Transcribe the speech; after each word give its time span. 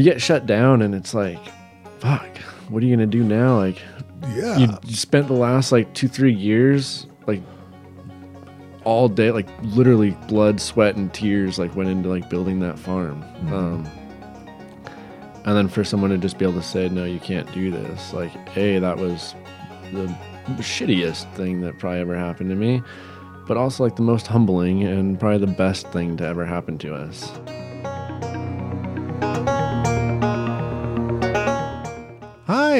you 0.00 0.10
get 0.10 0.20
shut 0.22 0.46
down 0.46 0.80
and 0.82 0.94
it's 0.94 1.12
like, 1.12 1.38
fuck, 1.98 2.38
what 2.68 2.82
are 2.82 2.86
you 2.86 2.94
gonna 2.96 3.06
do 3.06 3.22
now? 3.22 3.56
Like, 3.58 3.78
Yeah. 4.34 4.56
you, 4.58 4.94
spent 4.94 5.26
the 5.26 5.34
last 5.34 5.72
like 5.72 5.92
two, 5.94 6.08
three 6.08 6.32
years 6.32 7.06
like 7.26 7.42
all 8.84 9.08
day, 9.08 9.30
like 9.30 9.46
literally 9.62 10.12
blood, 10.26 10.58
sweat, 10.60 10.96
and 10.96 11.12
tears, 11.12 11.58
like 11.58 11.76
went 11.76 11.90
into 11.90 12.08
like 12.08 12.30
building 12.30 12.60
that 12.60 12.78
farm. 12.78 13.22
Um, 13.52 13.86
and 15.44 15.56
then 15.56 15.68
for 15.68 15.84
someone 15.84 16.10
to 16.10 16.18
just 16.18 16.38
be 16.38 16.44
able 16.46 16.60
to 16.60 16.66
say, 16.66 16.88
no, 16.88 17.04
you 17.04 17.20
can't 17.20 17.50
do 17.52 17.70
this, 17.70 18.12
like, 18.14 18.30
hey, 18.48 18.78
that 18.78 18.96
was 18.96 19.34
the 19.92 20.06
shittiest 20.58 21.30
thing 21.34 21.60
that 21.60 21.78
probably 21.78 22.00
ever 22.00 22.16
happened 22.16 22.48
to 22.50 22.56
me, 22.56 22.82
but 23.46 23.56
also 23.58 23.84
like 23.84 23.96
the 23.96 24.02
most 24.02 24.26
humbling 24.26 24.82
and 24.84 25.18
probably 25.20 25.38
the 25.38 25.46
best 25.46 25.86
thing 25.88 26.16
to 26.16 26.24
ever 26.26 26.44
happen 26.46 26.78
to 26.78 26.94
us. 26.94 27.30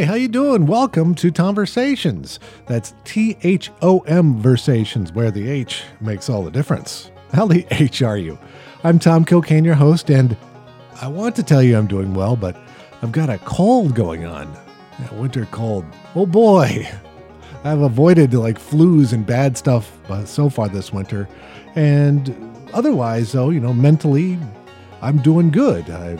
Hi, 0.00 0.06
how 0.06 0.14
you 0.14 0.28
doing? 0.28 0.64
Welcome 0.64 1.14
to 1.16 1.30
Thomversations. 1.30 2.38
That's 2.64 2.94
T 3.04 3.36
H 3.42 3.70
O 3.82 3.98
M 4.06 4.40
versations, 4.40 5.12
where 5.12 5.30
the 5.30 5.46
H 5.50 5.82
makes 6.00 6.30
all 6.30 6.42
the 6.42 6.50
difference. 6.50 7.10
How 7.34 7.44
the 7.44 7.66
H 7.70 8.00
are 8.00 8.16
you? 8.16 8.38
I'm 8.82 8.98
Thom 8.98 9.26
Kokenge, 9.26 9.66
your 9.66 9.74
host, 9.74 10.08
and 10.08 10.38
I 11.02 11.08
want 11.08 11.36
to 11.36 11.42
tell 11.42 11.62
you 11.62 11.76
I'm 11.76 11.86
doing 11.86 12.14
well, 12.14 12.34
but 12.34 12.56
I've 13.02 13.12
got 13.12 13.28
a 13.28 13.36
cold 13.40 13.94
going 13.94 14.24
on. 14.24 14.50
A 15.10 15.14
winter 15.16 15.46
cold. 15.50 15.84
Oh 16.14 16.24
boy. 16.24 16.88
I've 17.62 17.82
avoided 17.82 18.32
like 18.32 18.58
flus 18.58 19.12
and 19.12 19.26
bad 19.26 19.58
stuff 19.58 19.98
uh, 20.10 20.24
so 20.24 20.48
far 20.48 20.70
this 20.70 20.94
winter. 20.94 21.28
And 21.74 22.34
otherwise, 22.72 23.32
though, 23.32 23.50
you 23.50 23.60
know, 23.60 23.74
mentally, 23.74 24.38
I'm 25.02 25.18
doing 25.18 25.50
good. 25.50 25.90
I 25.90 26.16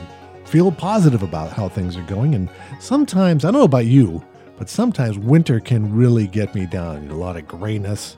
feel 0.51 0.73
positive 0.73 1.23
about 1.23 1.53
how 1.53 1.69
things 1.69 1.97
are 1.97 2.03
going. 2.03 2.35
And 2.35 2.51
sometimes, 2.81 3.45
I 3.45 3.53
don't 3.53 3.61
know 3.61 3.65
about 3.65 3.87
you, 3.87 4.23
but 4.59 4.69
sometimes 4.69 5.17
winter 5.17 5.61
can 5.61 5.95
really 5.95 6.27
get 6.27 6.57
me 6.57 6.67
down. 6.67 7.09
A 7.09 7.15
lot 7.15 7.37
of 7.37 7.47
grayness. 7.47 8.17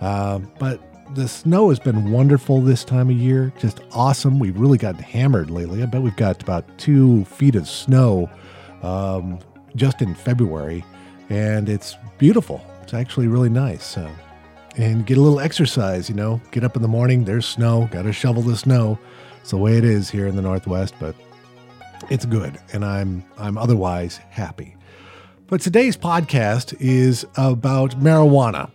Uh, 0.00 0.38
but 0.58 0.80
the 1.14 1.28
snow 1.28 1.68
has 1.68 1.78
been 1.78 2.10
wonderful 2.10 2.62
this 2.62 2.84
time 2.84 3.10
of 3.10 3.16
year. 3.16 3.52
Just 3.58 3.80
awesome. 3.92 4.38
We've 4.38 4.58
really 4.58 4.78
gotten 4.78 5.02
hammered 5.02 5.50
lately. 5.50 5.82
I 5.82 5.86
bet 5.86 6.00
we've 6.00 6.16
got 6.16 6.42
about 6.42 6.64
two 6.78 7.26
feet 7.26 7.54
of 7.54 7.68
snow 7.68 8.30
um, 8.82 9.38
just 9.76 10.00
in 10.00 10.14
February. 10.14 10.82
And 11.28 11.68
it's 11.68 11.96
beautiful. 12.16 12.64
It's 12.82 12.94
actually 12.94 13.28
really 13.28 13.50
nice. 13.50 13.98
Uh, 13.98 14.10
and 14.76 15.04
get 15.04 15.18
a 15.18 15.20
little 15.20 15.38
exercise, 15.38 16.08
you 16.08 16.14
know. 16.14 16.40
Get 16.50 16.64
up 16.64 16.76
in 16.76 16.82
the 16.82 16.88
morning, 16.88 17.24
there's 17.24 17.46
snow, 17.46 17.88
got 17.92 18.02
to 18.02 18.12
shovel 18.12 18.42
the 18.42 18.56
snow. 18.56 18.98
It's 19.42 19.50
the 19.50 19.58
way 19.58 19.76
it 19.76 19.84
is 19.84 20.08
here 20.08 20.26
in 20.26 20.36
the 20.36 20.42
Northwest, 20.42 20.94
but 20.98 21.14
it's 22.10 22.24
good 22.24 22.58
and 22.72 22.84
I'm 22.84 23.24
I'm 23.38 23.58
otherwise 23.58 24.16
happy. 24.30 24.76
But 25.46 25.60
today's 25.60 25.96
podcast 25.96 26.74
is 26.80 27.26
about 27.36 27.98
marijuana. 28.00 28.70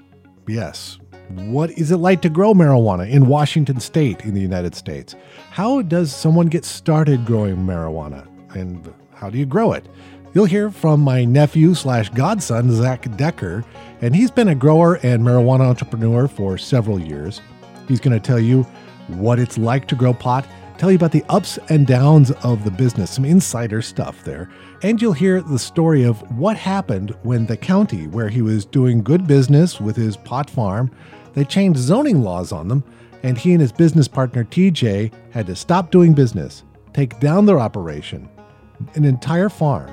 Yes. 0.47 0.99
What 1.29 1.71
is 1.71 1.91
it 1.91 1.97
like 1.97 2.21
to 2.23 2.29
grow 2.29 2.53
marijuana 2.53 3.09
in 3.09 3.27
Washington 3.27 3.79
state 3.79 4.21
in 4.21 4.33
the 4.33 4.41
United 4.41 4.75
States? 4.75 5.15
How 5.51 5.81
does 5.81 6.13
someone 6.13 6.47
get 6.47 6.65
started 6.65 7.25
growing 7.25 7.57
marijuana? 7.57 8.27
And 8.55 8.93
how 9.13 9.29
do 9.29 9.37
you 9.37 9.45
grow 9.45 9.73
it? 9.73 9.85
You'll 10.33 10.45
hear 10.45 10.69
from 10.69 11.01
my 11.01 11.25
nephew 11.25 11.73
slash 11.73 12.09
godson, 12.09 12.71
Zach 12.71 13.15
Decker, 13.17 13.65
and 14.01 14.15
he's 14.15 14.31
been 14.31 14.47
a 14.47 14.55
grower 14.55 14.99
and 15.03 15.23
marijuana 15.23 15.61
entrepreneur 15.61 16.27
for 16.27 16.57
several 16.57 16.99
years. 16.99 17.41
He's 17.87 17.99
going 17.99 18.19
to 18.19 18.25
tell 18.25 18.39
you 18.39 18.63
what 19.07 19.39
it's 19.39 19.57
like 19.57 19.87
to 19.87 19.95
grow 19.95 20.13
pot, 20.13 20.45
tell 20.79 20.89
you 20.89 20.95
about 20.95 21.11
the 21.11 21.25
ups 21.27 21.59
and 21.67 21.85
downs 21.85 22.31
of 22.43 22.63
the 22.63 22.71
business, 22.71 23.11
some 23.11 23.25
insider 23.25 23.81
stuff 23.81 24.23
there, 24.23 24.49
and 24.81 25.01
you'll 25.01 25.11
hear 25.11 25.41
the 25.41 25.59
story 25.59 26.03
of 26.03 26.21
what 26.37 26.55
happened 26.55 27.13
when 27.23 27.45
the 27.45 27.57
county, 27.57 28.07
where 28.07 28.29
he 28.29 28.41
was 28.41 28.63
doing 28.63 29.03
good 29.03 29.27
business 29.27 29.81
with 29.81 29.97
his 29.97 30.15
pot 30.15 30.49
farm, 30.49 30.89
they 31.33 31.43
changed 31.43 31.79
zoning 31.79 32.21
laws 32.21 32.53
on 32.53 32.69
them, 32.69 32.81
and 33.23 33.37
he 33.37 33.51
and 33.51 33.59
his 33.59 33.73
business 33.73 34.07
partner 34.07 34.45
TJ 34.45 35.11
had 35.31 35.47
to 35.47 35.55
stop 35.55 35.91
doing 35.91 36.13
business, 36.13 36.63
take 36.93 37.19
down 37.19 37.45
their 37.45 37.59
operation, 37.59 38.29
an 38.95 39.03
entire 39.03 39.49
farm, 39.49 39.91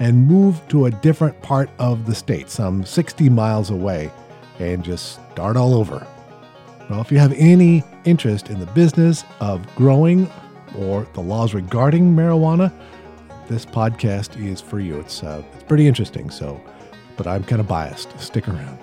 and 0.00 0.26
move 0.26 0.66
to 0.66 0.86
a 0.86 0.90
different 0.90 1.40
part 1.42 1.70
of 1.78 2.06
the 2.06 2.14
state, 2.14 2.50
some 2.50 2.84
60 2.84 3.28
miles 3.28 3.70
away, 3.70 4.10
and 4.58 4.82
just 4.82 5.20
start 5.30 5.56
all 5.56 5.74
over. 5.74 6.04
Well, 6.90 7.00
if 7.00 7.10
you 7.10 7.18
have 7.18 7.32
any 7.32 7.82
interest 8.04 8.50
in 8.50 8.60
the 8.60 8.66
business 8.66 9.24
of 9.40 9.66
growing 9.74 10.30
or 10.76 11.06
the 11.14 11.20
laws 11.20 11.54
regarding 11.54 12.14
marijuana, 12.14 12.70
this 13.48 13.64
podcast 13.64 14.38
is 14.42 14.60
for 14.60 14.80
you. 14.80 15.00
It's 15.00 15.22
uh, 15.22 15.42
it's 15.54 15.62
pretty 15.62 15.86
interesting. 15.86 16.28
So, 16.30 16.60
but 17.16 17.26
I'm 17.26 17.42
kind 17.44 17.60
of 17.60 17.66
biased. 17.66 18.18
Stick 18.20 18.48
around. 18.48 18.78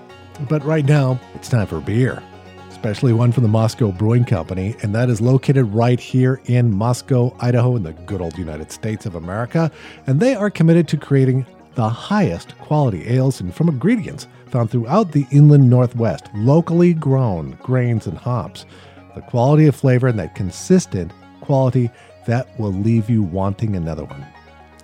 But 0.50 0.64
right 0.64 0.86
now, 0.86 1.20
it's 1.36 1.48
time 1.48 1.68
for 1.68 1.80
beer, 1.80 2.24
especially 2.70 3.14
one 3.14 3.32
from 3.32 3.44
the 3.44 3.50
Moscow 3.50 3.92
Brewing 3.92 4.26
Company, 4.26 4.76
and 4.82 4.96
that 4.96 5.08
is 5.10 5.22
located 5.22 5.66
right 5.66 6.00
here 6.00 6.42
in 6.46 6.74
Moscow, 6.74 7.36
Idaho, 7.40 7.76
in 7.76 7.84
the 7.84 7.94
good 7.94 8.22
old 8.22 8.36
United 8.36 8.72
States 8.72 9.06
of 9.06 9.14
America. 9.14 9.72
And 10.08 10.20
they 10.20 10.34
are 10.34 10.50
committed 10.50 10.88
to 10.88 10.98
creating 10.98 11.46
the 11.82 11.90
highest 11.90 12.56
quality 12.60 13.08
ales 13.08 13.42
and 13.42 13.52
from 13.56 13.68
ingredients 13.68 14.28
found 14.52 14.70
throughout 14.70 15.12
the 15.12 15.26
inland 15.32 15.68
Northwest, 15.68 16.26
locally 16.36 16.94
grown 16.94 17.58
grains 17.64 18.06
and 18.06 18.16
hops. 18.16 18.68
The 19.16 19.22
quality 19.22 19.66
of 19.66 19.76
flavor 19.76 20.08
and 20.08 20.20
that 20.20 20.36
consistent 20.36 21.12
quality 21.40 21.90
that 22.28 22.48
will 22.60 22.72
leave 22.72 23.10
you 23.10 23.24
wanting 23.24 23.76
another 23.76 24.06
one. 24.06 24.24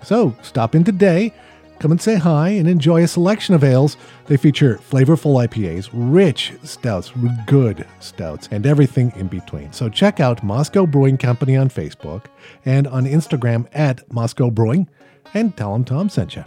So 0.02 0.36
stop 0.42 0.74
in 0.74 0.84
today, 0.84 1.32
come 1.78 1.92
and 1.92 2.02
say 2.02 2.16
hi, 2.16 2.50
and 2.50 2.68
enjoy 2.68 3.04
a 3.04 3.08
selection 3.08 3.54
of 3.54 3.64
ales. 3.64 3.96
They 4.26 4.36
feature 4.36 4.80
flavorful 4.90 5.48
IPAs, 5.48 5.92
rich 5.94 6.54
stouts, 6.64 7.12
good 7.46 7.86
stouts, 8.00 8.50
and 8.50 8.66
everything 8.66 9.14
in 9.18 9.28
between. 9.28 9.72
So 9.72 9.88
check 9.88 10.20
out 10.20 10.44
Moscow 10.44 10.88
Brewing 10.88 11.20
Company 11.20 11.58
on 11.58 11.70
Facebook 11.70 12.26
and 12.66 12.88
on 12.88 13.06
Instagram 13.06 13.68
at 13.74 14.12
Moscow 14.12 14.50
Brewing, 14.50 14.90
and 15.36 15.56
tell 15.56 15.74
them 15.74 15.86
Tom 15.86 16.10
sent 16.10 16.36
you. 16.36 16.44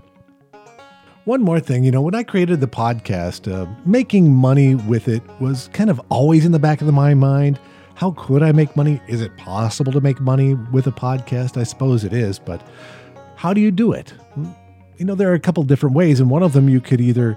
One 1.27 1.43
more 1.43 1.61
thing, 1.61 1.85
you 1.85 1.91
know, 1.91 2.01
when 2.01 2.15
I 2.15 2.23
created 2.23 2.63
the 2.63 2.67
podcast, 2.67 3.53
uh, 3.53 3.71
making 3.85 4.35
money 4.35 4.75
with 4.75 5.07
it 5.07 5.23
was 5.39 5.69
kind 5.75 5.91
of 5.91 6.01
always 6.09 6.47
in 6.47 6.53
the 6.53 6.59
back 6.59 6.81
of 6.81 6.93
my 6.95 7.13
mind. 7.13 7.61
How 7.95 8.13
could 8.13 8.43
I 8.43 8.53
make 8.53 8.75
money? 8.75 9.03
Is 9.07 9.21
it 9.21 9.37
possible 9.37 9.93
to 9.93 10.01
make 10.01 10.19
money 10.19 10.55
with 10.73 10.87
a 10.87 10.93
podcast? 10.93 11.59
I 11.59 11.65
suppose 11.65 12.05
it 12.05 12.15
is, 12.15 12.39
but 12.39 12.67
how 13.37 13.53
do 13.53 13.61
you 13.61 13.71
do 13.71 13.93
it? 13.93 14.15
You 14.97 15.05
know, 15.05 15.15
there 15.15 15.31
are 15.31 15.35
a 15.35 15.41
couple 15.41 15.63
different 15.65 15.95
ways, 15.95 16.21
and 16.21 16.31
one 16.31 16.43
of 16.43 16.55
them 16.55 16.71
you 16.71 16.81
could 16.81 17.03
either 17.03 17.37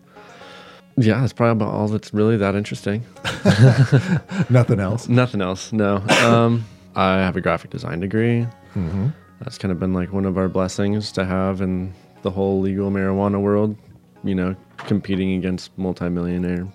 Yeah, 0.97 1.21
that's 1.21 1.33
probably 1.33 1.53
about 1.53 1.75
all 1.75 1.89
that's 1.89 2.13
really 2.13 2.37
that 2.37 2.55
interesting. 2.55 3.05
Nothing 4.51 4.81
else. 4.81 5.09
Nothing 5.09 5.41
else. 5.41 5.73
No. 5.73 5.97
Um, 6.25 6.65
I 6.97 7.17
have 7.19 7.37
a 7.37 7.41
graphic 7.41 7.71
design 7.71 8.01
degree. 8.01 8.47
Mm-hmm. 8.75 9.09
That's 9.41 9.59
kind 9.59 9.71
of 9.71 9.79
been 9.79 9.95
like 9.95 10.13
one 10.13 10.25
of 10.25 10.37
our 10.37 10.49
blessings 10.49 11.13
to 11.13 11.25
have 11.25 11.61
in 11.61 11.93
the 12.23 12.31
whole 12.31 12.61
legal 12.61 12.91
marijuana 12.91 13.41
world. 13.41 13.77
You 14.25 14.35
know, 14.35 14.57
competing 14.79 15.35
against 15.35 15.77
multimillionaire 15.79 16.67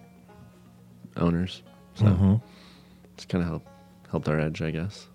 owners. 1.17 1.61
So 1.95 2.05
Mhm. 2.05 2.41
it's 3.13 3.25
kind 3.25 3.43
of 3.43 3.49
helped 3.49 3.67
helped 4.09 4.29
our 4.29 4.39
edge, 4.39 4.61
I 4.61 4.71
guess. 4.71 5.07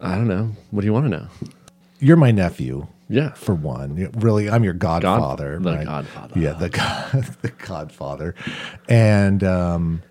I 0.00 0.14
don't 0.14 0.28
know. 0.28 0.52
What 0.70 0.82
do 0.82 0.86
you 0.86 0.92
want 0.92 1.06
to 1.06 1.10
know? 1.10 1.26
You're 1.98 2.16
my 2.16 2.30
nephew, 2.30 2.86
Yeah. 3.08 3.32
for 3.34 3.54
one. 3.54 4.10
Really, 4.16 4.50
I'm 4.50 4.64
your 4.64 4.74
godfather. 4.74 5.58
the 5.58 5.72
right? 5.76 5.84
godfather. 5.84 6.38
Yeah, 6.40 6.52
the 6.52 6.68
god, 6.80 7.10
the 7.42 7.48
godfather. 7.50 8.34
And 8.88 9.42
um, 9.44 10.02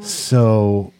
so, 0.00 0.92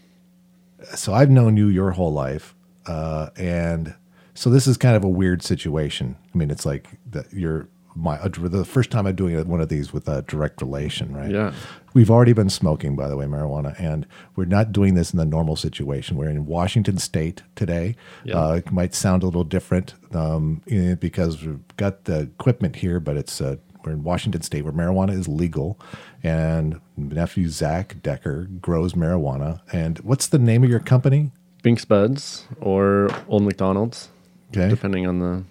so 0.95 1.13
I've 1.15 1.31
known 1.31 1.57
you 1.57 1.69
your 1.69 1.91
whole 1.93 2.13
life, 2.13 2.55
uh, 2.87 3.31
and 3.37 3.95
so 4.35 4.51
this 4.51 4.67
is 4.67 4.77
kind 4.77 4.97
of 4.97 5.05
a 5.05 5.09
weird 5.09 5.43
situation. 5.43 6.17
I 6.35 6.39
mean, 6.39 6.51
it's 6.51 6.65
like 6.67 6.89
that 7.11 7.33
you're 7.33 7.69
my 7.97 8.17
the 8.29 8.65
first 8.65 8.91
time 8.91 9.07
I'm 9.07 9.17
doing 9.17 9.49
one 9.49 9.61
of 9.61 9.69
these 9.69 9.93
with 9.93 10.09
a 10.09 10.23
direct 10.23 10.63
relation, 10.63 11.13
right? 11.15 11.31
Yeah. 11.31 11.53
We've 11.99 12.13
already 12.13 12.33
been 12.33 12.49
smoking, 12.49 12.95
by 12.95 13.09
the 13.09 13.17
way, 13.17 13.27
marijuana, 13.27 13.75
and 13.77 14.07
we're 14.37 14.45
not 14.45 14.71
doing 14.71 14.95
this 14.95 15.13
in 15.13 15.19
the 15.19 15.25
normal 15.25 15.57
situation. 15.57 16.17
We're 16.17 16.29
in 16.29 16.47
Washington 16.47 16.97
State 16.99 17.43
today. 17.57 17.97
Yeah. 18.23 18.37
Uh, 18.37 18.53
it 18.53 18.71
might 18.71 18.95
sound 18.95 19.25
a 19.25 19.27
little 19.27 19.43
different 19.43 19.95
um, 20.15 20.63
eh, 20.71 20.95
because 20.95 21.45
we've 21.45 21.59
got 21.77 22.05
the 22.05 22.21
equipment 22.21 22.77
here, 22.77 23.01
but 23.01 23.17
it's 23.17 23.41
uh, 23.41 23.57
we're 23.85 23.91
in 23.91 24.05
Washington 24.05 24.43
State 24.43 24.63
where 24.63 24.73
marijuana 24.73 25.11
is 25.11 25.27
legal, 25.27 25.77
and 26.23 26.81
nephew 26.97 27.49
Zach 27.49 28.01
Decker 28.01 28.45
grows 28.61 28.93
marijuana. 28.93 29.61
And 29.73 29.99
what's 29.99 30.29
the 30.29 30.39
name 30.39 30.63
of 30.63 30.71
your 30.71 30.79
company? 30.79 31.33
Binks 31.65 31.85
Buds 31.85 32.45
or 32.61 33.09
Old 33.27 33.43
McDonald's, 33.43 34.09
Okay, 34.57 34.69
depending 34.69 35.09
on 35.09 35.19
the 35.19 35.43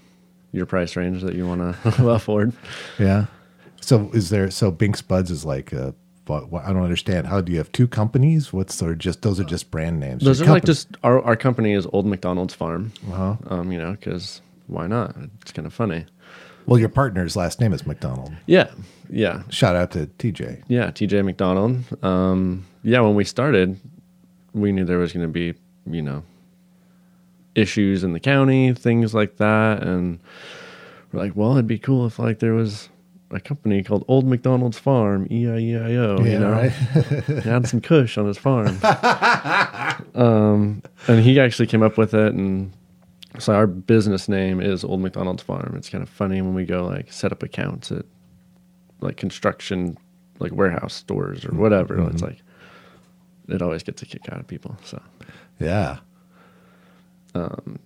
your 0.53 0.65
price 0.65 0.95
range 0.95 1.23
that 1.23 1.35
you 1.35 1.45
want 1.45 1.59
to 1.83 2.05
afford. 2.09 2.53
yeah. 2.97 3.25
So 3.81 4.09
is 4.13 4.29
there? 4.29 4.49
So 4.49 4.71
Binks 4.71 5.01
Buds 5.01 5.29
is 5.29 5.43
like. 5.43 5.73
Uh, 5.73 5.91
but 6.27 6.53
I 6.53 6.73
don't 6.73 6.83
understand. 6.83 7.27
How 7.27 7.41
do 7.41 7.51
you 7.51 7.57
have 7.57 7.71
two 7.71 7.87
companies? 7.87 8.53
What's 8.53 8.81
or 8.83 8.93
just 8.93 9.21
those 9.23 9.39
are 9.39 9.45
just 9.45 9.71
brand 9.71 9.99
names? 9.99 10.23
Those 10.23 10.41
are 10.41 10.45
like 10.45 10.65
just 10.65 10.89
our 11.03 11.21
our 11.23 11.35
company 11.35 11.71
is 11.73 11.87
Old 11.93 12.05
McDonald's 12.05 12.53
Farm. 12.53 12.91
Uh-huh. 13.09 13.37
Um, 13.47 13.71
you 13.71 13.79
know, 13.79 13.91
because 13.91 14.41
why 14.67 14.85
not? 14.85 15.15
It's 15.41 15.51
kind 15.51 15.65
of 15.65 15.73
funny. 15.73 16.05
Well, 16.67 16.79
your 16.79 16.89
partner's 16.89 17.37
last 17.37 17.61
name 17.61 17.71
is 17.71 17.87
McDonald. 17.87 18.33
Yeah, 18.45 18.69
yeah, 19.09 19.43
Shout 19.49 19.77
out 19.77 19.91
to 19.91 20.07
TJ. 20.19 20.63
yeah. 20.67 20.91
TJ 20.91 21.23
McDonald. 21.23 21.81
Um, 22.03 22.65
yeah, 22.83 22.99
when 22.99 23.15
we 23.15 23.23
started, 23.23 23.79
we 24.53 24.73
knew 24.73 24.83
there 24.83 24.97
was 24.97 25.13
going 25.13 25.25
to 25.25 25.31
be 25.31 25.53
you 25.89 26.01
know 26.01 26.23
issues 27.55 28.03
in 28.03 28.11
the 28.11 28.19
county, 28.19 28.73
things 28.73 29.13
like 29.13 29.37
that, 29.37 29.81
and 29.81 30.19
we're 31.11 31.21
like, 31.21 31.35
well, 31.35 31.53
it'd 31.53 31.67
be 31.67 31.79
cool 31.79 32.05
if 32.05 32.19
like 32.19 32.39
there 32.39 32.53
was 32.53 32.89
a 33.31 33.39
company 33.39 33.83
called 33.83 34.05
Old 34.07 34.25
McDonald's 34.25 34.79
Farm, 34.79 35.27
E 35.29 35.47
I 35.49 35.57
E 35.57 35.75
I 35.75 35.95
O. 35.95 36.23
You 36.23 36.39
know, 36.39 36.61
he 37.43 37.49
had 37.49 37.67
some 37.67 37.81
Kush 37.81 38.17
on 38.17 38.25
his 38.25 38.37
farm. 38.37 38.77
um, 40.15 40.81
and 41.07 41.23
he 41.23 41.39
actually 41.39 41.67
came 41.67 41.83
up 41.83 41.97
with 41.97 42.13
it, 42.13 42.33
and 42.33 42.71
so 43.39 43.53
our 43.53 43.67
business 43.67 44.27
name 44.29 44.61
is 44.61 44.83
Old 44.83 45.01
McDonald's 45.01 45.43
Farm. 45.43 45.73
It's 45.75 45.89
kind 45.89 46.01
of 46.01 46.09
funny 46.09 46.41
when 46.41 46.53
we 46.53 46.65
go 46.65 46.85
like 46.85 47.11
set 47.11 47.31
up 47.31 47.43
accounts 47.43 47.91
at 47.91 48.05
like 49.01 49.17
construction, 49.17 49.97
like 50.39 50.51
warehouse 50.53 50.93
stores 50.93 51.45
or 51.45 51.53
whatever. 51.53 51.99
It's 52.09 52.21
like 52.21 52.41
it 53.49 53.61
always 53.61 53.83
gets 53.83 54.01
a 54.01 54.05
kick 54.05 54.27
out 54.31 54.39
of 54.39 54.47
people. 54.47 54.77
So 54.83 55.01
Yeah. 55.59 55.97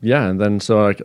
yeah, 0.01 0.27
and 0.27 0.39
then 0.39 0.59
so 0.59 0.81
like 0.81 1.01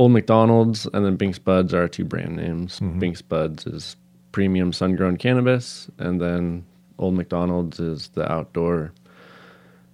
Old 0.00 0.12
McDonald's 0.12 0.86
and 0.94 1.04
then 1.04 1.16
Binks 1.16 1.38
Buds 1.38 1.74
are 1.74 1.82
our 1.82 1.88
two 1.88 2.04
brand 2.06 2.34
names. 2.36 2.80
Mm-hmm. 2.80 2.98
Binks 3.00 3.20
Buds 3.20 3.66
is 3.66 3.96
premium 4.32 4.72
sun 4.72 4.96
grown 4.96 5.18
cannabis, 5.18 5.90
and 5.98 6.18
then 6.18 6.64
Old 6.98 7.12
McDonald's 7.14 7.78
is 7.78 8.08
the 8.14 8.30
outdoor 8.32 8.92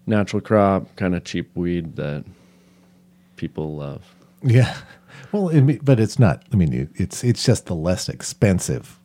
natural 0.06 0.40
crop, 0.40 0.94
kind 0.94 1.16
of 1.16 1.24
cheap 1.24 1.50
weed 1.56 1.96
that 1.96 2.24
people 3.34 3.74
love. 3.76 4.14
Yeah. 4.42 4.76
Well, 5.32 5.48
I 5.50 5.60
mean, 5.60 5.80
but 5.82 5.98
it's 5.98 6.18
not. 6.18 6.44
I 6.52 6.56
mean, 6.56 6.72
it- 6.74 6.90
it's 6.94 7.24
it's 7.24 7.42
just 7.42 7.66
the 7.66 7.74
less 7.74 8.08
expensive, 8.08 9.00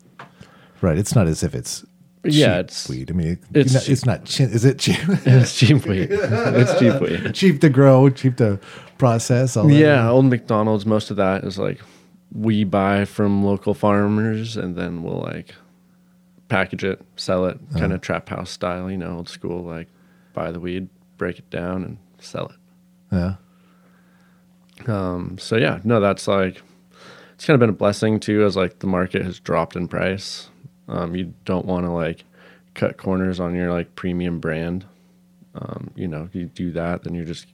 right? 0.81 0.97
It's 0.97 1.15
not 1.15 1.25
as 1.25 1.41
if 1.41 1.55
it's 1.55 1.85
Yeah, 2.23 2.57
cheap 2.57 2.65
it's- 2.65 2.89
weed. 2.89 3.11
I 3.11 3.13
mean, 3.13 3.39
it's 3.53 3.73
it's 3.87 4.05
not, 4.05 4.21
it's 4.21 4.39
not. 4.39 4.47
Chi- 4.49 4.53
is 4.53 4.65
it 4.65 4.77
cheap? 4.79 4.97
It's 5.25 5.57
cheap 5.57 5.85
weed. 5.85 6.09
it's 6.11 6.79
cheap 6.79 7.01
weed. 7.01 7.31
cheap 7.33 7.61
to 7.61 7.69
grow, 7.69 8.09
cheap 8.09 8.37
to 8.37 8.59
process. 8.97 9.57
All 9.57 9.67
that? 9.67 9.73
Yeah, 9.73 10.09
Old 10.09 10.25
McDonald's. 10.25 10.85
Most 10.85 11.09
of 11.09 11.17
that 11.17 11.43
is 11.43 11.57
like 11.57 11.79
we 12.31 12.63
buy 12.63 13.05
from 13.05 13.43
local 13.43 13.73
farmers, 13.73 14.55
and 14.55 14.75
then 14.75 15.01
we'll 15.03 15.19
like 15.21 15.55
package 16.47 16.83
it, 16.83 17.01
sell 17.15 17.45
it, 17.45 17.57
kind 17.77 17.91
of 17.93 18.01
trap 18.01 18.29
house 18.29 18.51
style. 18.51 18.91
You 18.91 18.97
know, 18.97 19.17
old 19.17 19.29
school. 19.29 19.63
Like 19.63 19.87
buy 20.33 20.51
the 20.51 20.59
weed, 20.59 20.89
break 21.17 21.39
it 21.39 21.49
down, 21.49 21.83
and 21.83 21.97
sell 22.19 22.47
it. 22.47 22.55
Yeah. 23.11 23.35
Um, 24.87 25.37
so 25.39 25.57
yeah, 25.57 25.79
no, 25.83 25.99
that's 25.99 26.27
like 26.27 26.61
it's 27.33 27.45
kind 27.45 27.55
of 27.55 27.59
been 27.59 27.69
a 27.69 27.73
blessing 27.73 28.19
too, 28.19 28.43
as 28.45 28.55
like 28.55 28.77
the 28.79 28.87
market 28.87 29.23
has 29.23 29.39
dropped 29.39 29.75
in 29.75 29.87
price. 29.87 30.49
Um, 30.87 31.15
you 31.15 31.33
don't 31.45 31.65
want 31.65 31.85
to 31.85 31.91
like 31.91 32.23
cut 32.73 32.97
corners 32.97 33.39
on 33.39 33.55
your 33.55 33.71
like 33.71 33.95
premium 33.95 34.39
brand. 34.39 34.85
Um, 35.55 35.91
you 35.95 36.07
know, 36.07 36.29
you 36.33 36.45
do 36.45 36.71
that, 36.71 37.03
then 37.03 37.13
you're 37.15 37.25
just 37.25 37.45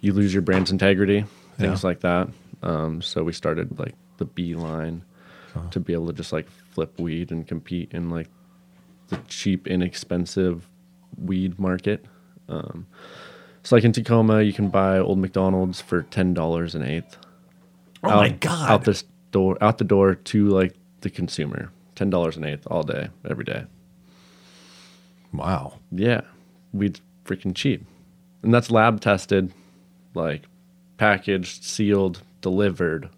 you 0.00 0.12
lose 0.12 0.32
your 0.32 0.42
brand's 0.42 0.70
integrity, 0.70 1.24
things 1.58 1.82
Yeah. 1.82 1.88
like 1.88 2.00
that. 2.00 2.28
Um, 2.62 3.02
so 3.02 3.22
we 3.24 3.32
started 3.32 3.78
like 3.78 3.94
the 4.18 4.24
B 4.24 4.54
line 4.54 5.02
to 5.70 5.78
be 5.80 5.92
able 5.92 6.06
to 6.06 6.12
just 6.14 6.32
like 6.32 6.48
flip 6.72 6.98
weed 6.98 7.30
and 7.30 7.46
compete 7.46 7.92
in 7.92 8.08
like 8.10 8.28
the 9.08 9.18
cheap, 9.28 9.66
inexpensive 9.66 10.66
weed 11.18 11.58
market. 11.58 12.04
Um, 12.48 12.86
so 13.62 13.76
like 13.76 13.84
in 13.84 13.92
Tacoma, 13.92 14.42
you 14.42 14.52
can 14.52 14.68
buy 14.68 14.98
Old 14.98 15.18
McDonald's 15.18 15.80
for 15.80 16.02
ten 16.04 16.34
dollars 16.34 16.74
an 16.74 16.82
eighth. 16.82 17.16
Oh 18.02 18.10
out, 18.10 18.16
my 18.16 18.28
god. 18.30 18.70
Out 18.70 18.84
this 18.84 19.04
door, 19.30 19.56
out 19.60 19.78
the 19.78 19.84
door 19.84 20.14
to 20.16 20.48
like 20.48 20.74
the 21.02 21.10
consumer, 21.10 21.70
ten 21.94 22.10
dollars 22.10 22.36
an 22.36 22.44
eighth 22.44 22.66
all 22.70 22.82
day, 22.82 23.08
every 23.28 23.44
day. 23.44 23.64
Wow. 25.32 25.78
Yeah, 25.90 26.22
weed's 26.72 27.00
freaking 27.24 27.54
cheap, 27.54 27.84
and 28.42 28.52
that's 28.52 28.70
lab 28.70 29.00
tested, 29.00 29.52
like 30.14 30.42
packaged, 30.98 31.64
sealed, 31.64 32.22
delivered, 32.40 33.08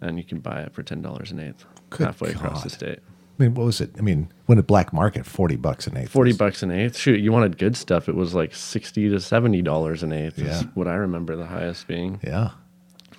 and 0.00 0.18
you 0.18 0.24
can 0.24 0.38
buy 0.40 0.60
it 0.62 0.72
for 0.72 0.82
ten 0.82 1.02
dollars 1.02 1.30
an 1.30 1.40
eighth 1.40 1.64
Good 1.90 2.06
halfway 2.06 2.30
across 2.30 2.62
the 2.62 2.70
state. 2.70 3.00
I 3.38 3.42
mean, 3.44 3.54
what 3.54 3.64
was 3.64 3.80
it? 3.80 3.90
I 3.98 4.02
mean, 4.02 4.30
when 4.46 4.58
at 4.58 4.66
black 4.66 4.92
market, 4.92 5.24
forty 5.26 5.56
bucks 5.56 5.86
an 5.86 5.96
eighth. 5.96 6.10
Forty 6.10 6.32
bucks 6.32 6.62
an 6.62 6.70
eighth. 6.70 6.96
Shoot, 6.96 7.20
you 7.20 7.32
wanted 7.32 7.56
good 7.58 7.76
stuff. 7.76 8.08
It 8.08 8.14
was 8.14 8.34
like 8.34 8.54
sixty 8.54 9.08
to 9.08 9.18
seventy 9.20 9.62
dollars 9.62 10.02
an 10.02 10.12
eighth. 10.12 10.38
Yeah. 10.38 10.58
Is 10.60 10.62
what 10.74 10.86
I 10.86 10.94
remember 10.94 11.36
the 11.36 11.46
highest 11.46 11.86
being. 11.86 12.20
Yeah. 12.22 12.50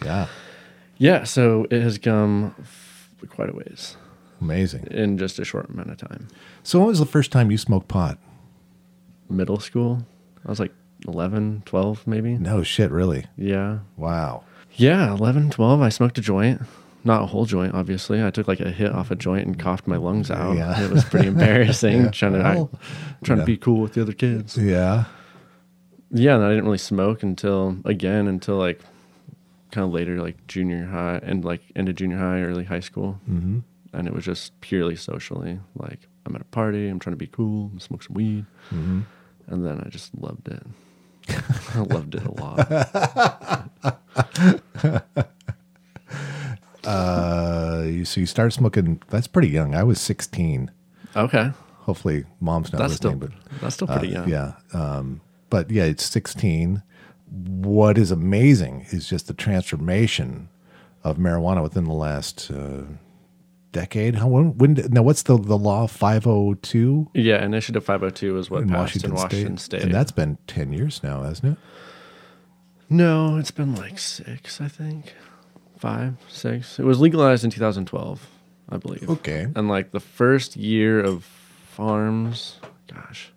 Yeah. 0.03 0.27
Yeah, 0.97 1.23
so 1.23 1.65
it 1.71 1.81
has 1.81 1.97
come 1.97 2.53
f- 2.59 3.09
quite 3.29 3.49
a 3.49 3.53
ways 3.53 3.97
Amazing. 4.41 4.87
in 4.91 5.17
just 5.17 5.37
a 5.39 5.45
short 5.45 5.69
amount 5.69 5.91
of 5.91 5.97
time. 5.97 6.27
So, 6.63 6.79
when 6.79 6.87
was 6.87 6.99
the 6.99 7.05
first 7.05 7.31
time 7.31 7.51
you 7.51 7.57
smoked 7.57 7.87
pot? 7.87 8.17
Middle 9.29 9.59
school, 9.59 10.05
I 10.45 10.49
was 10.49 10.59
like 10.59 10.73
11, 11.07 11.63
12 11.65 12.05
maybe. 12.07 12.33
No 12.37 12.63
shit, 12.63 12.91
really. 12.91 13.25
Yeah. 13.37 13.79
Wow. 13.97 14.43
Yeah, 14.73 15.13
11, 15.13 15.51
12. 15.51 15.81
I 15.81 15.89
smoked 15.89 16.17
a 16.17 16.21
joint. 16.21 16.61
Not 17.03 17.23
a 17.23 17.25
whole 17.25 17.45
joint, 17.45 17.73
obviously. 17.73 18.23
I 18.23 18.29
took 18.29 18.47
like 18.47 18.59
a 18.59 18.69
hit 18.71 18.91
off 18.91 19.09
a 19.09 19.15
joint 19.15 19.47
and 19.47 19.57
coughed 19.57 19.87
my 19.87 19.97
lungs 19.97 20.29
out. 20.29 20.55
Yeah. 20.57 20.79
It 20.85 20.91
was 20.91 21.03
pretty 21.03 21.27
embarrassing. 21.27 22.03
Yeah. 22.05 22.11
Trying 22.11 22.33
to 22.33 22.39
I- 22.45 22.53
trying 23.23 23.39
yeah. 23.39 23.43
to 23.43 23.45
be 23.45 23.57
cool 23.57 23.81
with 23.81 23.93
the 23.93 24.01
other 24.01 24.13
kids. 24.13 24.57
Yeah. 24.57 25.05
Yeah, 26.11 26.35
and 26.35 26.43
I 26.43 26.49
didn't 26.49 26.65
really 26.65 26.77
smoke 26.77 27.23
until 27.23 27.77
again 27.85 28.27
until 28.27 28.57
like 28.57 28.81
kind 29.71 29.85
of 29.87 29.93
later, 29.93 30.21
like 30.21 30.45
junior 30.47 30.85
high 30.85 31.19
and 31.23 31.43
like 31.45 31.61
end 31.75 31.87
of 31.89 31.95
junior 31.95 32.17
high, 32.17 32.41
early 32.41 32.65
high 32.65 32.81
school. 32.81 33.19
Mm-hmm. 33.29 33.59
And 33.93 34.07
it 34.07 34.13
was 34.13 34.23
just 34.25 34.59
purely 34.61 34.95
socially. 34.95 35.59
Like 35.75 36.07
I'm 36.25 36.35
at 36.35 36.41
a 36.41 36.45
party, 36.45 36.87
I'm 36.87 36.99
trying 36.99 37.13
to 37.13 37.17
be 37.17 37.27
cool, 37.27 37.71
smoke 37.77 38.03
some 38.03 38.13
weed, 38.15 38.45
Mm-hmm. 38.71 39.01
and 39.47 39.65
then 39.65 39.81
I 39.85 39.89
just 39.89 40.11
loved 40.15 40.47
it. 40.47 40.63
I 41.75 41.79
loved 41.79 42.15
it 42.15 42.23
a 42.25 42.31
lot. 42.31 42.67
Uh, 46.83 47.83
you, 47.85 48.05
so 48.05 48.19
you 48.19 48.25
started 48.25 48.51
smoking. 48.51 49.01
That's 49.09 49.27
pretty 49.27 49.49
young. 49.49 49.75
I 49.75 49.83
was 49.83 50.01
16. 50.01 50.71
Okay. 51.15 51.51
Hopefully, 51.81 52.25
mom's 52.39 52.71
not 52.73 52.79
That's 52.79 52.93
listening. 52.93 53.17
still 53.19 53.29
but 53.29 53.61
that's 53.61 53.75
still 53.75 53.89
uh, 53.91 53.97
pretty 53.99 54.13
young. 54.13 54.27
yeah. 54.27 54.53
Um, 54.73 55.21
but 55.51 55.69
yeah, 55.69 55.83
it's 55.83 56.03
16. 56.05 56.81
What 57.29 57.97
is 57.99 58.09
amazing 58.11 58.87
is 58.89 59.07
just 59.07 59.27
the 59.27 59.33
transformation 59.33 60.49
of 61.03 61.17
marijuana 61.17 61.61
within 61.61 61.83
the 61.85 61.93
last 61.93 62.49
uh, 62.51 62.83
decade. 63.71 64.15
How 64.15 64.27
when, 64.27 64.57
when 64.57 64.73
now? 64.89 65.01
What's 65.03 65.23
the 65.23 65.37
the 65.37 65.57
law 65.57 65.87
502 65.87 67.09
Yeah, 67.13 67.43
Initiative 67.43 67.83
502 67.83 68.37
is 68.37 68.49
what 68.49 68.63
in 68.63 68.69
passed 68.69 68.79
Washington, 68.79 69.09
in 69.11 69.15
Washington 69.15 69.57
State? 69.57 69.77
State. 69.79 69.85
and 69.85 69.93
that's 69.93 70.11
been 70.11 70.37
10 70.47 70.73
years 70.73 71.01
now, 71.03 71.23
hasn't 71.23 71.53
it? 71.53 71.57
no, 72.89 73.37
it's 73.37 73.51
been 73.51 73.73
like 73.75 73.97
six, 73.99 74.59
I 74.59 74.67
think, 74.67 75.13
five, 75.77 76.15
six. 76.27 76.77
It 76.79 76.83
was 76.83 76.99
legalized 76.99 77.43
in 77.45 77.49
2012, 77.49 78.27
I 78.69 78.77
believe. 78.77 79.09
Okay. 79.09 79.47
And 79.55 79.69
like 79.69 79.91
the 79.91 79.99
first 80.01 80.55
year 80.57 80.99
of 80.99 81.23
farms, 81.23 82.59
gosh, 82.93 83.31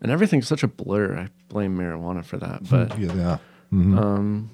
and 0.00 0.12
everything's 0.12 0.46
such 0.46 0.62
a 0.62 0.68
blur. 0.68 1.16
I 1.16 1.28
blame 1.48 1.76
marijuana 1.76 2.24
for 2.24 2.36
that, 2.38 2.68
but 2.70 2.98
Yeah. 2.98 3.14
yeah. 3.14 3.38
Mhm. 3.72 3.98
um, 3.98 4.50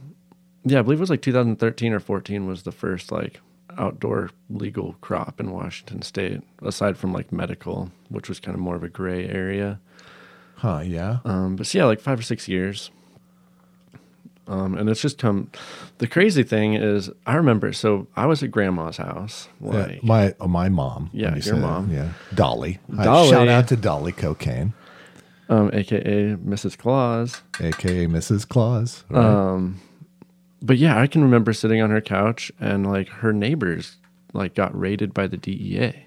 yeah, 0.65 0.79
I 0.79 0.83
believe 0.83 0.99
it 0.99 1.03
was 1.03 1.11
like 1.11 1.23
2013 1.23 1.93
or 1.93 2.00
14 2.00 2.47
was 2.47 2.62
the 2.62 2.73
first 2.73 3.12
like 3.12 3.41
outdoor 3.79 4.31
legal 4.49 4.95
crop 5.00 5.41
in 5.41 5.50
Washington 5.53 6.03
State, 6.03 6.41
aside 6.62 6.97
from 6.97 7.12
like 7.12 7.33
medical, 7.33 7.91
which 8.09 8.29
was 8.29 8.41
kind 8.41 8.55
of 8.55 8.61
more 8.61 8.77
of 8.77 8.83
a 8.85 8.89
gray 8.89 9.27
area. 9.29 9.81
huh. 10.57 10.81
Yeah. 10.85 11.19
Um, 11.25 11.57
but 11.57 11.67
so 11.67 11.79
yeah, 11.79 11.85
like 11.85 12.00
five 12.00 12.19
or 12.19 12.23
six 12.23 12.49
years. 12.49 12.91
Um, 14.47 14.77
and 14.77 14.89
it's 14.91 15.00
just 15.00 15.19
come. 15.19 15.50
The 15.99 16.09
crazy 16.09 16.43
thing 16.43 16.75
is, 16.75 17.09
I 17.25 17.37
remember. 17.37 17.73
So 17.73 18.09
I 18.17 18.27
was 18.27 18.43
at 18.43 18.50
grandma's 18.50 18.97
house. 18.97 19.49
Yeah, 19.61 19.95
my 20.03 20.35
uh, 20.41 20.49
my 20.49 20.69
mom. 20.69 21.09
Yeah, 21.12 21.29
you 21.29 21.35
your 21.35 21.43
say 21.43 21.50
that, 21.53 21.61
mom. 21.61 21.93
Yeah, 21.93 22.09
Dolly. 22.35 22.81
Dolly. 23.03 23.31
shout 23.31 23.47
out 23.47 23.69
to 23.69 23.77
Dolly 23.77 24.12
Kokenge, 24.12 24.73
um, 25.49 25.71
AKA 25.73 26.35
Mrs. 26.37 26.77
Claus. 26.77 27.43
aka 27.61 28.07
Mrs. 28.07 28.49
Claus. 28.49 29.05
right? 29.09 29.25
Um, 29.25 29.81
but 30.62 30.76
yeah, 30.79 31.00
I 31.00 31.07
can 31.07 31.23
remember 31.23 31.52
sitting 31.52 31.81
on 31.81 31.90
her 31.90 32.00
couch 32.00 32.50
and 32.61 32.87
like 32.87 33.09
her 33.09 33.33
neighbors 33.33 33.97
like 34.33 34.55
got 34.55 34.79
raided 34.79 35.12
by 35.14 35.26
the 35.26 35.37
DEA 35.37 36.07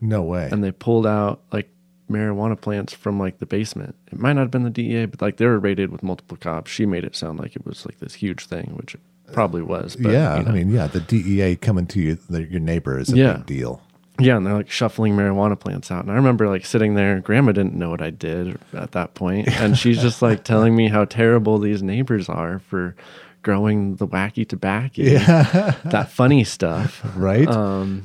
no 0.00 0.22
way. 0.22 0.48
and 0.50 0.62
they 0.62 0.72
pulled 0.72 1.06
out 1.06 1.42
like 1.52 1.68
marijuana 2.10 2.60
plants 2.60 2.92
from 2.92 3.18
like 3.18 3.38
the 3.38 3.46
basement. 3.46 3.94
It 4.12 4.18
might 4.18 4.34
not 4.34 4.42
have 4.42 4.50
been 4.50 4.64
the 4.64 4.70
DEA, 4.70 5.06
but 5.06 5.22
like 5.22 5.36
they 5.38 5.46
were 5.46 5.58
raided 5.58 5.90
with 5.90 6.02
multiple 6.02 6.36
cops. 6.36 6.70
She 6.70 6.84
made 6.86 7.04
it 7.04 7.16
sound 7.16 7.38
like 7.38 7.56
it 7.56 7.64
was 7.64 7.86
like 7.86 7.98
this 8.00 8.14
huge 8.14 8.46
thing, 8.46 8.72
which 8.76 8.94
it 8.94 9.00
probably 9.32 9.62
was. 9.62 9.96
But, 9.96 10.12
yeah, 10.12 10.36
you 10.38 10.42
know. 10.44 10.50
I 10.50 10.54
mean, 10.54 10.70
yeah, 10.70 10.88
the 10.88 11.00
DEA 11.00 11.56
coming 11.56 11.86
to 11.86 12.00
you, 12.00 12.18
the, 12.28 12.42
your 12.42 12.60
neighbor 12.60 12.98
is 12.98 13.12
a 13.12 13.16
Yeah. 13.16 13.32
big 13.34 13.46
deal. 13.46 13.82
Yeah, 14.20 14.36
and 14.36 14.44
they're 14.46 14.52
like 14.54 14.70
shuffling 14.70 15.16
marijuana 15.16 15.58
plants 15.58 15.90
out. 15.90 16.02
And 16.04 16.12
I 16.12 16.16
remember 16.16 16.48
like 16.48 16.66
sitting 16.66 16.94
there, 16.94 17.18
grandma 17.20 17.52
didn't 17.52 17.74
know 17.74 17.88
what 17.90 18.02
I 18.02 18.10
did 18.10 18.58
at 18.74 18.92
that 18.92 19.14
point, 19.14 19.48
And 19.60 19.78
she's 19.78 20.02
just 20.02 20.20
like 20.20 20.44
telling 20.44 20.76
me 20.76 20.88
how 20.88 21.06
terrible 21.06 21.58
these 21.58 21.82
neighbors 21.82 22.28
are 22.28 22.58
for 22.68 22.94
growing 23.42 23.96
the 23.96 24.06
wacky 24.06 24.48
tobacco. 24.48 25.02
Yeah, 25.02 25.74
That 25.84 26.10
funny 26.10 26.44
stuff. 26.44 27.00
right. 27.16 27.48
Um 27.48 28.04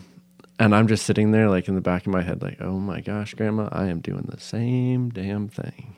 and 0.60 0.74
I'm 0.74 0.88
just 0.88 1.06
sitting 1.06 1.32
there 1.32 1.50
like 1.50 1.68
in 1.68 1.76
the 1.76 1.82
back 1.82 2.08
of 2.08 2.12
my 2.14 2.22
head, 2.24 2.42
like, 2.42 2.58
oh 2.62 2.80
my 2.80 3.00
gosh, 3.02 3.34
grandma, 3.36 3.70
I 3.72 3.86
am 3.86 4.00
doing 4.00 4.28
the 4.28 4.40
same 4.40 5.10
damn 5.10 5.48
thing. 5.48 5.96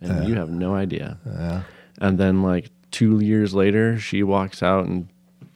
And 0.00 0.26
you 0.28 0.34
have 0.34 0.50
no 0.50 0.74
idea. 0.74 1.18
yeah. 1.26 1.62
And 2.00 2.18
then 2.18 2.42
like 2.42 2.70
two 2.90 3.20
years 3.20 3.54
later, 3.54 3.98
she 3.98 4.22
walks 4.22 4.62
out 4.62 4.86
and 4.86 5.08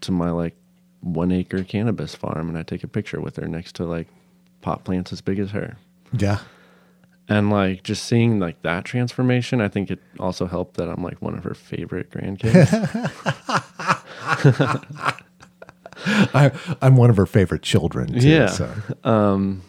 to 0.02 0.12
my 0.12 0.30
like 0.30 0.54
one 1.00 1.32
acre 1.32 1.64
cannabis 1.64 2.14
farm, 2.14 2.48
and 2.48 2.58
I 2.58 2.62
take 2.62 2.84
a 2.84 2.88
picture 2.88 3.20
with 3.20 3.36
her 3.36 3.48
next 3.48 3.74
to 3.76 3.84
like 3.84 4.06
pot 4.60 4.84
plants 4.84 5.12
as 5.12 5.20
big 5.20 5.38
as 5.38 5.50
her. 5.52 5.76
yeah, 6.12 6.38
And 7.28 7.50
like 7.50 7.82
just 7.82 8.04
seeing 8.04 8.38
like 8.38 8.62
that 8.62 8.84
transformation, 8.84 9.60
I 9.60 9.68
think 9.68 9.90
it 9.90 9.98
also 10.20 10.46
helped 10.46 10.76
that 10.76 10.88
I'm 10.88 11.02
like 11.02 11.20
one 11.20 11.36
of 11.36 11.42
her 11.44 11.54
favorite 11.54 12.10
grandkids. 12.10 12.70
I, 16.34 16.52
I'm 16.82 16.96
one 16.96 17.10
of 17.10 17.16
her 17.16 17.26
favorite 17.26 17.62
children. 17.62 18.20
Too, 18.20 18.28
Yeah. 18.28 18.46
so. 18.48 18.70
um, 19.04 19.62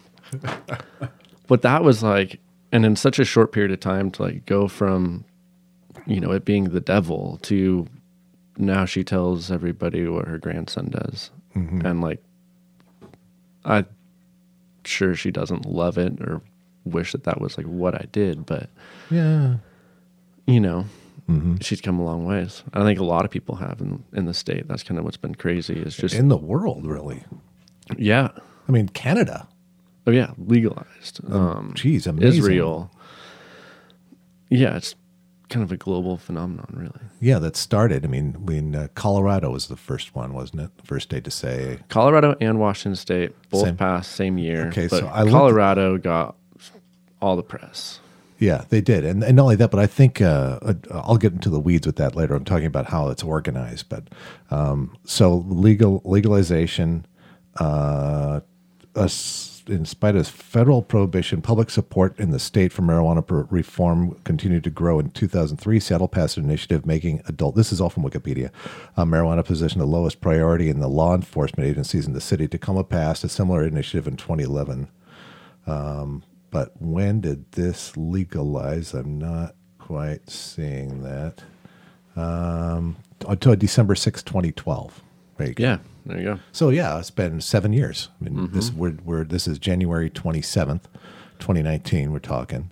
but 1.46 1.62
that 1.62 1.82
was 1.82 2.02
like, 2.02 2.38
and 2.70 2.84
in 2.84 2.96
such 2.96 3.18
a 3.18 3.24
short 3.24 3.52
period 3.52 3.72
of 3.72 3.80
time 3.80 4.10
to 4.12 4.22
like 4.22 4.46
go 4.46 4.68
from, 4.68 5.24
you 6.06 6.20
know, 6.20 6.32
it 6.32 6.44
being 6.44 6.64
the 6.64 6.80
devil 6.80 7.38
to 7.42 7.86
now 8.56 8.84
she 8.84 9.04
tells 9.04 9.50
everybody 9.50 10.06
what 10.06 10.26
her 10.28 10.38
grandson 10.38 10.90
does. 10.90 11.30
Mm-hmm. 11.56 11.86
And 11.86 12.00
like, 12.02 12.22
I'm 13.64 13.86
sure 14.84 15.14
she 15.14 15.30
doesn't 15.30 15.66
love 15.66 15.98
it 15.98 16.20
or 16.20 16.42
wish 16.88 17.12
that 17.12 17.24
that 17.24 17.40
was 17.40 17.56
like 17.58 17.66
what 17.66 17.94
I 17.94 18.06
did, 18.12 18.44
but 18.46 18.68
yeah, 19.10 19.56
you 20.46 20.60
know, 20.60 20.86
Mm-hmm. 21.28 21.56
she's 21.60 21.82
come 21.82 21.98
a 21.98 22.04
long 22.04 22.24
ways. 22.24 22.62
I 22.72 22.82
think 22.84 22.98
a 22.98 23.04
lot 23.04 23.26
of 23.26 23.30
people 23.30 23.56
have 23.56 23.82
in, 23.82 24.02
in 24.14 24.24
the 24.24 24.32
state. 24.32 24.66
That's 24.66 24.82
kind 24.82 24.96
of 24.98 25.04
what's 25.04 25.18
been 25.18 25.34
crazy 25.34 25.74
is 25.74 25.94
just, 25.94 26.14
in 26.14 26.28
the 26.28 26.38
world, 26.38 26.86
really. 26.86 27.22
yeah. 27.98 28.30
I 28.66 28.72
mean, 28.72 28.88
Canada. 28.88 29.46
Oh 30.06 30.10
yeah, 30.10 30.30
legalized. 30.38 31.20
Um, 31.30 31.72
Geez, 31.74 32.06
amazing. 32.06 32.28
Israel. 32.38 32.90
Yeah, 34.48 34.76
it's 34.76 34.94
kind 35.50 35.62
of 35.62 35.70
a 35.70 35.76
global 35.76 36.16
phenomenon, 36.16 36.68
really. 36.72 37.00
Yeah, 37.20 37.38
that 37.40 37.56
started. 37.56 38.04
I 38.04 38.08
mean, 38.08 38.32
when 38.46 38.74
uh, 38.74 38.88
Colorado 38.94 39.50
was 39.50 39.66
the 39.68 39.76
first 39.76 40.14
one, 40.14 40.32
wasn't 40.32 40.62
it? 40.62 40.76
The 40.78 40.84
first 40.86 41.10
state 41.10 41.24
to 41.24 41.30
say 41.30 41.80
Colorado 41.88 42.36
and 42.40 42.58
Washington 42.58 42.96
State 42.96 43.32
both 43.50 43.64
Same. 43.64 43.76
passed 43.76 44.12
same 44.12 44.38
year. 44.38 44.68
Okay, 44.68 44.88
but 44.88 45.00
so 45.00 45.10
I 45.12 45.28
Colorado 45.28 45.98
got 45.98 46.36
all 47.20 47.36
the 47.36 47.42
press. 47.42 48.00
Yeah, 48.38 48.64
they 48.68 48.80
did, 48.80 49.04
and, 49.04 49.24
and 49.24 49.36
not 49.36 49.42
only 49.42 49.56
that, 49.56 49.72
but 49.72 49.80
I 49.80 49.88
think 49.88 50.22
uh, 50.22 50.60
uh, 50.62 50.74
I'll 50.92 51.16
get 51.16 51.32
into 51.32 51.50
the 51.50 51.58
weeds 51.58 51.86
with 51.86 51.96
that 51.96 52.14
later. 52.14 52.36
I'm 52.36 52.44
talking 52.44 52.66
about 52.66 52.86
how 52.86 53.08
it's 53.08 53.24
organized, 53.24 53.88
but 53.88 54.04
um, 54.52 54.96
so 55.04 55.44
legal 55.48 56.00
legalization, 56.04 57.04
uh, 57.56 58.40
us, 58.94 59.64
in 59.66 59.84
spite 59.84 60.14
of 60.14 60.28
federal 60.28 60.82
prohibition, 60.82 61.42
public 61.42 61.68
support 61.68 62.16
in 62.20 62.30
the 62.30 62.38
state 62.38 62.72
for 62.72 62.82
marijuana 62.82 63.46
reform 63.50 64.14
continued 64.22 64.62
to 64.64 64.70
grow. 64.70 65.00
In 65.00 65.10
2003, 65.10 65.80
Seattle 65.80 66.06
passed 66.06 66.36
an 66.36 66.44
initiative 66.44 66.86
making 66.86 67.20
adult. 67.26 67.56
This 67.56 67.72
is 67.72 67.80
all 67.80 67.90
from 67.90 68.04
Wikipedia. 68.04 68.50
Uh, 68.96 69.04
marijuana 69.04 69.44
position 69.44 69.80
the 69.80 69.86
lowest 69.86 70.20
priority 70.20 70.70
in 70.70 70.78
the 70.78 70.88
law 70.88 71.12
enforcement 71.12 71.68
agencies 71.68 72.06
in 72.06 72.12
the 72.12 72.20
city. 72.20 72.46
Tacoma 72.46 72.84
passed 72.84 73.24
a 73.24 73.28
similar 73.28 73.64
initiative 73.64 74.06
in 74.06 74.16
2011. 74.16 74.86
But 76.50 76.72
when 76.80 77.20
did 77.20 77.52
this 77.52 77.96
legalize? 77.96 78.94
I'm 78.94 79.18
not 79.18 79.54
quite 79.78 80.30
seeing 80.30 81.02
that. 81.02 81.42
Um, 82.16 82.96
until 83.26 83.54
December 83.56 83.94
6, 83.94 84.22
2012. 84.22 85.02
There 85.36 85.46
you 85.48 85.54
go. 85.54 85.62
Yeah, 85.62 85.78
there 86.06 86.18
you 86.18 86.24
go. 86.24 86.38
So 86.52 86.70
yeah, 86.70 86.98
it's 86.98 87.10
been 87.10 87.40
seven 87.40 87.72
years. 87.72 88.08
I 88.20 88.24
mean, 88.24 88.34
Mm-hmm. 88.34 88.54
this 88.56 88.72
we're, 88.72 88.96
we're 89.04 89.24
this 89.24 89.46
is 89.46 89.58
January 89.58 90.10
27th, 90.10 90.82
2019. 91.38 92.12
We're 92.12 92.18
talking. 92.18 92.70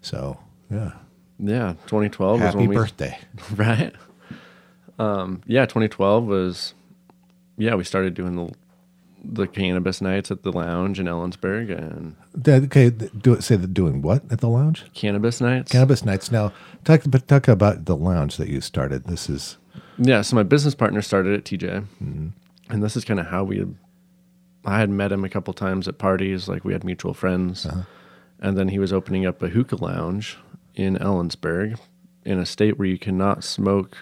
So 0.00 0.38
yeah, 0.70 0.92
Yeah, 1.38 1.74
2012 1.86 2.32
was 2.32 2.40
happy 2.40 2.56
when 2.58 2.68
we 2.68 2.74
birthday. 2.76 3.18
right. 3.54 3.92
Um, 4.98 5.42
yeah, 5.46 5.66
2012 5.66 6.24
was. 6.24 6.74
Yeah, 7.58 7.74
we 7.74 7.84
started 7.84 8.14
doing 8.14 8.36
the 8.36 8.52
the 9.32 9.46
cannabis 9.46 10.00
nights 10.00 10.30
at 10.30 10.42
the 10.42 10.52
lounge 10.52 11.00
in 11.00 11.06
Ellensburg 11.06 11.76
and 11.76 12.16
okay, 12.46 12.90
do 12.90 13.34
it. 13.34 13.42
Say 13.42 13.56
that 13.56 13.74
doing 13.74 14.02
what 14.02 14.22
at 14.30 14.40
the 14.40 14.48
lounge? 14.48 14.84
cannabis 14.94 15.40
nights. 15.40 15.72
Cannabis 15.72 16.04
nights. 16.04 16.30
Now 16.30 16.52
talk 16.84 17.02
but 17.06 17.26
talk 17.26 17.48
about 17.48 17.86
the 17.86 17.96
lounge 17.96 18.36
that 18.36 18.48
you 18.48 18.60
started. 18.60 19.04
This 19.04 19.28
is 19.28 19.56
Yeah, 19.98 20.22
so 20.22 20.36
my 20.36 20.42
business 20.42 20.74
partner 20.74 21.02
started 21.02 21.34
at 21.34 21.44
TJ, 21.44 21.86
mm-hmm. 22.02 22.28
and 22.70 22.82
this 22.82 22.96
is 22.96 23.04
kind 23.04 23.20
of 23.20 23.26
how 23.26 23.44
we. 23.44 23.66
I 24.64 24.80
had 24.80 24.90
met 24.90 25.12
him 25.12 25.24
a 25.24 25.28
couple 25.28 25.54
times 25.54 25.86
at 25.86 25.98
parties, 25.98 26.48
like 26.48 26.64
we 26.64 26.72
had 26.72 26.82
mutual 26.82 27.14
friends, 27.14 27.66
uh-huh. 27.66 27.82
and 28.40 28.58
then 28.58 28.68
he 28.68 28.78
was 28.78 28.92
opening 28.92 29.24
up 29.24 29.42
a 29.42 29.48
hookah 29.48 29.76
lounge 29.76 30.38
in 30.74 30.96
Ellensburg, 30.96 31.78
in 32.24 32.38
a 32.38 32.46
state 32.46 32.78
where 32.78 32.88
you 32.88 32.98
cannot 32.98 33.44
smoke 33.44 33.96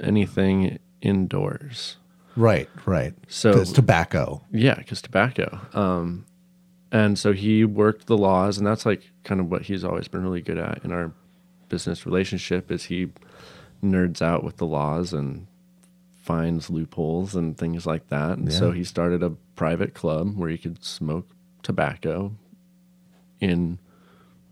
anything 0.00 0.78
indoors. 1.00 1.96
Right, 2.36 2.68
right. 2.84 3.14
So- 3.28 3.60
it's 3.60 3.72
tobacco. 3.72 4.42
Yeah, 4.52 4.74
because 4.74 5.02
tobacco. 5.02 5.60
Um, 5.72 6.26
and 6.92 7.18
so 7.18 7.32
he 7.32 7.64
worked 7.64 8.06
the 8.06 8.16
laws, 8.16 8.58
and 8.58 8.66
that's 8.66 8.86
like 8.86 9.02
kind 9.24 9.40
of 9.40 9.50
what 9.50 9.62
he's 9.62 9.84
always 9.84 10.08
been 10.08 10.22
really 10.22 10.42
good 10.42 10.58
at 10.58 10.84
in 10.84 10.92
our 10.92 11.12
business 11.68 12.06
relationship. 12.06 12.70
Is 12.70 12.84
he 12.84 13.08
nerds 13.82 14.22
out 14.22 14.44
with 14.44 14.56
the 14.58 14.66
laws 14.66 15.12
and 15.12 15.46
finds 16.22 16.70
loopholes 16.70 17.34
and 17.36 17.56
things 17.56 17.86
like 17.86 18.08
that. 18.08 18.36
And 18.38 18.52
so 18.52 18.72
he 18.72 18.82
started 18.82 19.22
a 19.22 19.30
private 19.54 19.94
club 19.94 20.36
where 20.36 20.48
you 20.50 20.58
could 20.58 20.82
smoke 20.84 21.28
tobacco 21.62 22.32
in 23.40 23.78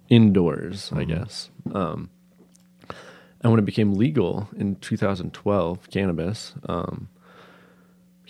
indoors, 0.08 0.92
I 0.94 1.02
guess. 1.04 1.50
Um, 1.72 2.10
and 3.40 3.50
when 3.52 3.58
it 3.58 3.64
became 3.64 3.94
legal 3.94 4.48
in 4.56 4.76
2012, 4.76 5.90
cannabis, 5.90 6.54
um, 6.68 7.08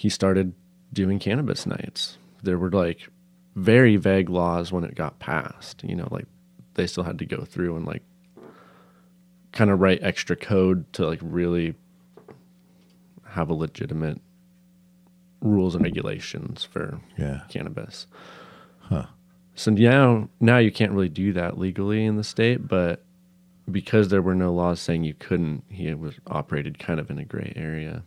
he 0.05 0.11
started 0.11 0.53
doing 0.93 1.19
cannabis 1.19 1.65
nights. 1.65 2.19
There 2.43 2.59
were 2.59 2.71
like 2.71 3.09
very 3.57 3.97
vague 3.97 4.29
laws 4.29 4.71
when 4.71 4.85
it 4.85 4.95
got 4.95 5.19
passed. 5.19 5.83
You 5.83 5.97
know, 5.97 6.09
like 6.11 6.27
they 6.75 6.87
still 6.87 7.05
had 7.05 7.19
to 7.21 7.25
go 7.25 7.47
through 7.47 7.75
and 7.77 7.87
like 7.87 8.03
kind 9.53 9.71
of 9.71 9.81
write 9.81 10.03
extra 10.03 10.37
code 10.37 10.93
to 10.93 11.07
like 11.07 11.21
really 11.23 11.73
have 13.29 13.49
a 13.49 13.55
legitimate 13.55 14.21
rules 15.41 15.75
and 15.75 15.83
regulations 15.83 16.65
for 16.65 17.01
Yeah. 17.17 17.41
cannabis. 17.49 18.07
So 19.57 19.71
now 19.71 20.29
now 20.39 20.59
you 20.59 20.71
can't 20.71 20.93
really 20.93 21.09
do 21.09 21.33
that 21.33 21.57
legally 21.59 22.05
in 22.05 22.17
the 22.17 22.25
state, 22.25 22.69
but 22.69 23.03
because 23.71 24.09
there 24.09 24.21
were 24.21 24.35
no 24.35 24.53
laws 24.53 24.81
saying 24.81 25.05
you 25.05 25.15
couldn't, 25.15 25.65
he 25.71 25.95
was 25.95 26.17
operated 26.27 26.79
kind 26.79 27.01
of 27.01 27.11
in 27.11 27.19
a 27.19 27.25
gray 27.25 27.55
area. 27.57 28.03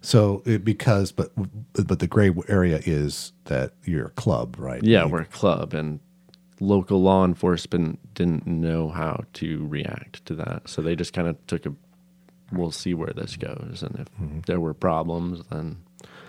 So 0.00 0.42
it, 0.46 0.64
because, 0.64 1.12
but 1.12 1.32
but 1.86 1.98
the 1.98 2.06
gray 2.06 2.32
area 2.48 2.80
is 2.84 3.32
that 3.44 3.72
you're 3.84 4.06
a 4.06 4.10
club, 4.10 4.56
right? 4.58 4.82
Yeah, 4.82 5.04
You- 5.04 5.10
we're 5.12 5.20
a 5.22 5.26
club 5.26 5.74
and 5.74 6.00
local 6.60 7.02
law 7.02 7.24
enforcement 7.24 7.98
didn't 8.14 8.46
know 8.46 8.88
how 8.88 9.24
to 9.34 9.66
react 9.66 10.24
to 10.26 10.34
that. 10.36 10.68
So 10.68 10.82
they 10.82 10.94
just 10.94 11.12
kind 11.12 11.26
of 11.28 11.36
took 11.46 11.66
a 11.66 11.72
we'll 12.52 12.70
see 12.70 12.94
where 12.94 13.12
this 13.14 13.36
goes 13.36 13.82
and 13.82 13.98
if 13.98 14.08
Mm-hmm. 14.20 14.40
there 14.46 14.60
were 14.60 14.74
problems 14.74 15.42
then 15.50 15.78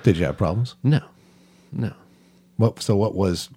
Did 0.04 0.18
you 0.18 0.25
have 0.25 0.38
problems? 0.38 0.75
no. 0.84 1.02
No. 1.72 1.94
What? 2.58 2.82
So 2.82 2.96
what 2.96 3.16
was? 3.16 3.50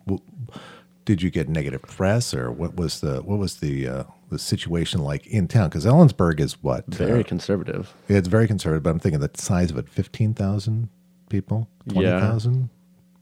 Did 1.04 1.22
you 1.22 1.30
get 1.30 1.48
negative 1.48 1.82
press, 1.82 2.34
or 2.34 2.50
what 2.50 2.74
was 2.76 3.00
the 3.00 3.22
what 3.22 3.38
was 3.38 3.56
the 3.60 3.86
uh, 3.88 4.04
the 4.30 4.38
situation 4.38 5.00
like 5.02 5.26
in 5.26 5.48
town? 5.48 5.68
Because 5.68 5.84
Ellensburg 5.86 6.40
is 6.40 6.62
what 6.62 6.86
Very 6.86 7.20
uh, 7.20 7.24
conservative. 7.24 7.94
it's 8.08 8.28
very 8.28 8.46
conservative. 8.46 8.82
But 8.82 8.90
I'm 8.90 8.98
thinking 8.98 9.20
the 9.20 9.30
size 9.34 9.70
of 9.70 9.78
it: 9.78 9.88
fifteen 9.88 10.34
thousand 10.34 10.88
people, 11.28 11.68
twenty 11.88 12.08
thousand. 12.08 12.70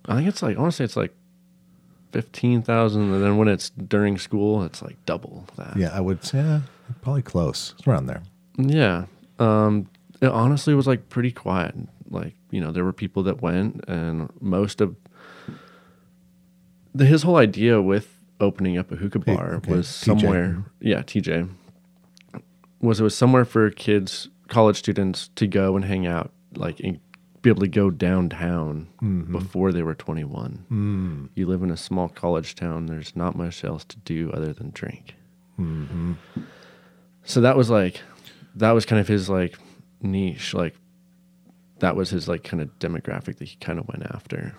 Yeah. 0.08 0.12
I 0.12 0.16
think 0.16 0.28
it's 0.28 0.42
like 0.42 0.56
I 0.56 0.60
want 0.60 0.72
to 0.72 0.76
say 0.76 0.84
it's 0.84 0.96
like 0.96 1.14
fifteen 2.12 2.62
thousand, 2.62 3.12
and 3.12 3.22
then 3.22 3.36
when 3.36 3.48
it's 3.48 3.70
during 3.70 4.18
school, 4.18 4.62
it's 4.64 4.82
like 4.82 4.96
double 5.06 5.46
that. 5.56 5.76
Yeah, 5.76 5.90
I 5.92 6.00
would 6.00 6.24
say 6.24 6.38
yeah, 6.38 6.60
probably 7.02 7.22
close. 7.22 7.74
It's 7.78 7.86
around 7.86 8.06
there. 8.06 8.22
Yeah. 8.58 9.06
Um, 9.38 9.88
it 10.20 10.28
honestly 10.28 10.74
was 10.74 10.86
like 10.86 11.08
pretty 11.08 11.30
quiet. 11.30 11.74
Like, 12.08 12.34
you 12.50 12.60
know, 12.60 12.70
there 12.72 12.84
were 12.84 12.92
people 12.92 13.22
that 13.24 13.42
went 13.42 13.84
and 13.88 14.30
most 14.40 14.80
of 14.80 14.96
the, 16.94 17.04
his 17.04 17.22
whole 17.22 17.36
idea 17.36 17.82
with 17.82 18.15
opening 18.40 18.78
up 18.78 18.90
a 18.92 18.96
hookah 18.96 19.20
bar 19.20 19.54
okay, 19.56 19.72
was 19.72 19.86
TJ. 19.86 20.04
somewhere. 20.04 20.64
Yeah. 20.80 21.02
TJ 21.02 21.48
was 22.80 23.00
it 23.00 23.04
was 23.04 23.16
somewhere 23.16 23.44
for 23.44 23.70
kids, 23.70 24.28
college 24.48 24.76
students 24.76 25.28
to 25.36 25.46
go 25.46 25.76
and 25.76 25.84
hang 25.84 26.06
out, 26.06 26.30
like 26.54 26.80
and 26.80 27.00
be 27.42 27.50
able 27.50 27.60
to 27.60 27.68
go 27.68 27.90
downtown 27.90 28.88
before 29.30 29.70
they 29.70 29.82
were 29.82 29.94
21. 29.94 30.66
Mm. 30.70 31.28
You 31.36 31.46
live 31.46 31.62
in 31.62 31.70
a 31.70 31.76
small 31.76 32.08
college 32.08 32.56
town. 32.56 32.86
There's 32.86 33.14
not 33.14 33.36
much 33.36 33.64
else 33.64 33.84
to 33.84 33.96
do 33.98 34.32
other 34.32 34.52
than 34.52 34.70
drink. 34.70 35.14
So 37.22 37.40
that 37.40 37.56
was 37.56 37.70
like, 37.70 38.00
that 38.56 38.72
was 38.72 38.84
kind 38.84 39.00
of 39.00 39.06
his 39.06 39.28
like 39.28 39.56
niche. 40.00 40.54
Like, 40.54 40.74
that 41.78 41.94
was 41.94 42.10
his 42.10 42.26
like 42.26 42.42
kind 42.42 42.60
of 42.60 42.68
demographic 42.80 43.36
that 43.36 43.46
he 43.46 43.56
kind 43.56 43.78
of 43.78 43.86
went 43.86 44.02
after. 44.12 44.54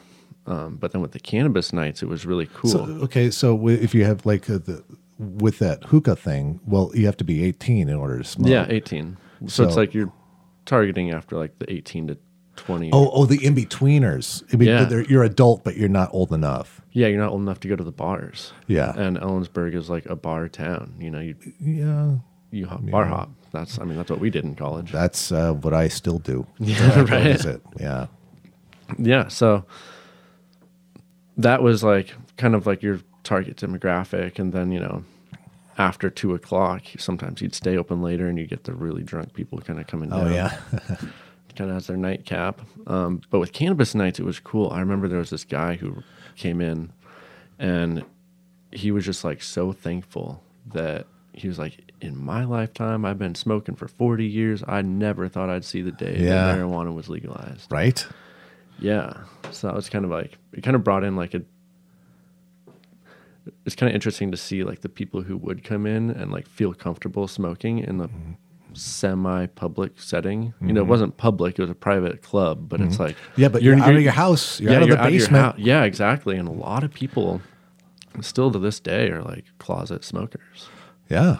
Um, 0.47 0.77
but 0.77 0.91
then 0.93 1.01
with 1.01 1.11
the 1.11 1.19
cannabis 1.19 1.73
nights, 1.73 2.01
it 2.01 2.07
was 2.07 2.25
really 2.25 2.47
cool. 2.53 2.71
So 2.71 2.79
okay, 3.03 3.29
so 3.29 3.67
if 3.67 3.93
you 3.93 4.05
have 4.05 4.25
like 4.25 4.49
uh 4.49 4.57
the 4.59 4.83
with 5.19 5.59
that 5.59 5.83
hookah 5.85 6.15
thing, 6.15 6.59
well, 6.65 6.91
you 6.93 7.05
have 7.05 7.17
to 7.17 7.23
be 7.23 7.43
18 7.43 7.89
in 7.89 7.95
order 7.95 8.17
to 8.19 8.23
smoke. 8.23 8.49
yeah, 8.49 8.65
18. 8.69 9.17
So, 9.47 9.63
it's 9.63 9.75
like 9.75 9.93
you're 9.93 10.11
targeting 10.65 11.11
after 11.11 11.35
like 11.37 11.57
the 11.59 11.71
18 11.71 12.07
to 12.07 12.17
20. 12.55 12.91
Oh, 12.93 13.09
oh, 13.11 13.25
the 13.25 13.43
in 13.45 13.55
betweeners. 13.55 14.43
I 14.53 14.57
mean, 14.57 14.67
Yeah. 14.69 15.03
you're 15.09 15.23
adult, 15.23 15.63
but 15.63 15.75
you're 15.75 15.89
not 15.89 16.09
old 16.13 16.31
enough. 16.33 16.81
Yeah, 16.91 17.07
you're 17.07 17.19
not 17.19 17.31
old 17.31 17.41
enough 17.41 17.59
to 17.61 17.67
go 17.67 17.75
to 17.75 17.83
the 17.83 17.91
bars. 17.91 18.53
Yeah. 18.67 18.93
And 18.95 19.17
Ellensburg 19.17 19.75
is 19.75 19.89
like 19.89 20.05
a 20.07 20.15
bar 20.15 20.47
town. 20.49 20.95
You 20.99 21.11
know, 21.11 21.19
you 21.19 21.35
Yeah, 21.59 22.15
you 22.51 22.65
hop, 22.67 22.81
bar 22.89 23.05
hop. 23.05 23.29
That's 23.51 23.79
I 23.79 23.85
mean 23.85 23.97
that's 23.97 24.09
what 24.09 24.19
we 24.19 24.29
did 24.29 24.43
in 24.43 24.55
college. 24.55 24.91
that's 24.91 25.31
uh, 25.31 25.53
what 25.53 25.73
I 25.73 25.87
still 25.87 26.19
do. 26.19 26.45
Yeah, 26.59 27.01
right. 27.09 27.27
is 27.27 27.45
it. 27.45 27.61
Yeah. 27.79 28.07
Yeah, 28.97 29.27
so 29.27 29.65
that 31.37 31.61
was 31.61 31.83
like 31.83 32.13
kind 32.37 32.55
of 32.55 32.65
like 32.65 32.81
your 32.83 32.99
target 33.23 33.57
demographic, 33.57 34.39
and 34.39 34.53
then 34.53 34.71
you 34.71 34.79
know 34.79 35.03
after 35.77 36.09
two 36.09 36.33
o'clock, 36.33 36.81
sometimes 36.97 37.41
you'd 37.41 37.53
stay 37.55 37.77
open 37.77 38.01
later, 38.01 38.27
and 38.27 38.37
you 38.39 38.47
get 38.47 38.63
the 38.63 38.73
really 38.73 39.03
drunk 39.03 39.33
people 39.33 39.59
kind 39.59 39.79
of 39.79 39.87
coming 39.87 40.09
down. 40.09 40.27
Oh 40.27 40.33
yeah. 40.33 40.57
kind 41.55 41.71
of 41.71 41.75
has 41.75 41.87
their 41.87 41.97
nightcap. 41.97 42.61
Um, 42.85 43.21
but 43.31 43.39
with 43.39 43.51
cannabis 43.51 43.95
nights, 43.95 44.19
it 44.19 44.23
was 44.23 44.39
cool. 44.39 44.69
I 44.69 44.79
remember 44.79 45.07
there 45.07 45.17
was 45.17 45.31
this 45.31 45.43
guy 45.43 45.75
who 45.75 46.03
came 46.35 46.61
in, 46.61 46.91
and 47.57 48.05
he 48.71 48.91
was 48.91 49.05
just 49.05 49.23
like 49.23 49.41
so 49.41 49.71
thankful 49.71 50.43
that 50.73 51.07
he 51.33 51.47
was 51.47 51.57
like, 51.57 51.91
in 51.99 52.15
my 52.15 52.43
lifetime, 52.43 53.05
I've 53.05 53.17
been 53.17 53.33
smoking 53.33 53.75
for 53.75 53.87
40 53.87 54.25
years. 54.25 54.63
I 54.67 54.83
never 54.83 55.27
thought 55.27 55.49
I'd 55.49 55.65
see 55.65 55.81
the 55.81 55.91
day 55.91 56.17
Yeah. 56.19 56.45
that 56.53 56.57
marijuana 56.59 56.93
was 56.93 57.09
legalized. 57.09 57.71
right. 57.71 58.05
Yeah. 58.79 59.13
So 59.51 59.67
that 59.67 59.75
was 59.75 59.89
kind 59.89 60.05
of 60.05 60.11
like, 60.11 60.37
it 60.53 60.63
kind 60.63 60.75
of 60.75 60.83
brought 60.83 61.03
in 61.03 61.15
like 61.15 61.33
a, 61.33 61.41
it's 63.65 63.75
kind 63.75 63.89
of 63.89 63.95
interesting 63.95 64.31
to 64.31 64.37
see 64.37 64.63
like 64.63 64.81
the 64.81 64.89
people 64.89 65.21
who 65.21 65.37
would 65.37 65.63
come 65.63 65.85
in 65.85 66.09
and 66.09 66.31
like 66.31 66.47
feel 66.47 66.73
comfortable 66.73 67.27
smoking 67.27 67.79
in 67.79 67.97
the 67.97 68.09
semi 68.73 69.45
public 69.47 69.93
setting. 69.99 70.53
You 70.61 70.73
know, 70.73 70.81
it 70.81 70.83
mm-hmm. 70.83 70.89
wasn't 70.89 71.17
public, 71.17 71.57
it 71.57 71.61
was 71.61 71.71
a 71.71 71.75
private 71.75 72.21
club, 72.21 72.69
but 72.69 72.81
it's 72.81 72.95
mm-hmm. 72.95 73.03
like, 73.03 73.15
Yeah, 73.35 73.47
but 73.47 73.63
you're, 73.63 73.75
out 73.79 73.95
of 73.95 74.01
your 74.01 74.11
house. 74.11 74.59
You're 74.59 74.73
out 74.73 74.83
of 74.83 74.89
the 74.89 74.97
basement. 74.97 75.59
Yeah, 75.59 75.83
exactly. 75.83 76.37
And 76.37 76.47
a 76.47 76.51
lot 76.51 76.83
of 76.83 76.93
people 76.93 77.41
still 78.21 78.51
to 78.51 78.59
this 78.59 78.79
day 78.79 79.09
are 79.09 79.21
like 79.21 79.45
closet 79.59 80.03
smokers. 80.03 80.69
Yeah. 81.09 81.37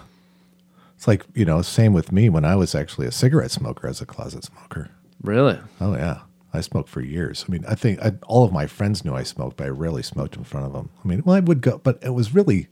It's 0.95 1.08
like, 1.08 1.26
you 1.36 1.45
know, 1.45 1.62
same 1.62 1.93
with 1.93 2.12
me 2.12 2.30
when 2.30 2.43
I 2.43 2.56
was 2.56 2.73
actually 2.73 3.06
a 3.06 3.12
cigarette 3.12 3.52
smoker 3.52 3.88
as 3.88 4.02
a 4.02 4.06
closet 4.06 4.43
smoker. 4.43 4.89
Really? 5.21 5.60
Oh, 5.80 5.93
yeah. 5.93 6.21
I 6.53 6.62
smoked 6.62 6.89
for 6.89 7.01
years. 7.01 7.45
I 7.47 7.51
mean, 7.51 7.65
I 7.67 7.75
think 7.75 8.01
I, 8.01 8.13
all 8.27 8.43
of 8.43 8.51
my 8.51 8.67
friends 8.67 9.03
knew 9.03 9.13
I 9.13 9.23
smoked, 9.23 9.57
but 9.57 9.67
I 9.67 9.69
rarely 9.69 10.03
smoked 10.03 10.38
in 10.38 10.43
front 10.43 10.65
of 10.65 10.73
them. 10.73 10.89
I 11.03 11.07
mean, 11.07 11.21
well, 11.25 11.36
I 11.36 11.41
would 11.41 11.62
go, 11.62 11.77
but 11.77 11.99
it 12.01 12.12
was 12.12 12.33
really, 12.33 12.67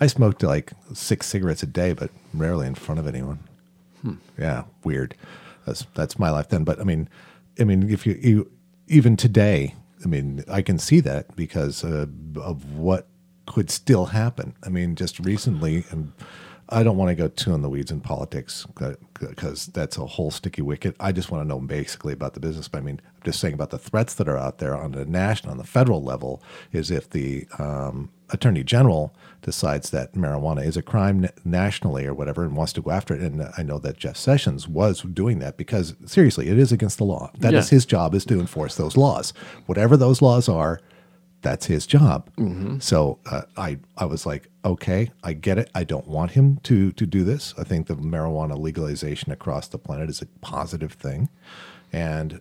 I 0.00 0.06
smoked 0.06 0.42
like 0.42 0.72
six 0.92 1.26
cigarettes 1.26 1.62
a 1.62 1.66
day, 1.66 1.94
but 1.94 2.10
rarely 2.32 2.66
in 2.66 2.74
front 2.74 3.00
of 3.00 3.06
anyone. 3.06 3.40
Yeah, 4.38 4.64
weird. 4.82 5.14
That's 5.66 5.86
that's 5.94 6.18
my 6.18 6.30
life 6.30 6.48
then. 6.48 6.64
But 6.64 6.80
I 6.80 6.84
mean, 6.84 7.08
I 7.58 7.64
mean, 7.64 7.88
if 7.90 8.06
you, 8.06 8.18
you 8.20 8.50
even 8.88 9.16
today, 9.16 9.74
I 10.04 10.08
mean, 10.08 10.44
I 10.50 10.60
can 10.60 10.78
see 10.78 11.00
that 11.00 11.34
because 11.36 11.84
uh, 11.84 12.06
of 12.36 12.74
what 12.74 13.08
could 13.46 13.70
still 13.70 14.06
happen. 14.06 14.54
I 14.62 14.68
mean, 14.68 14.94
just 14.94 15.18
recently, 15.20 15.84
and 15.90 16.12
I 16.68 16.82
don't 16.82 16.96
want 16.96 17.10
to 17.10 17.14
go 17.14 17.28
too 17.28 17.54
in 17.54 17.62
the 17.62 17.68
weeds 17.68 17.90
in 17.90 18.00
politics 18.00 18.66
because 19.20 19.66
that's 19.66 19.96
a 19.98 20.06
whole 20.06 20.30
sticky 20.30 20.62
wicket. 20.62 20.96
I 20.98 21.12
just 21.12 21.30
want 21.30 21.44
to 21.44 21.48
know 21.48 21.58
basically 21.60 22.12
about 22.12 22.34
the 22.34 22.40
business. 22.40 22.68
But 22.68 22.78
I 22.78 22.80
mean, 22.82 23.00
I'm 23.04 23.22
just 23.24 23.40
saying 23.40 23.54
about 23.54 23.70
the 23.70 23.78
threats 23.78 24.14
that 24.14 24.28
are 24.28 24.38
out 24.38 24.58
there 24.58 24.76
on 24.76 24.92
the 24.92 25.04
national, 25.04 25.52
on 25.52 25.58
the 25.58 25.64
federal 25.64 26.02
level, 26.02 26.42
is 26.72 26.90
if 26.90 27.10
the 27.10 27.46
um, 27.58 28.10
attorney 28.30 28.64
general 28.64 29.14
decides 29.42 29.90
that 29.90 30.14
marijuana 30.14 30.64
is 30.64 30.76
a 30.76 30.82
crime 30.82 31.28
nationally 31.44 32.06
or 32.06 32.14
whatever 32.14 32.44
and 32.44 32.56
wants 32.56 32.72
to 32.72 32.80
go 32.80 32.90
after 32.90 33.14
it. 33.14 33.20
And 33.20 33.46
I 33.58 33.62
know 33.62 33.78
that 33.80 33.98
Jeff 33.98 34.16
Sessions 34.16 34.66
was 34.66 35.02
doing 35.02 35.38
that 35.40 35.56
because 35.58 35.94
seriously, 36.06 36.48
it 36.48 36.58
is 36.58 36.72
against 36.72 36.96
the 36.98 37.04
law. 37.04 37.30
That 37.38 37.52
is 37.54 37.70
Yeah. 37.70 37.76
his 37.76 37.86
job 37.86 38.14
is 38.14 38.24
to 38.26 38.40
enforce 38.40 38.76
those 38.76 38.96
laws. 38.96 39.32
Whatever 39.66 39.96
those 39.96 40.22
laws 40.22 40.48
are, 40.48 40.80
that's 41.44 41.66
his 41.66 41.86
job. 41.86 42.28
So 42.80 43.20
uh, 43.30 43.42
I 43.56 43.78
I 43.96 44.06
was 44.06 44.26
like, 44.26 44.48
okay, 44.64 45.12
I 45.22 45.34
get 45.34 45.58
it. 45.58 45.70
I 45.74 45.84
don't 45.84 46.08
want 46.08 46.32
him 46.32 46.58
to 46.64 46.90
to 46.92 47.06
do 47.06 47.22
this. 47.22 47.54
I 47.56 47.62
think 47.62 47.86
the 47.86 47.94
marijuana 47.94 48.58
legalization 48.58 49.30
across 49.30 49.68
the 49.68 49.78
planet 49.78 50.10
is 50.10 50.20
a 50.20 50.26
positive 50.40 50.94
thing, 50.94 51.28
and 51.92 52.40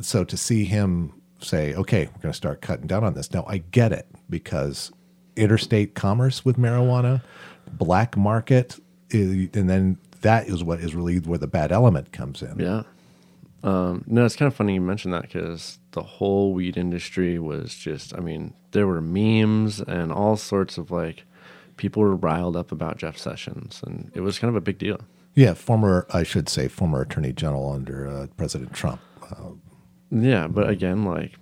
so 0.00 0.22
to 0.24 0.36
see 0.36 0.64
him 0.64 1.14
say, 1.40 1.74
okay, 1.74 2.06
we're 2.06 2.22
going 2.22 2.32
to 2.32 2.36
start 2.36 2.60
cutting 2.60 2.86
down 2.86 3.02
on 3.02 3.14
this. 3.14 3.32
Now 3.32 3.44
I 3.48 3.58
get 3.58 3.92
it 3.92 4.06
because 4.30 4.92
interstate 5.34 5.94
commerce 5.94 6.44
with 6.44 6.56
marijuana, 6.56 7.22
black 7.72 8.16
market, 8.16 8.78
and 9.10 9.50
then 9.52 9.98
that 10.20 10.48
is 10.48 10.62
what 10.62 10.80
is 10.80 10.94
really 10.94 11.18
where 11.18 11.38
the 11.38 11.48
bad 11.48 11.72
element 11.72 12.12
comes 12.12 12.42
in. 12.42 12.58
Yeah. 12.58 12.82
Um, 13.62 14.04
no, 14.06 14.24
it's 14.24 14.34
kind 14.36 14.48
of 14.48 14.54
funny 14.56 14.74
you 14.74 14.80
mentioned 14.80 15.14
that 15.14 15.22
because 15.22 15.78
the 15.92 16.02
whole 16.02 16.52
weed 16.52 16.76
industry 16.76 17.38
was 17.38 17.74
just, 17.74 18.14
I 18.16 18.20
mean, 18.20 18.54
there 18.72 18.86
were 18.86 19.00
memes 19.00 19.80
and 19.80 20.10
all 20.12 20.36
sorts 20.36 20.78
of 20.78 20.90
like 20.90 21.24
people 21.76 22.02
were 22.02 22.16
riled 22.16 22.56
up 22.56 22.72
about 22.72 22.98
Jeff 22.98 23.16
Sessions, 23.16 23.80
and 23.86 24.10
it 24.14 24.20
was 24.20 24.38
kind 24.38 24.48
of 24.48 24.56
a 24.56 24.60
big 24.60 24.78
deal. 24.78 25.00
Yeah, 25.34 25.54
former, 25.54 26.06
I 26.12 26.24
should 26.24 26.48
say, 26.48 26.68
former 26.68 27.00
Attorney 27.02 27.32
General 27.32 27.72
under 27.72 28.06
uh, 28.08 28.26
President 28.36 28.72
Trump. 28.74 29.00
Uh, 29.22 29.52
Yeah, 30.10 30.46
but 30.48 30.68
again, 30.68 31.04
like 31.04 31.32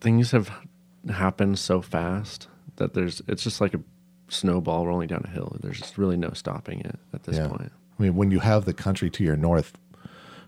things 0.00 0.30
have 0.32 0.50
happened 1.08 1.58
so 1.58 1.80
fast 1.82 2.48
that 2.76 2.94
there's, 2.94 3.22
it's 3.28 3.42
just 3.44 3.60
like 3.60 3.74
a 3.74 3.80
snowball 4.28 4.86
rolling 4.86 5.06
down 5.08 5.22
a 5.24 5.28
hill. 5.28 5.56
There's 5.60 5.78
just 5.78 5.96
really 5.98 6.16
no 6.16 6.30
stopping 6.32 6.80
it 6.80 6.98
at 7.12 7.22
this 7.24 7.36
Yeah. 7.36 7.48
point. 7.48 7.70
I 7.98 8.02
mean, 8.02 8.16
when 8.16 8.30
you 8.30 8.40
have 8.40 8.64
the 8.64 8.74
country 8.74 9.08
to 9.10 9.24
your 9.24 9.36
north 9.36 9.78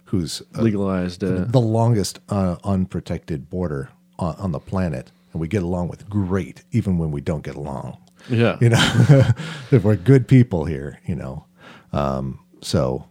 who's 0.09 0.43
uh, 0.57 0.63
legalized 0.63 1.23
it. 1.23 1.53
the 1.53 1.61
longest 1.61 2.19
uh, 2.31 2.57
unprotected 2.65 3.51
border 3.51 3.91
on, 4.19 4.35
on 4.37 4.53
the 4.53 4.59
planet, 4.59 5.13
and 5.33 5.41
we 5.41 5.49
get 5.49 5.63
along 5.63 5.89
with 5.89 6.09
great, 6.09 6.65
even 6.73 6.97
when 6.97 7.11
we 7.11 7.21
don't 7.21 7.45
get 7.45 7.55
along. 7.57 7.99
Yeah. 8.29 8.57
You 8.61 8.71
know, 8.71 8.79
if 9.71 9.85
we're 9.85 9.97
good 9.97 10.27
people 10.27 10.65
here, 10.65 11.01
you 11.07 11.15
know. 11.15 11.45
Um, 11.93 12.41
so 12.63 13.07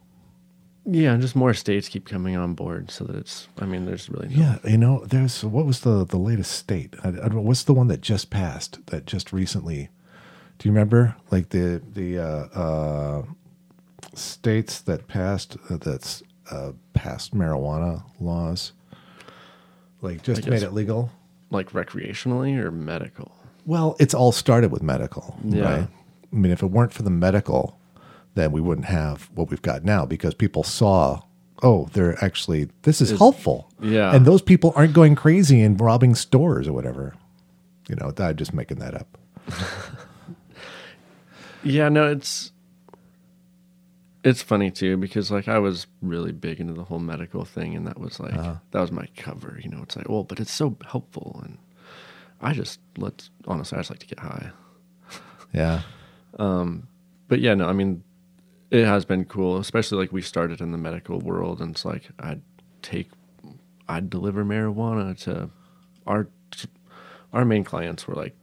Yeah, 0.85 1.13
and 1.13 1.21
just 1.21 1.35
more 1.35 1.53
states 1.53 1.87
keep 1.87 2.05
coming 2.07 2.35
on 2.35 2.53
board 2.55 2.89
so 2.89 3.05
that 3.05 3.15
it's. 3.15 3.47
I 3.59 3.65
mean, 3.65 3.85
there's 3.85 4.09
really 4.09 4.29
no, 4.29 4.35
yeah, 4.35 4.57
you 4.69 4.77
know, 4.77 5.05
there's 5.05 5.43
what 5.43 5.65
was 5.65 5.81
the 5.81 6.03
the 6.03 6.17
latest 6.17 6.51
state? 6.51 6.95
I, 7.03 7.09
I 7.09 7.11
don't 7.11 7.43
what's 7.43 7.63
the 7.63 7.73
one 7.73 7.87
that 7.89 8.01
just 8.01 8.29
passed? 8.29 8.85
That 8.87 9.05
just 9.05 9.31
recently. 9.31 9.89
Do 10.57 10.67
you 10.67 10.73
remember, 10.73 11.15
like 11.29 11.49
the 11.49 11.79
the 11.93 12.17
uh, 12.17 12.59
uh, 12.59 13.23
states 14.15 14.81
that 14.81 15.07
passed 15.07 15.57
uh, 15.69 15.77
that's 15.77 16.23
uh, 16.49 16.71
passed 16.97 17.33
marijuana 17.35 18.03
laws, 18.19 18.73
like 20.01 20.23
just 20.23 20.47
made 20.47 20.63
it 20.63 20.73
legal? 20.73 21.11
like 21.49 21.71
recreationally 21.71 22.57
or 22.61 22.71
medical. 22.71 23.31
Well, 23.65 23.95
it's 23.99 24.13
all 24.13 24.33
started 24.33 24.69
with 24.71 24.83
medical, 24.83 25.37
Yeah. 25.45 25.61
right? 25.63 25.87
I 26.33 26.35
mean, 26.35 26.51
if 26.51 26.61
it 26.61 26.65
weren't 26.67 26.91
for 26.91 27.03
the 27.03 27.09
medical, 27.09 27.79
then 28.35 28.51
we 28.51 28.59
wouldn't 28.59 28.87
have 28.87 29.29
what 29.33 29.49
we've 29.49 29.61
got 29.61 29.85
now 29.85 30.05
because 30.05 30.33
people 30.33 30.63
saw, 30.63 31.21
oh, 31.63 31.87
they're 31.93 32.21
actually 32.23 32.67
this 32.81 32.99
is 32.99 33.17
helpful, 33.17 33.71
yeah. 33.81 34.13
and 34.13 34.25
those 34.25 34.41
people 34.41 34.73
aren't 34.75 34.93
going 34.93 35.15
crazy 35.15 35.61
and 35.61 35.79
robbing 35.79 36.15
stores 36.15 36.67
or 36.67 36.73
whatever. 36.73 37.13
You 37.87 37.95
know, 37.95 38.11
I'm 38.17 38.35
just 38.35 38.53
making 38.53 38.79
that 38.79 38.93
up. 38.95 39.17
Yeah, 41.63 41.89
no, 41.89 42.09
it's 42.09 42.51
it's 44.27 44.41
funny 44.41 44.71
too 44.71 44.97
because 44.97 45.31
like 45.31 45.47
I 45.47 45.57
was 45.59 45.87
really 46.01 46.33
big 46.33 46.59
into 46.59 46.73
the 46.73 46.83
whole 46.83 46.99
medical 46.99 47.45
thing, 47.45 47.75
and 47.75 47.87
that 47.87 47.97
was 47.97 48.19
like 48.19 48.33
uh-huh. 48.33 48.55
that 48.71 48.81
was 48.81 48.91
my 48.91 49.07
cover. 49.15 49.57
You 49.63 49.69
know, 49.69 49.81
it's 49.83 49.95
like, 49.95 50.09
well, 50.09 50.23
but 50.23 50.39
it's 50.39 50.51
so 50.51 50.75
helpful, 50.85 51.39
and 51.43 51.57
I 52.41 52.53
just 52.53 52.79
let's 52.97 53.29
honestly, 53.45 53.77
I 53.77 53.79
just 53.79 53.89
like 53.89 53.99
to 53.99 54.07
get 54.07 54.19
high. 54.19 54.51
Yeah, 55.53 55.81
um, 56.39 56.87
But 57.29 57.39
yeah, 57.39 57.55
no, 57.55 57.67
I 57.69 57.73
mean, 57.73 58.03
it 58.69 58.85
has 58.85 59.05
been 59.05 59.23
cool, 59.23 59.57
especially 59.57 59.97
like 59.97 60.11
we 60.11 60.21
started 60.21 60.59
in 60.59 60.71
the 60.73 60.77
medical 60.77 61.19
world, 61.19 61.61
and 61.61 61.71
it's 61.71 61.85
like 61.85 62.09
I'd 62.19 62.41
take, 62.81 63.09
I'd 63.87 64.09
deliver 64.09 64.43
marijuana 64.43 65.17
to 65.23 65.49
our 66.05 66.27
our 67.31 67.45
main 67.45 67.63
clients 67.63 68.07
were 68.07 68.15
like 68.15 68.35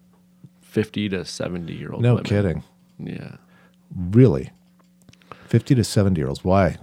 fifty 0.63 1.11
to 1.11 1.27
seventy 1.27 1.75
year 1.75 1.93
old. 1.93 2.03
no 2.03 2.15
women. 2.15 2.25
kidding, 2.25 2.63
Yeah. 2.99 3.37
really, 3.95 4.51
fifty 5.47 5.75
to 5.75 5.85
seventy 5.85 6.21
year 6.21 6.29
olds. 6.29 6.45
Why? 6.45 6.79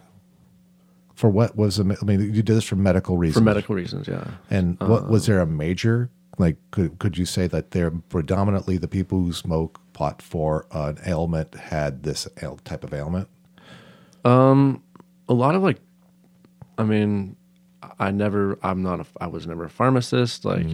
For 1.15 1.30
what 1.30 1.56
was? 1.56 1.80
I 1.80 1.84
mean, 1.84 2.19
you 2.19 2.41
did 2.41 2.56
this 2.56 2.63
for 2.63 2.76
medical 2.76 3.15
reasons. 3.15 3.41
For 3.41 3.43
medical 3.43 3.76
reasons, 3.76 4.08
yeah. 4.08 4.26
And 4.50 4.80
what 4.80 5.08
was 5.08 5.28
there 5.28 5.39
a 5.39 5.45
major 5.45 6.10
like? 6.39 6.58
Could 6.71 6.97
could 6.97 7.15
you 7.15 7.26
say 7.26 7.45
that 7.45 7.71
they're 7.71 7.91
predominantly 7.91 8.78
the 8.78 8.88
people 8.88 9.19
who 9.19 9.32
smoke 9.32 9.80
pot 9.93 10.21
for 10.21 10.65
an 10.71 10.97
ailment 11.06 11.54
had 11.54 12.02
this 12.02 12.28
ail- 12.41 12.60
type 12.63 12.84
of 12.84 12.91
ailment? 12.91 13.28
Um, 14.26 14.82
a 15.30 15.34
lot 15.34 15.54
of 15.54 15.62
like, 15.62 15.78
I 16.80 16.84
mean, 16.86 17.36
I 18.00 18.10
never, 18.10 18.58
I'm 18.63 18.82
not 18.82 19.02
a, 19.02 19.06
I 19.19 19.28
was 19.28 19.45
never 19.45 19.65
a 19.65 19.69
pharmacist. 19.69 20.43
Like, 20.43 20.65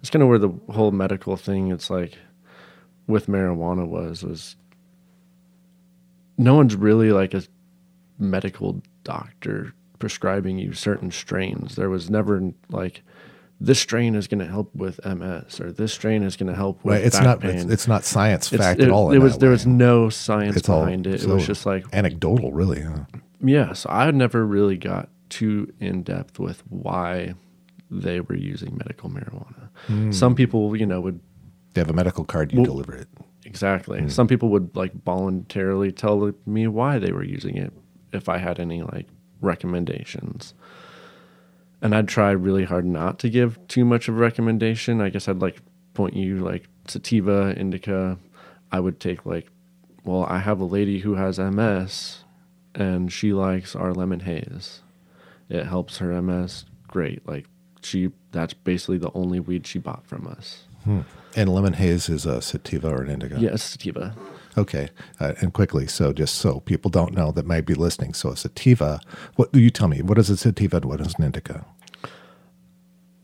it's 0.00 0.08
kind 0.08 0.22
of 0.22 0.30
where 0.30 0.38
the 0.38 0.52
whole 0.70 0.92
medical 0.92 1.36
thing. 1.36 1.70
It's 1.72 1.90
like, 1.90 2.16
with 3.06 3.26
marijuana 3.26 3.86
was 3.86 4.22
was. 4.22 4.56
No 6.40 6.54
one's 6.54 6.74
really 6.74 7.12
like 7.12 7.34
a 7.34 7.42
medical 8.18 8.82
doctor 9.04 9.72
prescribing 9.98 10.58
you 10.58 10.72
certain 10.72 11.10
strains. 11.10 11.76
There 11.76 11.90
was 11.90 12.08
never 12.10 12.52
like, 12.70 13.02
this 13.60 13.78
strain 13.78 14.14
is 14.14 14.26
going 14.26 14.38
to 14.40 14.46
help 14.46 14.74
with 14.74 14.98
MS 15.04 15.60
or 15.60 15.70
this 15.70 15.92
strain 15.92 16.22
is 16.22 16.36
going 16.36 16.48
to 16.48 16.56
help 16.56 16.82
with 16.82 16.94
Right. 16.94 17.04
It's 17.04 17.20
not. 17.20 17.44
It's, 17.44 17.64
it's 17.64 17.86
not 17.86 18.04
science 18.04 18.52
It's- 18.52 18.66
fact 18.66 18.80
it, 18.80 18.84
at 18.84 18.90
all. 18.90 19.12
It 19.12 19.18
was 19.18 19.38
there 19.38 19.50
way. 19.50 19.52
was 19.52 19.66
no 19.66 20.08
science 20.08 20.56
It's 20.56 20.68
all 20.68 20.80
behind 20.84 21.06
it. 21.06 21.16
It 21.16 21.20
so 21.22 21.34
was 21.34 21.46
just 21.46 21.66
like 21.66 21.84
anecdotal, 21.92 22.52
really. 22.52 22.80
Huh? 22.82 23.04
yeah, 23.42 23.74
so 23.74 23.90
I 23.90 24.10
never 24.10 24.46
really 24.46 24.78
got 24.78 25.10
too 25.28 25.72
in 25.78 26.02
depth 26.02 26.38
with 26.38 26.62
why 26.68 27.34
they 27.90 28.20
were 28.20 28.36
using 28.36 28.76
medical 28.78 29.10
marijuana. 29.10 29.68
Hmm. 29.86 30.12
Some 30.12 30.34
people, 30.34 30.74
you 30.76 30.86
know, 30.86 31.00
would 31.00 31.20
They 31.74 31.80
have 31.82 31.90
a 31.90 31.92
medical 31.94 32.24
card. 32.24 32.52
You 32.52 32.64
deliver 32.64 32.94
it. 32.94 33.08
Exactly. 33.50 34.00
Hmm. 34.00 34.08
Some 34.08 34.28
people 34.28 34.48
would 34.50 34.74
like 34.76 34.92
voluntarily 35.04 35.90
tell 35.90 36.32
me 36.46 36.66
why 36.68 36.98
they 36.98 37.12
were 37.12 37.24
using 37.24 37.56
it 37.56 37.72
if 38.12 38.28
I 38.28 38.38
had 38.38 38.60
any 38.60 38.82
like 38.82 39.08
recommendations. 39.40 40.54
And 41.82 41.94
I'd 41.94 42.08
try 42.08 42.30
really 42.30 42.64
hard 42.64 42.84
not 42.84 43.18
to 43.20 43.28
give 43.28 43.58
too 43.66 43.84
much 43.84 44.08
of 44.08 44.16
a 44.16 44.20
recommendation. 44.20 45.00
I 45.00 45.10
guess 45.10 45.28
I'd 45.28 45.42
like 45.42 45.60
point 45.94 46.14
you 46.14 46.38
like 46.38 46.68
sativa, 46.86 47.54
indica. 47.56 48.18
I 48.70 48.78
would 48.78 49.00
take 49.00 49.26
like, 49.26 49.48
well, 50.04 50.24
I 50.28 50.38
have 50.38 50.60
a 50.60 50.64
lady 50.64 51.00
who 51.00 51.14
has 51.14 51.38
MS 51.38 52.24
and 52.74 53.12
she 53.12 53.32
likes 53.32 53.74
our 53.74 53.92
lemon 53.92 54.20
haze. 54.20 54.82
It 55.48 55.66
helps 55.66 55.98
her 55.98 56.22
MS 56.22 56.66
great. 56.86 57.26
Like 57.26 57.46
she 57.82 58.12
that's 58.30 58.54
basically 58.54 58.98
the 58.98 59.10
only 59.12 59.40
weed 59.40 59.66
she 59.66 59.80
bought 59.80 60.06
from 60.06 60.28
us. 60.28 60.66
Hmm. 60.84 61.00
And 61.36 61.48
lemon 61.48 61.74
haze 61.74 62.08
is 62.08 62.26
a 62.26 62.42
sativa 62.42 62.88
or 62.88 63.02
an 63.02 63.10
indica. 63.10 63.38
Yeah, 63.38 63.50
it's 63.50 63.62
sativa. 63.62 64.14
Okay, 64.58 64.88
uh, 65.20 65.34
and 65.40 65.52
quickly, 65.52 65.86
so 65.86 66.12
just 66.12 66.34
so 66.34 66.58
people 66.60 66.90
don't 66.90 67.14
know 67.14 67.30
that 67.32 67.46
might 67.46 67.66
be 67.66 67.74
listening. 67.74 68.14
So 68.14 68.30
a 68.30 68.36
sativa. 68.36 69.00
What 69.36 69.52
do 69.52 69.60
you 69.60 69.70
tell 69.70 69.86
me? 69.88 70.02
What 70.02 70.18
is 70.18 70.28
a 70.28 70.36
sativa? 70.36 70.78
and 70.78 70.86
What 70.86 71.00
is 71.00 71.14
an 71.18 71.24
indica? 71.24 71.64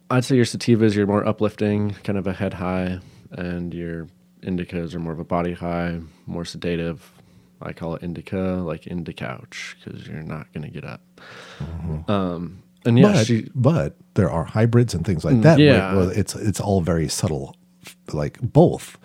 I'd 0.08 0.24
say 0.24 0.36
your 0.36 0.44
sativas 0.44 0.94
you're 0.94 1.06
more 1.06 1.26
uplifting, 1.26 1.94
kind 2.04 2.16
of 2.16 2.28
a 2.28 2.32
head 2.32 2.54
high, 2.54 3.00
and 3.32 3.74
your 3.74 4.06
indicas 4.42 4.94
are 4.94 5.00
more 5.00 5.12
of 5.12 5.18
a 5.18 5.24
body 5.24 5.52
high, 5.52 5.98
more 6.26 6.44
sedative. 6.44 7.10
I 7.60 7.72
call 7.72 7.96
it 7.96 8.02
indica, 8.04 8.38
like 8.64 8.86
in 8.86 9.02
the 9.04 9.12
couch, 9.12 9.76
because 9.82 10.06
you're 10.06 10.22
not 10.22 10.52
gonna 10.52 10.68
get 10.68 10.84
up. 10.84 11.00
Um, 12.06 12.62
and 12.84 12.98
yeah, 12.98 13.12
but, 13.14 13.26
she, 13.26 13.50
but 13.54 13.96
there 14.14 14.30
are 14.30 14.44
hybrids 14.44 14.94
and 14.94 15.04
things 15.04 15.24
like 15.24 15.40
that. 15.42 15.58
where- 15.58 15.64
yeah. 15.66 16.08
it's 16.14 16.34
it's 16.36 16.60
all 16.60 16.82
very 16.82 17.08
subtle, 17.08 17.56
like 18.12 18.40
both. 18.40 18.98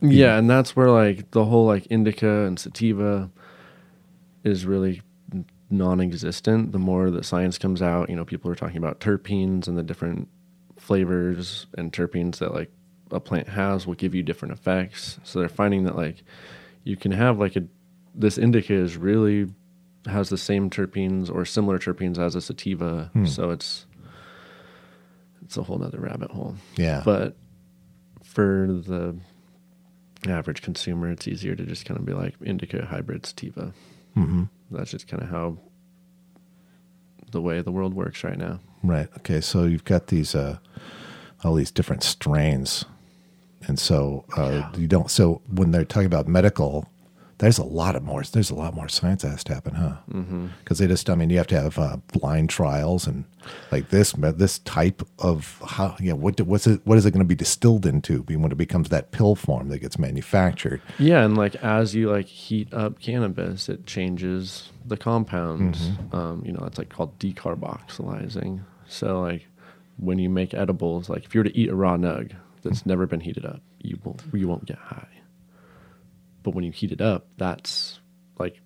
yeah, 0.00 0.36
and 0.38 0.48
that's 0.48 0.76
where 0.76 0.90
like 0.90 1.30
the 1.32 1.44
whole 1.44 1.66
like 1.66 1.86
indica 1.90 2.44
and 2.44 2.58
sativa 2.58 3.30
is 4.44 4.64
really 4.64 5.02
non-existent. 5.70 6.72
The 6.72 6.78
more 6.78 7.10
that 7.10 7.24
science 7.24 7.58
comes 7.58 7.82
out, 7.82 8.08
you 8.08 8.16
know, 8.16 8.24
people 8.24 8.50
are 8.50 8.54
talking 8.54 8.78
about 8.78 9.00
terpenes 9.00 9.68
and 9.68 9.76
the 9.76 9.82
different 9.82 10.28
flavors 10.78 11.66
and 11.76 11.92
terpenes 11.92 12.38
that 12.38 12.54
like 12.54 12.70
a 13.10 13.20
plant 13.20 13.48
has 13.48 13.86
will 13.86 13.94
give 13.94 14.14
you 14.14 14.22
different 14.22 14.52
effects. 14.52 15.18
So 15.24 15.40
they're 15.40 15.48
finding 15.48 15.84
that 15.84 15.96
like 15.96 16.22
you 16.84 16.96
can 16.96 17.12
have 17.12 17.38
like 17.38 17.56
a 17.56 17.64
this 18.14 18.38
indica 18.38 18.72
is 18.72 18.96
really 18.96 19.46
has 20.06 20.28
the 20.28 20.38
same 20.38 20.70
terpenes 20.70 21.32
or 21.32 21.44
similar 21.44 21.78
terpenes 21.78 22.18
as 22.18 22.34
a 22.34 22.40
sativa. 22.40 23.10
Hmm. 23.12 23.26
So 23.26 23.50
it's 23.50 23.86
it's 25.44 25.56
a 25.56 25.62
whole 25.62 25.78
nother 25.78 26.00
rabbit 26.00 26.30
hole. 26.30 26.56
Yeah, 26.76 27.02
But 27.04 27.36
for 28.38 28.68
the 28.86 29.16
average 30.30 30.62
consumer, 30.62 31.10
it's 31.10 31.26
easier 31.26 31.56
to 31.56 31.64
just 31.64 31.84
kind 31.84 31.98
of 31.98 32.06
be 32.06 32.12
like 32.12 32.36
indica 32.40 32.86
hybrid 32.86 33.26
sativa. 33.26 33.72
hmm 34.14 34.44
That's 34.70 34.92
just 34.92 35.08
kind 35.08 35.24
of 35.24 35.28
how 35.28 35.58
the 37.32 37.42
way 37.42 37.60
the 37.62 37.72
world 37.72 37.94
works 37.94 38.22
right 38.22 38.38
now. 38.38 38.60
right. 38.84 39.08
Okay, 39.18 39.40
so 39.40 39.64
you've 39.64 39.84
got 39.84 40.06
these 40.06 40.36
uh, 40.36 40.58
all 41.42 41.54
these 41.56 41.72
different 41.72 42.04
strains, 42.04 42.84
and 43.66 43.76
so 43.76 44.24
uh, 44.36 44.70
you 44.76 44.86
don't. 44.86 45.10
So 45.10 45.42
when 45.48 45.72
they're 45.72 45.84
talking 45.84 46.06
about 46.06 46.28
medical, 46.28 46.88
there's 47.38 47.58
a 47.58 47.64
lot 47.64 47.94
of 47.96 48.02
more. 48.02 48.22
There's 48.24 48.50
a 48.50 48.54
lot 48.54 48.74
more 48.74 48.88
science 48.88 49.22
that 49.22 49.30
has 49.30 49.44
to 49.44 49.54
happen, 49.54 49.74
huh? 49.74 49.96
Because 50.64 50.78
they 50.78 50.86
just. 50.86 51.08
I 51.08 51.14
mean, 51.14 51.30
you 51.30 51.38
have 51.38 51.46
to 51.48 51.60
have 51.60 51.78
uh, 51.78 51.96
blind 52.12 52.50
trials 52.50 53.06
and 53.06 53.24
like 53.70 53.90
this 53.90 54.12
this 54.12 54.58
type 54.60 55.02
of 55.20 55.62
how. 55.66 55.96
Yeah, 56.00 56.14
what 56.14 56.36
do- 56.36 56.44
what's 56.44 56.66
it? 56.66 56.80
What 56.84 56.98
is 56.98 57.06
it 57.06 57.12
going 57.12 57.24
to 57.24 57.28
be 57.28 57.34
distilled 57.36 57.86
into? 57.86 58.22
When 58.22 58.50
it 58.50 58.58
becomes 58.58 58.88
that 58.88 59.12
pill 59.12 59.34
form 59.36 59.68
that 59.68 59.78
gets 59.78 59.98
manufactured. 59.98 60.82
Yeah, 60.98 61.24
and 61.24 61.36
like 61.36 61.54
as 61.56 61.94
you 61.94 62.10
like 62.10 62.26
heat 62.26 62.72
up 62.74 62.98
cannabis, 63.00 63.68
it 63.68 63.86
changes 63.86 64.70
the 64.84 64.96
compounds. 64.96 65.90
Um, 66.12 66.42
you 66.44 66.52
know, 66.52 66.60
that's 66.62 66.78
like 66.78 66.88
called 66.88 67.18
decarboxylizing. 67.20 68.60
So 68.88 69.20
like 69.20 69.46
when 69.98 70.18
you 70.18 70.28
make 70.30 70.54
edibles, 70.54 71.08
like 71.08 71.24
if 71.24 71.34
you 71.34 71.40
were 71.40 71.44
to 71.44 71.56
eat 71.56 71.68
a 71.68 71.74
raw 71.74 71.96
nug 71.96 72.32
that's 72.62 72.84
never 72.86 73.06
been 73.06 73.20
heated 73.20 73.44
up, 73.44 73.60
you 73.80 73.98
won't 74.02 74.22
you 74.32 74.48
won't 74.48 74.64
get 74.66 74.78
high. 74.78 75.06
But 76.48 76.54
when 76.54 76.64
you 76.64 76.72
heat 76.72 76.92
it 76.92 77.02
up, 77.02 77.26
that's 77.36 78.00
like 78.38 78.58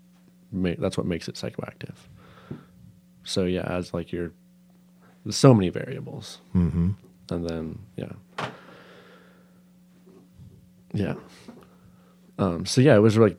ma- 0.52 0.76
that's 0.78 0.96
what 0.96 1.04
makes 1.04 1.26
it 1.26 1.34
psychoactive. 1.34 1.96
So 3.24 3.42
yeah, 3.44 3.62
as 3.62 3.92
like 3.92 4.12
your 4.12 4.30
there's 5.24 5.34
so 5.36 5.52
many 5.52 5.68
variables, 5.68 6.38
Mm-hmm. 6.54 6.90
and 7.30 7.48
then 7.48 7.78
yeah, 7.96 8.12
yeah. 10.94 11.14
Um, 12.38 12.66
so 12.66 12.80
yeah, 12.80 12.94
it 12.94 13.00
was 13.00 13.16
like 13.18 13.36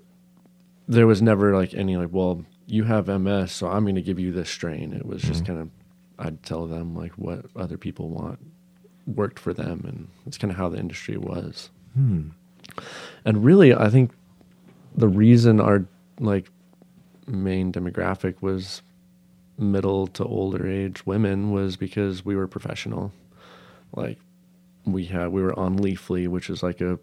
there 0.89 1.07
was 1.07 1.21
never 1.21 1.55
like 1.55 1.73
any 1.73 1.95
like 1.95 2.09
well 2.11 2.43
you 2.67 2.83
have 2.83 3.07
MS, 3.07 3.53
so 3.53 3.67
I'm 3.69 3.83
going 3.83 3.95
to 3.95 4.01
give 4.01 4.19
you 4.19 4.33
this 4.33 4.49
strain. 4.49 4.91
It 4.91 5.05
was 5.05 5.21
just 5.21 5.45
kind 5.45 5.59
of, 5.59 5.69
I'd 6.17 6.43
tell 6.43 6.65
them 6.65 6.95
like 6.95 7.11
what 7.13 7.45
other 7.57 7.77
people 7.77 8.09
want 8.09 8.39
worked 9.05 9.37
for 9.37 9.53
them. 9.53 9.83
And 9.87 10.07
it's 10.25 10.37
kind 10.37 10.49
of 10.51 10.57
how 10.57 10.69
the 10.69 10.77
industry 10.79 11.17
was. 11.17 11.69
And 11.95 12.33
really, 13.25 13.73
I 13.73 13.89
think 13.89 14.11
the 14.95 15.07
reason 15.07 15.59
our 15.59 15.85
like 16.19 16.49
main 17.27 17.71
demographic 17.71 18.35
was 18.41 18.81
middle 19.57 20.07
to 20.07 20.23
older 20.23 20.67
age 20.67 21.05
women 21.05 21.51
was 21.51 21.77
because 21.77 22.25
we 22.25 22.35
were 22.35 22.47
professional. 22.47 23.11
Like 23.95 24.19
we 24.85 25.05
had, 25.05 25.29
we 25.29 25.41
were 25.41 25.57
on 25.57 25.77
Leafly, 25.77 26.27
which 26.27 26.49
is 26.49 26.63
like 26.63 26.81
a 26.81 26.99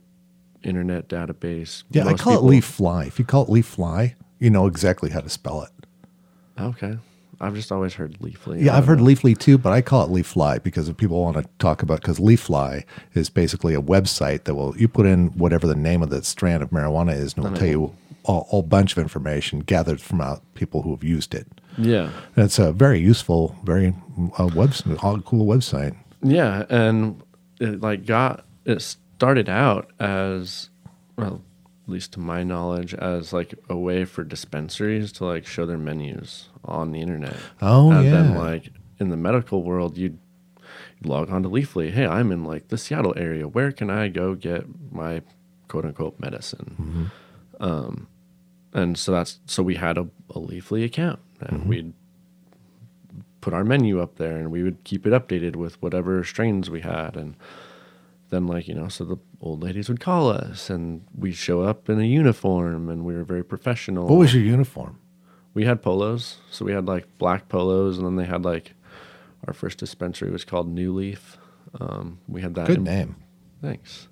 internet 0.63 1.09
database. 1.09 1.85
Yeah, 1.91 2.07
I 2.07 2.15
call 2.15 2.35
people- 2.35 2.49
it 2.49 2.51
leaf 2.51 2.65
fly. 2.65 3.05
If 3.05 3.19
you 3.19 3.25
call 3.25 3.45
it 3.45 3.51
leaf 3.51 3.67
fly, 3.67 4.17
you 4.39 4.51
know 4.51 4.67
exactly 4.67 5.11
how 5.11 5.21
to 5.21 5.29
spell 5.29 5.63
it. 5.63 5.71
Okay, 6.61 6.99
I've 7.41 7.55
just 7.55 7.73
always 7.73 7.95
heard 7.95 8.19
Leafly. 8.21 8.63
Yeah, 8.63 8.77
I've 8.77 8.87
heard 8.87 8.99
know. 8.99 9.07
Leafly 9.07 9.37
too, 9.37 9.57
but 9.57 9.73
I 9.73 9.81
call 9.81 10.05
it 10.05 10.11
Leafly 10.11 10.63
because 10.63 10.89
if 10.89 10.97
people 10.97 11.23
want 11.23 11.37
to 11.39 11.49
talk 11.59 11.83
about 11.83 12.01
because 12.03 12.19
Leafly 12.19 12.85
is 13.15 13.31
basically 13.31 13.75
a 13.75 13.81
website 13.81 14.45
that 14.45 14.55
will 14.55 14.77
you 14.77 14.89
put 14.89 15.07
in 15.07 15.29
whatever 15.29 15.67
the 15.67 15.75
name 15.75 16.03
of 16.03 16.11
the 16.11 16.23
strand 16.23 16.63
of 16.63 16.71
marijuana 16.71 17.15
is, 17.17 17.35
and 17.35 17.45
it'll 17.47 17.57
tell 17.57 17.69
you 17.69 17.95
a 18.27 18.41
whole 18.41 18.63
bunch 18.63 18.93
of 18.93 18.99
information 18.99 19.61
gathered 19.61 20.01
from 20.01 20.21
out 20.21 20.43
people 20.55 20.83
who 20.83 20.91
have 20.91 21.03
used 21.03 21.35
it. 21.35 21.47
Yeah, 21.79 22.11
And 22.37 22.45
it's 22.45 22.59
a 22.59 22.73
very 22.73 23.01
useful, 23.01 23.57
very 23.65 23.89
uh, 24.37 24.49
website, 24.49 25.25
cool 25.25 25.47
website. 25.47 25.97
yeah, 26.23 26.67
and 26.69 27.23
it 27.59 27.81
like 27.81 28.05
got 28.05 28.45
it 28.67 28.83
started 28.83 29.49
out 29.49 29.91
as 29.99 30.69
well, 31.17 31.41
at 31.91 31.95
least 31.95 32.13
to 32.13 32.21
my 32.21 32.45
knowledge, 32.45 32.95
as 32.95 33.33
like 33.33 33.53
a 33.69 33.77
way 33.77 34.05
for 34.05 34.23
dispensaries 34.23 35.11
to 35.11 35.25
like 35.25 35.45
show 35.45 35.67
their 35.67 35.77
menus 35.77 36.49
on 36.65 36.93
the 36.93 37.01
internet. 37.01 37.37
Oh, 37.61 37.91
and 37.91 38.13
then 38.13 38.35
like 38.37 38.71
in 39.01 39.09
the 39.09 39.17
medical 39.17 39.65
world, 39.65 39.99
you'd 39.99 40.19
log 41.03 41.31
on 41.31 41.43
to 41.43 41.49
Leafly. 41.49 41.91
Hey, 41.91 42.07
I'm 42.07 42.31
in 42.31 42.45
like 42.45 42.69
the 42.69 42.79
Seattle 42.79 43.15
area. 43.17 43.49
Where 43.49 43.73
can 43.73 43.91
I 43.91 44.07
go 44.07 44.37
get 44.37 44.67
my 44.93 45.23
quote 45.67 45.85
unquote 45.85 46.21
medicine? 46.21 47.11
Um, 47.59 48.07
and 48.73 48.97
so 48.97 49.11
that's 49.11 49.41
so 49.47 49.65
we 49.65 49.75
had 49.75 49.99
a, 49.99 50.07
a 50.31 50.39
Leafly 50.39 50.85
account, 50.85 51.19
and 51.41 51.67
we'd 51.67 51.93
put 53.41 53.53
our 53.53 53.65
menu 53.65 54.01
up 54.01 54.15
there, 54.15 54.37
and 54.37 54.53
we 54.53 54.63
would 54.63 54.85
keep 54.85 55.07
it 55.09 55.13
updated 55.13 55.57
with 55.57 55.83
whatever 55.83 56.23
strains 56.23 56.71
we 56.71 56.83
had, 56.83 57.17
and 57.17 57.35
then 58.31 58.47
like 58.47 58.67
you 58.69 58.75
know, 58.75 58.89
so 58.89 59.05
the 59.05 59.17
old 59.41 59.63
ladies 59.63 59.89
would 59.89 60.01
call 60.01 60.29
us, 60.31 60.71
and 60.71 61.05
we'd 61.17 61.35
show 61.37 61.63
up 61.63 61.89
in 61.89 62.01
a 62.01 62.05
uniform, 62.05 62.89
and 62.89 63.05
we 63.05 63.15
were 63.15 63.25
very 63.25 63.45
professional. 63.45 64.07
What 64.07 64.19
was 64.19 64.35
your 64.35 64.43
uniform? 64.45 64.99
We 65.53 65.65
had 65.65 65.83
polos, 65.83 66.39
so 66.51 66.65
we 66.65 66.73
had 66.73 66.87
like 66.87 67.07
black 67.19 67.49
polos, 67.49 67.99
and 67.99 68.07
then 68.07 68.17
they 68.17 68.25
had 68.25 68.45
like 68.45 68.75
our 69.47 69.53
first 69.53 69.79
dispensary 69.79 70.31
was 70.31 70.45
called 70.45 70.69
New 70.69 70.93
Leaf. 70.95 71.37
Um, 71.79 72.19
we 72.29 72.41
had 72.41 72.55
that. 72.55 72.67
Good 72.67 72.79
in- 72.79 72.85
name. 72.85 73.17
Thanks. 73.61 74.09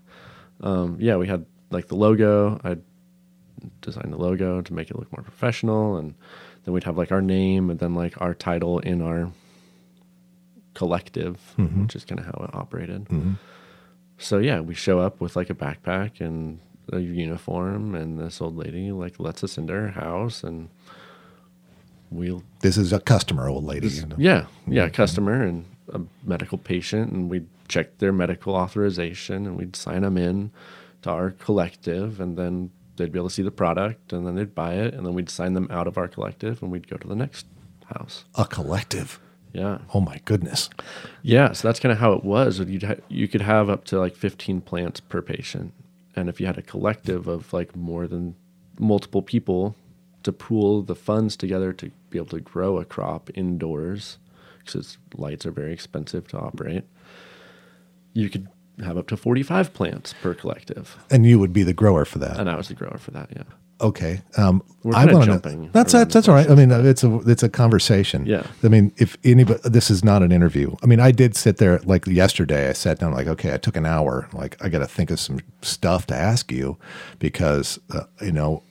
Um, 0.61 0.97
yeah, 1.01 1.17
we 1.17 1.29
had 1.29 1.47
like 1.71 1.89
the 1.89 1.97
logo. 1.97 2.61
I 2.65 2.77
designed 3.81 4.13
the 4.13 4.19
logo 4.19 4.61
to 4.61 4.73
make 4.73 4.91
it 4.91 4.99
look 4.99 5.11
more 5.13 5.23
professional, 5.23 5.97
and 5.97 6.15
then 6.65 6.75
we'd 6.75 6.85
have 6.85 6.99
like 6.99 7.13
our 7.13 7.23
name 7.23 7.71
and 7.71 7.79
then 7.79 7.95
like 7.95 8.21
our 8.21 8.35
title 8.35 8.81
in 8.81 9.01
our 9.01 9.31
collective, 10.75 11.55
which 11.57 11.97
is 11.97 12.05
kind 12.05 12.19
of 12.21 12.27
how 12.27 12.45
it 12.45 12.55
operated. 12.55 13.07
So 14.19 14.39
yeah, 14.39 14.61
we 14.61 14.75
show 14.75 14.99
up 15.01 15.21
with 15.21 15.37
like 15.37 15.49
a 15.51 15.55
backpack 15.55 16.21
and 16.21 16.59
a 16.93 16.99
uniform, 17.01 17.95
and 17.95 18.19
this 18.19 18.41
old 18.41 18.57
lady 18.57 18.91
like 18.93 19.19
lets 19.21 19.45
us 19.45 19.57
into 19.59 19.73
her 19.73 19.89
house, 19.89 20.43
and 20.43 20.69
we'll 22.11 22.43
This 22.61 22.77
is 22.77 22.93
a 22.93 23.01
customer, 23.01 23.49
old 23.49 23.65
lady. 23.65 23.89
you 23.89 24.07
know. 24.07 24.17
yeah, 24.19 24.47
yeah, 24.67 24.85
a 24.87 24.91
customer 24.91 25.43
and 25.43 25.65
a 25.93 26.01
medical 26.25 26.59
patient, 26.59 27.13
and 27.13 27.31
we'd 27.31 27.47
check 27.69 27.99
their 27.99 28.13
medical 28.13 28.55
authorization, 28.55 29.47
and 29.47 29.57
we'd 29.57 29.77
sign 29.77 30.03
them 30.03 30.17
in 30.17 30.51
to 31.03 31.11
our 31.11 31.31
collective, 31.33 32.21
and 32.21 32.37
then 32.37 32.71
they'd 32.97 33.13
be 33.13 33.19
able 33.19 33.29
to 33.29 33.35
see 33.35 33.43
the 33.43 33.51
product, 33.51 34.13
and 34.13 34.27
then 34.27 34.35
they'd 34.35 34.55
buy 34.55 34.75
it, 34.75 34.95
and 34.95 35.07
then 35.07 35.15
we'd 35.15 35.31
sign 35.31 35.53
them 35.53 35.69
out 35.71 35.87
of 35.87 35.97
our 35.97 36.09
collective, 36.09 36.63
and 36.63 36.73
we'd 36.73 36.89
go 36.89 36.97
to 36.97 37.07
the 37.07 37.15
next 37.15 37.47
house. 37.87 38.25
A 38.35 38.45
collective. 38.45 39.21
Yeah, 39.53 39.79
Oh 39.95 40.01
my 40.01 40.21
goodness. 40.25 40.69
yeah. 41.23 41.53
So 41.53 41.67
that's 41.69 41.81
kind 41.81 41.93
of 41.93 41.99
how 41.99 42.13
it 42.13 42.23
was. 42.25 42.61
You'd 42.61 42.83
ha- 42.83 42.95
you 43.09 43.27
could 43.29 43.41
have 43.43 43.71
up 43.71 43.85
to 43.87 43.99
like 43.99 44.15
fifteen 44.17 44.61
plants 44.61 45.01
per 45.01 45.23
patient, 45.23 45.73
and 46.15 46.29
if 46.29 46.41
you 46.41 46.47
had 46.47 46.59
a 46.59 46.63
collective 46.63 47.27
of 47.27 47.53
like 47.53 47.75
more 47.75 48.07
than 48.07 48.35
multiple 48.79 49.23
people 49.23 49.75
to 50.23 50.33
pool 50.33 50.83
the 50.83 50.95
funds 50.95 51.37
together 51.37 51.73
to 51.73 51.91
be 52.11 52.19
able 52.19 52.29
to 52.29 52.41
grow 52.41 52.79
a 52.79 52.85
crop 52.85 53.31
indoors, 53.35 54.19
because 54.65 54.99
lights 55.17 55.47
are 55.47 55.51
very 55.53 55.73
expensive 55.73 56.29
to 56.29 56.39
operate, 56.39 56.85
you 58.13 58.29
could 58.29 58.49
have 58.85 58.97
up 58.99 59.09
to 59.09 59.17
forty-five 59.17 59.73
plants 59.73 60.15
per 60.23 60.35
collective, 60.35 60.97
And 61.11 61.25
you 61.27 61.39
would 61.39 61.53
be 61.53 61.63
the 61.63 61.73
grower 61.73 62.05
for 62.05 62.19
that. 62.19 62.39
and 62.39 62.49
I 62.51 62.57
was 62.57 62.69
the 62.69 62.75
grower 62.75 62.99
for 62.99 63.11
that. 63.13 63.31
Yeah. 63.35 63.43
Okay. 63.81 64.23
Um, 64.37 64.63
We're 64.83 64.95
I 64.95 65.05
know- 65.05 65.23
jumping 65.25 65.71
That's 65.73 65.93
that's, 65.93 66.13
that's 66.13 66.29
all 66.29 66.35
right. 66.35 66.51
I 66.51 66.55
mean, 66.55 66.73
uh, 66.73 66.81
it's 66.81 67.05
a 67.05 67.17
it's 67.29 67.43
a 67.43 67.49
conversation. 67.49 68.27
Yeah. 68.27 68.45
I 68.65 68.69
mean, 68.69 68.93
if 68.97 69.17
anybody, 69.25 69.61
this 69.65 69.91
is 69.91 70.05
not 70.05 70.23
an 70.23 70.33
interview. 70.33 70.75
I 70.83 70.87
mean, 70.87 70.99
I 70.99 71.13
did 71.13 71.37
sit 71.37 71.59
there 71.59 71.79
like 71.85 72.07
yesterday. 72.07 72.69
I 72.69 72.73
sat 72.73 72.99
down 72.99 73.13
like, 73.13 73.29
okay, 73.29 73.55
I 73.55 73.57
took 73.57 73.77
an 73.77 73.87
hour. 73.87 74.29
Like, 74.33 74.57
I 74.65 74.69
got 74.69 74.81
to 74.81 74.87
think 74.87 75.11
of 75.11 75.21
some 75.21 75.39
stuff 75.63 76.07
to 76.09 76.17
ask 76.17 76.51
you 76.51 76.77
because 77.21 77.79
uh, 77.95 78.05
you 78.21 78.33
know 78.33 78.63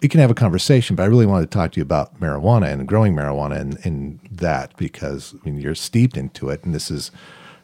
you 0.00 0.08
can 0.08 0.18
have 0.20 0.30
a 0.30 0.34
conversation, 0.34 0.96
but 0.96 1.04
I 1.04 1.06
really 1.06 1.26
wanted 1.26 1.50
to 1.50 1.56
talk 1.56 1.72
to 1.72 1.76
you 1.78 1.82
about 1.82 2.18
marijuana 2.20 2.72
and 2.72 2.88
growing 2.88 3.14
marijuana 3.14 3.60
and, 3.60 3.78
and 3.84 4.18
that 4.32 4.76
because 4.76 5.34
I 5.44 5.50
mean 5.50 5.60
you're 5.60 5.74
steeped 5.76 6.16
into 6.16 6.48
it, 6.48 6.64
and 6.64 6.74
this 6.74 6.90
is 6.90 7.12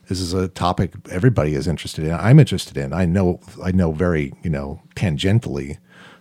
this 0.09 0.21
is 0.21 0.33
a 0.35 0.47
topic 0.47 0.93
everybody 1.11 1.55
is 1.55 1.67
interested 1.67 2.05
in. 2.05 2.13
I'm 2.13 2.39
interested 2.39 2.77
in. 2.77 2.93
I 2.93 3.07
know 3.07 3.41
I 3.65 3.73
know 3.73 3.91
very 3.91 4.35
you 4.45 4.51
know 4.51 4.83
tangentially 4.95 5.79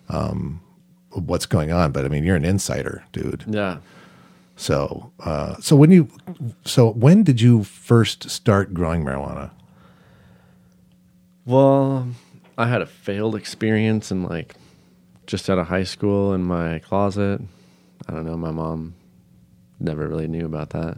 um, 0.09 0.61
what's 1.11 1.45
going 1.45 1.71
on, 1.71 1.91
but 1.91 2.05
I 2.05 2.07
mean 2.07 2.23
you're 2.23 2.35
an 2.35 2.45
insider, 2.45 3.03
dude. 3.11 3.43
Yeah. 3.47 3.77
So 4.55 5.11
uh, 5.19 5.55
so 5.59 5.75
when 5.75 5.91
you 5.91 6.09
so 6.63 6.91
when 6.91 7.23
did 7.23 7.41
you 7.41 7.63
first 7.63 8.29
start 8.29 8.73
growing 8.73 9.03
marijuana? 9.03 9.51
Well, 11.45 12.07
I 12.57 12.67
had 12.67 12.81
a 12.81 12.85
failed 12.85 13.35
experience 13.35 14.11
in 14.11 14.23
like 14.23 14.55
just 15.27 15.49
out 15.49 15.57
of 15.57 15.67
high 15.67 15.83
school 15.83 16.33
in 16.33 16.43
my 16.43 16.79
closet. 16.79 17.41
I 18.07 18.13
don't 18.13 18.25
know. 18.25 18.37
My 18.37 18.51
mom 18.51 18.95
never 19.79 20.07
really 20.07 20.27
knew 20.27 20.45
about 20.45 20.69
that, 20.71 20.97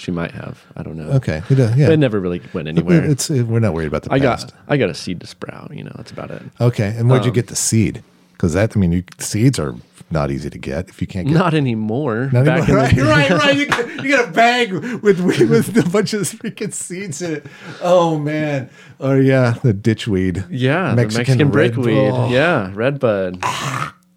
she 0.00 0.10
might 0.10 0.32
have. 0.32 0.64
I 0.76 0.82
don't 0.82 0.96
know. 0.96 1.10
Okay, 1.12 1.42
it, 1.50 1.60
uh, 1.60 1.72
yeah, 1.76 1.90
It 1.90 1.98
never 1.98 2.18
really 2.20 2.40
went 2.52 2.66
anywhere. 2.68 3.04
it's 3.04 3.28
we're 3.30 3.60
not 3.60 3.74
worried 3.74 3.88
about 3.88 4.02
the 4.04 4.12
I 4.12 4.18
past. 4.18 4.48
got 4.52 4.56
I 4.68 4.76
got 4.76 4.88
a 4.90 4.94
seed 4.94 5.20
to 5.20 5.26
sprout. 5.26 5.70
You 5.76 5.84
know, 5.84 5.92
that's 5.96 6.10
about 6.10 6.30
it. 6.30 6.42
Okay, 6.60 6.94
and 6.96 7.08
where'd 7.10 7.24
you 7.24 7.30
Um, 7.30 7.34
get 7.34 7.46
the 7.48 7.56
seed? 7.56 8.02
Because 8.32 8.54
that, 8.54 8.74
I 8.74 8.80
mean, 8.80 8.90
you, 8.92 9.02
seeds 9.18 9.58
are 9.58 9.74
not 10.10 10.30
easy 10.30 10.48
to 10.48 10.58
get 10.58 10.88
if 10.88 11.00
you 11.02 11.06
can't 11.06 11.28
get. 11.28 11.34
Not 11.34 11.52
anymore. 11.52 12.30
Not 12.32 12.46
Back 12.46 12.62
anymore. 12.68 12.84
in 12.88 12.96
the 12.96 13.02
right, 13.04 13.30
right, 13.30 13.38
right. 13.44 13.56
You 13.60 13.66
got, 13.66 13.88
you 14.02 14.08
get 14.08 14.28
a 14.28 14.32
bag 14.32 14.72
with 14.72 15.20
with 15.20 15.76
a 15.76 15.88
bunch 15.90 16.14
of 16.14 16.22
freaking 16.22 16.72
seeds 16.72 17.20
in 17.20 17.34
it. 17.34 17.46
Oh 17.82 18.18
man. 18.18 18.70
Oh 18.98 19.14
yeah, 19.14 19.56
the 19.62 19.74
ditchweed. 19.74 20.46
yeah, 20.50 20.94
Mexican 20.94 20.96
the 20.96 21.44
Mexican 21.44 21.50
red- 21.50 21.74
brickweed. 21.74 22.10
oh. 22.12 22.30
Yeah, 22.30 22.70
red 22.74 22.98
bud. 22.98 23.44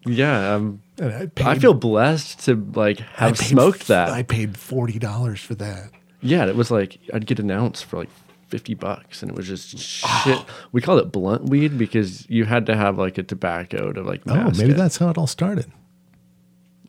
yeah, 0.06 0.54
um, 0.54 0.80
And 0.98 1.12
I, 1.12 1.26
paid, 1.26 1.46
I 1.46 1.58
feel 1.58 1.74
blessed 1.74 2.40
to 2.44 2.54
like 2.74 2.98
have 2.98 3.36
paid 3.36 3.46
smoked 3.46 3.88
that. 3.88 4.10
I 4.10 4.22
paid 4.22 4.56
forty 4.56 4.98
dollars 4.98 5.40
for 5.40 5.54
that. 5.56 5.90
Yeah, 6.20 6.46
it 6.46 6.56
was 6.56 6.70
like 6.70 6.98
I'd 7.12 7.26
get 7.26 7.38
an 7.38 7.50
ounce 7.50 7.82
for 7.82 7.98
like 7.98 8.10
fifty 8.48 8.74
bucks, 8.74 9.22
and 9.22 9.30
it 9.30 9.36
was 9.36 9.48
just 9.48 9.76
shit. 9.76 10.02
Ah. 10.04 10.46
We 10.70 10.80
called 10.80 11.00
it 11.00 11.10
blunt 11.10 11.46
weed 11.46 11.76
because 11.76 12.28
you 12.30 12.44
had 12.44 12.66
to 12.66 12.76
have 12.76 12.98
like 12.98 13.18
a 13.18 13.22
tobacco 13.22 13.92
to 13.92 14.02
like. 14.02 14.22
Oh, 14.28 14.50
maybe 14.56 14.70
it. 14.72 14.76
that's 14.76 14.96
how 14.96 15.08
it 15.10 15.18
all 15.18 15.26
started. 15.26 15.70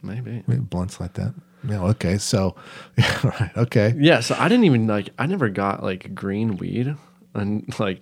maybe. 0.03 0.43
Maybe 0.45 0.61
blunts 0.61 0.99
like 0.99 1.13
that. 1.13 1.33
Yeah. 1.67 1.81
Okay. 1.85 2.19
So, 2.19 2.55
yeah. 2.97 3.27
Right. 3.27 3.57
Okay. 3.57 3.95
Yeah, 3.97 4.19
so 4.19 4.35
I 4.37 4.47
didn't 4.47 4.65
even 4.65 4.85
like. 4.85 5.09
I 5.17 5.25
never 5.25 5.49
got 5.49 5.81
like 5.81 6.13
green 6.13 6.57
weed, 6.57 6.95
and 7.33 7.73
like 7.79 8.01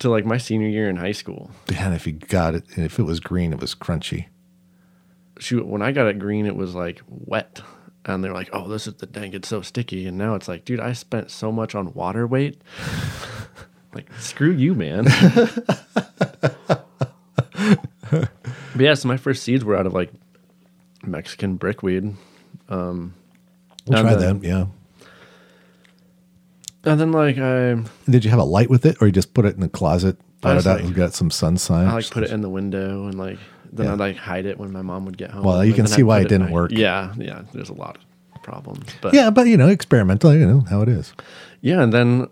to 0.00 0.10
like 0.10 0.26
my 0.26 0.36
senior 0.36 0.68
year 0.68 0.90
in 0.90 0.96
high 0.96 1.12
school. 1.12 1.50
And 1.74 1.94
if 1.94 2.06
you 2.06 2.12
got 2.12 2.54
it, 2.54 2.64
and 2.76 2.84
if 2.84 2.98
it 2.98 3.04
was 3.04 3.20
green, 3.20 3.52
it 3.52 3.60
was 3.60 3.74
crunchy. 3.74 4.26
Shoot, 5.38 5.66
when 5.66 5.82
I 5.82 5.90
got 5.92 6.06
it 6.06 6.18
green, 6.18 6.46
it 6.46 6.54
was 6.56 6.74
like 6.74 7.02
wet, 7.08 7.60
and 8.04 8.22
they're 8.22 8.32
like, 8.32 8.50
"Oh, 8.52 8.68
this 8.68 8.86
is 8.86 8.94
the 8.94 9.06
dang, 9.06 9.32
it's 9.34 9.48
so 9.48 9.62
sticky." 9.62 10.06
And 10.06 10.16
now 10.16 10.34
it's 10.36 10.46
like, 10.48 10.64
dude, 10.64 10.80
I 10.80 10.92
spent 10.92 11.30
so 11.30 11.50
much 11.50 11.74
on 11.74 11.92
water 11.94 12.26
weight. 12.26 12.62
like, 13.94 14.06
screw 14.18 14.52
you, 14.52 14.74
man. 14.74 15.04
but 17.60 18.30
yeah, 18.78 18.94
so 18.94 19.08
my 19.08 19.16
first 19.16 19.42
seeds 19.42 19.64
were 19.64 19.76
out 19.76 19.86
of 19.86 19.92
like 19.94 20.12
Mexican 21.04 21.56
brickweed. 21.56 22.14
Um, 22.68 23.14
We'll 23.86 24.02
try 24.02 24.14
then- 24.14 24.40
that. 24.40 24.46
Yeah. 24.48 24.66
And 26.86 27.00
then 27.00 27.12
like 27.12 27.38
I, 27.38 27.82
Did 28.10 28.24
you 28.24 28.30
have 28.30 28.38
a 28.40 28.44
light 28.44 28.68
with 28.68 28.84
it, 28.86 28.98
or 29.00 29.06
you 29.06 29.12
just 29.12 29.32
put 29.34 29.46
it 29.46 29.54
in 29.54 29.60
the 29.60 29.68
closet, 29.70 30.18
I 30.42 30.52
brought 30.54 30.56
it 30.58 30.66
out, 30.66 30.76
like- 30.76 30.84
and 30.84 30.94
got 30.94 31.14
some 31.14 31.30
sun 31.30 31.56
sign? 31.56 31.86
I 31.88 31.94
like 31.94 32.10
put 32.10 32.22
it 32.24 32.30
in 32.30 32.40
the 32.42 32.48
window 32.50 33.06
and 33.06 33.18
like 33.18 33.38
Then 33.74 33.86
Yeah. 33.86 33.92
I'd 33.94 33.98
like 33.98 34.16
hide 34.16 34.46
it 34.46 34.56
when 34.58 34.72
my 34.72 34.82
mom 34.82 35.04
would 35.04 35.18
get 35.18 35.30
home. 35.32 35.42
Well, 35.44 35.64
you 35.64 35.74
can 35.74 35.86
see 35.88 36.02
I'd 36.02 36.04
why 36.04 36.20
it 36.20 36.28
didn't 36.28 36.46
my- 36.46 36.52
work. 36.52 36.70
Yeah, 36.72 37.12
yeah. 37.18 37.42
There's 37.52 37.68
a 37.70 37.74
lot 37.74 37.98
of 38.34 38.42
problems, 38.42 38.86
but 39.02 39.12
Yeah, 39.14 39.30
but 39.30 39.46
you 39.48 39.56
know, 39.56 39.68
experimental, 39.68 40.32
you 40.34 40.46
know 40.46 40.60
how 40.70 40.80
it 40.82 40.88
is. 40.88 41.12
Yeah, 41.60 41.82
and 41.82 41.92
then 41.92 42.28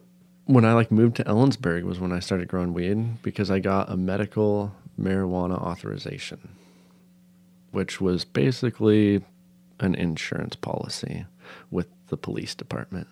when 0.47 0.65
I 0.65 0.73
like 0.73 0.93
moved 0.93 1.17
to 1.17 1.25
Ellensburg 1.25 1.83
was 1.83 1.99
when 1.99 2.13
I 2.13 2.21
started 2.21 2.47
growing 2.49 2.73
weed 2.75 3.23
because 3.23 3.51
I 3.51 3.59
got 3.59 3.91
a 3.91 3.97
medical 3.97 4.73
marijuana 5.01 5.61
authorization, 5.61 6.39
which 7.73 8.01
was 8.01 8.25
basically 8.25 9.25
an 9.81 9.95
insurance 9.97 10.55
policy 10.55 11.27
with 11.71 11.89
the 12.09 12.17
police 12.17 12.55
department. 12.55 13.09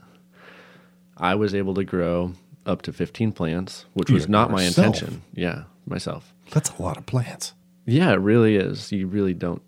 I 1.17 1.35
was 1.35 1.55
able 1.55 1.75
to 1.75 1.85
grow 1.85 2.35
up 2.67 2.83
to 2.83 2.93
15 2.93 3.33
plants, 3.33 3.87
which 3.95 4.11
was 4.11 4.29
not 4.29 4.51
my 4.51 4.63
intention. 4.63 5.23
Yeah, 5.35 5.65
myself. 5.87 6.33
That's 6.51 6.71
a 6.79 6.83
lot 6.83 6.97
of 6.97 7.07
plants. 7.07 7.55
Yeah, 7.91 8.13
it 8.13 8.21
really 8.21 8.57
is. 8.57 8.93
You 8.93 9.07
really 9.07 9.35
don't. 9.35 9.63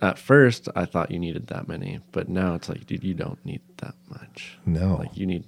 At 0.00 0.18
first, 0.18 0.68
I 0.76 0.84
thought 0.84 1.10
you 1.10 1.18
needed 1.18 1.46
that 1.48 1.66
many, 1.66 2.00
but 2.12 2.28
now 2.28 2.54
it's 2.54 2.68
like, 2.68 2.86
dude, 2.86 3.02
you 3.04 3.14
don't 3.14 3.42
need 3.44 3.60
that 3.78 3.94
much. 4.08 4.58
No. 4.66 4.96
Like 4.96 5.16
you 5.16 5.26
need 5.26 5.44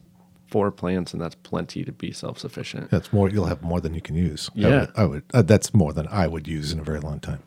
four 0.49 0.71
plants, 0.71 1.13
and 1.13 1.21
that's 1.21 1.35
plenty 1.35 1.85
to 1.85 1.93
be 1.93 2.13
self 2.13 2.39
sufficient. 2.39 2.91
That's 2.91 3.13
more. 3.13 3.29
You'll 3.29 3.47
have 3.47 3.63
more 3.63 3.81
than 3.81 3.95
you 3.95 4.01
can 4.01 4.17
use. 4.17 4.51
I 4.57 4.59
Yeah. 4.61 4.81
would. 4.81 4.91
I 4.97 5.05
would 5.05 5.23
uh, 5.35 5.43
that's 5.43 5.75
more 5.75 5.93
than 5.93 6.07
I 6.09 6.27
would 6.27 6.49
use 6.49 6.73
in 6.73 6.81
a 6.81 6.85
very 6.85 7.01
long 7.01 7.21
time. 7.21 7.43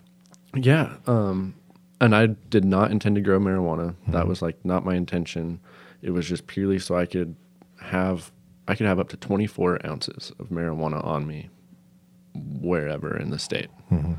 Yeah. 0.55 0.95
Um, 1.07 1.55
and 2.01 2.15
I 2.15 2.27
did 2.27 2.63
not 2.65 2.91
intend 2.91 3.15
to 3.15 3.21
grow 3.21 3.39
marijuana. 3.39 3.95
That 4.07 4.19
Mm-hmm. 4.21 4.29
was 4.29 4.41
like 4.41 4.63
not 4.63 4.85
my 4.85 4.95
intention. 4.95 5.59
It 6.01 6.11
was 6.11 6.27
just 6.29 6.47
purely 6.47 6.79
so 6.79 6.95
I 6.95 7.05
could 7.05 7.35
have 7.81 8.31
I 8.67 8.75
could 8.75 8.85
have 8.85 8.99
up 8.99 9.09
to 9.09 9.17
24 9.17 9.85
ounces 9.85 10.31
of 10.39 10.49
marijuana 10.49 11.03
on 11.03 11.25
me 11.27 11.49
wherever 12.61 13.17
in 13.17 13.31
the 13.31 13.39
state, 13.39 13.69
Mm-hmm. 13.91 14.13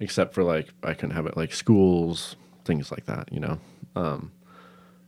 Except 0.00 0.34
for 0.34 0.42
like 0.42 0.68
I 0.82 0.94
couldn't 0.94 1.14
have 1.14 1.26
it 1.26 1.36
like 1.36 1.52
schools, 1.52 2.36
things 2.64 2.90
like 2.90 3.06
that, 3.06 3.28
you 3.32 3.40
know. 3.40 3.58
Um, 3.96 4.32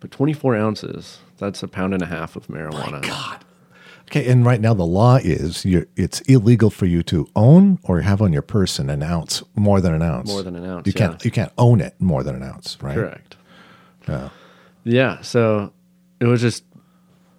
but 0.01 0.11
24 0.11 0.57
ounces, 0.57 1.19
that's 1.39 1.63
a 1.63 1.69
pound 1.69 1.95
and 1.95 2.03
a 2.03 2.07
half 2.07 2.37
of 2.37 2.47
marijuana. 2.49 3.03
God. 3.03 3.45
Okay, 4.11 4.29
and 4.29 4.45
right 4.45 4.61
now 4.61 4.75
the 4.75 4.85
law 4.85 5.17
is 5.17 5.65
you're, 5.65 5.87
it's 5.97 6.21
illegal 6.23 6.69
for 6.71 6.87
you 6.87 7.03
to 7.05 7.27
own 7.37 7.79
or 7.85 8.01
have 8.03 8.21
on 8.21 8.33
your 8.33 8.43
person 8.43 8.91
an 8.91 9.03
ounce 9.03 9.43
more 9.55 9.81
than 9.81 9.95
an 9.95 10.03
ounce. 10.03 10.29
More 10.29 10.43
than 10.43 10.57
an 10.57 10.67
ounce, 10.67 10.87
You 10.87 10.93
can't. 10.93 11.13
yeah. 11.15 11.19
You 11.25 11.31
can't 11.31 11.53
own 11.57 11.81
it 11.81 11.95
more 12.01 12.23
than 12.23 12.35
an 12.35 12.43
ounce, 12.43 12.77
right? 12.83 12.95
Correct. 12.95 13.37
Yeah. 14.09 14.29
Yeah, 14.85 15.21
so 15.23 15.73
it 16.21 16.27
was 16.27 16.41
just 16.41 16.65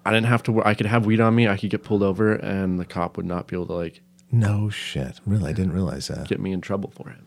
I 0.06 0.12
didn't 0.12 0.28
have 0.28 0.42
to. 0.44 0.64
I 0.64 0.74
could 0.74 0.86
have 0.86 1.06
weed 1.06 1.20
on 1.20 1.36
me. 1.36 1.48
I 1.48 1.58
could 1.58 1.70
get 1.70 1.84
pulled 1.84 2.02
over, 2.04 2.34
and 2.34 2.80
the 2.80 2.86
cop 2.86 3.18
would 3.18 3.26
not 3.26 3.48
be 3.48 3.56
able 3.56 3.68
to 3.68 3.74
like 3.74 4.02
No 4.32 4.70
shit. 4.70 5.20
Really, 5.26 5.50
I 5.50 5.54
didn't 5.54 5.74
realize 5.74 6.08
that. 6.08 6.28
get 6.28 6.40
me 6.40 6.54
in 6.54 6.62
trouble 6.62 6.92
for 6.96 7.10
it. 7.10 7.20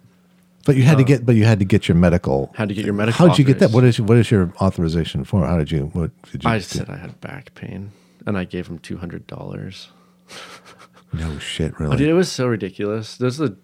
But 0.66 0.76
you 0.76 0.82
had 0.82 0.98
to 0.98 1.04
uh, 1.04 1.06
get. 1.06 1.24
But 1.24 1.36
you 1.36 1.44
had 1.44 1.60
to 1.60 1.64
get 1.64 1.88
your 1.88 1.96
medical. 1.96 2.52
Had 2.54 2.68
to 2.68 2.74
get 2.74 2.84
your 2.84 2.92
medical. 2.94 3.16
How 3.16 3.28
did 3.32 3.38
you 3.38 3.44
get 3.44 3.60
that? 3.60 3.70
What 3.70 3.84
is 3.84 4.00
what 4.00 4.18
is 4.18 4.30
your 4.30 4.52
authorization 4.60 5.24
for? 5.24 5.46
How 5.46 5.56
did 5.58 5.70
you? 5.70 5.84
What 5.94 6.10
did 6.30 6.44
you? 6.44 6.50
I 6.50 6.58
do? 6.58 6.62
said 6.62 6.90
I 6.90 6.96
had 6.96 7.20
back 7.20 7.54
pain, 7.54 7.92
and 8.26 8.36
I 8.36 8.44
gave 8.44 8.66
him 8.66 8.78
two 8.80 8.96
hundred 8.98 9.26
dollars. 9.26 9.88
no 11.12 11.38
shit. 11.38 11.72
Oh, 11.74 11.84
Really? 11.84 11.96
dude, 11.98 12.08
it 12.08 12.14
was 12.14 12.30
so 12.30 12.46
ridiculous. 12.46 13.16
There's 13.16 13.40
a 13.40 13.54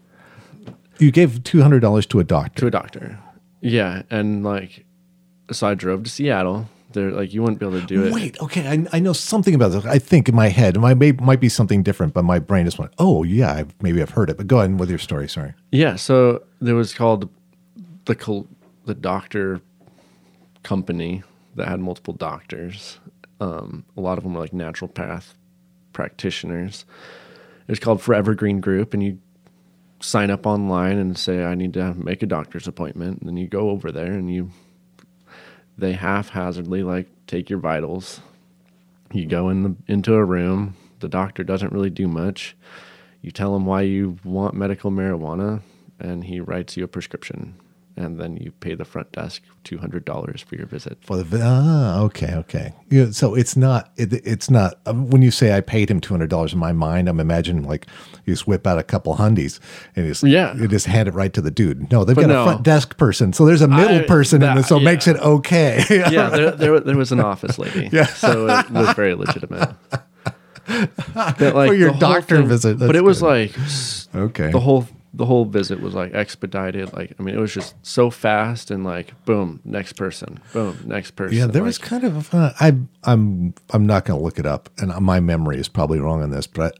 you 0.99 1.11
gave 1.11 1.43
two 1.43 1.61
hundred 1.63 1.81
dollars 1.81 2.07
to 2.07 2.21
a 2.21 2.25
doctor. 2.25 2.61
to 2.61 2.67
a 2.69 2.71
doctor. 2.71 3.19
Yeah, 3.61 4.03
and 4.11 4.45
like, 4.45 4.85
so 5.51 5.67
I 5.69 5.75
drove 5.75 6.05
to 6.05 6.11
Seattle. 6.11 6.69
They're 6.93 7.11
like, 7.11 7.33
you 7.33 7.43
wouldn't 7.43 7.59
be 7.59 7.67
able 7.67 7.81
to 7.81 7.87
do 7.87 8.05
it. 8.05 8.13
Wait, 8.13 8.41
okay, 8.41 8.69
I, 8.69 8.87
I 8.97 8.99
know 9.01 9.13
something 9.13 9.55
about 9.55 9.69
this. 9.73 9.85
I 9.85 9.99
think 9.99 10.29
in 10.29 10.35
my 10.35 10.49
head, 10.49 10.77
it 10.77 10.81
might, 10.81 10.97
may, 10.97 11.13
might 11.13 11.41
be 11.41 11.49
something 11.49 11.83
different, 11.83 12.15
but 12.15 12.25
my 12.25 12.39
brain 12.39 12.65
just 12.65 12.79
went, 12.79 12.93
oh, 12.99 13.23
yeah, 13.23 13.53
I've, 13.53 13.75
maybe 13.83 14.03
I've 14.03 14.11
heard 14.11 14.31
it. 14.31 14.37
But 14.37 14.47
go 14.47 14.59
ahead 14.59 14.79
with 14.79 14.91
your 14.91 14.99
story. 14.99 15.29
Sorry. 15.29 15.55
Yeah, 15.71 15.97
so 15.97 16.45
there 16.61 16.75
was 16.75 16.95
called 16.95 17.29
the 18.05 18.15
col- 18.15 18.49
the 18.85 18.95
doctor 18.95 19.61
company 20.63 21.23
that 21.55 21.69
had 21.69 21.81
multiple 21.81 22.15
doctors. 22.15 22.99
Um, 23.41 23.85
a 23.97 24.01
lot 24.01 24.19
of 24.19 24.25
them 24.25 24.35
were 24.35 24.41
like 24.41 24.53
naturopath 24.53 25.35
practitioners. 25.93 26.85
It 27.69 27.71
was 27.71 27.79
called 27.79 28.01
Forever 28.01 28.35
Green 28.35 28.61
Group, 28.61 28.95
and 28.95 29.03
you 29.03 29.19
sign 30.01 30.31
up 30.31 30.47
online 30.47 30.99
and 30.99 31.17
say, 31.17 31.45
"I 31.45 31.55
need 31.55 31.75
to 31.75 31.95
make 31.95 32.23
a 32.23 32.27
doctor's 32.27 32.67
appointment." 32.67 33.21
And 33.21 33.29
then 33.29 33.37
you 33.37 33.47
go 33.47 33.71
over 33.71 33.93
there, 33.93 34.13
and 34.13 34.33
you 34.33 34.51
they 35.77 35.93
haphazardly 35.93 36.83
like 36.83 37.09
take 37.27 37.51
your 37.51 37.59
vitals. 37.59 38.21
You 39.13 39.27
go 39.27 39.49
in 39.49 39.63
the 39.63 39.77
into 39.89 40.15
a 40.15 40.25
room. 40.25 40.77
The 41.01 41.09
doctor 41.09 41.45
doesn't 41.45 41.73
really 41.73 41.91
do 41.91 42.09
much. 42.09 42.57
You 43.21 43.31
tell 43.31 43.55
him 43.55 43.67
why 43.67 43.83
you 43.83 44.19
want 44.25 44.55
medical 44.55 44.91
marijuana, 44.91 45.63
and 45.99 46.25
he 46.25 46.41
writes 46.41 46.77
you 46.77 46.85
a 46.85 46.89
prescription. 46.89 47.57
And 47.95 48.19
then 48.19 48.39
you 48.39 48.53
pay 48.53 48.75
the 48.75 48.87
front 48.87 49.13
desk 49.13 49.43
two 49.65 49.77
hundred 49.77 50.07
dollars 50.07 50.41
for 50.41 50.55
your 50.57 50.65
visit. 50.67 50.97
For 51.05 51.23
the 51.23 51.41
ah, 51.43 52.01
okay, 52.05 52.35
okay. 52.37 52.73
Yeah, 52.89 53.11
so 53.11 53.35
it's 53.35 53.55
not 53.55 53.91
it, 53.99 54.15
it's 54.27 54.49
not 54.49 54.81
um, 54.87 55.11
when 55.11 55.21
you 55.21 55.31
say 55.31 55.55
I 55.55 55.61
paid 55.61 55.91
him 55.91 56.01
two 56.01 56.15
hundred 56.15 56.31
dollars 56.31 56.55
in 56.55 56.59
my 56.59 56.73
mind, 56.73 57.07
I'm 57.07 57.21
imagining 57.21 57.65
like 57.65 57.87
you 58.25 58.33
just 58.33 58.47
whip 58.47 58.67
out 58.67 58.79
a 58.79 58.83
couple 58.83 59.15
hundies 59.17 59.61
and 59.95 60.07
you 60.07 60.13
just 60.13 60.25
Yeah. 60.25 60.55
you 60.57 60.69
just 60.69 60.87
hand 60.87 61.07
it 61.07 61.13
right 61.15 61.35
to 61.35 61.43
the 61.43 61.51
dude. 61.51 61.93
No, 61.93 62.05
they've 62.05 62.17
But 62.17 62.23
got 62.23 62.29
no. 62.31 62.43
a 62.43 62.45
front 62.47 62.63
desk 62.63 62.97
person, 62.97 63.35
so 63.35 63.45
there's 63.45 63.61
a 63.61 63.69
middle 63.69 63.99
I- 63.99 64.05
person 64.07 64.37
in 64.37 64.49
that- 64.49 64.57
this, 64.57 64.69
so 64.69 64.77
it 64.77 64.81
yeah. 64.81 64.85
makes 64.91 65.07
it 65.07 65.17
okay. 65.19 65.85
yeah, 65.91 66.31
there, 66.31 66.51
there, 66.57 66.81
there 66.81 66.97
was 66.97 67.13
an 67.13 67.21
office 67.21 67.59
lady. 67.59 67.91
Yeah. 67.93 68.07
So 68.07 68.49
it 68.49 68.71
was 68.71 68.95
very 68.95 69.15
legitimate. 69.15 69.75
But, 70.67 71.41
like, 71.41 71.69
For 71.69 71.75
your 71.75 71.93
doctor 71.93 72.41
visit, 72.43 72.79
But 72.79 72.97
it 72.97 73.05
was 73.05 73.21
good. 73.21 73.27
like 73.55 74.15
okay. 74.15 74.51
the 74.51 74.61
whole 74.61 74.87
the 75.15 75.27
whole 75.27 75.45
visit 75.45 75.81
was 75.81 75.95
like 75.95 76.15
expedited. 76.15 76.93
Like 76.93 77.15
I 77.19 77.23
mean, 77.23 77.35
it 77.35 77.41
was 77.41 77.53
just 77.53 77.75
so 77.85 78.11
fast 78.11 78.71
and 78.71 78.85
like 78.85 79.15
boom, 79.25 79.61
next 79.65 79.95
person, 79.95 80.41
boom, 80.53 80.79
next 80.87 81.13
person. 81.13 81.37
Yeah, 81.37 81.47
there 81.47 81.63
like, 81.63 81.69
was 81.69 81.79
kind 81.79 82.05
of. 82.05 82.35
Uh, 82.35 82.53
I, 82.61 82.77
I'm. 83.05 83.55
I'm 83.71 83.87
not 83.87 84.05
going 84.05 84.19
to 84.19 84.25
look 84.25 84.39
it 84.39 84.47
up, 84.47 84.71
and 84.79 84.95
my 85.05 85.21
memory 85.21 85.59
is 85.59 85.69
probably 85.69 86.01
wrong 86.01 86.23
on 86.23 86.31
this, 86.31 86.47
but 86.47 86.79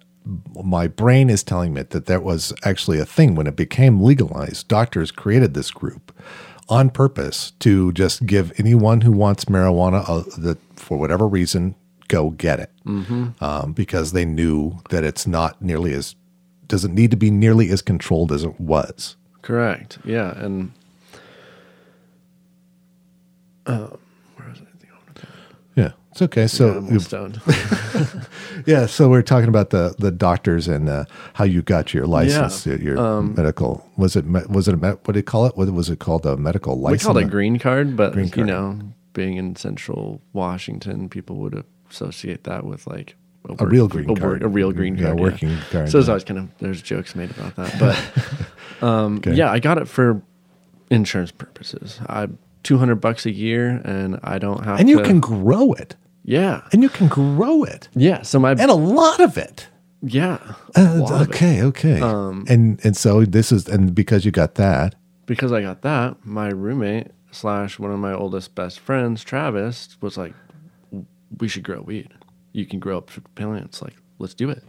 my 0.63 0.87
brain 0.87 1.29
is 1.29 1.43
telling 1.43 1.75
me 1.75 1.83
that 1.83 2.07
there 2.07 2.21
was 2.21 2.53
actually 2.65 2.99
a 2.99 3.05
thing 3.05 3.35
when 3.35 3.47
it 3.47 3.57
became 3.57 4.01
legalized. 4.01 4.69
Doctors 4.69 5.11
created 5.11 5.55
this 5.55 5.71
group 5.71 6.17
on 6.69 6.91
purpose 6.91 7.53
to 7.59 7.93
just 7.93 8.25
give 8.25 8.53
anyone 8.59 9.01
who 9.03 9.13
wants 9.13 9.47
marijuana 9.47 10.09
uh, 10.09 10.23
that 10.39 10.59
for 10.77 10.97
whatever 10.97 11.27
reason 11.27 11.75
go 12.09 12.31
get 12.31 12.61
it, 12.61 12.71
mm-hmm. 12.87 13.29
um, 13.43 13.73
because 13.73 14.13
they 14.13 14.25
knew 14.25 14.79
that 14.91 15.03
it's 15.03 15.27
not 15.27 15.61
nearly 15.61 15.93
as 15.93 16.15
doesn't 16.69 16.95
need 16.95 17.11
to 17.11 17.17
be 17.17 17.31
nearly 17.31 17.71
as 17.71 17.83
controlled 17.83 18.33
as 18.33 18.45
it 18.45 18.61
was. 18.61 19.17
correct. 19.43 19.99
Yeah, 20.05 20.37
and 20.39 20.73
uh, 23.67 23.89
where 24.37 24.49
was 24.49 24.59
I? 24.61 24.67
Yeah, 25.75 25.93
it's 26.11 26.23
okay. 26.23 26.47
So 26.47 26.75
almost. 26.75 27.15
Yeah, 28.67 28.87
so 28.87 29.09
we're 29.09 29.23
talking 29.23 29.49
about 29.49 29.71
the 29.71 29.95
the 29.99 30.11
doctors 30.11 30.69
and 30.69 30.89
uh, 30.89 31.05
how 31.35 31.45
you 31.45 31.63
got 31.63 31.93
your 31.95 32.07
license, 32.07 32.65
your, 32.67 32.79
your 32.79 33.23
medical. 33.23 33.89
Was 33.97 34.15
it 34.15 34.25
was 34.27 34.69
it 34.69 34.75
a 34.75 34.77
what 34.77 35.13
do 35.13 35.19
you 35.19 35.23
call 35.23 35.47
it? 35.47 35.57
What 35.57 35.73
was 35.73 35.91
it 35.91 35.99
called? 35.99 36.27
A 36.27 36.37
medical 36.37 36.79
license? 36.79 37.03
we 37.03 37.07
called 37.07 37.19
it 37.19 37.27
a 37.27 37.31
green 37.31 37.59
card, 37.59 37.97
but 37.97 38.13
Green 38.13 38.31
you 38.37 38.45
know, 38.45 38.79
being 39.15 39.37
in 39.37 39.57
Central 39.57 40.21
Washington, 40.33 41.09
people 41.09 41.37
would 41.37 41.65
associate 41.91 42.45
that 42.45 42.65
with 42.65 42.87
like 42.87 43.17
A 43.49 43.53
work- 43.55 43.71
real 43.73 43.89
green 43.89 44.07
work- 44.07 44.21
card. 44.21 44.43
a 44.43 44.49
real 44.49 44.71
green 44.73 44.97
card, 44.97 45.19
Yeah, 45.19 45.23
working 45.25 45.57
card, 45.71 45.89
So 45.89 45.99
there's 45.99 46.09
always 46.09 46.25
kind 46.25 46.39
of 46.39 46.49
there's 46.59 46.81
jokes 46.81 47.15
made 47.17 47.31
about 47.33 47.57
that, 47.57 47.75
but 47.79 48.87
um, 48.89 49.17
Okay. 49.19 49.35
yeah, 49.35 49.51
I 49.51 49.59
got 49.59 49.79
it 49.79 49.89
for 49.89 50.23
insurance 50.91 51.33
purposes. 51.33 52.01
I 52.09 52.29
two 52.63 52.79
hundred 52.79 52.97
bucks 52.97 53.27
a 53.27 53.33
year, 53.33 53.81
and 53.85 54.21
I 54.23 54.39
don't 54.39 54.65
have 54.65 54.79
and 54.79 54.89
you 54.89 54.99
to- 54.99 55.05
can 55.05 55.19
grow 55.21 55.73
it, 55.73 55.97
yeah, 56.25 56.63
and 56.73 56.83
you 56.83 56.89
can 56.89 57.09
grow 57.09 57.65
it, 57.65 57.89
yeah. 57.95 58.23
So 58.23 58.39
my 58.39 58.53
and 58.53 58.71
a 58.71 58.75
lot 58.75 59.19
of 59.21 59.37
it. 59.37 59.69
yeah, 60.03 60.39
Uh, 60.77 61.01
of 61.03 61.23
it. 61.23 61.29
okay, 61.31 61.63
okay, 61.63 62.01
Um, 62.01 62.45
and 62.49 62.79
and 62.85 62.97
so 62.97 63.25
this 63.25 63.51
is 63.51 63.69
and 63.69 63.93
because 63.95 64.25
you 64.25 64.31
got 64.31 64.55
that, 64.55 64.95
because 65.27 65.51
I 65.53 65.63
got 65.63 65.83
that, 65.83 66.17
my 66.25 66.49
roommate 66.49 67.09
slash 67.33 67.79
one 67.81 67.91
of 67.91 67.99
my 67.99 68.13
oldest 68.13 68.55
best 68.55 68.79
friends, 68.79 69.25
Travis, 69.25 69.97
was 70.01 70.17
like, 70.17 70.35
"We 71.39 71.49
should 71.49 71.65
grow 71.65 71.81
weed. 71.83 72.09
You 72.53 72.67
can 72.67 72.79
grow 72.79 72.99
up 72.99 73.11
plants. 73.35 73.83
Like, 73.83 73.97
let's 74.19 74.35
do 74.35 74.51
it." 74.51 74.63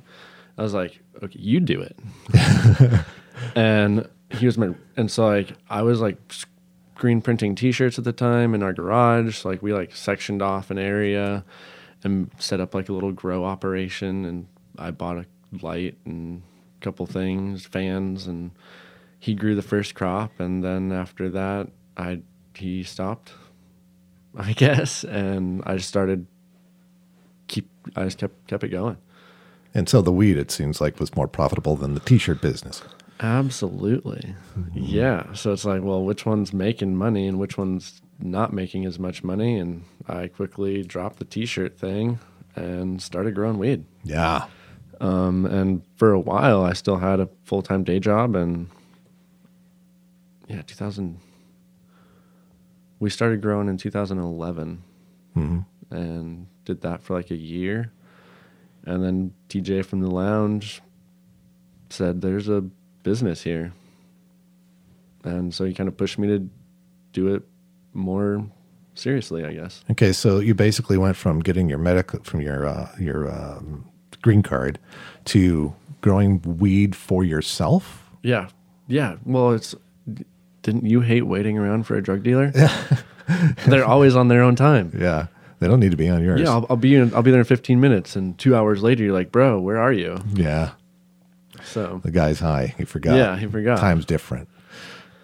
I 0.57 0.63
was 0.63 0.73
like, 0.73 1.01
"Okay, 1.21 1.39
you 1.39 1.59
do 1.59 1.81
it." 1.81 1.97
and 3.55 4.07
he 4.29 4.45
was 4.45 4.57
my, 4.57 4.73
and 4.97 5.09
so 5.09 5.25
like 5.25 5.53
I 5.69 5.81
was 5.81 6.01
like 6.01 6.17
screen 6.95 7.21
printing 7.21 7.55
T-shirts 7.55 7.97
at 7.97 8.05
the 8.05 8.13
time 8.13 8.53
in 8.53 8.63
our 8.63 8.73
garage. 8.73 9.45
Like 9.45 9.61
we 9.61 9.73
like 9.73 9.95
sectioned 9.95 10.41
off 10.41 10.71
an 10.71 10.77
area 10.77 11.43
and 12.03 12.29
set 12.38 12.59
up 12.59 12.73
like 12.73 12.89
a 12.89 12.93
little 12.93 13.11
grow 13.11 13.45
operation. 13.45 14.25
And 14.25 14.47
I 14.77 14.91
bought 14.91 15.17
a 15.17 15.25
light 15.61 15.97
and 16.05 16.41
a 16.79 16.84
couple 16.84 17.05
things, 17.05 17.65
fans, 17.65 18.27
and 18.27 18.51
he 19.19 19.36
grew 19.36 19.55
the 19.55 19.61
first 19.61 19.95
crop. 19.95 20.39
And 20.39 20.63
then 20.63 20.91
after 20.91 21.29
that, 21.31 21.69
I 21.97 22.21
he 22.55 22.84
stopped, 22.84 23.34
I 24.38 24.53
guess, 24.63 25.03
and 25.03 25.63
I 25.65 25.77
just 25.77 25.89
started 25.89 26.27
keep. 27.47 27.69
I 27.95 28.03
just 28.05 28.17
kept 28.17 28.47
kept 28.47 28.63
it 28.63 28.69
going. 28.69 28.97
and 29.73 29.87
so 29.89 30.01
the 30.01 30.11
weed 30.11 30.37
it 30.37 30.51
seems 30.51 30.79
like 30.81 30.99
was 30.99 31.15
more 31.15 31.27
profitable 31.27 31.75
than 31.75 31.93
the 31.93 31.99
t-shirt 31.99 32.41
business. 32.41 32.83
Absolutely. 33.19 34.35
Yeah. 34.73 35.31
So 35.33 35.53
it's 35.53 35.65
like, 35.65 35.81
well, 35.81 36.03
which 36.03 36.25
one's 36.25 36.51
making 36.53 36.95
money 36.95 37.27
and 37.27 37.39
which 37.39 37.57
one's 37.57 38.01
not 38.19 38.51
making 38.53 38.85
as 38.85 38.99
much 38.99 39.23
money? 39.23 39.57
And 39.57 39.85
I 40.07 40.27
quickly 40.27 40.83
dropped 40.83 41.19
the 41.19 41.25
t 41.25 41.45
shirt 41.45 41.77
thing 41.77 42.19
and 42.55 43.01
started 43.01 43.33
growing 43.35 43.57
weed. 43.59 43.85
Yeah. 44.03 44.45
Um, 44.99 45.45
and 45.45 45.83
for 45.95 46.11
a 46.11 46.19
while, 46.19 46.63
I 46.63 46.73
still 46.73 46.97
had 46.97 47.19
a 47.19 47.29
full 47.45 47.61
time 47.61 47.83
day 47.83 47.99
job. 47.99 48.35
And 48.35 48.69
yeah, 50.47 50.61
2000, 50.63 51.19
we 52.99 53.09
started 53.09 53.41
growing 53.41 53.67
in 53.69 53.77
2011 53.77 54.83
hmm 55.33 55.59
and 55.89 56.47
did 56.66 56.82
that 56.82 57.03
for 57.03 57.16
like 57.16 57.32
a 57.32 57.36
year. 57.36 57.91
And 58.86 59.03
then 59.03 59.34
TJ 59.49 59.86
from 59.86 60.01
the 60.01 60.09
lounge 60.09 60.82
said, 61.89 62.22
There's 62.22 62.49
a 62.49 62.61
business 63.03 63.41
here. 63.41 63.74
And 65.24 65.53
so 65.53 65.64
he 65.64 65.74
kind 65.74 65.88
of 65.88 65.95
pushed 65.95 66.18
me 66.18 66.28
to 66.28 66.49
do 67.14 67.34
it 67.34 67.43
more 67.93 68.45
seriously, 68.95 69.45
I 69.45 69.53
guess. 69.53 69.84
Okay, 69.91 70.11
so 70.11 70.39
you 70.39 70.53
basically 70.53 70.97
went 70.97 71.16
from 71.16 71.39
getting 71.39 71.70
your 71.70 71.78
medical 71.78 72.22
from 72.24 72.41
your 72.41 72.68
uh, 72.68 72.89
your 72.99 73.32
um, 73.32 73.89
green 74.22 74.43
card 74.43 74.80
to 75.26 75.74
growing 76.01 76.41
weed 76.41 76.95
for 76.95 77.24
yourself. 77.24 78.03
Yeah. 78.22 78.49
Yeah. 78.88 79.16
Well, 79.26 79.51
it's, 79.51 79.74
didn't 80.61 80.86
you 80.86 81.01
hate 81.01 81.24
waiting 81.24 81.57
around 81.57 81.84
for 81.84 81.95
a 81.95 82.03
drug 82.03 82.24
dealer? 82.24 82.51
Yeah. 82.53 82.97
They're 83.68 83.86
always 83.86 84.16
on 84.16 84.28
their 84.28 84.41
own 84.41 84.55
time. 84.55 84.91
Yeah, 84.99 85.28
they 85.64 85.70
don't 85.70 85.80
need 85.80 85.91
to 85.91 85.97
be 85.97 86.09
on 86.09 86.22
yours. 86.22 86.41
Yeah, 86.41 86.49
I'll, 86.51 86.66
I'll 86.72 86.76
be 86.76 86.93
in, 86.95 87.14
I'll 87.16 87.22
be 87.24 87.32
there 87.32 87.39
in 87.39 87.45
15 87.45 87.80
minutes, 87.80 88.18
and 88.18 88.38
two 88.38 88.53
hours 88.53 88.84
later, 88.84 89.01
you're 89.01 89.14
like, 89.14 89.32
bro, 89.32 89.59
where 89.61 89.78
are 89.78 89.93
you? 89.93 90.18
yeah. 90.34 90.72
So 91.64 92.01
The 92.03 92.11
guy's 92.11 92.41
high. 92.41 92.76
He 92.78 92.84
forgot. 92.84 93.16
Yeah, 93.16 93.38
he 93.38 93.47
forgot. 93.47 93.80
Time's 93.80 94.05
different. 94.05 94.49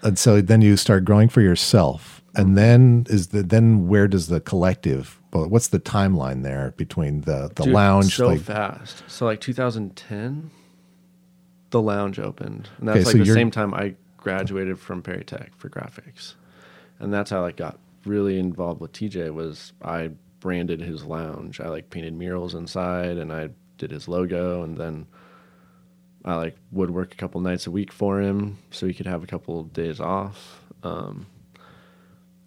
And 0.02 0.18
so 0.18 0.40
then 0.40 0.62
you 0.62 0.78
start 0.78 1.04
growing 1.04 1.28
for 1.28 1.42
yourself, 1.42 2.22
and 2.36 2.58
then 2.58 3.06
is 3.10 3.28
the 3.28 3.44
then 3.44 3.90
where 3.90 4.08
does 4.08 4.28
the 4.28 4.40
collective? 4.40 5.20
Well, 5.34 5.50
what's 5.50 5.68
the 5.68 5.80
timeline 5.80 6.44
there 6.44 6.74
between 6.78 7.22
the 7.22 7.52
the 7.54 7.64
Dude, 7.66 7.74
lounge? 7.74 8.16
so 8.16 8.28
like, 8.28 8.40
fast. 8.40 9.04
So 9.08 9.26
like 9.26 9.42
2010, 9.42 10.52
the 11.72 11.82
lounge 11.82 12.18
opened, 12.18 12.70
and 12.80 12.88
Okay, 12.88 13.00
that's 13.00 13.12
so 13.12 13.18
like 13.18 13.28
the 13.28 13.34
same 13.34 13.52
time 13.52 13.74
I 13.74 13.96
graduated 14.16 14.80
from 14.80 15.02
Perry 15.02 15.26
Tech 15.26 15.52
for 15.58 15.70
graphics, 15.70 16.36
and 17.00 17.14
that's 17.14 17.30
how 17.30 17.44
I 17.44 17.52
got 17.52 17.78
really 18.06 18.40
involved 18.40 18.80
with 18.80 18.94
TJ. 18.94 19.34
Was 19.34 19.74
I 19.84 20.12
branded 20.40 20.82
his 20.82 21.04
lounge? 21.06 21.60
I 21.60 21.68
like 21.70 21.90
painted 21.90 22.14
murals 22.14 22.56
inside, 22.56 23.18
and 23.18 23.32
I 23.32 23.50
did 23.78 23.92
his 23.92 24.08
logo, 24.08 24.64
and 24.64 24.78
then 24.78 25.08
I 26.26 26.36
like 26.36 26.58
would 26.72 26.92
work 26.92 27.14
a 27.14 27.18
couple 27.18 27.42
nights 27.42 27.68
a 27.68 27.72
week 27.72 27.92
for 27.92 28.20
him 28.22 28.58
so 28.72 28.88
he 28.88 28.94
could 28.94 29.08
have 29.08 29.24
a 29.24 29.28
couple 29.28 29.64
days 29.64 30.00
off. 30.00 30.62
Um, 30.84 31.28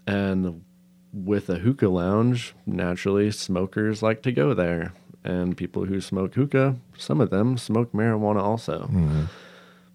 and 0.06 0.64
with 1.12 1.48
a 1.50 1.58
hookah 1.58 1.88
lounge, 1.88 2.54
naturally 2.66 3.30
smokers 3.30 4.02
like 4.02 4.22
to 4.22 4.32
go 4.32 4.54
there. 4.54 4.92
And 5.24 5.56
people 5.56 5.84
who 5.84 6.00
smoke 6.00 6.34
hookah, 6.34 6.76
some 6.98 7.20
of 7.20 7.30
them 7.30 7.56
smoke 7.56 7.92
marijuana 7.92 8.40
also. 8.42 8.88
Mhm. 8.92 9.28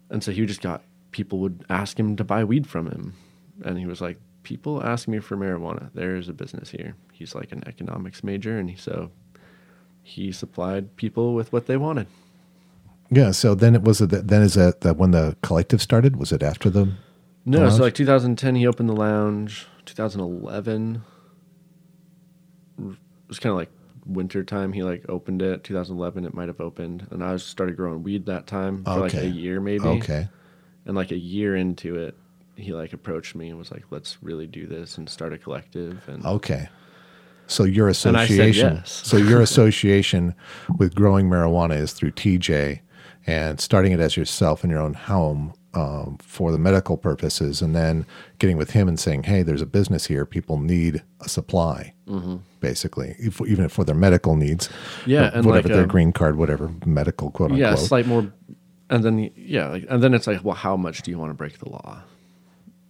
And 0.08 0.24
so 0.24 0.32
he 0.32 0.46
just 0.46 0.62
got 0.62 0.82
people 1.10 1.38
would 1.40 1.64
ask 1.68 1.98
him 2.00 2.16
to 2.16 2.24
buy 2.24 2.44
weed 2.44 2.66
from 2.66 2.86
him. 2.86 3.12
And 3.62 3.78
he 3.78 3.84
was 3.86 4.00
like, 4.00 4.18
People 4.48 4.82
ask 4.82 5.06
me 5.06 5.18
for 5.18 5.36
marijuana. 5.36 5.90
There 5.92 6.16
is 6.16 6.28
a 6.28 6.32
business 6.32 6.70
here. 6.70 6.96
He's 7.12 7.34
like 7.34 7.52
an 7.52 7.62
economics 7.66 8.24
major. 8.24 8.58
And 8.58 8.70
he, 8.70 8.76
so 8.76 9.10
he 10.02 10.32
supplied 10.32 10.96
people 10.96 11.34
with 11.34 11.52
what 11.52 11.66
they 11.66 11.76
wanted. 11.76 12.06
yeah. 13.10 13.30
So 13.32 13.54
then 13.54 13.74
it 13.74 13.82
was. 13.82 14.00
It, 14.00 14.08
then 14.08 14.40
is 14.40 14.54
that, 14.54 14.80
that 14.80 14.96
when 14.96 15.10
the 15.10 15.36
collective 15.42 15.82
started? 15.82 16.16
Was 16.16 16.32
it 16.32 16.42
after 16.42 16.70
the? 16.70 16.94
No, 17.44 17.68
so 17.68 17.82
like 17.82 17.94
2010, 17.94 18.54
he 18.54 18.66
opened 18.66 18.88
the 18.88 18.94
lounge. 18.94 19.66
2011 19.84 21.02
it 22.78 22.96
was 23.28 23.38
kind 23.38 23.50
of 23.52 23.58
like 23.58 23.70
winter 24.06 24.42
time. 24.44 24.72
He 24.72 24.82
like 24.82 25.04
opened 25.08 25.42
it. 25.42 25.64
2011, 25.64 26.24
it 26.24 26.34
might 26.34 26.48
have 26.48 26.60
opened, 26.60 27.06
and 27.10 27.22
I 27.22 27.36
started 27.36 27.76
growing 27.76 28.02
weed 28.02 28.26
that 28.26 28.46
time 28.46 28.84
for 28.84 29.00
like 29.00 29.14
a 29.14 29.28
year 29.28 29.60
maybe. 29.60 29.86
Okay. 29.86 30.28
And 30.86 30.96
like 30.96 31.10
a 31.10 31.18
year 31.18 31.54
into 31.54 31.96
it, 31.96 32.16
he 32.58 32.72
like 32.72 32.92
approached 32.92 33.34
me 33.34 33.48
and 33.48 33.58
was 33.58 33.70
like, 33.70 33.84
"Let's 33.90 34.22
really 34.22 34.46
do 34.46 34.66
this 34.66 34.98
and 34.98 35.08
start 35.08 35.32
a 35.32 35.38
collective." 35.38 36.08
And 36.08 36.24
Okay. 36.24 36.68
So 37.46 37.64
your 37.64 37.86
And 37.88 37.94
I 37.94 37.94
said 37.94 38.14
association. 38.14 38.74
yes. 38.74 39.00
so 39.04 39.16
your 39.16 39.40
association 39.40 40.34
with 40.76 40.94
growing 40.94 41.30
marijuana 41.30 41.78
is 41.78 41.92
through 41.94 42.10
TJ, 42.12 42.80
and 43.26 43.58
starting 43.60 43.92
it 43.92 44.00
as 44.00 44.16
yourself 44.18 44.64
in 44.64 44.70
your 44.70 44.80
own 44.80 44.92
home 44.94 45.54
um, 45.72 46.18
for 46.20 46.52
the 46.52 46.58
medical 46.58 46.98
purposes, 46.98 47.62
and 47.62 47.74
then 47.74 48.04
getting 48.38 48.58
with 48.58 48.72
him 48.72 48.86
and 48.86 49.00
saying, 49.00 49.22
"Hey, 49.22 49.42
there's 49.42 49.62
a 49.62 49.66
business 49.66 50.06
here. 50.06 50.26
People 50.26 50.58
need 50.58 51.02
a 51.20 51.28
supply." 51.28 51.94
Basically, 52.60 53.14
if, 53.18 53.40
even 53.46 53.68
for 53.68 53.84
their 53.84 53.94
medical 53.94 54.34
needs. 54.34 54.68
Mm-hmm. 54.68 55.10
Yeah, 55.10 55.30
and 55.32 55.46
whatever 55.46 55.68
like, 55.68 55.74
their 55.74 55.82
um, 55.84 55.88
green 55.88 56.12
card, 56.12 56.36
whatever 56.36 56.72
medical 56.84 57.30
quote 57.30 57.52
yeah, 57.52 57.70
unquote. 57.70 57.86
slight 57.86 58.06
more. 58.06 58.32
And 58.90 59.04
then 59.04 59.30
yeah, 59.36 59.68
like, 59.68 59.86
and 59.88 60.02
then 60.02 60.12
it's 60.14 60.26
like, 60.26 60.42
well, 60.42 60.54
how 60.56 60.76
much 60.76 61.02
do 61.02 61.10
you 61.10 61.18
want 61.18 61.30
to 61.30 61.34
break 61.34 61.58
the 61.58 61.68
law? 61.68 62.02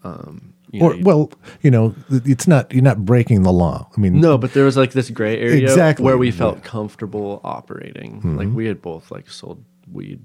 Um, 0.05 0.55
you 0.71 0.83
or 0.83 0.95
know, 0.95 1.03
well, 1.03 1.33
you 1.63 1.71
know, 1.71 1.95
it's 2.11 2.47
not 2.47 2.73
you're 2.73 2.83
not 2.83 3.05
breaking 3.05 3.43
the 3.43 3.53
law. 3.53 3.89
I 3.97 4.01
mean, 4.01 4.21
No, 4.21 4.39
but 4.39 4.53
there 4.55 4.65
was 4.65 4.77
like 4.77 4.93
this 4.93 5.11
gray 5.11 5.39
area 5.39 5.63
Exactly. 5.63 6.05
where 6.05 6.17
we 6.19 6.31
felt 6.31 6.57
Yeah. 6.57 6.61
Mm-hmm. 6.61 6.69
comfortable 6.69 7.41
operating. 7.43 8.37
Like 8.37 8.49
we 8.55 8.67
had 8.67 8.81
both 8.83 9.11
like 9.11 9.29
sold 9.31 9.65
weed 9.93 10.21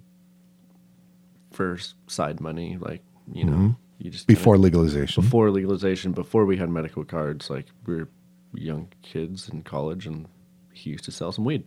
for 1.52 1.78
side 2.08 2.40
money, 2.42 2.78
like 2.80 3.02
you 3.32 3.46
know, 3.46 3.76
you 4.00 4.12
just 4.12 4.28
kinda- 4.28 4.38
Mm-hmm. 4.38 4.42
before 4.42 4.58
legalization. 4.58 5.24
before 5.24 5.50
legalization, 5.50 6.12
before 6.12 6.46
we 6.46 6.58
had 6.58 6.70
medical 6.70 7.04
cards, 7.06 7.50
like 7.50 7.68
we 7.86 7.96
were 7.96 8.10
young 8.54 8.88
kids 9.02 9.50
in 9.50 9.64
college, 9.64 10.06
and 10.06 10.28
he 10.74 10.90
used 10.92 11.06
to 11.06 11.12
sell 11.12 11.32
some 11.32 11.46
weed. 11.46 11.64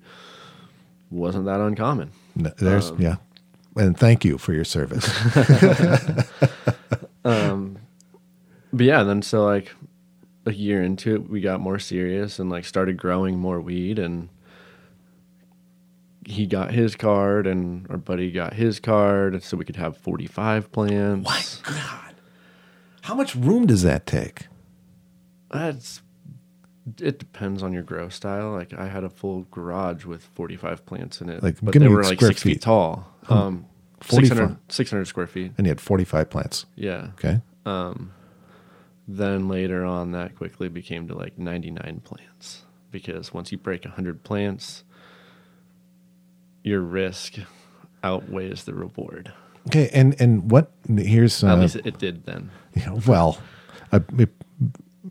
Wasn't 1.10 1.44
that 1.46 1.60
uncommon? 1.60 2.10
No, 2.34 2.50
There's 2.58 2.90
Um, 2.90 3.00
yeah, 3.00 3.16
and 3.76 3.96
thank 3.98 4.24
you 4.24 4.38
for 4.38 4.52
your 4.52 4.64
service. 4.64 5.08
But 8.76 8.86
yeah, 8.86 9.02
then 9.02 9.22
so 9.22 9.44
like 9.44 9.74
a 10.44 10.52
year 10.52 10.82
into 10.82 11.14
it, 11.14 11.28
we 11.30 11.40
got 11.40 11.60
more 11.60 11.78
serious 11.78 12.38
and 12.38 12.50
like 12.50 12.64
started 12.64 12.96
growing 12.96 13.38
more 13.38 13.60
weed 13.60 13.98
and 13.98 14.28
he 16.24 16.46
got 16.46 16.72
his 16.72 16.96
card 16.96 17.46
and 17.46 17.86
our 17.88 17.96
buddy 17.96 18.30
got 18.32 18.54
his 18.54 18.80
card 18.80 19.42
so 19.42 19.56
we 19.56 19.64
could 19.64 19.76
have 19.76 19.96
45 19.96 20.72
plants. 20.72 21.24
My 21.64 21.72
God, 21.74 22.14
how 23.02 23.14
much 23.14 23.34
room 23.34 23.66
does 23.66 23.82
that 23.82 24.06
take? 24.06 24.48
That's 25.50 26.02
it 27.00 27.18
depends 27.18 27.62
on 27.62 27.72
your 27.72 27.82
grow 27.82 28.08
style. 28.08 28.52
Like 28.52 28.72
I 28.74 28.88
had 28.88 29.04
a 29.04 29.08
full 29.10 29.46
garage 29.50 30.04
with 30.04 30.22
45 30.34 30.84
plants 30.86 31.20
in 31.20 31.28
it, 31.28 31.42
Like, 31.42 31.56
but 31.62 31.74
they 31.74 31.88
were 31.88 32.02
like 32.02 32.20
six 32.20 32.42
feet, 32.42 32.54
feet. 32.54 32.62
tall. 32.62 33.12
Um, 33.28 33.66
45. 34.00 34.28
600, 34.28 34.58
600 34.68 35.04
square 35.06 35.26
feet. 35.26 35.52
And 35.58 35.66
you 35.66 35.70
had 35.70 35.80
45 35.80 36.30
plants. 36.30 36.66
Yeah. 36.76 37.08
Okay, 37.14 37.40
Then 39.08 39.48
later 39.48 39.84
on, 39.84 40.12
that 40.12 40.34
quickly 40.36 40.68
became 40.68 41.06
to 41.08 41.14
like 41.14 41.38
99 41.38 42.00
plants 42.04 42.64
because 42.90 43.32
once 43.32 43.52
you 43.52 43.58
break 43.58 43.84
100 43.84 44.24
plants, 44.24 44.82
your 46.64 46.80
risk 46.80 47.34
outweighs 48.02 48.64
the 48.64 48.74
reward. 48.74 49.32
okay, 49.68 49.88
and 49.92 50.20
and 50.20 50.50
what? 50.50 50.72
Here's 50.88 51.42
At 51.44 51.50
uh, 51.50 51.56
least 51.60 51.76
it, 51.76 51.98
did 51.98 52.24
then. 52.24 52.50
you 52.74 52.84
know, 52.86 53.00
well, 53.06 53.38
uh, 53.92 54.00
it- 54.18 54.34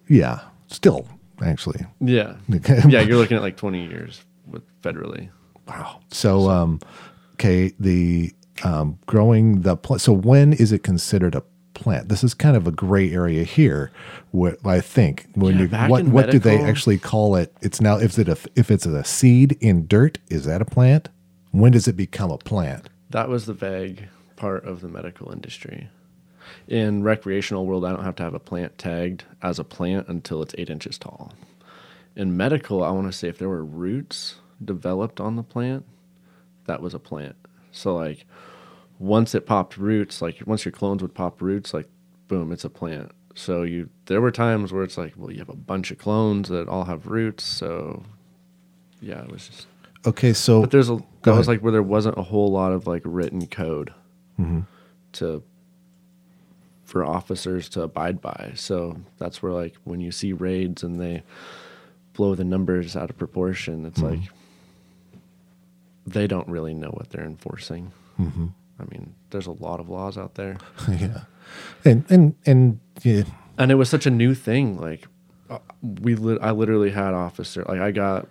yeah, 0.09 0.41
still 0.67 1.07
actually. 1.41 1.85
Yeah. 2.01 2.35
yeah, 2.87 3.01
you're 3.01 3.17
looking 3.17 3.37
at 3.37 3.43
like 3.43 3.57
20 3.57 3.85
years 3.87 4.23
with 4.45 4.63
federally. 4.81 5.29
Wow. 5.67 6.01
So, 6.11 6.49
um, 6.49 6.79
okay, 7.33 7.73
the 7.79 8.33
um, 8.63 8.99
growing 9.05 9.61
the 9.61 9.75
plant. 9.77 10.01
So, 10.01 10.13
when 10.13 10.53
is 10.53 10.71
it 10.71 10.83
considered 10.83 11.33
a 11.35 11.43
plant? 11.75 12.09
This 12.09 12.23
is 12.23 12.33
kind 12.33 12.57
of 12.57 12.65
a 12.65 12.71
gray 12.71 13.11
area 13.11 13.43
here. 13.43 13.91
What 14.31 14.65
I 14.65 14.81
think 14.81 15.27
when 15.35 15.55
Yeah, 15.69 15.85
you 15.85 15.89
what 15.91 16.05
what 16.05 16.31
do 16.31 16.39
they 16.39 16.59
actually 16.59 16.97
call 16.97 17.35
it? 17.35 17.53
It's 17.61 17.79
now 17.79 17.97
if 17.99 18.17
it 18.17 18.27
a, 18.27 18.37
if 18.55 18.71
it's 18.71 18.85
a 18.85 19.03
seed 19.03 19.57
in 19.61 19.85
dirt, 19.85 20.17
is 20.29 20.45
that 20.45 20.61
a 20.61 20.65
plant? 20.65 21.09
When 21.51 21.71
does 21.71 21.87
it 21.87 21.95
become 21.95 22.31
a 22.31 22.37
plant? 22.37 22.89
That 23.11 23.29
was 23.29 23.45
the 23.45 23.53
vague 23.53 24.07
part 24.35 24.65
of 24.65 24.81
the 24.81 24.87
medical 24.87 25.31
industry. 25.31 25.89
In 26.67 27.03
recreational 27.03 27.65
world, 27.65 27.85
I 27.85 27.91
don't 27.91 28.03
have 28.03 28.15
to 28.17 28.23
have 28.23 28.33
a 28.33 28.39
plant 28.39 28.77
tagged 28.77 29.23
as 29.41 29.59
a 29.59 29.63
plant 29.63 30.07
until 30.07 30.41
it's 30.41 30.55
eight 30.57 30.69
inches 30.69 30.97
tall. 30.97 31.33
In 32.15 32.35
medical, 32.37 32.83
I 32.83 32.91
want 32.91 33.07
to 33.07 33.13
say 33.13 33.27
if 33.27 33.37
there 33.37 33.49
were 33.49 33.63
roots 33.63 34.35
developed 34.63 35.19
on 35.19 35.35
the 35.35 35.43
plant, 35.43 35.85
that 36.65 36.81
was 36.81 36.93
a 36.93 36.99
plant. 36.99 37.35
So 37.71 37.95
like 37.95 38.25
once 38.99 39.35
it 39.35 39.45
popped 39.45 39.77
roots, 39.77 40.21
like 40.21 40.41
once 40.45 40.65
your 40.65 40.71
clones 40.71 41.01
would 41.01 41.13
pop 41.13 41.41
roots, 41.41 41.73
like 41.73 41.87
boom, 42.27 42.51
it's 42.51 42.65
a 42.65 42.69
plant. 42.69 43.11
So 43.35 43.63
you 43.63 43.89
there 44.05 44.21
were 44.21 44.31
times 44.31 44.71
where 44.71 44.83
it's 44.83 44.97
like, 44.97 45.13
well, 45.17 45.31
you 45.31 45.39
have 45.39 45.49
a 45.49 45.55
bunch 45.55 45.91
of 45.91 45.97
clones 45.97 46.49
that 46.49 46.67
all 46.67 46.85
have 46.85 47.07
roots, 47.07 47.43
so 47.43 48.03
yeah, 49.01 49.21
it 49.21 49.31
was 49.31 49.47
just 49.47 49.67
Okay, 50.07 50.33
so 50.33 50.61
but 50.61 50.71
there's 50.71 50.89
a 50.89 50.99
that 51.23 51.35
was 51.35 51.47
like 51.47 51.61
where 51.61 51.71
there 51.71 51.81
wasn't 51.81 52.17
a 52.17 52.21
whole 52.21 52.51
lot 52.51 52.71
of 52.71 52.85
like 52.85 53.01
written 53.05 53.47
code 53.47 53.93
to 55.13 55.41
for 56.83 57.03
officers 57.03 57.67
to 57.69 57.81
abide 57.81 58.21
by. 58.21 58.51
So 58.55 58.97
that's 59.17 59.41
where 59.41 59.51
like 59.51 59.75
when 59.83 59.99
you 59.99 60.11
see 60.11 60.31
raids 60.33 60.83
and 60.83 61.01
they 61.01 61.23
blow 62.13 62.35
the 62.35 62.43
numbers 62.43 62.95
out 62.95 63.09
of 63.09 63.17
proportion, 63.17 63.85
it's 63.85 63.99
like 63.99 64.19
they 66.05 66.27
don't 66.27 66.47
really 66.47 66.75
know 66.75 66.89
what 66.89 67.09
they're 67.09 67.25
enforcing. 67.25 67.91
Mm-hmm. 68.19 68.47
I 68.79 68.83
mean, 68.91 69.15
there's 69.29 69.47
a 69.47 69.51
lot 69.51 69.79
of 69.79 69.89
laws 69.89 70.17
out 70.17 70.35
there, 70.35 70.57
yeah. 70.89 71.21
And 71.83 72.05
and 72.09 72.35
and 72.45 72.79
yeah. 73.03 73.23
and 73.57 73.71
it 73.71 73.75
was 73.75 73.89
such 73.89 74.05
a 74.05 74.11
new 74.11 74.33
thing. 74.33 74.79
Like 74.79 75.07
uh, 75.49 75.59
we, 75.81 76.15
lit 76.15 76.39
I 76.41 76.51
literally 76.51 76.91
had 76.91 77.13
officer 77.13 77.63
like 77.67 77.79
I 77.79 77.91
got 77.91 78.27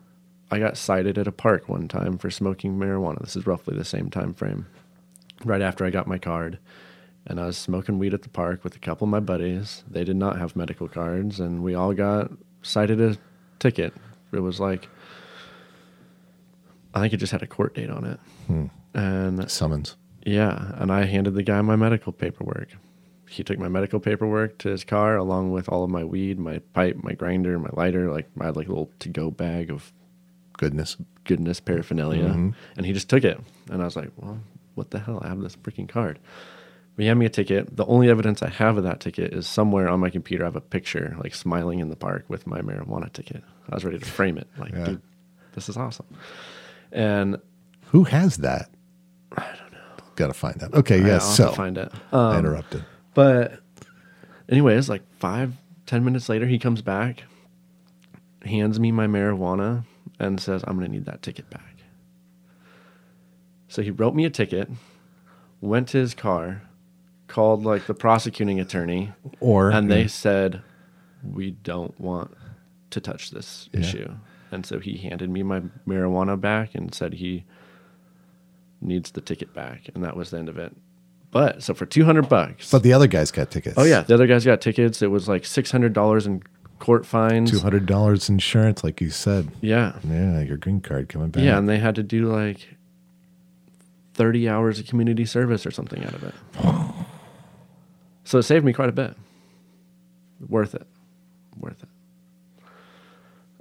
I 0.50 0.58
got 0.58 0.76
cited 0.76 1.18
at 1.18 1.26
a 1.26 1.32
park 1.32 1.68
one 1.68 1.88
time 1.88 2.18
for 2.18 2.30
smoking 2.30 2.78
marijuana. 2.78 3.20
This 3.20 3.36
is 3.36 3.46
roughly 3.46 3.76
the 3.76 3.84
same 3.84 4.10
time 4.10 4.34
frame. 4.34 4.66
Right 5.44 5.62
after 5.62 5.84
I 5.84 5.90
got 5.90 6.06
my 6.06 6.18
card, 6.18 6.58
and 7.26 7.40
I 7.40 7.46
was 7.46 7.56
smoking 7.56 7.98
weed 7.98 8.14
at 8.14 8.22
the 8.22 8.28
park 8.28 8.64
with 8.64 8.76
a 8.76 8.78
couple 8.78 9.06
of 9.06 9.10
my 9.10 9.20
buddies. 9.20 9.82
They 9.90 10.04
did 10.04 10.16
not 10.16 10.38
have 10.38 10.56
medical 10.56 10.88
cards, 10.88 11.40
and 11.40 11.62
we 11.62 11.74
all 11.74 11.92
got 11.92 12.30
cited 12.62 13.00
a 13.00 13.16
ticket. 13.58 13.94
It 14.32 14.40
was 14.40 14.60
like 14.60 14.88
I 16.94 17.00
think 17.00 17.14
it 17.14 17.16
just 17.16 17.32
had 17.32 17.42
a 17.42 17.46
court 17.46 17.74
date 17.74 17.90
on 17.90 18.04
it, 18.04 18.20
and 18.94 19.50
Summons. 19.50 19.96
Yeah, 20.24 20.72
and 20.76 20.90
I 20.92 21.04
handed 21.04 21.34
the 21.34 21.42
guy 21.42 21.60
my 21.62 21.76
medical 21.76 22.12
paperwork. 22.12 22.68
He 23.28 23.42
took 23.42 23.58
my 23.58 23.68
medical 23.68 24.00
paperwork 24.00 24.58
to 24.58 24.68
his 24.68 24.84
car 24.84 25.16
along 25.16 25.50
with 25.50 25.68
all 25.68 25.82
of 25.82 25.90
my 25.90 26.04
weed, 26.04 26.38
my 26.38 26.58
pipe, 26.72 26.96
my 27.02 27.12
grinder, 27.14 27.58
my 27.58 27.70
lighter. 27.72 28.10
Like 28.12 28.28
I 28.40 28.46
had 28.46 28.56
like 28.56 28.66
a 28.66 28.70
little 28.70 28.90
to-go 29.00 29.30
bag 29.30 29.70
of 29.70 29.92
Goodness. 30.56 30.96
goodness 31.24 31.58
paraphernalia, 31.58 32.28
mm-hmm. 32.28 32.50
and 32.76 32.86
he 32.86 32.92
just 32.92 33.08
took 33.10 33.24
it. 33.24 33.40
And 33.70 33.82
I 33.82 33.84
was 33.86 33.96
like, 33.96 34.10
"Well, 34.16 34.38
what 34.76 34.90
the 34.92 35.00
hell? 35.00 35.20
I 35.22 35.28
have 35.28 35.40
this 35.40 35.56
freaking 35.56 35.88
card." 35.88 36.20
He 36.96 37.06
handed 37.06 37.18
me 37.18 37.26
a 37.26 37.30
ticket. 37.30 37.76
The 37.76 37.84
only 37.86 38.08
evidence 38.08 38.40
I 38.40 38.50
have 38.50 38.76
of 38.76 38.84
that 38.84 39.00
ticket 39.00 39.32
is 39.32 39.48
somewhere 39.48 39.88
on 39.88 39.98
my 39.98 40.10
computer. 40.10 40.44
I 40.44 40.46
have 40.46 40.54
a 40.54 40.60
picture, 40.60 41.16
like 41.18 41.34
smiling 41.34 41.80
in 41.80 41.88
the 41.88 41.96
park 41.96 42.24
with 42.28 42.46
my 42.46 42.60
marijuana 42.60 43.12
ticket. 43.12 43.42
I 43.68 43.74
was 43.74 43.84
ready 43.84 43.98
to 43.98 44.04
frame 44.04 44.38
it. 44.38 44.46
Like, 44.56 44.72
Yeah. 44.72 44.84
dude, 44.84 45.02
this 45.54 45.68
is 45.68 45.76
awesome. 45.76 46.06
And 46.92 47.38
Who 47.86 48.04
has 48.04 48.36
that? 48.38 48.70
I 50.16 50.22
don't 50.22 50.26
know. 50.26 50.26
Got 50.26 50.32
to 50.32 50.38
find 50.38 50.60
that. 50.60 50.74
Okay. 50.78 51.00
Yes. 51.00 51.36
So 51.36 51.52
find 51.52 51.78
it. 51.78 51.92
I 52.12 52.16
Um, 52.16 52.38
interrupted. 52.38 52.84
But 53.14 53.60
anyways, 54.48 54.88
like 54.88 55.02
five, 55.18 55.54
ten 55.86 56.04
minutes 56.04 56.28
later, 56.28 56.46
he 56.46 56.58
comes 56.58 56.82
back, 56.82 57.24
hands 58.42 58.78
me 58.80 58.92
my 58.92 59.06
marijuana, 59.06 59.84
and 60.18 60.40
says, 60.40 60.64
I'm 60.66 60.76
going 60.76 60.86
to 60.86 60.92
need 60.92 61.06
that 61.06 61.22
ticket 61.22 61.48
back. 61.50 61.62
So 63.68 63.82
he 63.82 63.90
wrote 63.90 64.14
me 64.14 64.24
a 64.24 64.30
ticket, 64.30 64.70
went 65.60 65.88
to 65.88 65.98
his 65.98 66.14
car, 66.14 66.62
called 67.26 67.64
like 67.64 67.86
the 67.86 67.94
prosecuting 67.94 68.60
attorney, 68.60 69.12
Or 69.40 69.70
and 69.70 69.90
they 69.90 70.06
said, 70.06 70.62
We 71.22 71.52
don't 71.52 71.98
want 72.00 72.36
to 72.90 73.00
touch 73.00 73.30
this 73.30 73.68
Yeah. 73.72 73.80
issue. 73.80 74.14
And 74.52 74.64
so 74.64 74.78
he 74.78 74.98
handed 74.98 75.30
me 75.30 75.42
my 75.42 75.62
marijuana 75.86 76.40
back 76.40 76.76
and 76.76 76.94
said 76.94 77.14
he 77.14 77.44
needs 78.80 79.10
the 79.12 79.20
ticket 79.20 79.52
back. 79.54 79.88
And 79.94 80.04
that 80.04 80.16
was 80.16 80.30
the 80.30 80.38
end 80.38 80.48
of 80.48 80.58
it. 80.58 80.74
But 81.30 81.62
so 81.62 81.74
for 81.74 81.84
200 81.86 82.28
bucks. 82.28 82.70
But 82.70 82.82
the 82.84 82.92
other 82.92 83.06
guys 83.08 83.30
got 83.30 83.50
tickets. 83.50 83.74
Oh 83.76 83.82
yeah, 83.84 84.02
the 84.02 84.14
other 84.14 84.26
guys 84.26 84.44
got 84.44 84.60
tickets. 84.60 85.02
It 85.02 85.08
was 85.10 85.28
like 85.28 85.44
six 85.44 85.70
hundred 85.72 85.92
dollars 85.92 86.26
in 86.26 86.42
court 86.78 87.04
fines. 87.04 87.50
Two 87.50 87.58
hundred 87.58 87.86
dollars 87.86 88.28
insurance, 88.28 88.84
like 88.84 89.00
you 89.00 89.10
said. 89.10 89.50
Yeah, 89.60 89.98
Yeah, 90.04 90.40
your 90.42 90.56
green 90.56 90.80
card 90.80 91.08
coming 91.08 91.30
back. 91.30 91.42
yeah, 91.42 91.58
and 91.58 91.68
they 91.68 91.78
had 91.78 91.96
to 91.96 92.04
do 92.04 92.26
like 92.30 92.76
thirty 94.12 94.48
hours 94.48 94.78
of 94.78 94.86
community 94.86 95.24
service 95.24 95.66
or 95.66 95.72
something 95.72 96.04
out 96.04 96.14
of 96.14 96.22
it. 96.22 96.34
so 98.24 98.38
it 98.38 98.44
saved 98.44 98.64
me 98.64 98.72
quite 98.72 98.88
a 98.88 98.92
bit. 98.92 99.16
Worth 100.48 100.76
it, 100.76 100.86
worth 101.58 101.82
it. 101.82 101.88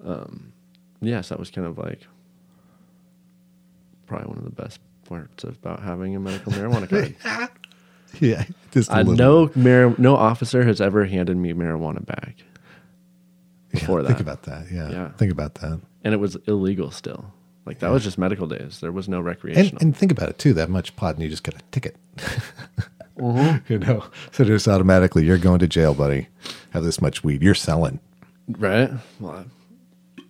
Um, 0.08 0.54
yes, 1.02 1.30
that 1.30 1.40
was 1.40 1.50
kind 1.50 1.66
of 1.66 1.80
like 1.80 2.02
probably 4.06 4.28
one 4.28 4.38
of 4.38 4.44
the 4.44 4.52
best 4.52 4.80
parts 5.06 5.44
about 5.44 5.82
having 5.82 6.16
a 6.16 6.20
medical 6.20 6.52
marijuana 6.52 6.90
card. 6.90 7.50
yeah. 8.20 8.46
Just 8.72 8.90
a 8.90 8.94
I 8.96 9.02
little. 9.04 9.16
no 9.16 9.52
mar- 9.56 9.96
no 9.98 10.16
officer 10.16 10.64
has 10.64 10.80
ever 10.82 11.06
handed 11.06 11.38
me 11.38 11.54
marijuana 11.54 12.06
back. 12.06 12.36
Yeah, 13.74 13.88
that, 13.88 14.06
Think 14.08 14.20
about 14.20 14.44
that. 14.44 14.72
Yeah. 14.72 14.90
Yeah. 14.90 15.10
Think 15.14 15.32
about 15.32 15.56
that. 15.56 15.82
and 16.04 16.14
it 16.14 16.18
was 16.18 16.36
illegal 16.48 16.92
still. 16.92 17.34
Like 17.66 17.80
that 17.80 17.90
was 17.92 18.04
just 18.04 18.18
medical 18.18 18.46
days. 18.46 18.80
There 18.82 18.92
was 18.92 19.08
no 19.08 19.18
And, 19.18 19.26
recreational. 19.26 19.82
and 19.82 19.96
think 19.96 20.12
about 20.12 20.30
it 20.30 20.38
too. 20.38 20.54
That 20.54 20.70
much 20.70 20.96
pot, 20.96 21.16
and 21.16 21.24
you 21.24 21.30
just 21.30 21.44
get 21.44 21.56
a 21.56 21.60
ticket. 21.72 21.96
Mm-hmm. 23.16 23.72
you 23.72 23.78
know, 23.78 24.04
so 24.32 24.44
just 24.44 24.68
automatically, 24.68 25.24
you're 25.24 25.38
going 25.38 25.60
to 25.60 25.68
jail, 25.68 25.94
buddy. 25.94 26.30
Have 26.72 26.84
this 26.84 27.00
much 27.00 27.24
weed. 27.24 27.44
You're 27.44 27.54
selling. 27.54 28.00
right? 28.58 28.90
Well, 29.20 29.46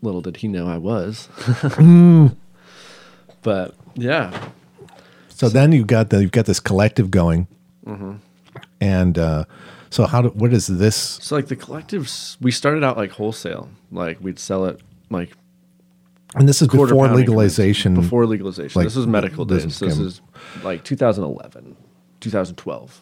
little 0.02 0.20
did 0.20 0.36
he 0.36 0.50
know 0.50 0.68
I 0.68 0.78
was. 0.78 1.30
but 3.42 3.76
yeah, 3.96 4.50
So 5.44 5.50
then 5.50 5.72
you've 5.72 5.88
got 5.88 6.10
the 6.10 6.22
you've 6.22 6.32
got 6.32 6.46
this 6.46 6.60
collective 6.60 7.12
going, 7.12 7.48
Mm-hmm. 7.86 8.14
and 8.82 9.18
uh, 9.18 9.44
so 9.90 10.06
how? 10.06 10.22
Do, 10.24 10.30
what 10.30 10.54
is 10.54 10.68
this? 10.68 10.96
so 10.96 11.36
like 11.36 11.48
the 11.48 11.56
collectives, 11.56 12.38
we 12.42 12.52
started 12.52 12.84
out 12.84 12.98
like 12.98 13.12
wholesale. 13.12 13.70
Like 13.92 14.18
we'd 14.22 14.40
sell 14.40 14.66
it 14.66 14.82
like 15.10 15.32
And 16.36 16.48
this 16.48 16.62
is 16.62 16.68
before 16.68 16.88
legalization. 17.10 17.94
Before 17.96 18.26
legalization. 18.26 18.80
like, 18.80 18.86
this 18.88 18.98
is 18.98 19.06
medical 19.06 19.46
this 19.46 19.64
days. 19.64 19.80
This 19.80 20.00
is 20.00 20.22
like 20.64 20.84
2011, 20.84 21.76
2012. 22.22 23.02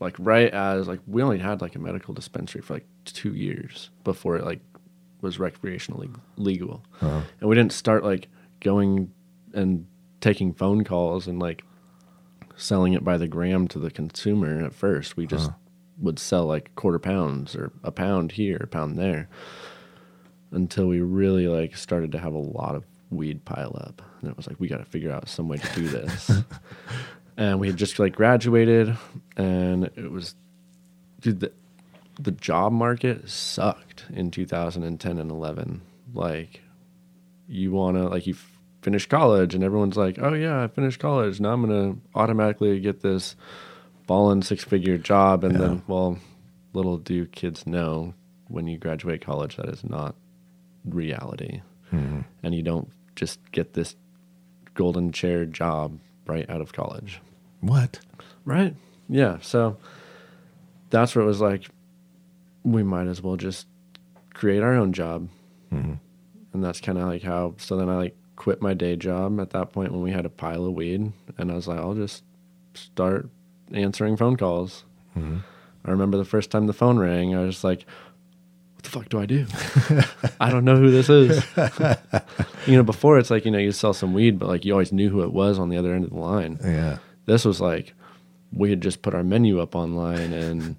Like 0.00 0.16
right 0.18 0.52
as 0.52 0.88
like 0.88 1.00
we 1.06 1.22
only 1.22 1.38
had 1.38 1.62
like 1.62 1.76
a 1.76 1.78
medical 1.78 2.12
dispensary 2.14 2.60
for 2.62 2.74
like 2.74 2.86
two 3.04 3.34
years 3.34 3.90
before 4.02 4.36
it 4.36 4.44
like 4.44 4.60
was 5.22 5.38
recreationally 5.38 6.10
legal, 6.36 6.82
Uh-huh. 7.00 7.20
and 7.40 7.48
we 7.48 7.54
didn't 7.54 7.72
start 7.72 8.02
like 8.04 8.28
going 8.60 9.10
and 9.54 9.86
taking 10.24 10.54
phone 10.54 10.84
calls 10.84 11.26
and 11.26 11.38
like 11.38 11.62
selling 12.56 12.94
it 12.94 13.04
by 13.04 13.18
the 13.18 13.28
gram 13.28 13.68
to 13.68 13.78
the 13.78 13.90
consumer 13.90 14.64
at 14.64 14.72
first. 14.72 15.18
We 15.18 15.26
just 15.26 15.50
uh-huh. 15.50 15.58
would 15.98 16.18
sell 16.18 16.46
like 16.46 16.74
quarter 16.76 16.98
pounds 16.98 17.54
or 17.54 17.72
a 17.82 17.92
pound 17.92 18.32
here, 18.32 18.56
a 18.62 18.66
pound 18.66 18.98
there 18.98 19.28
until 20.50 20.86
we 20.86 21.00
really 21.00 21.46
like 21.46 21.76
started 21.76 22.10
to 22.12 22.18
have 22.18 22.32
a 22.32 22.38
lot 22.38 22.74
of 22.74 22.84
weed 23.10 23.44
pile 23.44 23.76
up. 23.78 24.00
And 24.22 24.30
it 24.30 24.36
was 24.36 24.46
like 24.46 24.58
we 24.58 24.66
got 24.66 24.78
to 24.78 24.86
figure 24.86 25.12
out 25.12 25.28
some 25.28 25.46
way 25.46 25.58
to 25.58 25.74
do 25.74 25.88
this. 25.88 26.30
And 27.36 27.58
we 27.58 27.66
had 27.66 27.76
just 27.76 27.98
like 27.98 28.14
graduated 28.14 28.96
and 29.36 29.90
it 29.96 30.08
was 30.08 30.36
dude 31.20 31.40
the, 31.40 31.52
the 32.20 32.30
job 32.30 32.72
market 32.72 33.28
sucked 33.28 34.04
in 34.12 34.30
2010 34.30 35.18
and 35.18 35.30
11 35.32 35.82
like 36.14 36.60
you 37.48 37.72
want 37.72 37.96
to 37.96 38.04
like 38.04 38.28
you 38.28 38.36
f- 38.84 38.90
finish 38.94 39.06
college 39.06 39.54
and 39.54 39.64
everyone's 39.64 39.96
like 39.96 40.18
oh 40.20 40.34
yeah 40.34 40.62
i 40.62 40.68
finished 40.68 41.00
college. 41.00 41.40
Now 41.40 41.52
i'm 41.52 41.60
gonna 41.62 41.96
automatically 42.14 42.80
get 42.80 43.00
this 43.00 43.36
ballin 44.06 44.42
six 44.42 44.64
figure 44.64 44.98
job. 44.98 45.44
And 45.44 45.56
then 45.56 45.82
well 45.86 46.18
little 46.72 46.98
do 46.98 47.26
kids 47.26 47.66
know 47.66 48.14
when 48.48 48.66
you 48.66 48.78
graduate 48.78 49.24
college 49.24 49.56
that 49.56 49.66
is 49.66 49.84
not 49.84 50.14
reality. 50.84 51.62
Mm-hmm. 51.92 52.20
And 52.42 52.54
you 52.54 52.62
don't 52.62 52.90
just 53.16 53.40
get 53.52 53.74
this 53.74 53.96
golden 54.74 55.12
chair 55.12 55.46
job 55.46 55.98
right 56.26 56.48
out 56.50 56.60
of 56.60 56.72
college. 56.72 57.20
What? 57.60 58.00
right. 58.44 58.74
Yeah 59.08 59.38
so 59.40 59.78
that's 60.90 61.14
where 61.14 61.24
it 61.24 61.28
was 61.28 61.40
like 61.40 61.68
we 62.62 62.82
might 62.82 63.06
as 63.06 63.22
well 63.22 63.36
just 63.36 63.66
create 64.32 64.62
our 64.62 64.74
own 64.74 64.92
job. 64.92 65.28
Mm-hmm. 65.72 65.94
And 66.52 66.64
that's 66.64 66.80
kind 66.80 66.98
of 66.98 67.08
like 67.08 67.22
how 67.22 67.54
so 67.58 67.76
then 67.76 67.88
i 67.88 67.96
like 67.96 68.16
quit 68.36 68.60
my 68.60 68.74
day 68.74 68.96
job 68.96 69.38
at 69.40 69.50
that 69.50 69.72
point 69.72 69.92
when 69.92 70.02
we 70.02 70.10
had 70.10 70.26
a 70.26 70.30
pile 70.30 70.64
of 70.66 70.72
weed 70.74 71.12
and 71.38 71.50
i 71.52 71.54
was 71.54 71.68
like 71.68 71.78
i'll 71.78 71.94
just 71.94 72.22
start 72.74 73.28
answering 73.72 74.16
phone 74.16 74.36
calls. 74.36 74.84
Mm-hmm. 75.16 75.38
I 75.86 75.90
remember 75.90 76.16
the 76.18 76.24
first 76.24 76.50
time 76.50 76.66
the 76.66 76.72
phone 76.72 76.98
rang 76.98 77.34
i 77.34 77.40
was 77.40 77.54
just 77.56 77.64
like 77.64 77.86
what 78.74 78.82
the 78.82 78.90
fuck 78.90 79.08
do 79.08 79.20
i 79.20 79.26
do? 79.26 79.46
I 80.40 80.50
don't 80.50 80.64
know 80.64 80.76
who 80.76 80.90
this 80.90 81.08
is. 81.08 81.44
You 82.66 82.76
know 82.78 82.82
before 82.82 83.18
it's 83.18 83.30
like 83.30 83.44
you 83.44 83.50
know 83.50 83.58
you 83.58 83.72
sell 83.72 83.92
some 83.92 84.14
weed 84.14 84.38
but 84.38 84.48
like 84.48 84.64
you 84.64 84.72
always 84.72 84.90
knew 84.90 85.10
who 85.10 85.22
it 85.22 85.32
was 85.32 85.58
on 85.58 85.68
the 85.68 85.76
other 85.76 85.92
end 85.92 86.04
of 86.04 86.10
the 86.10 86.18
line. 86.18 86.58
Yeah. 86.64 86.96
this 87.26 87.44
was 87.44 87.60
like 87.60 87.92
we 88.52 88.70
had 88.70 88.80
just 88.80 89.02
put 89.02 89.14
our 89.14 89.22
menu 89.24 89.60
up 89.60 89.74
online 89.74 90.32
and 90.32 90.76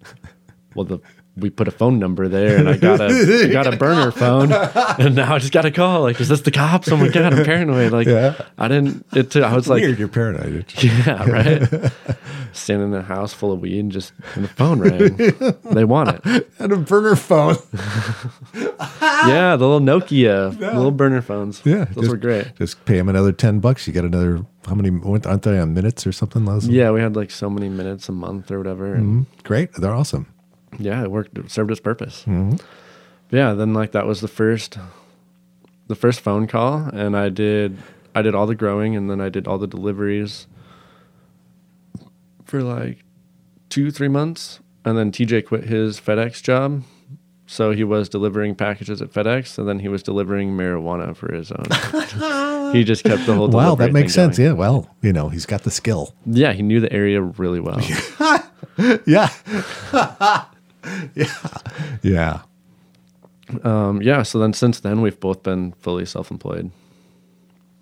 well 0.73 0.85
the 0.85 0.99
we 1.37 1.49
put 1.49 1.67
a 1.67 1.71
phone 1.71 1.99
number 1.99 2.27
there 2.27 2.57
and 2.57 2.69
I 2.69 2.77
got 2.77 3.01
a 3.01 3.45
I 3.45 3.51
got 3.51 3.71
a 3.71 3.75
burner 3.77 4.11
phone 4.11 4.51
and 4.53 5.15
now 5.15 5.35
I 5.35 5.39
just 5.39 5.51
got 5.51 5.65
a 5.65 5.71
call 5.71 6.01
like 6.01 6.19
is 6.21 6.29
this 6.29 6.41
the 6.41 6.51
cops? 6.51 6.89
Oh 6.89 6.97
my 6.97 7.09
god, 7.09 7.33
I'm 7.33 7.43
paranoid. 7.43 7.91
Like 7.91 8.07
Yeah. 8.07 8.35
I 8.57 8.67
didn't 8.67 9.05
it 9.13 9.31
took, 9.31 9.43
I 9.43 9.53
was 9.55 9.67
like 9.67 9.81
Weird. 9.81 9.99
You're 9.99 10.07
paranoid. 10.07 10.73
yeah, 10.83 11.29
right. 11.29 11.91
Standing 12.53 12.93
in 12.93 12.99
a 12.99 13.01
house 13.01 13.33
full 13.33 13.51
of 13.51 13.59
weed 13.59 13.79
and 13.79 13.91
just 13.91 14.13
and 14.35 14.45
the 14.45 14.49
phone 14.49 14.79
rang. 14.79 15.17
they 15.73 15.83
want 15.83 16.21
it. 16.23 16.49
and 16.59 16.71
a 16.71 16.77
burner 16.77 17.15
phone. 17.15 17.57
yeah, 18.53 19.55
the 19.57 19.67
little 19.67 19.81
Nokia, 19.81 20.57
little 20.57 20.91
burner 20.91 21.21
phones. 21.21 21.61
Yeah, 21.65 21.85
those 21.85 21.95
just- 21.95 22.09
were 22.09 22.17
great. 22.17 22.55
Just 22.55 22.85
pay 22.85 22.97
them 22.97 23.09
another 23.09 23.33
ten 23.33 23.59
bucks. 23.59 23.87
You 23.87 23.93
get 23.93 24.05
another 24.05 24.45
how 24.65 24.75
many? 24.75 24.89
Aren't 25.03 25.43
they 25.43 25.59
on 25.59 25.73
minutes 25.73 26.07
or 26.07 26.11
something? 26.11 26.45
Those? 26.45 26.67
Yeah, 26.67 26.91
we 26.91 27.01
had 27.01 27.15
like 27.15 27.31
so 27.31 27.49
many 27.49 27.69
minutes 27.69 28.09
a 28.09 28.11
month 28.11 28.51
or 28.51 28.57
whatever. 28.57 28.93
And 28.93 29.25
mm-hmm. 29.25 29.41
great. 29.43 29.73
They're 29.73 29.93
awesome. 29.93 30.27
Yeah, 30.79 31.03
it 31.03 31.11
worked. 31.11 31.37
It 31.37 31.51
served 31.51 31.71
its 31.71 31.79
purpose. 31.79 32.23
Mm-hmm. 32.27 32.55
Yeah, 33.31 33.53
then 33.53 33.73
like 33.73 33.91
that 33.91 34.05
was 34.05 34.21
the 34.21 34.27
first, 34.27 34.77
the 35.87 35.95
first 35.95 36.21
phone 36.21 36.47
call, 36.47 36.89
and 36.93 37.17
I 37.17 37.29
did, 37.29 37.77
I 38.13 38.21
did 38.21 38.35
all 38.35 38.45
the 38.47 38.55
growing, 38.55 38.95
and 38.95 39.09
then 39.09 39.19
I 39.19 39.29
did 39.29 39.47
all 39.47 39.57
the 39.57 39.67
deliveries 39.67 40.47
for 42.43 42.61
like 42.61 42.99
two, 43.69 43.91
three 43.91 44.07
months, 44.07 44.59
and 44.83 44.97
then 44.97 45.11
TJ 45.11 45.47
quit 45.47 45.63
his 45.65 45.99
FedEx 45.99 46.41
job, 46.43 46.83
so 47.47 47.71
he 47.71 47.83
was 47.83 48.09
delivering 48.09 48.55
packages 48.55 49.01
at 49.01 49.11
FedEx, 49.11 49.57
and 49.57 49.67
then 49.67 49.79
he 49.79 49.87
was 49.87 50.03
delivering 50.03 50.51
marijuana 50.51 51.15
for 51.15 51.33
his 51.33 51.51
own. 51.51 51.65
he 52.73 52.83
just 52.83 53.03
kept 53.03 53.25
the 53.25 53.33
whole. 53.35 53.49
Wow, 53.49 53.75
that 53.75 53.91
makes 53.91 54.13
sense. 54.13 54.37
going. 54.37 54.49
Yeah. 54.49 54.53
Well, 54.53 54.89
you 55.01 55.13
know, 55.13 55.29
he's 55.29 55.45
got 55.45 55.63
the 55.63 55.71
skill. 55.71 56.13
Yeah, 56.25 56.53
he 56.53 56.61
knew 56.61 56.79
the 56.79 56.91
area 56.93 57.21
really 57.21 57.59
well. 57.59 57.81
Yeah. 59.05 59.29
yeah. 61.15 61.33
Yeah. 62.01 62.41
Um, 63.63 64.01
yeah, 64.01 64.23
so 64.23 64.39
then 64.39 64.53
since 64.53 64.79
then 64.79 65.01
we've 65.01 65.19
both 65.19 65.43
been 65.43 65.73
fully 65.73 66.05
self-employed 66.05 66.71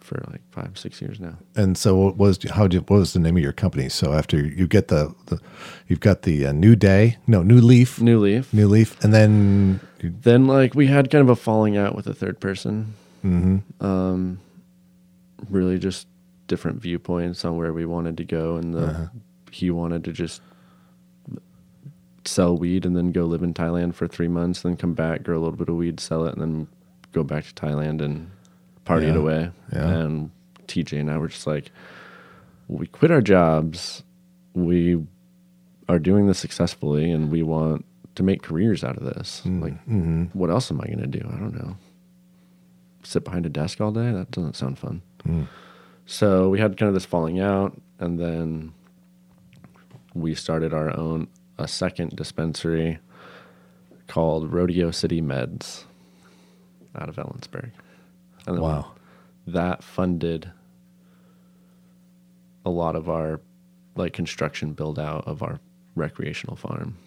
for 0.04 0.22
like 0.30 0.42
five, 0.52 0.78
six 0.78 1.02
years 1.02 1.20
now. 1.20 1.38
And 1.56 1.78
so, 1.78 1.96
what 1.96 2.18
was 2.18 2.38
how 2.52 2.68
did 2.68 2.90
what 2.90 2.98
was 2.98 3.14
the 3.14 3.20
name 3.20 3.38
of 3.38 3.44
your 3.44 3.54
company? 3.54 3.90
So 3.90 4.14
after 4.14 4.38
you 4.38 4.68
get 4.68 4.90
the, 4.90 5.16
the 5.28 5.40
you've 5.88 6.02
got 6.02 6.24
the 6.24 6.48
uh, 6.48 6.52
new 6.52 6.76
day, 6.76 7.18
no 7.28 7.42
new 7.42 7.62
leaf, 7.62 8.02
New 8.02 8.20
Leaf. 8.20 8.54
new 8.54 8.68
leaf, 8.68 9.02
and 9.04 9.14
then 9.14 9.80
Then 10.02 10.48
like 10.48 10.76
we 10.76 10.88
had 10.88 11.10
kind 11.10 11.22
of 11.22 11.30
a 11.30 11.36
falling 11.36 11.78
out 11.78 11.96
with 11.96 12.08
a 12.08 12.14
third 12.14 12.40
person. 12.40 12.94
Mm-hmm. 13.24 13.86
Um, 13.86 14.40
really 15.50 15.80
just 15.80 16.08
different 16.48 16.82
viewpoints 16.82 17.46
on 17.46 17.56
where 17.58 17.72
we 17.72 17.86
wanted 17.86 18.18
to 18.18 18.26
go, 18.26 18.58
and 18.58 18.74
the 18.74 19.10
he 19.52 19.72
wanted 19.72 20.04
to 20.04 20.12
just 20.12 20.42
sell 22.26 22.58
weed 22.58 22.86
and 22.86 22.96
then 22.96 23.12
go 23.12 23.26
live 23.26 23.44
in 23.44 23.54
Thailand 23.54 23.96
for 23.96 24.08
three 24.08 24.28
months, 24.28 24.62
then 24.62 24.78
come 24.78 24.94
back, 24.94 25.24
grow 25.24 25.38
a 25.38 25.42
little 25.42 25.58
bit 25.58 25.70
of 25.70 25.76
weed, 25.76 26.00
sell 26.00 26.26
it, 26.26 26.34
and 26.34 26.42
then 26.42 26.68
go 27.12 27.24
back 27.24 27.46
to 27.46 27.54
Thailand 27.54 28.02
and 28.02 28.32
party 28.86 29.08
it 29.08 29.16
away. 29.16 29.52
Yeah. 29.72 29.88
And 29.90 30.32
TJ 30.68 31.00
and 31.00 31.12
I 31.12 31.18
were 31.18 31.28
just 31.28 31.48
like, 31.48 31.72
we 32.68 32.88
quit 32.88 33.12
our 33.12 33.22
jobs, 33.22 34.04
we 34.54 35.06
are 35.90 36.00
doing 36.00 36.28
this 36.28 36.40
successfully, 36.40 37.12
and 37.12 37.32
we 37.32 37.44
want 37.44 37.86
to 38.16 38.24
make 38.24 38.42
careers 38.42 38.84
out 38.84 38.98
of 38.98 39.04
this. 39.04 39.42
Mm, 39.46 39.62
like, 39.62 39.74
mm-hmm. 39.74 40.24
what 40.34 40.50
else 40.50 40.72
am 40.72 40.80
I 40.82 40.86
going 40.86 41.00
to 41.00 41.08
do? 41.08 41.28
I 41.28 41.38
don't 41.38 41.56
know. 41.56 41.76
Sit 43.04 43.26
behind 43.26 43.46
a 43.46 43.50
desk 43.50 43.82
all 43.82 43.92
day? 43.92 44.12
That 44.12 44.32
doesn't 44.32 44.56
sound 44.56 44.80
fun. 44.80 45.02
Mm. 45.28 45.48
So 46.06 46.50
we 46.50 46.60
had 46.60 46.78
kind 46.78 46.88
of 46.88 46.94
this 46.94 47.06
falling 47.06 47.40
out, 47.40 47.80
and 48.00 48.20
then 48.20 48.74
we 50.14 50.36
started 50.36 50.74
our 50.74 50.96
own 50.96 51.28
a 51.58 51.68
second 51.68 52.16
dispensary 52.16 53.00
called 54.08 54.52
Rodeo 54.52 54.92
City 54.92 55.22
Meds 55.22 55.84
out 56.96 57.10
of 57.10 57.16
Ellensburg. 57.16 57.72
And 58.46 58.60
wow, 58.60 58.94
that 59.48 59.84
funded 59.84 60.52
a 62.66 62.70
lot 62.70 62.96
of 62.96 63.10
our 63.10 63.42
like 63.96 64.14
construction 64.14 64.74
build 64.74 64.98
out 64.98 65.28
of 65.28 65.44
our 65.44 65.60
recreational 65.96 66.56
farm 66.56 66.98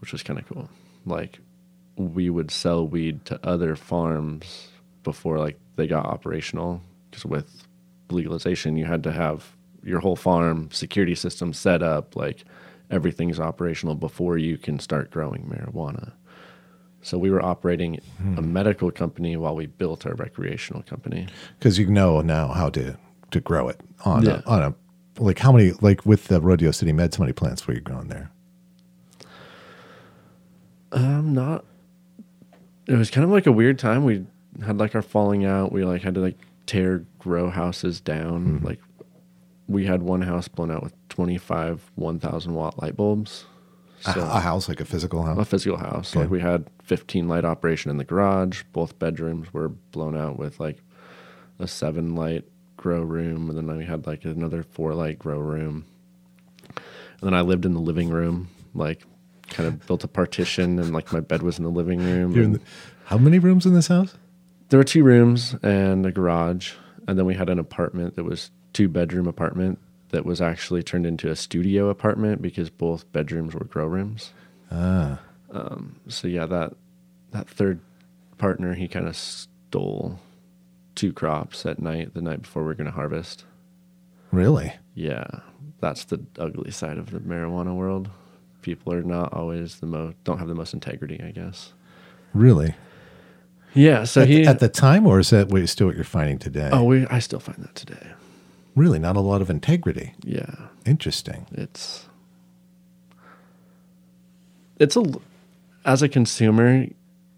which 0.00 0.12
was 0.12 0.22
kind 0.22 0.38
of 0.38 0.46
cool 0.46 0.68
like 1.04 1.38
we 1.96 2.30
would 2.30 2.50
sell 2.50 2.86
weed 2.86 3.24
to 3.24 3.38
other 3.46 3.76
farms 3.76 4.68
before 5.02 5.38
like 5.38 5.58
they 5.76 5.86
got 5.86 6.06
operational 6.06 6.80
because 7.10 7.24
with 7.24 7.66
legalization 8.10 8.76
you 8.76 8.84
had 8.84 9.02
to 9.02 9.12
have 9.12 9.56
your 9.82 10.00
whole 10.00 10.16
farm 10.16 10.70
security 10.72 11.14
system 11.14 11.52
set 11.52 11.82
up 11.82 12.16
like 12.16 12.44
everything's 12.90 13.40
operational 13.40 13.94
before 13.94 14.38
you 14.38 14.56
can 14.58 14.78
start 14.78 15.10
growing 15.10 15.44
marijuana 15.44 16.12
so 17.02 17.16
we 17.18 17.30
were 17.30 17.42
operating 17.44 18.00
a 18.36 18.42
medical 18.42 18.90
company 18.90 19.36
while 19.36 19.54
we 19.54 19.66
built 19.66 20.04
our 20.06 20.14
recreational 20.14 20.82
company. 20.82 21.26
because 21.58 21.78
you 21.78 21.86
know 21.86 22.20
now 22.20 22.48
how 22.48 22.68
to 22.70 22.96
to 23.30 23.40
grow 23.40 23.68
it 23.68 23.80
on 24.04 24.24
Yeah. 24.24 24.40
a, 24.44 24.48
on 24.50 24.62
a 24.62 24.74
like 25.22 25.38
how 25.38 25.52
many 25.52 25.72
like 25.80 26.04
with 26.04 26.26
the 26.28 26.40
Rodeo 26.40 26.70
City 26.72 26.92
Meds, 26.92 27.16
how 27.16 27.22
many 27.22 27.32
plants 27.32 27.66
were 27.66 27.74
you 27.74 27.80
growing 27.80 28.08
there? 28.08 28.30
Um, 30.92 31.32
not. 31.34 31.64
It 32.86 32.94
was 32.94 33.10
kind 33.10 33.24
of 33.24 33.30
like 33.30 33.46
a 33.46 33.52
weird 33.52 33.78
time. 33.78 34.04
We 34.04 34.26
had 34.64 34.78
like 34.78 34.94
our 34.94 35.02
falling 35.02 35.44
out. 35.44 35.72
We 35.72 35.84
like 35.84 36.02
had 36.02 36.14
to 36.14 36.20
like 36.20 36.38
tear 36.66 37.04
grow 37.18 37.50
houses 37.50 38.00
down. 38.00 38.60
Like 38.62 38.80
we 39.68 39.84
had 39.86 40.02
one 40.02 40.22
house 40.22 40.48
blown 40.48 40.70
out 40.70 40.82
with 40.82 40.94
twenty 41.08 41.38
five 41.38 41.90
one 41.94 42.18
thousand 42.20 42.54
watt 42.54 42.80
light 42.82 42.96
bulbs. 42.96 43.44
A- 44.06 44.12
So 44.12 44.20
a, 44.22 44.40
house 44.40 44.68
like 44.68 44.80
a 44.80 44.84
physical 44.84 45.24
house. 45.24 45.38
a 45.38 45.44
physical 45.44 45.78
house. 45.78 46.12
Okay. 46.12 46.20
Like 46.20 46.30
we 46.30 46.40
had 46.40 46.66
15 46.84 47.26
light 47.28 47.44
operation 47.44 47.90
in 47.90 47.96
the 47.96 48.04
garage. 48.04 48.62
Both 48.72 48.98
bedrooms 48.98 49.52
were 49.52 49.68
blown 49.70 50.16
out 50.16 50.38
with 50.38 50.60
like 50.60 50.78
a 51.58 51.66
seven 51.66 52.14
light 52.14 52.44
grow 52.76 53.00
room, 53.02 53.48
and 53.48 53.56
then 53.58 53.76
we 53.76 53.84
had 53.86 54.06
like 54.06 54.24
another 54.24 54.62
four 54.62 54.94
light 54.94 55.18
grow 55.18 55.38
room. 55.38 55.86
And 56.68 57.22
then 57.22 57.34
I 57.34 57.40
lived 57.40 57.64
in 57.64 57.72
the 57.74 57.80
living 57.80 58.10
room, 58.10 58.48
like 58.74 59.02
kind 59.48 59.66
of 59.66 59.86
built 59.86 60.04
a 60.04 60.08
partition, 60.08 60.78
and 60.78 60.92
like 60.92 61.12
my 61.12 61.20
bed 61.20 61.42
was 61.42 61.56
in 61.58 61.64
the 61.64 61.70
living 61.70 61.98
room. 62.04 62.52
The- 62.52 62.60
how 63.06 63.18
many 63.18 63.38
rooms 63.38 63.64
in 63.66 63.72
this 63.74 63.88
house? 63.88 64.14
there 64.68 64.78
were 64.78 64.84
two 64.84 65.04
rooms 65.04 65.54
and 65.62 66.04
a 66.04 66.10
garage, 66.12 66.72
and 67.06 67.16
then 67.18 67.24
we 67.24 67.34
had 67.34 67.48
an 67.48 67.58
apartment 67.58 68.16
that 68.16 68.24
was 68.24 68.50
two 68.76 68.88
bedroom 68.90 69.26
apartment 69.26 69.78
that 70.10 70.26
was 70.26 70.42
actually 70.42 70.82
turned 70.82 71.06
into 71.06 71.30
a 71.30 71.34
studio 71.34 71.88
apartment 71.88 72.42
because 72.42 72.68
both 72.68 73.10
bedrooms 73.10 73.54
were 73.54 73.64
grow 73.64 73.86
rooms. 73.86 74.34
Ah, 74.70 75.18
so 76.08 76.28
yeah, 76.28 76.44
that 76.44 76.74
that 77.30 77.48
third 77.48 77.80
partner 78.36 78.74
he 78.74 78.86
kind 78.86 79.08
of 79.08 79.16
stole 79.16 80.20
two 80.94 81.10
crops 81.10 81.64
at 81.64 81.78
night 81.80 82.12
the 82.12 82.20
night 82.20 82.42
before 82.42 82.64
we 82.64 82.70
are 82.70 82.74
going 82.74 82.84
to 82.84 82.92
harvest. 82.92 83.46
really? 84.30 84.74
Yeah, 84.94 85.26
that's 85.80 86.04
the 86.04 86.20
ugly 86.38 86.70
side 86.70 86.98
of 86.98 87.12
the 87.12 87.20
marijuana 87.20 87.74
world. 87.74 88.10
People 88.60 88.92
are 88.92 89.02
not 89.02 89.32
always 89.32 89.76
the 89.76 89.86
most 89.86 90.22
don't 90.24 90.36
have 90.36 90.48
the 90.48 90.54
most 90.54 90.74
integrity, 90.74 91.18
I 91.24 91.30
guess. 91.30 91.72
Really? 92.34 92.74
Yeah, 93.72 94.04
so 94.04 94.20
at, 94.20 94.28
he 94.28 94.42
the, 94.42 94.50
at 94.50 94.58
the 94.58 94.68
time, 94.68 95.06
or 95.06 95.18
is 95.18 95.30
that 95.30 95.48
wait, 95.48 95.66
still 95.70 95.86
what 95.86 95.96
you're 95.96 96.04
finding 96.04 96.38
today? 96.38 96.68
Oh, 96.70 96.84
we 96.84 97.06
I 97.06 97.20
still 97.20 97.40
find 97.40 97.64
that 97.64 97.74
today. 97.74 98.06
Really? 98.76 98.98
Not 99.00 99.16
a 99.16 99.20
lot 99.20 99.40
of 99.42 99.50
integrity. 99.50 100.14
Yeah, 100.22 100.54
Interesting. 100.84 101.46
it's 101.52 102.06
it's 104.78 104.96
a 104.96 105.02
as 105.84 106.02
a 106.02 106.08
consumer 106.08 106.86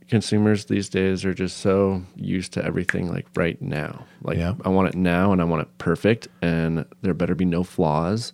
consumers 0.09 0.65
these 0.67 0.89
days 0.89 1.25
are 1.25 1.35
just 1.35 1.59
so 1.59 2.03
used 2.17 2.53
to 2.55 2.65
everything 2.65 3.09
like 3.09 3.27
right 3.37 3.61
now 3.61 4.05
like 4.23 4.39
Yeah. 4.39 4.55
i 4.65 4.69
want 4.71 4.89
it 4.89 4.95
now 4.95 5.33
and 5.33 5.41
i 5.41 5.45
want 5.45 5.61
it 5.63 5.69
perfect 5.79 6.29
and 6.41 6.87
there 7.03 7.13
better 7.13 7.35
be 7.35 7.45
no 7.45 7.63
flaws 7.63 8.33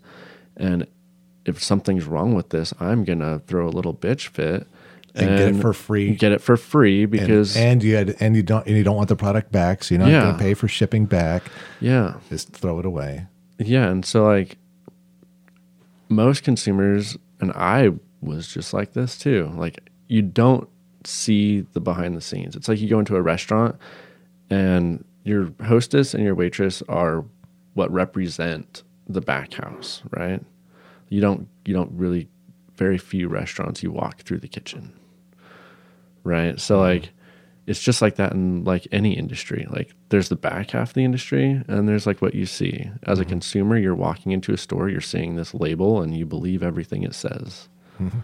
and 0.57 0.87
if 1.45 1.61
something's 1.63 2.05
wrong 2.05 2.33
with 2.35 2.51
this 2.51 2.73
i'm 2.79 3.03
gonna 3.05 3.41
throw 3.49 3.67
a 3.67 3.71
little 3.71 3.93
bitch 3.93 4.29
fit 4.29 4.69
And 5.17 5.29
get 5.39 5.49
it 5.55 5.61
for 5.61 5.73
free. 5.73 6.15
get 6.17 6.33
it 6.33 6.41
for 6.41 6.57
free 6.57 7.03
And- 7.03 7.11
because 7.13 7.57
and, 7.57 7.83
you 7.85 7.95
had 7.95 8.17
and 8.21 8.35
you 8.35 8.43
don't 8.43 8.67
and 8.67 8.77
you 8.77 8.83
don't 8.83 8.97
want 8.97 9.09
the 9.09 9.17
product 9.17 9.53
back, 9.53 9.85
so 9.85 9.95
you're 9.95 10.03
not 10.03 10.11
Yeah. 10.11 10.23
going 10.23 10.35
to 10.37 10.41
pay 10.43 10.55
for 10.55 10.67
shipping 10.69 11.07
back. 11.07 11.45
yeah 11.81 12.15
Just 12.29 12.53
throw 12.53 12.79
it 12.81 12.85
away. 12.87 13.27
Yeah, 13.59 13.89
and 13.91 14.05
so 14.05 14.25
like 14.25 14.57
most 16.09 16.43
consumers 16.43 17.17
and 17.41 17.53
I 17.53 17.91
was 18.21 18.49
just 18.49 18.73
like 18.73 18.93
this 18.93 19.19
too. 19.19 19.53
Like 19.57 19.79
you 20.09 20.23
don't 20.23 20.69
see 21.05 21.61
the 21.73 21.81
behind 21.81 22.17
the 22.17 22.21
scenes. 22.21 22.57
It's 22.57 22.69
like 22.69 22.81
you 22.81 22.89
go 22.89 22.99
into 22.99 23.17
a 23.17 23.23
restaurant 23.23 23.77
and 24.51 25.05
your 25.25 25.53
hostess 25.65 26.15
and 26.15 26.23
your 26.25 26.35
waitress 26.35 26.83
are 26.89 27.25
what 27.75 27.91
represent 27.93 28.83
the 29.09 29.21
back 29.21 29.55
house, 29.55 30.03
right? 30.11 30.43
You 31.09 31.21
don't 31.21 31.49
you 31.65 31.75
don't 31.75 31.93
really 31.93 32.29
very 32.77 32.99
few 32.99 33.29
restaurants 33.29 33.83
you 33.83 33.91
walk 33.93 34.23
through 34.23 34.39
the 34.39 34.49
kitchen. 34.49 34.93
Right? 36.25 36.61
So 36.61 36.77
mm-hmm. 36.77 37.03
like 37.03 37.11
it's 37.67 37.81
just 37.81 38.03
like 38.03 38.17
that 38.17 38.33
in 38.33 38.65
like 38.65 38.87
any 38.93 39.17
industry. 39.17 39.67
Like 39.71 39.95
there's 40.11 40.29
the 40.29 40.37
back 40.37 40.73
half 40.73 40.91
of 40.91 40.95
the 40.95 41.05
industry 41.05 41.63
and 41.67 41.89
there's 41.89 42.07
like 42.07 42.21
what 42.21 42.35
you 42.35 42.47
see. 42.47 42.91
As 43.05 43.19
a 43.19 43.23
mm-hmm. 43.23 43.31
consumer, 43.31 43.79
you're 43.79 43.95
walking 43.95 44.33
into 44.33 44.53
a 44.53 44.57
store, 44.57 44.89
you're 44.89 45.01
seeing 45.01 45.37
this 45.37 45.55
label 45.55 46.03
and 46.03 46.17
you 46.17 46.27
believe 46.27 46.63
everything 46.63 47.03
it 47.03 47.15
says. 47.15 47.69
Mm-hmm. 48.01 48.19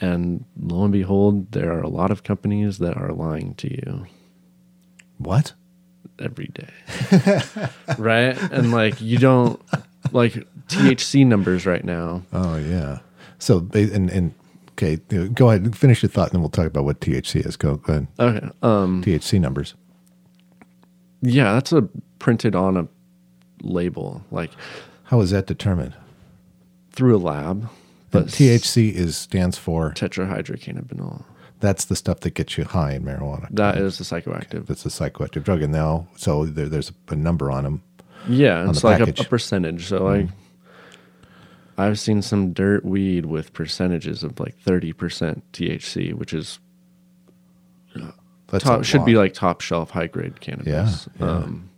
And 0.00 0.44
lo 0.60 0.82
and 0.82 0.92
behold, 0.92 1.52
there 1.52 1.72
are 1.72 1.82
a 1.82 1.88
lot 1.88 2.10
of 2.10 2.24
companies 2.24 2.78
that 2.78 2.96
are 2.96 3.12
lying 3.12 3.54
to 3.56 3.70
you 3.70 4.06
What? 5.18 5.52
every 6.18 6.48
day. 6.52 7.68
right? 7.98 8.36
And 8.52 8.72
like 8.72 9.00
you 9.00 9.18
don't 9.18 9.62
like 10.10 10.34
THC 10.66 11.24
numbers 11.24 11.64
right 11.64 11.84
now. 11.84 12.22
Oh 12.32 12.56
yeah. 12.56 13.00
So 13.38 13.60
they- 13.60 13.92
and 13.92 14.10
and 14.10 14.34
okay, 14.82 15.28
go 15.28 15.48
ahead, 15.50 15.62
and 15.62 15.76
finish 15.76 16.02
your 16.02 16.10
thought, 16.10 16.28
and 16.28 16.32
then 16.34 16.40
we'll 16.40 16.50
talk 16.50 16.66
about 16.66 16.84
what 16.84 17.00
THC 17.00 17.46
is. 17.46 17.56
Go, 17.56 17.76
go 17.76 17.92
ahead. 17.92 18.06
Okay. 18.18 18.48
Um, 18.62 19.02
THC 19.02 19.40
numbers. 19.40 19.74
yeah, 21.20 21.52
that's 21.54 21.72
a 21.72 21.88
printed 22.18 22.54
on 22.54 22.76
a 22.76 22.88
label, 23.62 24.24
like 24.30 24.50
How 25.04 25.20
is 25.20 25.30
that 25.30 25.46
determined? 25.46 25.94
through 26.92 27.16
a 27.16 27.18
lab. 27.18 27.68
But 28.10 28.26
THC 28.26 28.92
is 28.92 29.16
stands 29.16 29.56
for 29.56 29.92
tetrahydrocannabinol. 29.92 31.24
that's 31.60 31.86
the 31.86 31.96
stuff 31.96 32.20
that 32.20 32.34
gets 32.34 32.58
you 32.58 32.64
high 32.64 32.92
in 32.92 33.04
marijuana. 33.04 33.48
That 33.50 33.78
is 33.78 33.96
the 33.96 34.04
psychoactive. 34.04 34.66
That's 34.66 34.84
a 34.84 34.90
psychoactive 34.90 35.44
drug, 35.44 35.62
and 35.62 35.72
now 35.72 36.08
so 36.16 36.44
there, 36.44 36.68
there's 36.68 36.92
a 37.08 37.16
number 37.16 37.50
on 37.50 37.64
them. 37.64 37.82
Yeah, 38.28 38.68
it's 38.68 38.82
the 38.82 38.86
like 38.86 39.00
a, 39.00 39.22
a 39.22 39.24
percentage. 39.24 39.86
So 39.86 40.04
like, 40.04 40.28
I've 41.78 41.98
seen 41.98 42.22
some 42.22 42.52
dirt 42.52 42.84
weed 42.84 43.26
with 43.26 43.52
percentages 43.52 44.22
of 44.22 44.38
like 44.38 44.58
thirty 44.58 44.92
percent 44.92 45.50
THC, 45.52 46.12
which 46.14 46.34
is 46.34 46.58
That's 48.48 48.64
top, 48.64 48.84
should 48.84 49.04
be 49.04 49.16
like 49.16 49.32
top 49.34 49.60
shelf 49.60 49.90
high 49.90 50.06
grade 50.06 50.40
cannabis. 50.40 51.08
Yeah, 51.18 51.26
yeah. 51.26 51.32
Um, 51.32 51.70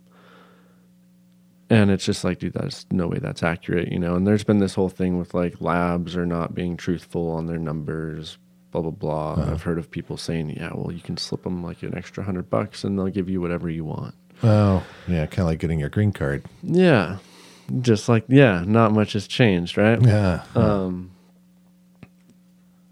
and 1.69 1.89
it's 1.89 2.05
just 2.05 2.23
like, 2.23 2.39
dude, 2.39 2.53
that's 2.53 2.85
no 2.91 3.07
way 3.07 3.17
that's 3.17 3.41
accurate, 3.41 3.91
you 3.91 3.97
know. 3.97 4.15
And 4.15 4.27
there's 4.27 4.43
been 4.43 4.59
this 4.59 4.75
whole 4.75 4.89
thing 4.89 5.17
with 5.17 5.33
like 5.33 5.61
labs 5.61 6.15
are 6.15 6.25
not 6.25 6.53
being 6.53 6.77
truthful 6.77 7.31
on 7.31 7.47
their 7.47 7.57
numbers, 7.57 8.37
blah 8.71 8.81
blah 8.81 8.91
blah. 8.91 9.33
Uh-huh. 9.33 9.51
I've 9.53 9.63
heard 9.63 9.79
of 9.79 9.89
people 9.89 10.17
saying, 10.17 10.51
yeah, 10.51 10.71
well, 10.73 10.91
you 10.91 11.01
can 11.01 11.17
slip 11.17 11.43
them 11.43 11.63
like 11.63 11.81
an 11.81 11.97
extra 11.97 12.23
hundred 12.23 12.49
bucks, 12.49 12.83
and 12.83 12.97
they'll 12.99 13.07
give 13.07 13.29
you 13.29 13.41
whatever 13.41 13.69
you 13.69 13.85
want. 13.85 14.13
Oh, 14.43 14.83
yeah, 15.07 15.25
kind 15.27 15.39
of 15.39 15.45
like 15.45 15.59
getting 15.59 15.79
your 15.79 15.89
green 15.89 16.11
card. 16.11 16.43
Yeah, 16.61 17.17
just 17.81 18.07
like 18.09 18.25
yeah, 18.27 18.63
not 18.65 18.91
much 18.91 19.13
has 19.13 19.27
changed, 19.27 19.77
right? 19.77 20.01
Yeah, 20.01 20.43
Um, 20.55 21.11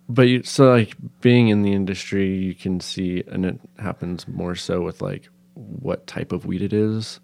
but 0.10 0.28
you, 0.28 0.44
so 0.44 0.70
like 0.72 0.96
being 1.22 1.48
in 1.48 1.62
the 1.62 1.74
industry, 1.74 2.36
you 2.36 2.54
can 2.56 2.80
see, 2.80 3.24
and 3.28 3.46
it 3.46 3.60
happens 3.80 4.28
more 4.28 4.56
so 4.56 4.82
with 4.82 5.02
like 5.02 5.30
what 5.56 6.08
type 6.08 6.32
of 6.32 6.46
weed 6.46 6.62
it 6.62 6.74
is. 6.74 7.20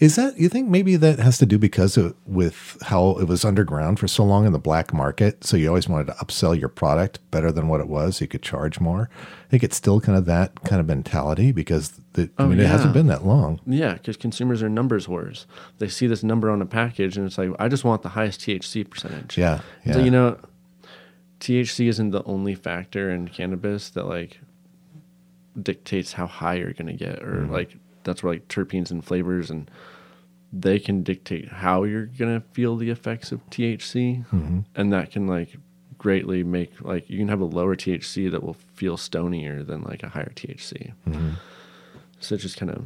Is 0.00 0.16
that 0.16 0.38
you 0.38 0.48
think 0.48 0.68
maybe 0.68 0.96
that 0.96 1.18
has 1.18 1.38
to 1.38 1.46
do 1.46 1.58
because 1.58 1.96
of, 1.96 2.14
with 2.26 2.76
how 2.82 3.10
it 3.18 3.28
was 3.28 3.44
underground 3.44 3.98
for 3.98 4.08
so 4.08 4.24
long 4.24 4.44
in 4.46 4.52
the 4.52 4.58
black 4.58 4.92
market? 4.92 5.44
So 5.44 5.56
you 5.56 5.68
always 5.68 5.88
wanted 5.88 6.08
to 6.08 6.12
upsell 6.14 6.58
your 6.58 6.68
product 6.68 7.18
better 7.30 7.52
than 7.52 7.68
what 7.68 7.80
it 7.80 7.88
was. 7.88 8.16
So 8.16 8.24
you 8.24 8.28
could 8.28 8.42
charge 8.42 8.80
more. 8.80 9.08
I 9.46 9.50
think 9.50 9.62
it's 9.62 9.76
still 9.76 10.00
kind 10.00 10.18
of 10.18 10.24
that 10.26 10.62
kind 10.64 10.80
of 10.80 10.86
mentality 10.86 11.52
because 11.52 12.00
the, 12.14 12.30
I 12.38 12.42
Oh, 12.42 12.46
mean 12.48 12.60
it 12.60 12.66
hasn't 12.66 12.92
been 12.92 13.06
that 13.06 13.24
long. 13.24 13.60
Yeah, 13.66 13.94
because 13.94 14.16
consumers 14.16 14.62
are 14.62 14.68
numbers 14.68 15.06
whores. 15.06 15.46
They 15.78 15.88
see 15.88 16.06
this 16.06 16.22
number 16.24 16.50
on 16.50 16.60
a 16.60 16.66
package, 16.66 17.16
and 17.16 17.26
it's 17.26 17.38
like, 17.38 17.50
I 17.58 17.68
just 17.68 17.84
want 17.84 18.02
the 18.02 18.10
highest 18.10 18.40
THC 18.40 18.88
percentage. 18.88 19.38
Yeah, 19.38 19.60
yeah. 19.84 19.92
So 19.94 19.98
you 20.00 20.10
know, 20.10 20.38
THC 21.40 21.88
isn't 21.88 22.10
the 22.10 22.22
only 22.24 22.54
factor 22.54 23.10
in 23.10 23.28
cannabis 23.28 23.90
that 23.90 24.06
like 24.06 24.40
dictates 25.60 26.12
how 26.14 26.26
high 26.26 26.54
you're 26.54 26.72
gonna 26.72 26.92
get, 26.94 27.22
or 27.22 27.42
Mm-hmm. 27.42 27.52
like 27.52 27.76
that's 28.04 28.22
where 28.22 28.34
like 28.34 28.48
terpenes 28.48 28.90
and 28.90 29.04
flavors 29.04 29.50
and 29.50 29.70
they 30.52 30.78
can 30.78 31.02
dictate 31.02 31.48
how 31.48 31.82
you're 31.82 32.06
gonna 32.06 32.42
feel 32.52 32.76
the 32.76 32.90
effects 32.90 33.32
of 33.32 33.40
THC, 33.50 34.24
Mm-hmm. 34.26 34.60
and 34.76 34.92
that 34.92 35.10
can 35.10 35.26
like 35.26 35.56
greatly 35.98 36.44
make 36.44 36.80
like 36.80 37.08
you 37.10 37.18
can 37.18 37.28
have 37.28 37.40
a 37.40 37.44
lower 37.44 37.74
THC 37.74 38.30
that 38.30 38.42
will 38.42 38.56
feel 38.74 38.96
stonier 38.96 39.66
than 39.66 39.82
like 39.82 40.02
a 40.02 40.08
higher 40.10 40.32
THC. 40.36 40.92
Mm-hmm. 41.08 41.30
So 42.20 42.34
it's 42.36 42.42
just 42.44 42.56
kind 42.56 42.70
of 42.70 42.84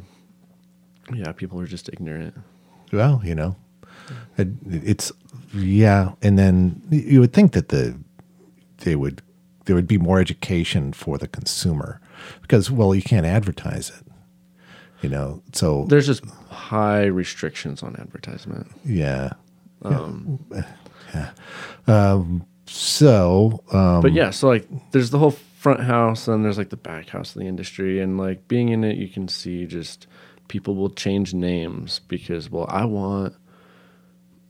yeah, 1.13 1.31
people 1.31 1.59
are 1.59 1.67
just 1.67 1.89
ignorant. 1.89 2.35
Well, 2.91 3.21
you 3.23 3.35
know, 3.35 3.55
it, 4.37 4.47
it's 4.65 5.11
yeah, 5.53 6.13
and 6.21 6.37
then 6.39 6.81
you 6.89 7.19
would 7.19 7.33
think 7.33 7.51
that 7.53 7.69
the 7.69 7.97
they 8.79 8.95
would 8.95 9.21
there 9.65 9.75
would 9.75 9.87
be 9.87 9.97
more 9.99 10.19
education 10.19 10.91
for 10.93 11.17
the 11.19 11.27
consumer 11.27 12.01
because 12.41 12.71
well, 12.71 12.95
you 12.95 13.01
can't 13.03 13.25
advertise 13.27 13.89
it, 13.91 14.08
you 15.01 15.09
know. 15.09 15.41
So 15.53 15.85
There's 15.87 16.05
just 16.07 16.25
high 16.49 17.05
restrictions 17.05 17.83
on 17.83 17.95
advertisement. 17.97 18.67
yeah, 18.85 19.33
Um, 21.87 22.45
so 22.65 23.63
um, 23.71 24.01
but 24.01 24.13
yeah, 24.13 24.29
so 24.29 24.47
like 24.47 24.67
there's 24.91 25.09
the 25.09 25.19
whole 25.19 25.31
front 25.31 25.81
house 25.81 26.27
and 26.27 26.45
there's 26.45 26.57
like 26.57 26.69
the 26.69 26.77
back 26.77 27.09
house 27.09 27.35
of 27.35 27.41
the 27.41 27.47
industry 27.47 27.99
and 27.99 28.17
like 28.17 28.47
being 28.47 28.69
in 28.69 28.83
it 28.85 28.95
you 28.95 29.09
can 29.09 29.27
see 29.27 29.65
just 29.65 30.07
people 30.47 30.73
will 30.73 30.89
change 30.89 31.33
names 31.33 31.99
because 32.07 32.49
well 32.49 32.65
I 32.69 32.85
want 32.85 33.35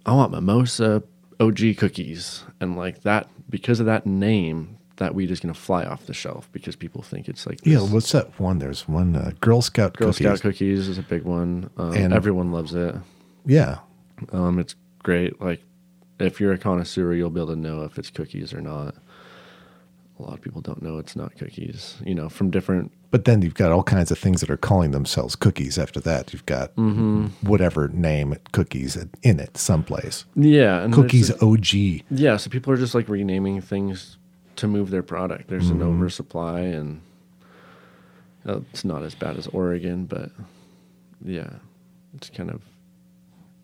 I 0.05 0.13
want 0.13 0.31
mimosa 0.31 1.01
OG 1.39 1.77
cookies 1.77 2.43
and 2.59 2.75
like 2.77 3.01
that 3.01 3.27
because 3.49 3.79
of 3.79 3.87
that 3.87 4.05
name 4.05 4.77
that 4.99 5.15
weed 5.15 5.31
is 5.31 5.39
going 5.41 5.53
to 5.53 5.59
fly 5.59 5.83
off 5.83 6.05
the 6.05 6.13
shelf 6.13 6.47
because 6.53 6.75
people 6.77 7.01
think 7.01 7.27
it's 7.27 7.45
like 7.47 7.59
yeah, 7.65 7.79
what's 7.79 8.11
that 8.13 8.39
one? 8.39 8.59
There's 8.59 8.87
one 8.87 9.15
uh, 9.15 9.31
Girl 9.41 9.61
Scout 9.61 9.97
Girl 9.97 10.09
cookies. 10.13 10.27
Scout 10.27 10.41
cookies 10.41 10.87
is 10.87 10.97
a 10.97 11.01
big 11.01 11.23
one. 11.23 11.69
Um, 11.77 11.93
And- 11.93 12.13
everyone 12.13 12.51
loves 12.51 12.73
it. 12.73 12.95
Yeah, 13.45 13.79
Um, 14.31 14.59
it's 14.59 14.75
great. 15.01 15.41
Like, 15.41 15.61
if 16.19 16.39
you're 16.41 16.51
a 16.53 16.57
connoisseur, 16.57 17.13
you'll 17.13 17.29
be 17.29 17.39
able 17.41 17.53
to 17.53 17.59
know 17.59 17.83
if 17.83 17.97
it's 17.97 18.09
cookies 18.11 18.53
or 18.53 18.61
not. 18.61 18.95
A 20.19 20.21
lot 20.21 20.33
of 20.33 20.41
people 20.41 20.59
don't 20.59 20.81
know 20.81 20.97
it's 20.97 21.15
not 21.15 21.37
cookies. 21.37 21.95
You 22.05 22.13
know, 22.13 22.27
from 22.27 22.49
different. 22.51 22.91
but 23.11 23.23
then 23.25 23.41
you've 23.41 23.53
got 23.55 23.71
all 23.71 23.81
kinds 23.83 24.11
of 24.11 24.19
things 24.19 24.41
that 24.41 24.49
are 24.51 24.57
calling 24.57 24.91
themselves 24.91 25.35
cookies. 25.37 25.77
After 25.79 26.01
that, 26.01 26.33
you've 26.33 26.45
got 26.45 26.75
Mm-hmm. 26.75 27.27
whatever 27.47 27.87
name 27.87 28.35
cookies 28.51 28.97
in 29.23 29.39
it 29.39 29.57
someplace. 29.57 30.25
Yeah, 30.35 30.81
and 30.83 30.93
Cookies 30.93 31.29
just- 31.29 31.41
OG. 31.41 32.03
yeah, 32.11 32.35
so 32.35 32.49
people 32.49 32.73
are 32.73 32.77
just 32.77 32.93
like 32.93 33.07
renaming 33.07 33.61
things 33.61 34.17
to 34.59 34.67
move 34.67 34.89
their 34.89 35.03
product. 35.03 35.47
There's 35.47 35.69
an 35.69 35.81
oversupply, 35.81 36.61
and 36.61 37.01
uh, 38.45 38.59
it's 38.71 38.83
not 38.85 39.03
as 39.03 39.15
bad 39.15 39.37
as 39.37 39.47
Oregon, 39.47 40.05
but 40.05 40.31
yeah, 41.23 41.49
it's 42.15 42.29
kind 42.29 42.49
of. 42.49 42.61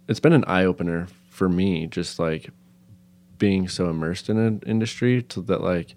It's 0.08 0.20
been 0.20 0.34
an 0.34 0.46
eye 0.46 0.66
opener 0.66 1.08
for 1.30 1.50
me, 1.50 1.88
just 1.88 2.20
like 2.20 2.50
being 3.38 3.68
so 3.68 3.90
immersed 3.90 4.30
in 4.30 4.38
an 4.38 4.62
industry, 4.66 5.22
to 5.24 5.42
that 5.44 5.62
like 5.62 5.96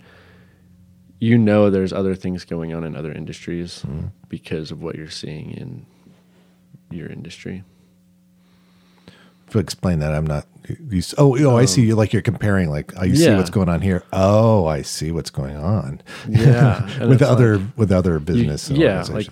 you 1.20 1.38
know 1.38 1.70
there's 1.70 1.92
other 1.92 2.14
things 2.14 2.44
going 2.44 2.74
on 2.74 2.84
in 2.84 2.96
other 2.96 3.12
industries 3.12 3.84
because 4.28 4.70
of 4.70 4.82
what 4.82 4.96
you're 4.96 5.10
seeing 5.10 5.52
in 5.52 5.86
your 6.90 7.08
industry. 7.08 7.62
Explain 9.56 10.00
that 10.00 10.12
I'm 10.12 10.26
not. 10.26 10.46
You, 10.90 11.00
oh, 11.16 11.34
oh, 11.46 11.56
I 11.56 11.64
see. 11.64 11.86
You 11.86 11.94
like 11.94 12.12
you're 12.12 12.20
comparing. 12.20 12.68
Like, 12.68 12.92
oh, 12.98 13.04
you 13.04 13.16
see 13.16 13.26
Um, 13.26 13.32
Yeah. 13.32 13.38
what's 13.38 13.48
going 13.50 13.70
on 13.70 13.80
here. 13.80 14.02
Oh, 14.12 14.66
I 14.66 14.82
see 14.82 15.10
what's 15.10 15.30
going 15.30 15.56
on. 15.56 16.02
Yeah, 16.28 17.06
with 17.06 17.22
other 17.22 17.56
like- 17.58 17.78
with 17.78 17.90
other 17.92 18.14
You- 18.14 18.20
business. 18.20 18.68
yeah, 18.70 19.02
like. 19.10 19.28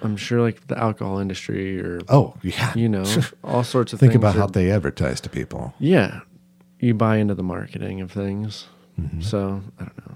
I'm 0.00 0.16
sure 0.16 0.40
like 0.40 0.64
the 0.68 0.78
alcohol 0.78 1.18
industry 1.18 1.80
or 1.80 1.98
oh 2.08 2.34
yeah. 2.42 2.72
you 2.76 2.88
know 2.88 3.04
all 3.42 3.64
sorts 3.64 3.92
of 3.92 3.98
things. 3.98 4.12
Think 4.12 4.22
about 4.22 4.36
how 4.36 4.46
they 4.46 4.70
advertise 4.70 5.20
to 5.22 5.28
people. 5.28 5.74
yeah 5.80 6.20
you 6.78 6.94
buy 6.94 7.16
into 7.16 7.34
the 7.34 7.42
marketing 7.42 8.00
of 8.00 8.12
things 8.12 8.68
Mm-hmm. 9.00 9.20
so 9.22 9.60
i 9.80 9.82
don't 9.84 9.98
know 10.06 10.14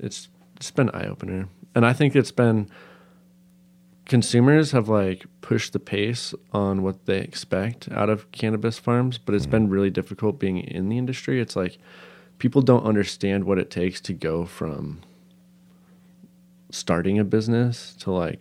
it's 0.00 0.26
it's 0.56 0.72
been 0.72 0.90
eye 0.90 1.06
opener 1.06 1.46
and 1.76 1.86
i 1.86 1.92
think 1.92 2.16
it's 2.16 2.32
been 2.32 2.68
consumers 4.06 4.72
have 4.72 4.88
like 4.88 5.26
pushed 5.40 5.72
the 5.72 5.78
pace 5.78 6.34
on 6.52 6.82
what 6.82 7.06
they 7.06 7.18
expect 7.20 7.90
out 7.90 8.10
of 8.10 8.30
cannabis 8.32 8.78
farms 8.78 9.18
but 9.18 9.32
Mm-hmm. 9.32 9.36
it's 9.36 9.46
been 9.46 9.68
really 9.70 9.90
difficult 9.90 10.38
being 10.38 10.58
in 10.58 10.88
the 10.88 10.98
industry. 10.98 11.40
It's 11.40 11.56
like 11.56 11.78
people 12.38 12.62
don't 12.62 12.84
understand 12.84 13.44
what 13.44 13.58
it 13.58 13.70
takes 13.70 14.00
to 14.02 14.12
go 14.12 14.44
from 14.44 15.00
starting 16.70 17.18
a 17.18 17.24
business 17.24 17.94
to 18.00 18.10
like 18.10 18.40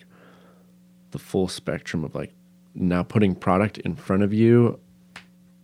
the 1.12 1.20
full 1.20 1.48
spectrum 1.48 2.04
of 2.04 2.16
like 2.16 2.34
now 2.74 3.04
putting 3.04 3.36
product 3.36 3.78
in 3.80 3.96
front 3.96 4.24
of 4.24 4.34
you 4.34 4.80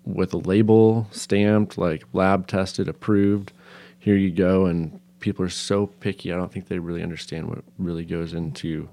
with 0.05 0.33
a 0.33 0.37
label 0.37 1.07
stamped 1.11 1.77
like 1.77 2.03
lab 2.13 2.47
tested 2.47 2.87
approved. 2.87 3.51
Here 3.97 4.15
you 4.15 4.31
go 4.31 4.65
and 4.65 4.99
people 5.19 5.43
are 5.43 5.49
so 5.49 5.87
picky. 5.87 6.31
I 6.31 6.37
don't 6.37 6.51
think 6.51 6.67
they 6.67 6.79
really 6.79 7.03
understand 7.03 7.47
what 7.49 7.63
really 7.77 8.05
goes 8.05 8.33
into 8.33 8.87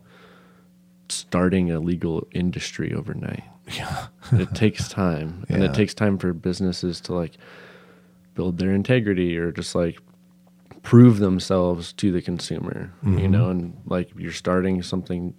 starting 1.09 1.71
a 1.71 1.81
legal 1.81 2.27
industry 2.33 2.93
overnight. 2.93 3.45
Yeah. 3.73 4.07
it 4.33 4.55
takes 4.55 4.89
time. 4.89 5.45
And 5.49 5.63
it 5.63 5.75
takes 5.75 5.95
time 5.95 6.19
for 6.19 6.33
businesses 6.33 7.01
to 7.03 7.15
like 7.15 7.37
build 8.35 8.59
their 8.59 8.73
integrity 8.73 9.37
or 9.37 9.53
just 9.53 9.75
like 9.75 9.99
prove 10.83 11.19
themselves 11.19 11.93
to 11.95 12.13
the 12.13 12.23
consumer 12.23 12.93
you 13.03 13.11
mm-hmm. 13.11 13.31
know? 13.31 13.51
And 13.51 13.77
like 13.87 14.11
you're 14.17 14.33
starting 14.33 14.83
something 14.83 15.35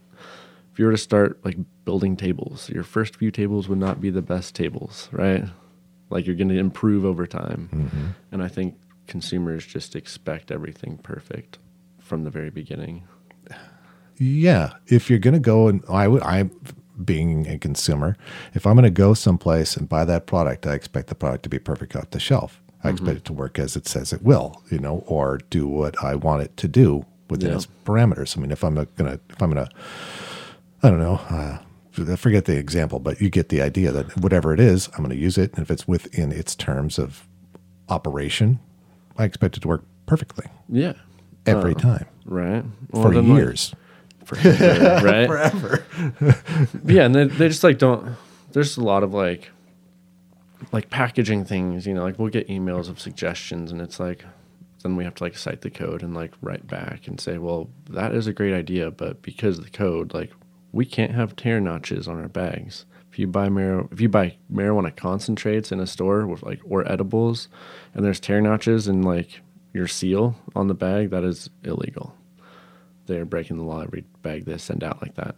if 0.74 0.80
you 0.80 0.86
were 0.86 0.92
to 0.92 0.98
start 0.98 1.44
like 1.46 1.58
building 1.86 2.18
tables 2.18 2.70
your 2.70 2.84
first 2.84 3.16
few 3.16 3.32
tables 3.32 3.70
would 3.70 3.80
not 3.80 4.02
be 4.02 4.10
the 4.10 4.22
best 4.22 4.56
tables 4.56 5.10
right? 5.12 5.46
Like 6.10 6.26
you're 6.26 6.36
going 6.36 6.50
to 6.50 6.58
improve 6.58 7.06
over 7.06 7.26
time. 7.26 7.70
Mm-hmm. 7.74 8.08
And 8.32 8.44
i 8.44 8.48
think 8.48 8.76
consumers 9.08 9.66
just 9.66 9.96
expect 9.96 10.52
everything 10.52 10.98
perfect 10.98 11.60
from 12.00 12.24
the 12.24 12.30
very 12.30 12.50
beginning 12.50 13.08
Yeah, 14.20 14.74
if 14.88 15.10
you're 15.10 15.20
going 15.20 15.34
to 15.36 15.40
go 15.40 15.68
and 15.68 15.84
I 15.90 16.08
would, 16.08 16.24
I, 16.24 16.50
being 17.04 17.48
a 17.48 17.58
consumer, 17.60 18.18
if 18.54 18.66
I'm 18.66 18.74
going 18.76 18.84
to 18.84 18.90
go 18.90 19.14
someplace 19.14 19.78
and 19.78 19.88
buy 19.88 20.06
that 20.06 20.26
product, 20.26 20.66
I 20.66 20.74
expect 20.74 21.08
the 21.08 21.16
product 21.16 21.44
to 21.44 21.50
be 21.50 21.60
perfect 21.60 21.96
off 21.96 22.10
the 22.12 22.20
shelf. 22.20 22.62
I 22.84 22.90
expect 22.90 23.18
it 23.18 23.26
to 23.26 23.34
work 23.34 23.60
as 23.60 23.76
it 23.76 23.88
says 23.88 24.14
it 24.14 24.22
will, 24.24 24.64
you 24.72 24.80
know, 24.80 25.04
or 25.08 25.40
do 25.50 25.68
what 25.68 26.02
I 26.04 26.16
want 26.16 26.44
it 26.44 26.56
to 26.58 26.68
do 26.68 27.06
within 27.30 27.50
Yeah. 27.50 27.56
its 27.58 27.68
parameters. 27.86 28.38
I 28.38 28.42
mean, 28.42 28.52
if 28.52 28.64
I'm 28.64 28.76
gonna, 28.96 29.20
if 29.30 29.42
I'm 29.42 29.50
gonna, 29.50 29.68
I 30.84 30.90
don't 30.90 31.00
know, 31.00 31.16
uh, 31.30 31.58
I 32.10 32.16
forget 32.16 32.46
the 32.46 32.56
example, 32.58 33.00
but 33.00 33.20
you 33.20 33.30
get 33.30 33.50
the 33.50 33.62
idea 33.62 33.92
that 33.92 34.16
whatever 34.22 34.54
it 34.54 34.60
is, 34.60 34.88
I'm 34.94 35.04
going 35.04 35.10
to 35.10 35.16
use 35.22 35.38
it, 35.38 35.52
and 35.54 35.64
if 35.64 35.72
it's 35.72 35.88
within 35.88 36.32
its 36.32 36.56
terms 36.56 37.00
of 37.00 37.28
operation, 37.90 38.60
I 39.18 39.24
expect 39.26 39.58
it 39.58 39.62
to 39.62 39.68
work 39.68 39.84
perfectly 40.06 40.46
Yeah. 40.70 40.94
every 41.48 41.72
Oh, 41.72 41.80
time 41.80 42.06
Right. 42.26 42.64
for 42.92 43.12
then, 43.12 43.28
like, 43.30 43.38
years. 43.40 43.74
Forever, 44.28 45.06
right? 45.06 45.28
Forever. 45.28 45.86
yeah, 46.86 47.06
and 47.06 47.16
they, 47.16 47.26
they 47.26 47.48
just 47.48 47.64
like 47.64 47.78
don't. 47.78 48.16
There's 48.52 48.78
a 48.78 48.84
lot 48.84 49.04
of 49.04 49.14
like, 49.14 49.52
like 50.72 50.90
packaging 50.90 51.46
things. 51.46 51.86
You 51.88 51.94
know, 51.94 52.04
like 52.04 52.20
we'll 52.20 52.30
get 52.30 52.48
emails 52.48 52.90
of 52.90 53.00
suggestions, 53.00 53.72
and 53.72 53.82
it's 53.82 54.00
like, 54.00 54.26
then 54.84 54.96
we 54.96 55.04
have 55.04 55.16
to 55.16 55.24
like 55.24 55.38
cite 55.38 55.62
the 55.62 55.70
code 55.70 56.04
and 56.04 56.14
like 56.14 56.34
write 56.42 56.68
back 56.68 57.08
and 57.08 57.20
say, 57.20 57.38
well, 57.38 57.70
that 57.90 58.14
is 58.14 58.28
a 58.28 58.34
great 58.34 58.54
idea, 58.54 58.92
but 58.92 59.22
because 59.22 59.58
of 59.58 59.64
the 59.64 59.72
code, 59.72 60.14
like 60.14 60.32
we 60.72 60.86
can't 60.86 61.14
have 61.14 61.36
tear 61.36 61.60
notches 61.60 62.08
on 62.08 62.20
our 62.22 62.28
bags. 62.30 62.86
If 63.12 63.18
you 63.20 63.28
buy 63.28 63.50
mar- 63.50 63.88
if 63.92 64.02
you 64.02 64.10
buy 64.10 64.36
marijuana 64.52 64.96
concentrates 64.96 65.72
in 65.72 65.80
a 65.80 65.88
store 65.88 66.28
with 66.28 66.44
like 66.44 66.60
or 66.66 66.90
edibles, 66.92 67.48
and 67.94 68.06
there's 68.06 68.20
tear 68.20 68.42
notches 68.42 68.88
in 68.88 69.02
like 69.02 69.42
your 69.74 69.88
seal 69.88 70.36
on 70.56 70.68
the 70.68 70.74
bag, 70.74 71.10
that 71.12 71.24
is 71.24 71.50
illegal. 71.64 72.14
They're 73.08 73.26
breaking 73.26 73.58
the 73.58 73.64
law 73.64 73.82
every 73.82 74.06
bag 74.22 74.46
they 74.46 74.58
send 74.58 74.84
out 74.84 75.02
like 75.02 75.16
that 75.16 75.36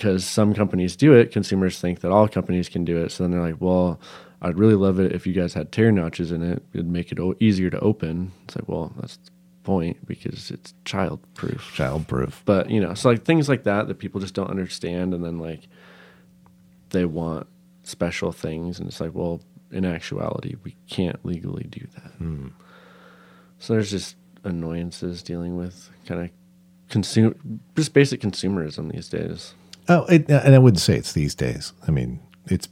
because 0.00 0.24
some 0.24 0.54
companies 0.54 0.96
do 0.96 1.12
it, 1.12 1.30
consumers 1.30 1.78
think 1.78 2.00
that 2.00 2.10
all 2.10 2.26
companies 2.26 2.70
can 2.70 2.86
do 2.86 2.96
it. 2.96 3.12
So 3.12 3.22
then 3.22 3.32
they're 3.32 3.42
like, 3.42 3.60
well, 3.60 4.00
I'd 4.40 4.58
really 4.58 4.74
love 4.74 4.98
it 4.98 5.12
if 5.12 5.26
you 5.26 5.34
guys 5.34 5.52
had 5.52 5.72
tear 5.72 5.92
notches 5.92 6.32
in 6.32 6.42
it. 6.42 6.62
It'd 6.72 6.88
make 6.88 7.12
it 7.12 7.20
o- 7.20 7.36
easier 7.38 7.68
to 7.68 7.78
open. 7.80 8.32
It's 8.44 8.56
like, 8.56 8.66
well, 8.66 8.94
that's 8.98 9.18
the 9.18 9.30
point 9.62 10.06
because 10.06 10.50
it's 10.50 10.72
child 10.86 11.20
proof. 11.34 11.70
Childproof. 11.76 12.36
But, 12.46 12.70
you 12.70 12.80
know, 12.80 12.94
so 12.94 13.10
like 13.10 13.24
things 13.24 13.46
like 13.46 13.64
that 13.64 13.88
that 13.88 13.98
people 13.98 14.22
just 14.22 14.32
don't 14.32 14.48
understand. 14.48 15.12
And 15.12 15.22
then 15.22 15.38
like 15.38 15.68
they 16.88 17.04
want 17.04 17.46
special 17.82 18.32
things. 18.32 18.78
And 18.78 18.88
it's 18.88 19.02
like, 19.02 19.14
well, 19.14 19.42
in 19.70 19.84
actuality, 19.84 20.56
we 20.64 20.76
can't 20.88 21.22
legally 21.26 21.66
do 21.68 21.86
that. 21.94 22.12
Hmm. 22.12 22.48
So 23.58 23.74
there's 23.74 23.90
just 23.90 24.16
annoyances 24.44 25.22
dealing 25.22 25.56
with 25.56 25.90
kind 26.06 26.22
of 26.22 26.30
consume, 26.88 27.60
just 27.76 27.92
basic 27.92 28.20
consumerism 28.20 28.92
these 28.92 29.08
days. 29.08 29.54
Oh, 29.88 30.04
it, 30.06 30.28
and 30.28 30.54
I 30.54 30.58
wouldn't 30.58 30.80
say 30.80 30.96
it's 30.96 31.12
these 31.12 31.34
days. 31.34 31.72
I 31.86 31.90
mean, 31.90 32.20
it's 32.46 32.68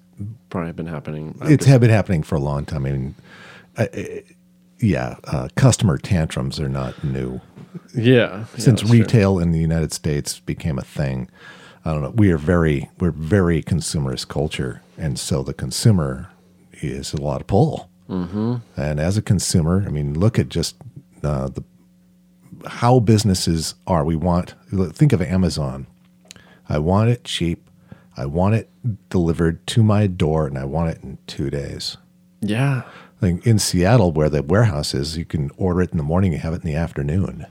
probably 0.50 0.72
been 0.72 0.86
happening. 0.86 1.36
I'm 1.40 1.52
it's 1.52 1.66
just- 1.66 1.80
been 1.80 1.90
happening 1.90 2.22
for 2.22 2.36
a 2.36 2.40
long 2.40 2.64
time. 2.64 2.86
I 2.86 2.90
mean, 2.90 3.14
I, 3.76 3.82
I- 3.94 4.22
yeah, 4.80 5.16
uh, 5.24 5.48
customer 5.56 5.98
tantrums 5.98 6.60
are 6.60 6.68
not 6.68 7.02
new. 7.02 7.40
yeah, 7.96 8.04
yeah, 8.04 8.44
Since 8.56 8.82
true. 8.82 8.90
retail 8.90 9.40
in 9.40 9.50
the 9.50 9.58
United 9.58 9.92
States 9.92 10.38
became 10.38 10.78
a 10.78 10.82
thing, 10.82 11.28
I 11.84 11.92
don't 11.92 12.02
know. 12.02 12.10
We 12.14 12.30
are 12.30 12.38
very 12.38 12.88
we're 13.00 13.10
very 13.10 13.60
consumerist 13.62 14.28
culture, 14.28 14.80
and 14.96 15.18
so 15.18 15.42
the 15.42 15.52
consumer 15.54 16.30
is 16.80 17.12
a 17.12 17.20
lot 17.20 17.40
of 17.40 17.48
pull. 17.48 17.90
Mm-hmm. 18.08 18.56
And 18.76 19.00
as 19.00 19.16
a 19.16 19.22
consumer, 19.22 19.82
I 19.84 19.90
mean, 19.90 20.18
look 20.18 20.38
at 20.38 20.48
just 20.48 20.76
uh, 21.22 21.48
the 21.48 21.62
how 22.66 22.98
businesses 23.00 23.74
are. 23.86 24.04
We 24.04 24.16
want 24.16 24.54
think 24.92 25.12
of 25.12 25.22
Amazon. 25.22 25.86
I 26.68 26.78
want 26.78 27.10
it 27.10 27.24
cheap. 27.24 27.68
I 28.16 28.26
want 28.26 28.54
it 28.56 28.68
delivered 29.10 29.64
to 29.68 29.82
my 29.82 30.06
door, 30.08 30.46
and 30.46 30.58
I 30.58 30.64
want 30.64 30.90
it 30.90 31.02
in 31.04 31.18
two 31.26 31.50
days. 31.50 31.96
Yeah, 32.40 32.82
Like 33.20 33.46
in 33.46 33.58
Seattle, 33.58 34.12
where 34.12 34.28
the 34.28 34.42
warehouse 34.42 34.92
is, 34.94 35.16
you 35.16 35.24
can 35.24 35.50
order 35.56 35.82
it 35.82 35.90
in 35.92 35.96
the 35.98 36.02
morning 36.04 36.32
and 36.34 36.42
have 36.42 36.52
it 36.54 36.62
in 36.64 36.66
the 36.70 36.74
afternoon. 36.76 37.46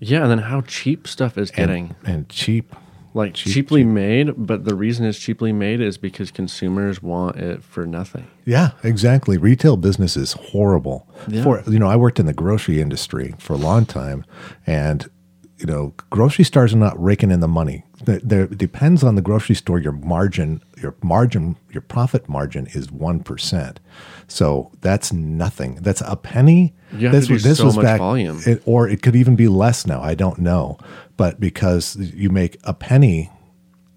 yeah, 0.00 0.22
and 0.22 0.30
then 0.30 0.38
how 0.38 0.60
cheap 0.62 1.06
stuff 1.08 1.36
is 1.38 1.50
And, 1.50 1.56
getting 1.56 1.94
and 2.04 2.28
cheap. 2.28 2.74
Like 3.14 3.34
cheap, 3.34 3.52
cheaply 3.52 3.84
made, 3.84 4.32
but 4.36 4.64
the 4.64 4.74
reason 4.74 5.04
it's 5.04 5.18
cheaply 5.18 5.52
made 5.52 5.80
is 5.80 5.98
because 5.98 6.30
consumers 6.30 7.02
want 7.02 7.36
it 7.36 7.62
for 7.62 7.86
nothing. 7.86 8.26
Yeah, 8.44 8.70
exactly. 8.82 9.38
Retail 9.38 9.76
business 9.76 10.16
is 10.16 10.32
horrible. 10.32 11.08
Yeah. 11.28 11.42
For 11.42 11.62
you 11.66 11.78
know, 11.78 11.88
I 11.88 11.96
worked 11.96 12.18
in 12.18 12.26
the 12.26 12.32
grocery 12.32 12.80
industry 12.80 13.34
for 13.38 13.52
a 13.52 13.58
long 13.58 13.86
time, 13.86 14.24
and 14.66 15.10
you 15.62 15.66
know, 15.72 15.94
grocery 16.10 16.44
stores 16.44 16.74
are 16.74 16.78
not 16.78 17.00
raking 17.02 17.30
in 17.30 17.38
the 17.40 17.46
money. 17.48 17.84
There, 18.04 18.46
depends 18.48 19.04
on 19.04 19.14
the 19.14 19.22
grocery 19.22 19.54
store. 19.54 19.78
Your 19.78 19.92
margin, 19.92 20.60
your 20.82 20.94
margin, 21.02 21.56
your 21.70 21.82
profit 21.82 22.28
margin 22.28 22.66
is 22.72 22.90
one 22.90 23.20
percent. 23.20 23.78
So 24.26 24.72
that's 24.80 25.12
nothing. 25.12 25.76
That's 25.76 26.00
a 26.04 26.16
penny. 26.16 26.74
You 26.92 27.10
to 27.28 27.34
do 27.34 27.54
so 27.58 27.64
much 27.76 27.84
volume. 27.98 28.40
it- 28.44 28.62
or 28.66 28.88
it 28.88 29.02
could 29.02 29.14
even 29.14 29.36
be 29.36 29.46
less 29.46 29.86
now. 29.86 30.02
I 30.02 30.14
don't 30.16 30.38
know, 30.38 30.78
but 31.16 31.38
because 31.38 31.96
you 31.96 32.28
make 32.30 32.58
a 32.64 32.74
penny 32.74 33.30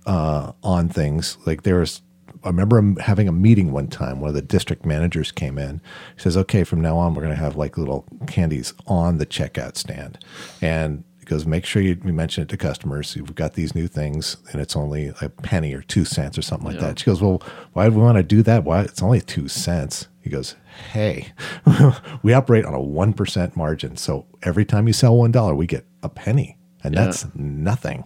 uh, 0.05 0.51
on 0.63 0.87
things. 0.89 1.37
Like 1.47 1.63
there 1.63 1.79
was, 1.79 2.01
I 2.43 2.49
remember 2.49 2.93
having 3.01 3.27
a 3.27 3.31
meeting 3.31 3.71
one 3.71 3.87
time. 3.87 4.19
One 4.19 4.29
of 4.29 4.35
the 4.35 4.41
district 4.43 4.85
managers 4.85 5.31
came 5.31 5.57
in. 5.57 5.81
He 6.15 6.21
says, 6.21 6.37
"Okay, 6.37 6.63
from 6.63 6.79
now 6.81 6.97
on, 6.97 7.15
we're 7.15 7.23
going 7.23 7.33
to 7.35 7.41
have 7.41 7.55
like 7.55 7.75
little 7.77 8.05
candies 8.27 8.73
on 8.85 9.17
the 9.17 9.25
checkout 9.25 9.77
stand." 9.77 10.19
And 10.61 11.03
goes, 11.25 11.45
"Make 11.45 11.65
sure 11.65 11.81
you, 11.81 11.99
you 12.05 12.13
mention 12.13 12.43
it 12.43 12.49
to 12.49 12.57
customers. 12.57 13.15
We've 13.15 13.35
got 13.35 13.53
these 13.53 13.73
new 13.75 13.87
things, 13.87 14.37
and 14.51 14.61
it's 14.61 14.75
only 14.75 15.11
a 15.21 15.29
penny 15.29 15.73
or 15.73 15.81
two 15.81 16.05
cents 16.05 16.37
or 16.37 16.41
something 16.41 16.67
like 16.67 16.75
Yeah. 16.75 16.87
that." 16.89 16.99
She 16.99 17.05
goes, 17.05 17.21
"Well, 17.21 17.41
why 17.73 17.89
do 17.89 17.95
we 17.95 18.01
want 18.01 18.17
to 18.17 18.23
do 18.23 18.41
that? 18.43 18.63
Why 18.63 18.81
it's 18.81 19.01
only 19.03 19.21
two 19.21 19.47
cents?" 19.47 20.07
He 20.21 20.29
goes, 20.29 20.55
"Hey, 20.93 21.27
we 22.23 22.33
operate 22.33 22.65
on 22.65 22.73
a 22.73 22.81
one 22.81 23.13
percent 23.13 23.55
margin, 23.55 23.97
so 23.97 24.25
every 24.43 24.65
time 24.65 24.87
you 24.87 24.93
sell 24.93 25.15
one 25.15 25.31
dollar, 25.31 25.55
we 25.55 25.67
get 25.67 25.85
a 26.03 26.09
penny, 26.09 26.57
and 26.83 26.93
Yeah. 26.93 27.05
that's 27.05 27.25
nothing." 27.35 28.03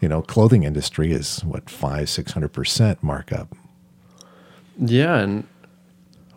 you 0.00 0.08
know, 0.08 0.20
clothing 0.20 0.64
industry 0.64 1.12
is 1.12 1.42
what 1.44 1.70
five, 1.70 2.10
six 2.10 2.32
hundred 2.32 2.52
percent 2.52 3.02
markup 3.02 3.54
Yeah, 4.78 5.16
and 5.16 5.44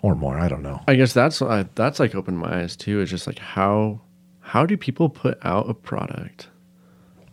or 0.01 0.15
more. 0.15 0.39
I 0.39 0.47
don't 0.47 0.61
know. 0.63 0.79
I 0.87 0.95
guess 0.95 1.11
that's 1.11 1.41
uh, 1.41 1.65
that's 1.75 1.99
like 1.99 2.15
opened 2.15 2.37
my 2.39 2.61
eyes 2.61 2.77
too. 2.77 3.01
It's 3.01 3.11
just 3.11 3.27
like 3.27 3.39
how 3.39 3.99
how 4.47 4.65
do 4.65 4.77
people 4.77 5.09
put 5.09 5.37
out 5.43 5.69
a 5.69 5.73
product 5.73 6.47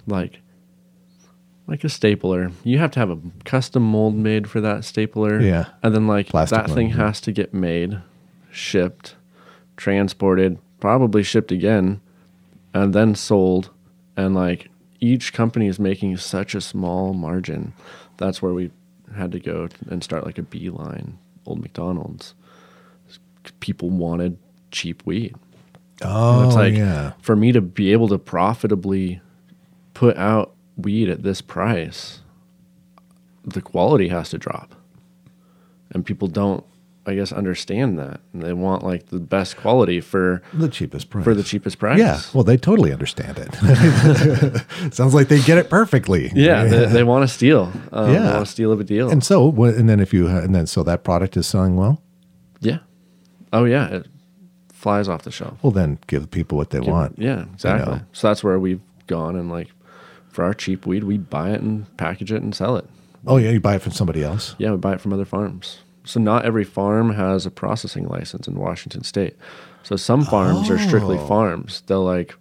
like 0.07 0.41
like 1.69 1.85
a 1.85 1.89
stapler? 1.89 2.51
You 2.65 2.79
have 2.79 2.91
to 2.93 2.99
have 2.99 3.11
a 3.11 3.19
custom 3.45 3.85
mold 3.85 4.17
made 4.17 4.51
for 4.51 4.61
that 4.61 4.85
stapler. 4.85 5.41
Yeah. 5.41 5.67
and 5.83 5.95
then 5.95 6.09
like 6.09 6.29
Plastic 6.29 6.59
that 6.59 6.67
thing 6.67 6.89
mold, 6.89 6.99
yeah. 6.99 7.07
has 7.07 7.21
to 7.23 7.33
get 7.33 7.55
made, 7.55 8.03
shipped, 8.51 9.15
transported, 9.77 10.59
probably 10.81 11.23
shipped 11.23 11.53
again, 11.53 12.01
and 12.75 12.93
then 12.93 13.15
sold. 13.15 13.71
And 14.17 14.35
like 14.35 14.69
each 15.01 15.33
company 15.33 15.69
is 15.69 15.79
making 15.79 16.17
such 16.17 16.55
a 16.57 16.61
small 16.61 17.15
margin. 17.15 17.75
That's 18.17 18.43
where 18.43 18.53
we 18.53 18.73
had 19.15 19.31
to 19.33 19.39
go 19.39 19.69
and 19.89 20.03
start 20.03 20.27
like 20.27 20.39
a 20.39 20.43
beeline, 20.43 21.19
old 21.47 21.61
McDonald's. 21.61 22.35
People 23.61 23.91
wanted 23.91 24.37
cheap 24.73 25.07
weed. 25.07 25.37
Oh, 26.05 26.47
it's 26.47 26.55
like 26.55 26.75
yeah. 26.75 27.13
for 27.23 27.37
me 27.37 27.53
to 27.53 27.61
be 27.61 27.93
able 27.93 28.09
to 28.09 28.19
profitably 28.19 29.21
put 29.95 30.17
out 30.17 30.55
weed 30.77 31.09
at 31.09 31.23
this 31.23 31.41
price, 31.41 32.21
the 33.45 33.61
quality 33.63 34.09
has 34.09 34.31
to 34.31 34.39
drop. 34.39 34.75
And 35.91 36.05
people 36.05 36.27
don't, 36.29 36.65
I 37.07 37.15
guess, 37.15 37.31
understand 37.31 37.99
that. 37.99 38.21
And 38.33 38.43
they 38.43 38.53
want 38.53 38.83
like 38.83 39.07
the 39.07 39.21
best 39.21 39.57
quality 39.57 40.01
for 40.01 40.43
The 40.53 40.69
cheapest 40.69 41.11
price. 41.11 41.23
for 41.25 41.35
the 41.35 41.43
cheapest 41.45 41.79
price. 41.79 41.99
Yeah. 41.99 42.21
Well, 42.33 42.43
they 42.43 42.57
totally 42.57 42.93
understand 42.93 43.39
it. 43.39 43.55
Sounds 44.95 45.15
like 45.15 45.29
they 45.29 45.41
get 45.43 45.59
it 45.59 45.71
perfectly. 45.71 46.33
Yeah, 46.35 46.65
they, 46.69 46.87
they 46.87 47.03
want 47.05 47.23
to 47.29 47.33
steal. 47.33 47.71
Um, 47.93 48.07
They 48.09 48.15
Yeah. 48.15 48.33
want 48.35 48.47
to 48.47 48.51
steal 48.51 48.73
of 48.73 48.81
a 48.81 48.85
deal. 48.85 49.11
And 49.11 49.23
so, 49.23 49.51
and 49.65 49.89
then 49.89 50.01
if 50.01 50.13
you, 50.13 50.27
and 50.27 50.55
then 50.55 50.67
so 50.67 50.83
that 50.83 51.05
product 51.05 51.37
is 51.37 51.47
selling 51.47 51.77
well. 51.77 52.03
yeah. 52.61 52.79
Oh 53.53 53.65
yeah, 53.67 53.87
it 53.89 54.07
flies 54.85 55.09
off 55.09 55.23
the 55.23 55.31
shelf. 55.31 55.57
Well, 55.63 55.71
then 55.73 55.99
give 56.09 56.31
people 56.31 56.59
what 56.59 56.69
they 56.69 56.79
want. 56.79 57.19
Yeah, 57.19 57.45
exactly. 57.55 57.95
know. 57.95 58.01
So 58.13 58.29
that's 58.29 58.45
where 58.45 58.59
we've 58.59 58.83
gone 59.07 59.35
and 59.35 59.51
like 59.51 59.69
for 60.29 60.45
our 60.45 60.53
cheap 60.53 60.85
weed, 60.85 61.05
we 61.05 61.17
buy 61.17 61.53
it 61.53 61.63
and 61.63 61.97
package 61.97 62.31
it 62.31 62.43
and 62.43 62.55
sell 62.55 62.77
it. 62.77 62.87
Oh 63.27 63.39
yeah, 63.39 63.49
you 63.51 63.61
buy 63.61 63.77
it 63.77 63.83
from 63.83 63.93
somebody 63.93 64.23
else. 64.23 64.55
Yeah, 64.59 64.73
we 64.73 64.77
buy 64.77 64.93
it 64.93 65.01
from 65.01 65.15
other 65.15 65.25
farms. 65.25 65.79
So 66.05 66.21
not 66.21 66.45
every 66.45 66.65
farm 66.65 67.15
has 67.15 67.47
a 67.47 67.51
processing 67.51 68.07
license 68.09 68.47
in 68.47 68.57
Washington 68.57 69.05
state. 69.05 69.37
So 69.85 69.97
some 69.97 70.23
farms 70.23 70.69
are 70.69 70.79
strictly 70.79 71.17
Oh. 71.17 71.27
farms. 71.27 71.83
They'll 71.87 72.05
like 72.05 72.35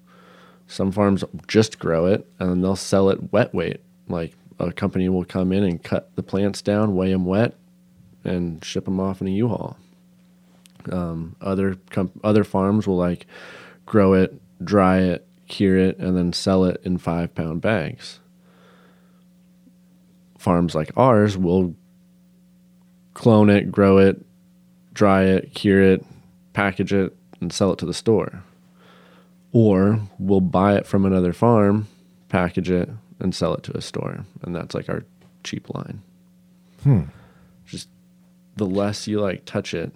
some 0.68 0.91
farms 0.91 1.24
just 1.48 1.80
grow 1.80 2.08
it 2.08 2.28
and 2.39 2.50
then 2.50 2.62
they'll 2.62 2.76
sell 2.76 3.10
it 3.10 3.32
wet 3.32 3.54
weight. 3.54 3.80
Like 4.10 4.34
a 4.60 4.74
company 4.74 5.08
will 5.08 5.24
come 5.24 5.54
in 5.54 5.64
and 5.64 5.82
cut 5.82 6.14
the 6.18 6.24
plants 6.24 6.62
down, 6.62 6.94
weigh 6.94 7.14
them 7.14 7.24
wet, 7.26 7.56
and 8.26 8.62
ship 8.66 8.84
them 8.84 9.00
off 9.00 9.22
in 9.22 9.28
a 9.28 9.32
U-Haul. 9.32 9.78
Um, 10.92 11.36
other 11.42 11.78
other 12.24 12.44
farms 12.44 12.88
will 12.88 12.98
like 12.98 13.26
grow 13.86 14.14
it, 14.14 14.40
dry 14.64 15.00
it, 15.00 15.28
cure 15.48 15.78
it, 15.78 15.98
and 15.98 16.18
then 16.18 16.34
sell 16.34 16.66
it 16.66 16.82
in 16.84 16.98
five 16.98 17.34
pound 17.36 17.62
bags. 17.62 18.20
Farms 20.38 20.76
like 20.76 20.92
ours 20.98 21.38
will 21.38 21.76
clone 23.14 23.50
it, 23.50 23.72
grow 23.72 23.98
it, 23.98 24.26
dry 24.94 25.24
it, 25.24 25.54
cure 25.54 25.82
it, 25.82 26.06
package 26.54 26.94
it, 26.94 27.16
and 27.40 27.54
sell 27.54 27.72
it 27.72 27.80
to 27.80 27.86
the 27.86 27.94
store. 27.94 28.44
Or 29.52 30.00
we'll 30.18 30.42
buy 30.42 30.76
it 30.76 30.88
from 30.88 31.06
another 31.06 31.32
farm, 31.32 31.88
package 32.30 32.72
it, 32.72 32.90
and 33.20 33.34
sell 33.36 33.54
it 33.54 33.64
to 33.64 33.78
a 33.78 33.82
store. 33.82 34.26
And 34.42 34.56
that's 34.56 34.74
like 34.74 34.90
our 34.90 35.04
cheap 35.44 35.70
line. 35.74 36.02
Hmm. 36.84 37.04
Just 37.66 37.88
the 38.56 38.66
less 38.66 39.08
you 39.08 39.22
like 39.22 39.46
touch 39.46 39.74
it, 39.74 39.92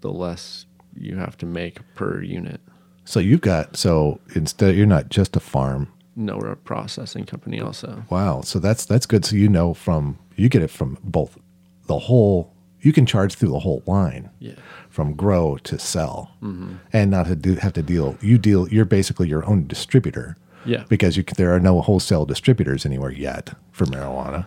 the 0.00 0.10
less 0.12 0.66
you 0.94 1.16
have 1.16 1.36
to 1.38 1.46
make 1.46 1.78
per 1.94 2.22
unit. 2.22 2.60
So 3.04 3.20
you've 3.20 3.40
got 3.40 3.76
so 3.76 4.20
instead 4.34 4.74
you're 4.76 4.86
not 4.86 5.08
just 5.10 5.36
a 5.36 5.40
farm. 5.40 5.92
No, 6.16 6.38
we're 6.38 6.50
a 6.52 6.56
processing 6.56 7.24
company 7.24 7.60
also. 7.60 8.04
Wow. 8.10 8.40
So 8.40 8.58
that's 8.58 8.84
that's 8.86 9.06
good. 9.06 9.24
So 9.24 9.36
you 9.36 9.48
know 9.48 9.74
from 9.74 10.18
you 10.36 10.48
get 10.48 10.62
it 10.62 10.70
from 10.70 10.98
both 11.02 11.38
the 11.86 11.98
whole. 11.98 12.52
You 12.80 12.92
can 12.92 13.06
charge 13.06 13.34
through 13.34 13.48
the 13.48 13.58
whole 13.58 13.82
line 13.86 14.30
Yeah. 14.38 14.52
from 14.90 15.14
grow 15.14 15.56
to 15.64 15.76
sell, 15.78 16.30
mm-hmm. 16.40 16.74
and 16.92 17.10
not 17.10 17.26
to 17.26 17.34
do, 17.34 17.54
have 17.56 17.72
to 17.72 17.82
deal. 17.82 18.16
You 18.20 18.38
deal. 18.38 18.68
You're 18.68 18.84
basically 18.84 19.28
your 19.28 19.44
own 19.44 19.66
distributor 19.66 20.36
Yeah. 20.64 20.84
because 20.88 21.16
you, 21.16 21.24
there 21.36 21.52
are 21.52 21.58
no 21.58 21.80
wholesale 21.80 22.26
distributors 22.26 22.86
anywhere 22.86 23.10
yet 23.10 23.54
for 23.72 23.86
marijuana, 23.86 24.46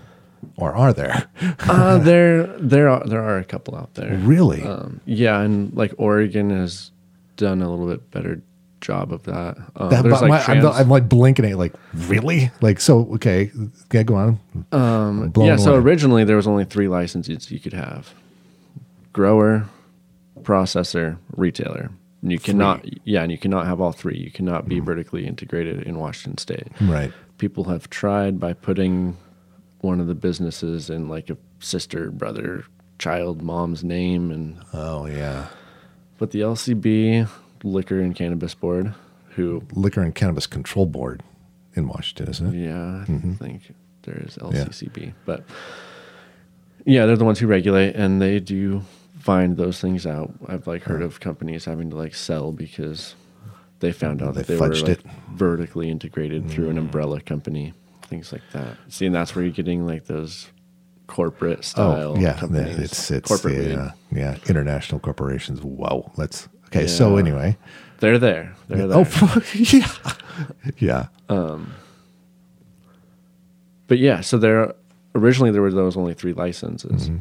or 0.58 0.74
are 0.76 0.94
there? 0.94 1.28
uh, 1.62 1.98
there, 2.00 2.48
there 2.60 2.90
are 2.90 3.04
there 3.06 3.22
are 3.24 3.38
a 3.38 3.44
couple 3.46 3.76
out 3.76 3.94
there. 3.96 4.16
really? 4.18 4.64
Um, 4.64 5.02
yeah, 5.06 5.40
and 5.42 5.74
like 5.76 5.94
Oregon 5.98 6.50
has 6.50 6.92
done 7.38 7.62
a 7.62 7.70
little 7.70 7.88
bit 7.88 8.10
better 8.12 8.42
job 8.82 9.12
of 9.12 9.24
that. 9.24 9.58
Um, 9.76 9.90
That- 9.90 10.06
like 10.06 10.30
my- 10.30 10.44
I'm, 10.46 10.66
I'm 10.66 10.90
like 10.90 11.10
blinking 11.10 11.46
at 11.46 11.52
it, 11.52 11.58
like 11.58 11.74
really, 11.94 12.52
like 12.62 12.80
so. 12.80 13.08
Okay, 13.16 13.52
yeah, 13.92 14.04
go 14.04 14.16
on. 14.16 14.40
um, 14.72 15.32
yeah. 15.38 15.56
So 15.58 15.76
originally 15.76 16.24
there 16.24 16.36
was 16.38 16.48
only 16.48 16.66
three 16.66 16.88
licenses 16.88 17.52
you 17.52 17.60
could 17.60 17.74
have: 17.74 18.14
grower, 19.14 19.66
processor, 20.42 21.18
retailer. 21.36 21.92
And 22.22 22.32
you 22.34 22.40
cannot, 22.40 22.84
yeah, 23.08 23.22
and 23.24 23.32
you 23.32 23.38
cannot 23.38 23.66
have 23.66 23.80
all 23.80 23.94
three. 23.94 24.18
You 24.18 24.30
cannot 24.32 24.68
be 24.68 24.82
vertically 24.82 25.26
integrated 25.26 25.84
in 25.84 25.98
Washington 26.00 26.38
State. 26.38 26.68
Right. 26.82 27.14
People 27.38 27.64
have 27.66 27.90
tried 27.90 28.42
by 28.42 28.52
putting 28.52 29.16
one 29.82 30.00
of 30.00 30.08
the 30.08 30.16
businesses 30.16 30.90
in 30.90 31.08
like 31.10 31.30
a 31.30 31.38
sister, 31.60 32.12
brother, 32.12 32.66
child, 32.98 33.42
mom's 33.42 33.84
name, 33.84 34.32
and 34.32 34.58
Oh 34.74 35.06
yeah, 35.06 35.48
But 36.18 36.32
the 36.32 36.42
LCB, 36.42 37.28
Liquor 37.64 38.00
and 38.00 38.16
Cannabis 38.16 38.54
Board, 38.56 38.94
who, 39.32 39.64
Liquor 39.74 40.02
and 40.02 40.14
Cannabis 40.14 40.48
Control 40.48 40.86
Board 40.86 41.24
in 41.76 41.88
Washington, 41.88 42.30
isn't 42.30 42.54
it? 42.56 42.66
yeah, 42.66 43.02
I 43.04 43.06
Mm-hmm. 43.06 43.34
think 43.34 43.74
there 44.04 44.18
is 44.26 44.36
LCCB. 44.38 45.14
But 45.26 45.44
yeah, 46.86 47.06
they're 47.06 47.18
the 47.18 47.26
ones 47.26 47.40
who 47.40 47.48
regulate 47.48 47.96
and 47.96 48.22
they 48.22 48.40
do 48.40 48.82
find 49.20 49.58
those 49.58 49.80
things 49.80 50.06
out. 50.06 50.32
I've 50.48 50.66
like 50.68 50.84
heard 50.84 51.02
of 51.02 51.20
companies 51.20 51.66
having 51.66 51.90
to 51.92 51.96
like 51.96 52.16
sell 52.16 52.52
because 52.52 53.16
they 53.80 53.92
found 53.92 54.22
out 54.22 54.34
They 54.34 54.42
that 54.42 54.48
they 54.48 54.58
were 54.58 54.68
like 54.76 54.90
it. 55.00 55.02
vertically 55.34 55.90
integrated 55.90 56.50
through 56.50 56.70
an 56.70 56.78
umbrella 56.78 57.22
company, 57.22 57.74
things 58.10 58.32
like 58.34 58.42
that. 58.54 58.78
See, 58.90 59.06
and 59.06 59.16
that's 59.16 59.36
where 59.36 59.44
you're 59.44 59.54
getting 59.54 59.86
like 59.86 60.06
those 60.06 60.48
corporate 61.08 61.66
style 61.66 62.14
Oh 62.16 62.20
yeah, 62.20 62.38
companies. 62.38 62.78
yeah, 62.78 62.84
it's 62.84 63.12
it's 63.12 63.28
corporate 63.28 63.56
the, 63.56 63.80
uh, 63.82 63.92
yeah 64.12 64.38
international 64.48 65.00
corporations. 65.00 65.62
Wow, 65.62 66.12
let's 66.18 66.48
okay. 66.68 66.88
So 66.88 67.18
anyway, 67.18 67.58
They're 68.00 68.20
there. 68.20 68.56
They're 68.68 68.84
oh, 68.84 68.88
there. 68.88 68.98
oh 68.98 69.04
fuck. 69.06 69.44
yeah, 69.56 69.88
yeah. 70.78 71.08
Um, 71.30 71.74
but 73.88 73.98
yeah, 73.98 74.22
so 74.22 74.38
there 74.38 74.74
originally 75.16 75.52
there 75.52 75.62
were 75.62 75.72
those 75.72 75.98
only 75.98 76.14
three 76.14 76.34
licenses. 76.34 77.10
Mm-hmm. 77.10 77.18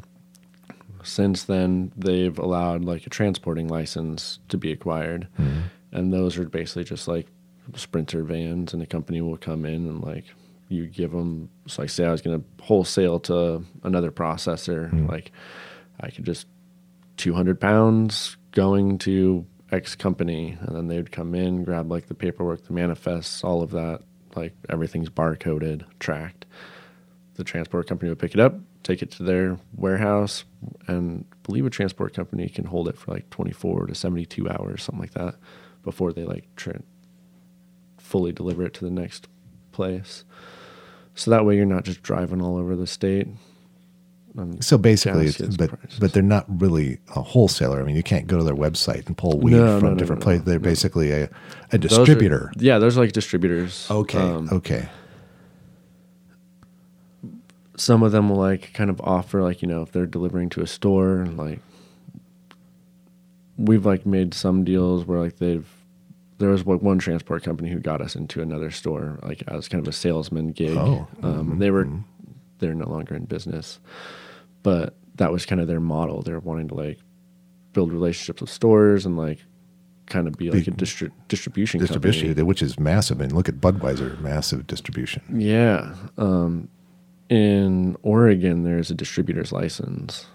Since 1.03 1.45
then, 1.45 1.93
they've 1.97 2.39
allowed 2.39 2.85
like 2.85 3.07
a 3.07 3.11
transporting 3.11 3.69
license 3.69 4.41
to 4.51 4.59
be 4.59 4.71
acquired, 4.73 5.29
mm-hmm. 5.41 5.61
and 5.93 6.13
those 6.13 6.37
are 6.37 6.45
basically 6.45 6.85
just 6.85 7.09
like 7.09 7.27
sprinter 7.75 8.23
vans, 8.23 8.75
and 8.75 8.83
a 8.83 8.87
company 8.87 9.21
will 9.23 9.39
come 9.39 9.65
in 9.65 9.87
and 9.87 10.03
like 10.03 10.27
you 10.69 10.87
give 10.87 11.13
them. 11.13 11.51
So 11.67 11.83
like 11.83 11.91
say 11.91 12.05
I 12.05 12.11
was 12.11 12.23
going 12.23 12.41
to 12.41 12.65
wholesale 12.65 13.21
to 13.21 13.65
another 13.83 14.11
processor, 14.11 14.91
hmm. 14.91 15.07
like 15.07 15.33
I 16.01 16.11
could 16.11 16.25
just 16.25 16.47
200 17.17 17.61
pounds 17.61 18.37
going 18.53 18.99
to 18.99 19.47
X 19.71 19.95
company, 19.95 20.57
and 20.61 20.75
then 20.75 20.89
they 20.89 20.97
would 20.97 21.13
come 21.13 21.35
in, 21.35 21.65
grab 21.65 21.91
like 21.91 22.07
the 22.07 22.15
paperwork, 22.15 22.65
the 22.65 22.73
manifests, 22.73 23.45
all 23.45 23.63
of 23.63 23.71
that. 23.73 24.01
Like 24.35 24.55
everything's 24.69 25.11
barcoded, 25.11 25.85
tracked. 25.99 26.47
The 27.35 27.45
transport 27.45 27.87
company 27.87 28.09
would 28.09 28.19
pick 28.19 28.35
it 28.35 28.41
up, 28.41 28.55
take 28.83 29.03
it 29.03 29.11
to 29.13 29.23
their 29.23 29.59
warehouse, 29.75 30.45
and 30.87 31.25
I 31.33 31.37
believe 31.45 31.67
a 31.67 31.71
transport 31.71 32.15
company 32.15 32.49
can 32.49 32.65
hold 32.65 32.89
it 32.89 32.99
for 32.99 33.13
like 33.13 33.31
24 33.31 33.87
to 33.87 33.95
72 33.95 34.49
hours, 34.49 34.83
something 34.83 35.01
like 35.01 35.13
that, 35.13 35.37
before 35.83 36.13
they 36.13 36.25
like 36.25 36.45
tra- 36.57 36.83
fully 37.97 38.33
deliver 38.33 38.65
it 38.65 38.75
to 38.75 38.85
the 38.85 38.91
next 38.91 39.29
place. 39.73 40.25
So 41.19 41.33
that 41.33 41.45
way 41.45 41.57
you're 41.57 41.67
not 41.67 41.85
just 41.85 42.03
driving 42.03 42.41
all 42.41 42.57
over 42.57 42.77
the 42.77 42.87
state. 42.87 43.27
Um, 44.39 44.61
So 44.63 44.79
basically, 44.79 45.25
gas 45.25 45.41
it's, 45.41 45.41
gets 45.41 45.57
but 45.57 45.71
prices. 45.71 45.99
but 45.99 46.13
they're 46.13 46.23
not 46.23 46.45
really 46.61 46.99
a 47.17 47.23
wholesaler. 47.23 47.81
I 47.81 47.85
mean, 47.85 47.97
you 47.97 48.05
can't 48.05 48.27
go 48.29 48.39
to 48.39 48.45
their 48.45 48.55
website 48.55 49.07
and 49.09 49.17
pull 49.17 49.39
weed 49.41 49.55
No, 49.55 49.81
from 49.81 49.89
no, 49.91 49.95
different 49.97 50.21
no, 50.21 50.25
places. 50.25 50.45
They're 50.45 50.61
basically 50.61 51.11
a, 51.11 51.25
a 51.25 51.79
Those 51.79 51.93
are- 51.93 52.05
distributor. 52.05 52.53
yeah, 52.57 52.79
those 52.79 52.97
are 52.97 53.01
like 53.01 53.13
distributors. 53.13 53.89
okay, 53.91 54.19
Um, 54.19 54.49
okay, 54.53 54.89
some 57.77 58.03
of 58.03 58.13
them 58.13 58.29
will 58.29 58.37
like 58.37 58.73
kind 58.75 58.91
of 58.91 59.01
offer 59.01 59.43
like 59.43 59.63
you 59.63 59.69
know 59.69 59.83
if 59.83 59.93
they're 59.93 60.07
delivering 60.07 60.49
to 60.51 60.61
a 60.61 60.67
store 60.67 61.27
like 61.37 61.61
we've 63.57 63.87
like 63.87 64.05
made 64.07 64.35
some 64.35 64.65
deals 64.65 65.05
where 65.05 65.19
like 65.21 65.39
they've 65.39 65.69
there 66.39 66.51
was 66.51 66.65
like 66.67 66.83
one 66.83 66.99
transport 66.99 67.43
company 67.43 67.69
who 67.71 67.81
got 67.81 68.01
us 68.01 68.15
into 68.17 68.41
another 68.41 68.71
store 68.71 69.19
like 69.23 69.43
as 69.49 69.69
kind 69.69 69.85
of 69.85 69.89
a 69.89 69.97
salesman 69.97 70.53
gig 70.53 70.77
Oh, 70.77 71.07
um, 71.23 71.59
they 71.59 71.71
were 71.71 71.89
they're 72.59 72.75
no 72.75 72.89
longer 72.89 73.15
in 73.15 73.25
business 73.25 73.81
but 74.63 74.97
that 75.17 75.33
was 75.33 75.47
kind 75.47 75.61
of 75.61 75.67
their 75.67 75.81
model 75.81 76.23
they're 76.23 76.41
wanting 76.41 76.69
to 76.69 76.75
like 76.75 76.99
build 77.73 77.93
relationships 77.93 78.41
with 78.41 78.51
stores 78.51 79.07
and 79.07 79.17
like 79.17 79.39
kind 80.09 80.27
of 80.27 80.37
be 80.37 80.51
like 80.51 80.67
a 80.67 80.71
distri- 80.71 81.13
distribution 81.29 81.81
distribution, 81.81 82.29
company. 82.29 82.43
which 82.43 82.63
is 82.63 82.79
massive. 82.79 83.21
And 83.21 83.33
look 83.33 83.49
at 83.49 83.57
Budweiser, 83.57 84.19
massive 84.21 84.67
distribution. 84.67 85.23
Yeah. 85.33 85.95
Um, 86.17 86.69
in 87.29 87.97
Oregon, 88.03 88.65
there's 88.65 88.91
a 88.91 88.95
distributor's 88.95 89.53
license, 89.53 90.27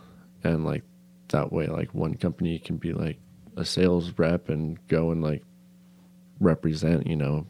and 0.43 0.63
like 0.63 0.83
that 1.29 1.51
way, 1.51 1.67
like 1.67 1.93
one 1.93 2.15
company 2.15 2.59
can 2.59 2.77
be 2.77 2.93
like 2.93 3.17
a 3.57 3.65
sales 3.65 4.13
rep 4.17 4.49
and 4.49 4.77
go 4.87 5.11
and 5.11 5.23
like 5.23 5.43
represent, 6.43 7.07
you 7.07 7.15
know, 7.15 7.45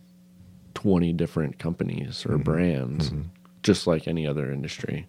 twenty 0.74 1.14
different 1.14 1.60
companies 1.60 2.26
or 2.26 2.38
brands, 2.38 3.12
just 3.62 3.88
like 3.88 4.08
any 4.08 4.28
other 4.28 4.52
industry, 4.52 5.08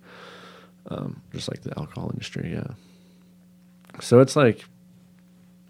um, 0.89 1.21
just 1.33 1.49
like 1.49 1.63
the 1.63 1.79
alcohol 1.79 2.11
industry. 2.13 2.53
Yeah. 2.53 2.75
So 4.01 4.21
it's 4.21 4.37
like 4.37 4.65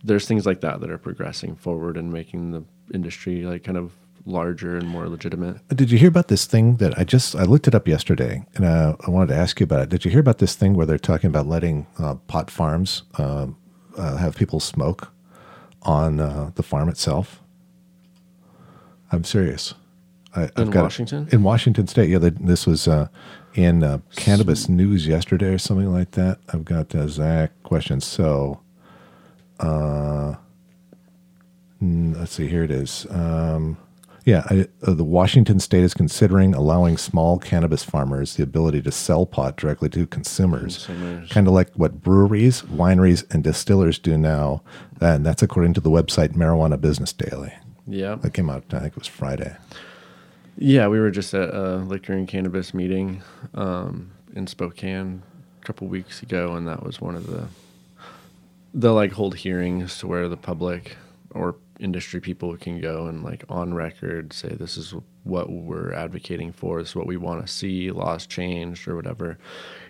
there's 0.02 0.26
things 0.26 0.46
like 0.46 0.60
that 0.60 0.80
that 0.80 0.90
are 0.90 0.98
progressing 0.98 1.56
forward 1.56 1.96
and 1.96 2.12
making 2.12 2.52
the 2.52 2.64
industry 2.92 3.42
like 3.42 3.64
kind 3.64 3.78
of 3.78 3.92
larger 4.26 4.76
and 4.76 4.88
more 4.88 5.08
legitimate. 5.08 5.56
Did 5.68 5.90
you 5.90 5.98
hear 5.98 6.08
about 6.08 6.28
this 6.28 6.46
thing 6.46 6.76
that 6.76 6.98
I 6.98 7.04
just 7.04 7.36
I 7.36 7.44
looked 7.44 7.68
it 7.68 7.74
up 7.74 7.86
yesterday, 7.86 8.44
and 8.54 8.64
uh, 8.64 8.96
I 9.06 9.10
wanted 9.10 9.28
to 9.28 9.36
ask 9.36 9.60
you 9.60 9.64
about 9.64 9.82
it. 9.82 9.88
Did 9.90 10.04
you 10.04 10.10
hear 10.10 10.20
about 10.20 10.38
this 10.38 10.54
thing 10.54 10.74
where 10.74 10.86
they're 10.86 10.98
talking 10.98 11.28
about 11.28 11.46
letting 11.46 11.86
uh, 11.98 12.14
pot 12.26 12.50
farms 12.50 13.02
um 13.18 13.56
uh, 13.96 14.16
have 14.16 14.34
people 14.34 14.60
smoke 14.60 15.12
on 15.82 16.18
uh, 16.20 16.50
the 16.54 16.62
farm 16.62 16.88
itself? 16.88 17.43
I'm 19.14 19.24
serious. 19.24 19.74
I, 20.36 20.44
I've 20.56 20.66
In 20.66 20.70
got 20.70 20.82
Washington? 20.84 21.28
in 21.30 21.42
Washington 21.42 21.86
State. 21.86 22.08
Yeah, 22.10 22.18
the, 22.18 22.30
this 22.30 22.66
was 22.66 22.88
uh, 22.88 23.08
in 23.54 23.82
uh, 23.84 23.98
Cannabis 24.16 24.68
News 24.68 25.06
yesterday 25.06 25.46
or 25.54 25.58
something 25.58 25.92
like 25.92 26.12
that. 26.12 26.38
I've 26.52 26.64
got 26.64 26.94
uh, 26.94 27.06
Zach 27.08 27.52
questions. 27.62 28.04
So, 28.04 28.60
uh, 29.60 30.34
mm, 31.82 32.16
let's 32.18 32.32
see. 32.32 32.48
Here 32.48 32.64
it 32.64 32.70
is. 32.70 33.06
Um, 33.10 33.76
yeah, 34.24 34.44
I, 34.48 34.66
uh, 34.82 34.94
the 34.94 35.04
Washington 35.04 35.60
State 35.60 35.84
is 35.84 35.92
considering 35.92 36.54
allowing 36.54 36.96
small 36.96 37.38
cannabis 37.38 37.84
farmers 37.84 38.34
the 38.36 38.42
ability 38.42 38.80
to 38.82 38.90
sell 38.90 39.26
pot 39.26 39.56
directly 39.58 39.90
to 39.90 40.06
consumers, 40.06 40.86
Consumers. 40.86 41.28
kind 41.30 41.46
of 41.46 41.52
like 41.52 41.70
what 41.74 42.00
breweries, 42.02 42.62
wineries, 42.62 43.30
and 43.32 43.44
distillers 43.44 43.98
do 43.98 44.16
now. 44.16 44.62
And 45.00 45.26
that's 45.26 45.42
according 45.42 45.74
to 45.74 45.80
the 45.82 45.90
website 45.90 46.30
Marijuana 46.34 46.80
Business 46.80 47.12
Daily. 47.12 47.52
Yeah. 47.86 48.16
That 48.16 48.32
came 48.32 48.50
out, 48.50 48.64
I 48.72 48.80
think 48.80 48.92
it 48.92 48.98
was 48.98 49.06
Friday. 49.06 49.56
Yeah, 50.56 50.88
we 50.88 51.00
were 51.00 51.10
just 51.10 51.34
at 51.34 51.52
a 51.52 51.76
liquor 51.76 52.12
and 52.12 52.28
cannabis 52.28 52.72
meeting 52.72 53.22
um, 53.54 54.12
in 54.34 54.46
Spokane 54.46 55.22
a 55.60 55.64
couple 55.64 55.88
weeks 55.88 56.22
ago, 56.22 56.54
and 56.54 56.66
that 56.68 56.84
was 56.84 57.00
one 57.00 57.16
of 57.16 57.26
the 57.26 57.48
they'll 58.74 58.94
like 58.94 59.12
hold 59.12 59.36
hearings 59.36 59.98
to 59.98 60.06
where 60.06 60.28
the 60.28 60.36
public 60.36 60.96
or 61.30 61.56
industry 61.78 62.20
people 62.20 62.56
can 62.56 62.80
go 62.80 63.06
and 63.06 63.22
like 63.22 63.44
on 63.48 63.72
record 63.74 64.32
say 64.32 64.48
this 64.48 64.76
is 64.76 64.94
what 65.22 65.50
we're 65.50 65.92
advocating 65.92 66.52
for, 66.52 66.80
this 66.80 66.90
is 66.90 66.96
what 66.96 67.06
we 67.06 67.16
want 67.16 67.44
to 67.44 67.52
see, 67.52 67.90
laws 67.90 68.26
changed 68.26 68.86
or 68.86 68.96
whatever. 68.96 69.38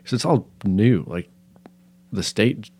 So 0.04 0.14
it's 0.14 0.24
all 0.24 0.48
new. 0.64 1.04
Like 1.06 1.30
the 2.12 2.22
state 2.22 2.70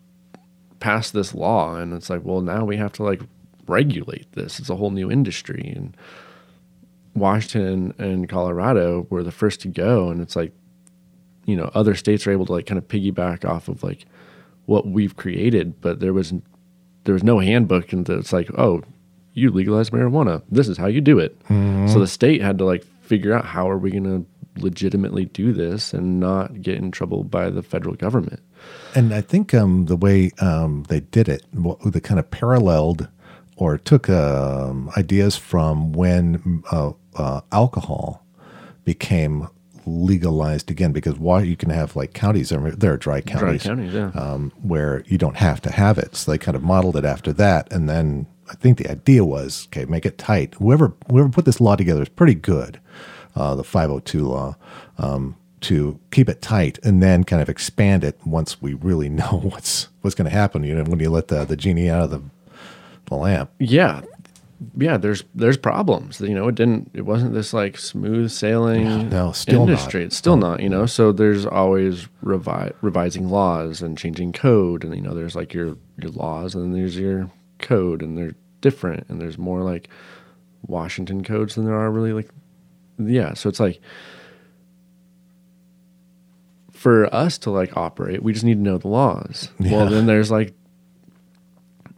passed 0.79 1.13
this 1.13 1.33
law 1.33 1.75
and 1.75 1.93
it's 1.93 2.09
like 2.09 2.21
well 2.23 2.41
now 2.41 2.63
we 2.63 2.77
have 2.77 2.91
to 2.93 3.03
like 3.03 3.21
regulate 3.67 4.31
this. 4.33 4.59
It's 4.59 4.69
a 4.69 4.75
whole 4.75 4.91
new 4.91 5.11
industry. 5.11 5.73
And 5.75 5.95
washington 7.15 7.93
and 7.97 8.27
colorado 8.27 9.07
were 9.09 9.23
the 9.23 9.31
first 9.31 9.61
to 9.61 9.67
go. 9.67 10.09
And 10.09 10.21
it's 10.21 10.35
like 10.35 10.51
you 11.45 11.55
know 11.55 11.71
other 11.73 11.95
states 11.95 12.27
are 12.27 12.31
able 12.31 12.45
to 12.47 12.51
like 12.51 12.65
kind 12.65 12.77
of 12.77 12.87
piggyback 12.87 13.47
off 13.47 13.67
of 13.67 13.83
like 13.83 14.05
what 14.65 14.87
we've 14.87 15.15
created 15.15 15.79
but 15.79 15.99
there 15.99 16.11
was 16.13 16.33
there 17.03 17.13
was 17.13 17.23
no 17.23 17.39
handbook. 17.39 17.93
And 17.93 18.07
it's 18.09 18.33
like 18.33 18.49
oh 18.57 18.83
you 19.33 19.51
legalize 19.51 19.89
marijuana. 19.89 20.41
This 20.49 20.67
is 20.67 20.77
how 20.77 20.87
you 20.87 21.01
do 21.01 21.19
it. 21.19 21.37
So 21.89 21.99
the 21.99 22.07
state 22.07 22.41
had 22.41 22.57
to 22.59 22.65
like 22.65 22.85
figure 23.01 23.33
out 23.33 23.45
how 23.45 23.69
are 23.69 23.77
we 23.77 23.91
going 23.91 24.05
to 24.05 24.25
legitimately 24.61 25.25
do 25.25 25.53
this 25.53 25.93
and 25.93 26.19
not 26.19 26.61
get 26.61 26.77
in 26.77 26.91
trouble 26.91 27.23
by 27.23 27.49
the 27.49 27.61
federal 27.61 27.95
government. 27.95 28.41
And 28.95 29.13
I 29.13 29.21
think 29.21 29.53
um, 29.53 29.85
the 29.85 29.95
way 29.95 30.31
um, 30.39 30.85
they 30.87 31.01
did 31.01 31.27
it, 31.27 31.43
what, 31.51 31.79
they 31.83 31.99
kind 31.99 32.19
of 32.19 32.31
paralleled 32.31 33.09
or 33.57 33.77
took 33.77 34.09
um, 34.09 34.89
ideas 34.97 35.35
from 35.37 35.93
when 35.93 36.63
uh, 36.71 36.91
uh, 37.15 37.41
alcohol 37.51 38.25
became 38.83 39.47
legalized 39.85 40.69
again. 40.71 40.91
Because 40.91 41.17
why 41.17 41.41
you 41.41 41.55
can 41.55 41.69
have 41.69 41.95
like 41.95 42.13
counties, 42.13 42.49
there 42.49 42.65
are- 42.65 42.71
there 42.71 42.93
are 42.93 42.97
dry 42.97 43.21
dry 43.21 43.33
counties, 43.39 43.63
counties 43.63 43.93
yeah 43.93 44.11
um, 44.15 44.51
where 44.61 45.03
you 45.07 45.17
don't 45.17 45.37
have 45.37 45.61
to 45.61 45.71
have 45.71 45.97
it. 45.97 46.15
So 46.15 46.31
they 46.31 46.37
kind 46.37 46.55
of 46.55 46.63
modeled 46.63 46.95
it 46.97 47.05
after 47.05 47.31
that, 47.33 47.71
and 47.71 47.87
then 47.89 48.27
I 48.49 48.55
think 48.55 48.77
the 48.77 48.89
idea 48.91 49.23
was, 49.25 49.67
okay, 49.69 49.85
make 49.85 50.05
it 50.05 50.17
tight. 50.17 50.55
Whoever 50.55 50.93
whoever 51.09 51.29
put 51.29 51.45
this 51.45 51.61
law 51.61 51.75
together 51.75 52.01
is 52.03 52.09
pretty 52.09 52.35
good, 52.35 52.79
uh, 53.35 53.55
the 53.55 53.63
502 53.63 54.25
law, 54.27 54.55
um, 54.97 55.35
to 55.61 55.99
keep 56.11 56.29
it 56.29 56.41
tight 56.43 56.77
and 56.83 57.01
then 57.01 57.23
kind 57.23 57.41
of 57.41 57.49
expand 57.49 58.03
it 58.03 58.19
once 58.25 58.61
we 58.61 58.73
really 58.75 59.09
know 59.21 59.39
what's 59.43 59.87
what's 60.01 60.15
going 60.15 60.29
to 60.29 60.35
happen. 60.35 60.63
You 60.63 60.75
know, 60.75 60.83
when 60.83 60.99
you 60.99 61.09
let 61.09 61.27
the 61.29 61.45
the 61.45 61.55
genie 61.55 61.89
out 61.89 62.03
of 62.03 62.11
the 62.11 62.21
the 63.07 63.15
lamp. 63.15 63.51
yeah. 63.59 64.01
Yeah 64.77 64.95
there's 64.95 65.25
there's 65.35 65.57
problems 65.57 66.21
you 66.21 66.33
know 66.33 66.47
it 66.47 66.55
didn't 66.55 66.89
it 66.93 67.01
wasn't 67.01 67.33
this 67.33 67.53
like 67.53 67.77
smooth 67.77 68.31
sailing 68.31 69.09
no, 69.09 69.33
still 69.33 69.65
not. 69.65 69.69
industry. 69.69 70.03
It's 70.05 70.15
still 70.15 70.37
not 70.37 70.61
you 70.61 70.69
know 70.69 70.85
so 70.85 71.11
there's 71.11 71.45
always 71.45 72.07
revi- 72.23 72.73
revising 72.81 73.27
laws 73.29 73.81
and 73.81 73.97
changing 73.97 74.31
code 74.31 74.85
and 74.85 74.95
you 74.95 75.01
know 75.01 75.13
there's 75.13 75.35
like 75.35 75.53
your 75.53 75.75
your 76.01 76.11
laws 76.13 76.55
and 76.55 76.63
then 76.63 76.71
there's 76.71 76.97
your 76.97 77.29
code 77.59 78.01
and 78.01 78.17
they're 78.17 78.33
different 78.61 79.05
and 79.09 79.19
there's 79.19 79.37
more 79.37 79.61
like 79.61 79.89
washington 80.65 81.21
codes 81.23 81.55
than 81.55 81.65
there 81.65 81.75
are 81.75 81.91
really 81.91 82.13
like 82.13 82.29
yeah 82.97 83.33
so 83.33 83.49
it's 83.49 83.59
like 83.59 83.81
for 86.71 87.13
us 87.13 87.37
to 87.39 87.51
like 87.51 87.75
operate 87.75 88.23
we 88.23 88.31
just 88.31 88.45
need 88.45 88.55
to 88.55 88.61
know 88.61 88.77
the 88.77 88.87
laws. 88.87 89.49
Well 89.59 89.87
then 89.89 90.05
there's 90.05 90.31
like 90.31 90.53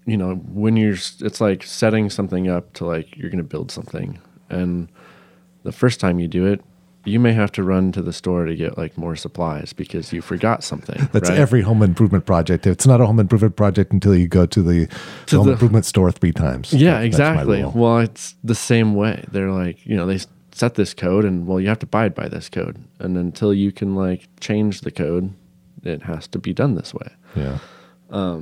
you 0.08 0.18
know 0.18 0.36
when 0.64 0.76
you're 0.78 0.98
it's 1.28 1.40
like 1.42 1.62
setting 1.64 2.10
something 2.10 2.48
up 2.48 2.74
to 2.74 2.86
like 2.86 3.16
you're 3.18 3.30
going 3.30 3.38
to 3.48 3.52
build 3.56 3.70
something 3.72 4.20
and 4.50 4.88
the 5.64 5.72
first 5.72 6.00
time 6.00 6.18
you 6.20 6.28
do 6.28 6.46
it 6.46 6.62
you 7.06 7.20
may 7.22 7.32
have 7.34 7.52
to 7.54 7.64
run 7.64 7.92
to 7.94 8.02
the 8.02 8.12
store 8.12 8.46
to 8.46 8.56
get 8.56 8.78
like 8.78 8.98
more 8.98 9.16
supplies 9.16 9.72
because 9.74 10.12
you 10.12 10.22
forgot 10.22 10.64
something 10.64 11.08
That's 11.14 11.30
right? 11.30 11.40
every 11.40 11.62
home 11.62 11.82
improvement 11.82 12.26
project. 12.26 12.68
It's 12.68 12.86
not 12.86 13.00
a 13.00 13.06
home 13.06 13.20
improvement 13.22 13.56
project 13.56 13.94
until 13.94 14.14
you 14.14 14.28
go 14.28 14.46
to 14.46 14.62
the, 14.62 14.90
To 15.28 15.38
home 15.38 15.46
the- 15.48 15.54
improvement 15.54 15.86
store 15.86 16.12
three 16.12 16.34
times. 16.34 16.74
yeah 16.74 16.96
That- 17.00 17.06
exactly 17.06 17.64
well 17.64 18.00
it's 18.00 18.36
the 18.44 18.56
same 18.56 18.96
way 18.96 19.24
they're 19.32 19.52
like 19.52 19.86
you 19.86 19.96
know 19.98 20.06
they 20.08 20.20
set 20.52 20.76
this 20.76 20.94
code 20.94 21.24
and 21.24 21.48
well 21.48 21.60
you 21.62 21.68
have 21.70 21.80
to 21.80 21.86
abide 21.86 22.14
by 22.16 22.28
this 22.28 22.50
code 22.50 22.78
and 23.00 23.16
until 23.18 23.54
you 23.54 23.72
can 23.72 23.96
like 23.96 24.28
change 24.40 24.82
the 24.82 24.92
code 24.92 25.34
it 25.84 26.02
has 26.04 26.28
to 26.30 26.40
be 26.40 26.52
done 26.54 26.76
this 26.76 26.94
way 26.94 27.10
yeah. 27.36 27.60
i 28.12 28.42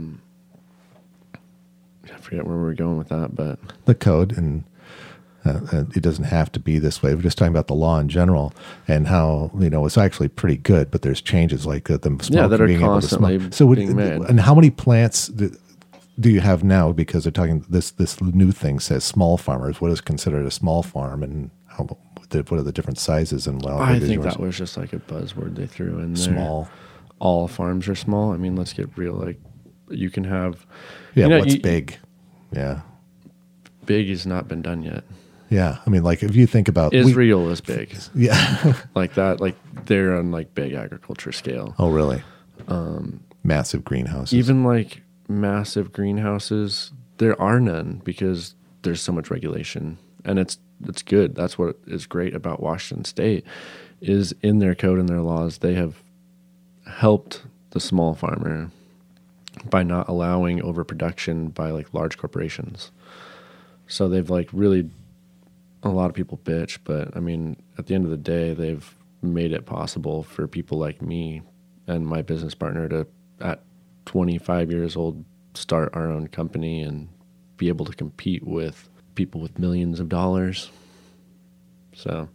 forget 2.26 2.46
where 2.46 2.58
we 2.58 2.64
were 2.64 2.74
going 2.74 2.98
with 2.98 3.10
that 3.10 3.36
but 3.36 3.60
the 3.86 3.96
code 3.96 4.38
and 4.38 4.64
uh, 5.46 5.60
uh, 5.72 5.84
it 5.96 6.02
doesn't 6.02 6.24
have 6.24 6.52
to 6.52 6.60
be 6.60 6.80
this 6.80 7.04
way. 7.04 7.14
We're 7.14 7.22
just 7.22 7.38
talking 7.38 7.54
about 7.54 7.68
the 7.68 7.76
law 7.76 8.00
in 8.00 8.10
general 8.10 8.52
and 8.88 9.06
how 9.08 9.52
you 9.60 9.70
know 9.70 9.86
it's 9.86 9.96
actually 9.96 10.30
pretty 10.30 10.58
good, 10.58 10.90
but 10.90 11.04
there's 11.04 11.22
changes 11.22 11.68
like 11.68 11.88
uh, 11.92 11.98
the 11.98 12.10
Yeah, 12.32 12.48
that 12.48 12.60
are 12.60 12.66
being 12.66 12.80
able 12.82 13.00
to 13.00 13.08
constantly. 13.08 13.52
So, 13.52 13.68
would- 13.68 13.76
being 13.78 13.96
made. 13.96 14.22
and 14.24 14.40
how 14.40 14.56
many 14.56 14.72
plants 14.72 15.28
do, 15.28 15.56
do 16.20 16.32
you 16.32 16.40
have 16.40 16.64
now? 16.64 16.92
Because 16.92 17.26
they're 17.26 17.32
talking 17.32 17.64
this 17.70 17.92
this 17.92 18.20
new 18.22 18.52
thing 18.52 18.80
says 18.80 19.04
small 19.04 19.38
farmers. 19.38 19.80
What 19.80 19.92
is 19.92 20.02
considered 20.02 20.48
a 20.48 20.52
small 20.52 20.82
farm, 20.82 21.22
and 21.22 21.52
how 21.68 21.84
what 21.84 22.52
are 22.54 22.64
the 22.64 22.72
different 22.72 22.98
sizes 22.98 23.46
and 23.46 23.62
well? 23.64 23.80
i 23.80 24.00
think 24.00 24.24
that 24.24 24.40
was 24.40 24.58
just 24.58 24.78
like 24.78 24.94
a 24.94 24.98
buzzword 24.98 25.56
they 25.56 25.68
threw 25.68 26.00
in 26.00 26.16
there 26.16 26.24
small. 26.24 26.68
all 27.20 27.48
farms 27.48 27.88
are 27.88 27.94
small 27.96 28.32
i 28.34 28.38
mean 28.38 28.56
let's 28.56 28.74
get 28.74 28.90
real 28.98 29.14
like 29.14 29.40
you 29.90 30.10
can 30.10 30.24
have 30.24 30.66
Yeah, 31.14 31.26
you 31.26 31.30
know, 31.30 31.40
what's 31.40 31.54
you- 31.54 31.62
big? 31.62 32.00
Yeah, 32.52 32.82
big 33.86 34.10
has 34.10 34.26
not 34.26 34.48
been 34.48 34.62
done 34.62 34.84
yet 34.84 35.04
yeah. 35.50 35.78
I 35.86 35.90
mean, 35.90 36.04
like 36.04 36.24
if 36.24 36.36
you 36.36 36.48
think 36.48 36.68
about 36.68 36.92
we- 36.92 37.00
israel 37.00 37.50
is 37.50 37.62
big 37.62 37.96
yeah. 38.14 38.74
like 38.96 39.14
that 39.16 39.40
like 39.40 39.56
they're 39.86 40.18
on 40.18 40.32
like 40.32 40.54
big 40.56 40.74
agriculture 40.74 41.32
scale 41.32 41.76
oh, 41.80 41.90
really? 41.90 42.22
Um, 42.68 43.22
Massive 43.44 43.84
greenhouses. 43.84 44.34
even 44.34 44.64
like 44.64 45.02
massive 45.28 45.94
greenhouses 45.94 46.92
there 47.18 47.40
are 47.40 47.60
none 47.60 48.02
because 48.04 48.56
there's 48.82 49.02
so 49.02 49.12
much 49.12 49.30
regulation 49.30 49.98
and 50.24 50.40
it's 50.40 50.58
it's 50.88 51.02
good 51.02 51.36
that's 51.36 51.58
what 51.58 51.78
is 51.88 52.06
great 52.06 52.36
about 52.36 52.62
washington 52.62 53.06
state 53.06 53.46
is 54.02 54.34
in 54.42 54.60
their 54.60 54.76
code 54.76 55.00
and 55.00 55.08
their 55.10 55.22
laws 55.22 55.60
they 55.60 55.74
have 55.74 56.02
helped 56.88 57.44
the 57.72 57.80
small 57.80 58.14
farmer 58.14 58.72
by 59.70 59.84
not 59.84 60.10
allowing 60.10 60.62
overproduction 60.62 61.50
by 61.50 61.72
like 61.72 61.94
large 61.94 62.18
corporations. 62.18 62.92
So 63.88 64.08
they've 64.08 64.30
like 64.30 64.50
really 64.52 64.90
a 65.84 65.90
lot 65.90 66.10
of 66.10 66.16
people 66.16 66.40
bitch 66.40 66.80
but 66.84 67.16
i 67.16 67.20
mean 67.20 67.56
at 67.78 67.86
the 67.86 67.94
end 67.94 68.06
of 68.06 68.10
the 68.10 68.18
day 68.18 68.56
they've 68.56 68.96
made 69.22 69.52
it 69.52 69.68
possible 69.68 70.24
for 70.24 70.48
people 70.48 70.80
like 70.80 71.00
me 71.00 71.44
and 71.86 72.08
my 72.08 72.24
business 72.24 72.56
partner 72.56 72.90
to 72.90 73.06
at 73.40 73.62
25 74.06 74.72
years 74.72 74.96
old 74.96 75.24
start 75.54 75.90
our 75.94 76.12
own 76.12 76.28
company 76.28 76.82
and 76.82 77.08
be 77.58 77.68
able 77.68 77.86
to 77.86 77.94
compete 77.94 78.44
with 78.46 78.90
people 79.16 79.40
with 79.40 79.58
millions 79.58 80.00
of 80.00 80.10
dollars. 80.10 80.70
So 81.94 82.28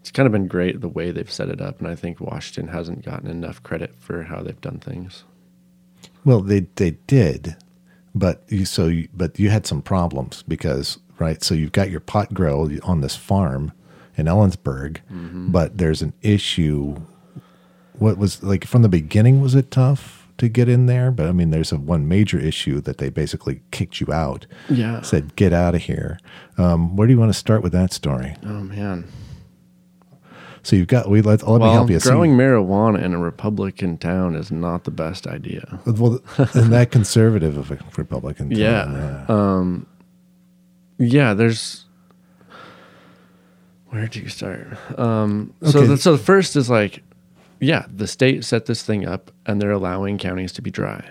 it's 0.00 0.12
kind 0.12 0.26
of 0.26 0.32
been 0.32 0.46
great 0.46 0.80
the 0.80 0.88
way 0.88 1.10
they've 1.10 1.30
set 1.30 1.48
it 1.48 1.60
up 1.60 1.78
and 1.78 1.88
i 1.88 1.94
think 1.94 2.20
washington 2.20 2.68
hasn't 2.68 3.02
gotten 3.02 3.30
enough 3.30 3.62
credit 3.62 3.94
for 3.98 4.22
how 4.22 4.42
they've 4.42 4.60
done 4.60 4.78
things 4.78 5.24
Well, 6.24 6.40
they 6.40 6.60
they 6.76 6.92
did, 7.06 7.56
but 8.14 8.44
you 8.48 8.64
so 8.64 8.86
you, 8.86 9.08
but 9.14 9.38
you 9.38 9.50
had 9.50 9.66
some 9.66 9.82
problems 9.82 10.42
because 10.46 10.98
right. 11.18 11.42
So 11.42 11.54
you've 11.54 11.72
got 11.72 11.90
your 11.90 12.00
pot 12.00 12.32
grow 12.34 12.68
on 12.82 13.00
this 13.00 13.16
farm 13.16 13.72
in 14.16 14.26
Ellensburg, 14.26 14.98
but 15.52 15.78
there's 15.78 16.02
an 16.02 16.12
issue. 16.22 16.96
What 17.98 18.18
was 18.18 18.42
like 18.42 18.64
from 18.66 18.82
the 18.82 18.88
beginning? 18.88 19.40
Was 19.40 19.54
it 19.54 19.70
tough 19.70 20.26
to 20.38 20.48
get 20.48 20.68
in 20.68 20.86
there? 20.86 21.10
But 21.10 21.26
I 21.26 21.32
mean, 21.32 21.50
there's 21.50 21.72
a 21.72 21.78
one 21.78 22.08
major 22.08 22.38
issue 22.38 22.80
that 22.80 22.98
they 22.98 23.08
basically 23.10 23.60
kicked 23.70 24.00
you 24.00 24.12
out. 24.12 24.46
Yeah. 24.68 25.02
said 25.02 25.36
get 25.36 25.52
out 25.52 25.74
of 25.74 25.82
here. 25.82 26.18
Um, 26.58 26.96
where 26.96 27.06
do 27.06 27.12
you 27.12 27.20
want 27.20 27.32
to 27.32 27.38
start 27.38 27.62
with 27.62 27.72
that 27.72 27.92
story? 27.92 28.36
oh 28.44 28.62
man 28.64 29.04
So 30.64 30.76
you've 30.76 30.88
got 30.88 31.08
we 31.08 31.20
let 31.22 31.46
let 31.46 31.60
me 31.60 31.70
help 31.72 31.90
you. 31.90 32.00
So 32.00 32.10
growing 32.10 32.32
marijuana 32.32 33.02
in 33.02 33.12
a 33.14 33.18
republican 33.18 33.98
town 33.98 34.34
is 34.34 34.50
not 34.50 34.84
the 34.84 34.90
best 34.90 35.26
idea 35.26 35.78
well, 35.86 36.20
and 36.54 36.72
that 36.72 36.90
conservative 36.90 37.56
of 37.56 37.70
a 37.70 37.78
Republican. 37.96 38.48
town, 38.50 38.58
Yeah. 38.58 39.24
Um, 39.28 39.86
yeah, 40.98 41.34
there's. 41.34 41.84
Where 43.90 44.06
do 44.08 44.20
you 44.20 44.28
start? 44.28 44.66
Um, 44.98 45.52
So, 45.62 45.78
Okay. 45.80 45.86
the, 45.88 45.98
so 45.98 46.12
the 46.12 46.22
first 46.22 46.56
is 46.56 46.68
like, 46.68 47.02
yeah, 47.60 47.86
the 47.94 48.06
state 48.06 48.44
set 48.44 48.66
this 48.66 48.82
thing 48.82 49.06
up, 49.06 49.30
and 49.46 49.60
they're 49.62 49.70
allowing 49.70 50.18
counties 50.18 50.52
to 50.52 50.62
be 50.62 50.70
dry. 50.70 51.04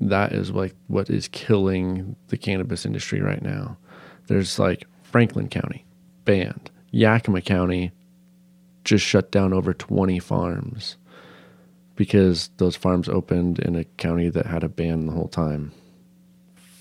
That 0.00 0.32
is 0.32 0.50
like 0.50 0.74
what 0.86 1.10
is 1.10 1.28
killing 1.28 2.16
the 2.28 2.38
cannabis 2.38 2.86
industry 2.86 3.20
right 3.20 3.42
now. 3.42 3.76
There's 4.28 4.58
like 4.58 4.86
Franklin 5.02 5.48
County 5.48 5.84
banned, 6.24 6.70
Yakima 6.92 7.42
County 7.42 7.92
just 8.84 9.04
shut 9.04 9.30
down 9.30 9.52
over 9.52 9.74
20 9.74 10.18
farms 10.18 10.96
because 11.96 12.50
those 12.56 12.76
farms 12.76 13.08
opened 13.08 13.58
in 13.58 13.76
a 13.76 13.84
county 13.84 14.28
that 14.28 14.46
had 14.46 14.64
a 14.64 14.68
ban 14.68 15.06
the 15.06 15.12
whole 15.12 15.28
time 15.28 15.72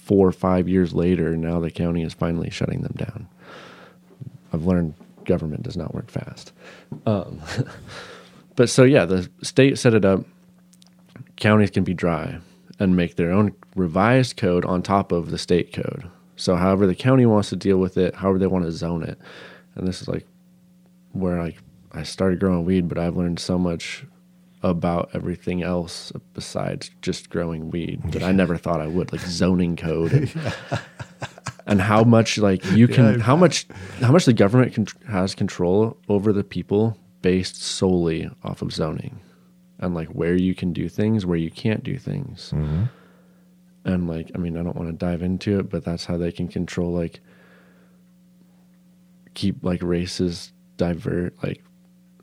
four 0.09 0.27
or 0.27 0.31
five 0.31 0.67
years 0.67 0.91
later, 0.91 1.37
now 1.37 1.59
the 1.59 1.69
county 1.69 2.01
is 2.01 2.15
finally 2.15 2.49
shutting 2.49 2.81
them 2.81 2.95
down. 2.97 3.27
I've 4.51 4.65
learned 4.65 4.95
government 5.23 5.61
does 5.61 5.77
not 5.77 5.93
work 5.93 6.09
fast. 6.09 6.51
Um, 7.05 7.39
but 8.55 8.71
so, 8.71 8.83
yeah, 8.83 9.05
the 9.05 9.29
state 9.43 9.77
set 9.77 9.93
it 9.93 10.03
up. 10.03 10.25
Counties 11.35 11.69
can 11.69 11.83
be 11.83 11.93
dry 11.93 12.39
and 12.79 12.95
make 12.95 13.17
their 13.17 13.31
own 13.31 13.53
revised 13.75 14.35
code 14.35 14.65
on 14.65 14.81
top 14.81 15.11
of 15.11 15.29
the 15.29 15.37
state 15.37 15.73
code. 15.73 16.09
So, 16.37 16.55
however 16.55 16.87
the 16.87 16.95
county 16.95 17.27
wants 17.27 17.49
to 17.49 17.55
deal 17.55 17.77
with 17.77 17.95
it, 17.95 18.15
however 18.15 18.39
they 18.39 18.47
want 18.47 18.65
to 18.65 18.71
zone 18.71 19.03
it. 19.03 19.19
And 19.75 19.87
this 19.87 20.01
is 20.01 20.07
like 20.07 20.25
where 21.11 21.37
like 21.37 21.59
I 21.91 22.03
started 22.03 22.39
growing 22.39 22.65
weed, 22.65 22.87
but 22.87 22.97
I've 22.97 23.17
learned 23.17 23.39
so 23.39 23.57
much 23.57 24.05
about 24.61 25.09
everything 25.13 25.63
else 25.63 26.11
besides 26.33 26.91
just 27.01 27.29
growing 27.29 27.69
weed 27.71 28.01
that 28.11 28.23
I 28.23 28.31
never 28.31 28.57
thought 28.57 28.81
I 28.81 28.87
would, 28.87 29.11
like 29.11 29.21
zoning 29.25 29.75
code 29.77 30.11
and, 30.11 30.31
and 31.65 31.81
how 31.81 32.03
much 32.03 32.37
like 32.37 32.63
you 32.71 32.87
can, 32.87 33.17
Yeah. 33.17 33.23
how 33.23 33.35
much, 33.35 33.67
how 34.01 34.11
much 34.11 34.25
the 34.25 34.33
government 34.33 34.73
con- 34.75 34.87
has 35.07 35.33
control 35.33 35.97
over 36.09 36.33
the 36.33 36.43
people 36.43 36.97
based 37.21 37.61
solely 37.61 38.29
off 38.43 38.61
of 38.61 38.71
zoning 38.73 39.19
and 39.79 39.95
like 39.95 40.09
where 40.09 40.35
you 40.35 40.53
can 40.53 40.73
do 40.73 40.89
things, 40.89 41.25
where 41.25 41.37
you 41.37 41.49
can't 41.49 41.83
do 41.83 41.97
things. 41.97 42.51
Mm-hmm. 42.53 42.83
And 43.85 44.07
like, 44.09 44.29
I 44.35 44.37
mean, 44.39 44.57
I 44.57 44.63
don't 44.63 44.75
want 44.75 44.89
to 44.89 44.93
dive 45.05 45.21
into 45.21 45.57
it, 45.59 45.69
but 45.69 45.85
that's 45.85 46.03
how 46.05 46.17
they 46.17 46.33
can 46.33 46.49
control 46.49 46.91
like 46.93 47.21
keep 49.33 49.63
like 49.63 49.81
races 49.81 50.51
divert 50.75 51.33
like 51.43 51.63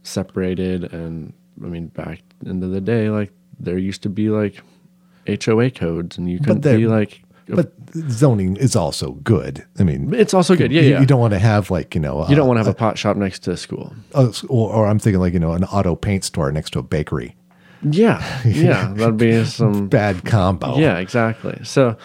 separated 0.06 0.92
and 0.92 1.32
I 1.62 1.66
mean 1.66 1.88
back 1.88 2.20
into 2.44 2.66
the 2.68 2.80
day 2.80 3.10
like 3.10 3.32
there 3.58 3.78
used 3.78 4.02
to 4.02 4.08
be 4.08 4.28
like 4.30 4.60
HOA 5.44 5.70
codes 5.70 6.18
and 6.18 6.30
you 6.30 6.38
couldn't 6.38 6.60
be 6.62 6.86
like 6.86 7.22
But 7.48 7.72
zoning 8.10 8.56
is 8.56 8.74
also 8.76 9.12
good. 9.22 9.64
I 9.78 9.82
mean, 9.84 10.12
it's 10.14 10.34
also 10.34 10.54
good 10.56 10.70
yeah 10.72 10.82
you, 10.82 10.90
yeah 10.90 11.00
you 11.00 11.06
don't 11.06 11.20
want 11.20 11.32
to 11.32 11.38
have 11.38 11.70
like 11.70 11.94
you 11.94 12.00
know 12.00 12.26
you 12.28 12.34
don't 12.36 12.46
want 12.48 12.58
to 12.58 12.64
have 12.64 12.72
a 12.72 12.76
pot 12.76 12.98
shop 12.98 13.16
next 13.16 13.40
to 13.44 13.52
a 13.52 13.56
school 13.56 13.94
Uh, 14.14 14.32
or, 14.48 14.72
or 14.72 14.86
I'm 14.86 14.98
thinking 14.98 15.20
like 15.20 15.32
you 15.32 15.40
know 15.40 15.52
an 15.52 15.64
auto 15.64 15.94
paint 15.96 16.24
store 16.24 16.50
next 16.52 16.70
to 16.72 16.78
a 16.80 16.82
bakery. 16.82 17.34
yeah 17.82 18.20
yeah 18.44 18.92
that'd 18.94 19.16
be 19.16 19.44
some 19.44 19.88
Bad 20.00 20.24
combo. 20.24 20.78
Yeah, 20.78 20.98
exactly. 20.98 21.58
So, 21.64 21.96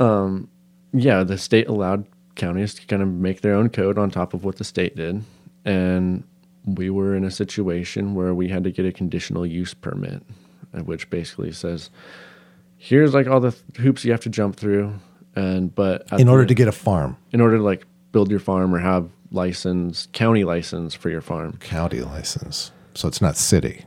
um, 0.00 0.48
yeah, 0.92 1.24
the 1.24 1.38
state 1.38 1.68
allowed 1.68 2.06
counties 2.34 2.74
to 2.74 2.86
kind 2.86 3.02
of 3.02 3.08
make 3.08 3.40
their 3.40 3.54
own 3.54 3.68
code 3.70 3.98
on 3.98 4.10
top 4.10 4.34
of 4.34 4.44
what 4.44 4.56
the 4.56 4.64
state 4.64 4.96
did, 4.96 5.22
and 5.64 6.24
we 6.66 6.90
were 6.90 7.14
in 7.14 7.24
a 7.24 7.30
situation 7.30 8.14
where 8.14 8.34
we 8.34 8.48
had 8.48 8.64
to 8.64 8.70
get 8.70 8.84
a 8.84 8.92
conditional 8.92 9.46
use 9.46 9.72
permit, 9.72 10.22
uh, 10.74 10.80
which 10.80 11.08
basically 11.10 11.52
says, 11.52 11.90
"Here's 12.76 13.14
like 13.14 13.26
all 13.28 13.40
the 13.40 13.52
th- 13.52 13.62
hoops 13.78 14.04
you 14.04 14.10
have 14.12 14.20
to 14.22 14.28
jump 14.28 14.56
through," 14.56 14.94
and 15.34 15.74
but 15.74 16.06
In 16.18 16.28
order 16.28 16.42
the- 16.42 16.48
to 16.48 16.54
get 16.54 16.68
a 16.68 16.72
farm, 16.72 17.16
in 17.32 17.40
order 17.40 17.56
to 17.58 17.62
like 17.62 17.86
build 18.12 18.30
your 18.30 18.40
farm 18.40 18.74
or 18.74 18.78
have 18.78 19.08
license, 19.30 20.08
county 20.12 20.44
license 20.44 20.94
for 20.94 21.08
your 21.10 21.20
farm. 21.20 21.56
county 21.60 22.00
license, 22.00 22.72
so 22.94 23.06
it's 23.08 23.20
not 23.20 23.36
city. 23.36 23.84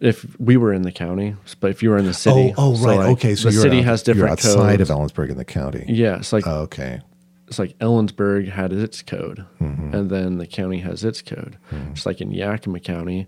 If 0.00 0.38
we 0.38 0.56
were 0.56 0.72
in 0.72 0.82
the 0.82 0.92
county, 0.92 1.34
but 1.58 1.72
if 1.72 1.82
you 1.82 1.90
were 1.90 1.98
in 1.98 2.04
the 2.06 2.14
city, 2.14 2.54
oh, 2.56 2.72
oh, 2.72 2.74
so, 2.76 2.86
right. 2.86 2.96
like, 2.98 3.08
okay, 3.08 3.34
so 3.34 3.50
the 3.50 3.56
city 3.56 3.82
has 3.82 4.06
you're 4.06 4.28
outside 4.28 4.78
codes. 4.78 4.90
of 4.90 4.96
Ellensburg 4.96 5.28
in 5.30 5.36
the 5.36 5.44
county. 5.44 5.84
Yeah, 5.88 6.18
it's 6.18 6.32
like 6.32 6.46
Okay. 6.46 7.00
It's 7.48 7.58
like 7.58 7.76
Ellensburg 7.78 8.48
had 8.48 8.72
its 8.72 9.02
code, 9.02 9.44
Mm-hmm. 9.60 9.94
and 9.94 10.10
then 10.10 10.38
the 10.38 10.46
county 10.46 10.78
has 10.78 11.02
its 11.02 11.20
code. 11.22 11.58
Just 11.94 12.06
like 12.06 12.20
in 12.20 12.30
Yakima 12.30 12.78
County, 12.80 13.26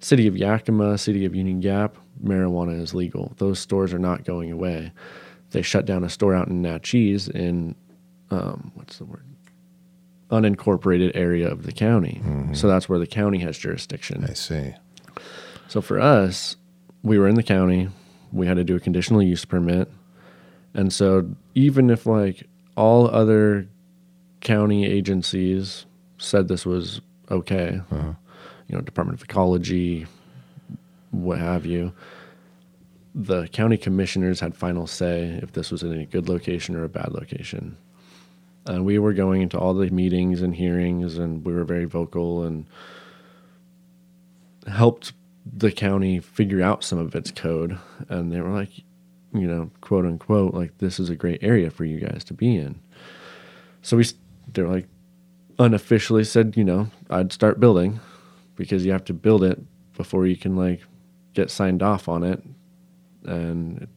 city 0.00 0.26
of 0.26 0.36
Yakima, 0.36 0.96
city 0.98 1.24
of 1.26 1.34
Union 1.34 1.60
Gap, 1.60 1.96
marijuana 2.24 2.80
is 2.80 2.94
legal. 2.94 3.34
Those 3.38 3.58
stores 3.58 3.92
are 3.92 3.98
not 3.98 4.24
going 4.24 4.50
away. 4.52 4.92
They 5.50 5.62
shut 5.62 5.84
down 5.84 6.04
a 6.04 6.08
store 6.08 6.34
out 6.34 6.48
in 6.48 6.62
Naches 6.62 7.28
in 7.28 7.74
um, 8.30 8.70
what's 8.74 8.98
the 8.98 9.04
word? 9.04 9.24
Unincorporated 10.30 11.12
area 11.14 11.48
of 11.48 11.62
the 11.64 11.72
county. 11.72 12.20
So 12.52 12.66
that's 12.66 12.88
where 12.88 12.98
the 12.98 13.06
county 13.06 13.38
has 13.38 13.56
jurisdiction. 13.56 14.22
Mm-hmm. 14.22 14.30
I 14.30 14.34
see. 14.34 14.74
So 15.68 15.80
for 15.80 16.00
us, 16.00 16.56
we 17.02 17.18
were 17.18 17.28
in 17.28 17.36
the 17.36 17.42
county. 17.44 17.88
We 18.32 18.46
had 18.46 18.56
to 18.56 18.64
do 18.64 18.74
a 18.74 18.80
conditional 18.80 19.22
use 19.22 19.44
permit. 19.44 19.90
And 20.74 20.92
so 20.92 21.30
even 21.54 21.90
if 21.90 22.06
like 22.06 22.48
all 22.76 23.08
other 23.08 23.66
county 24.40 24.86
agencies 24.86 25.86
said 26.18 26.48
this 26.48 26.64
was 26.64 27.00
okay, 27.30 27.80
uh-huh. 27.90 28.12
you 28.68 28.76
know, 28.76 28.80
Department 28.80 29.18
of 29.18 29.24
Ecology, 29.24 30.06
what 31.10 31.38
have 31.38 31.66
you, 31.66 31.92
the 33.14 33.48
county 33.48 33.78
commissioners 33.78 34.40
had 34.40 34.54
final 34.54 34.86
say 34.86 35.40
if 35.42 35.52
this 35.52 35.70
was 35.70 35.82
in 35.82 35.92
a 35.92 36.04
good 36.04 36.28
location 36.28 36.76
or 36.76 36.84
a 36.84 36.88
bad 36.88 37.12
location. 37.12 37.76
And 38.66 38.84
we 38.84 38.98
were 38.98 39.14
going 39.14 39.42
into 39.42 39.58
all 39.58 39.74
the 39.74 39.90
meetings 39.90 40.42
and 40.42 40.54
hearings, 40.54 41.16
and 41.16 41.44
we 41.44 41.54
were 41.54 41.64
very 41.64 41.84
vocal 41.86 42.44
and 42.44 42.66
helped 44.66 45.12
the 45.50 45.70
county 45.70 46.18
figure 46.18 46.62
out 46.62 46.84
some 46.84 46.98
of 46.98 47.14
its 47.14 47.30
code. 47.30 47.78
And 48.08 48.32
they 48.32 48.40
were 48.40 48.50
like, 48.50 48.70
you 49.40 49.46
know, 49.46 49.70
quote 49.80 50.04
unquote, 50.04 50.54
like, 50.54 50.78
this 50.78 50.98
is 50.98 51.10
a 51.10 51.16
great 51.16 51.42
area 51.42 51.70
for 51.70 51.84
you 51.84 52.00
guys 52.00 52.24
to 52.24 52.34
be 52.34 52.56
in. 52.56 52.80
So 53.82 53.96
we, 53.96 54.04
they're 54.52 54.68
like, 54.68 54.88
unofficially 55.58 56.24
said, 56.24 56.56
you 56.56 56.64
know, 56.64 56.88
I'd 57.10 57.32
start 57.32 57.60
building 57.60 58.00
because 58.56 58.84
you 58.84 58.92
have 58.92 59.04
to 59.04 59.14
build 59.14 59.42
it 59.44 59.60
before 59.96 60.26
you 60.26 60.36
can, 60.36 60.56
like, 60.56 60.82
get 61.34 61.50
signed 61.50 61.82
off 61.82 62.08
on 62.08 62.22
it. 62.22 62.42
And 63.24 63.88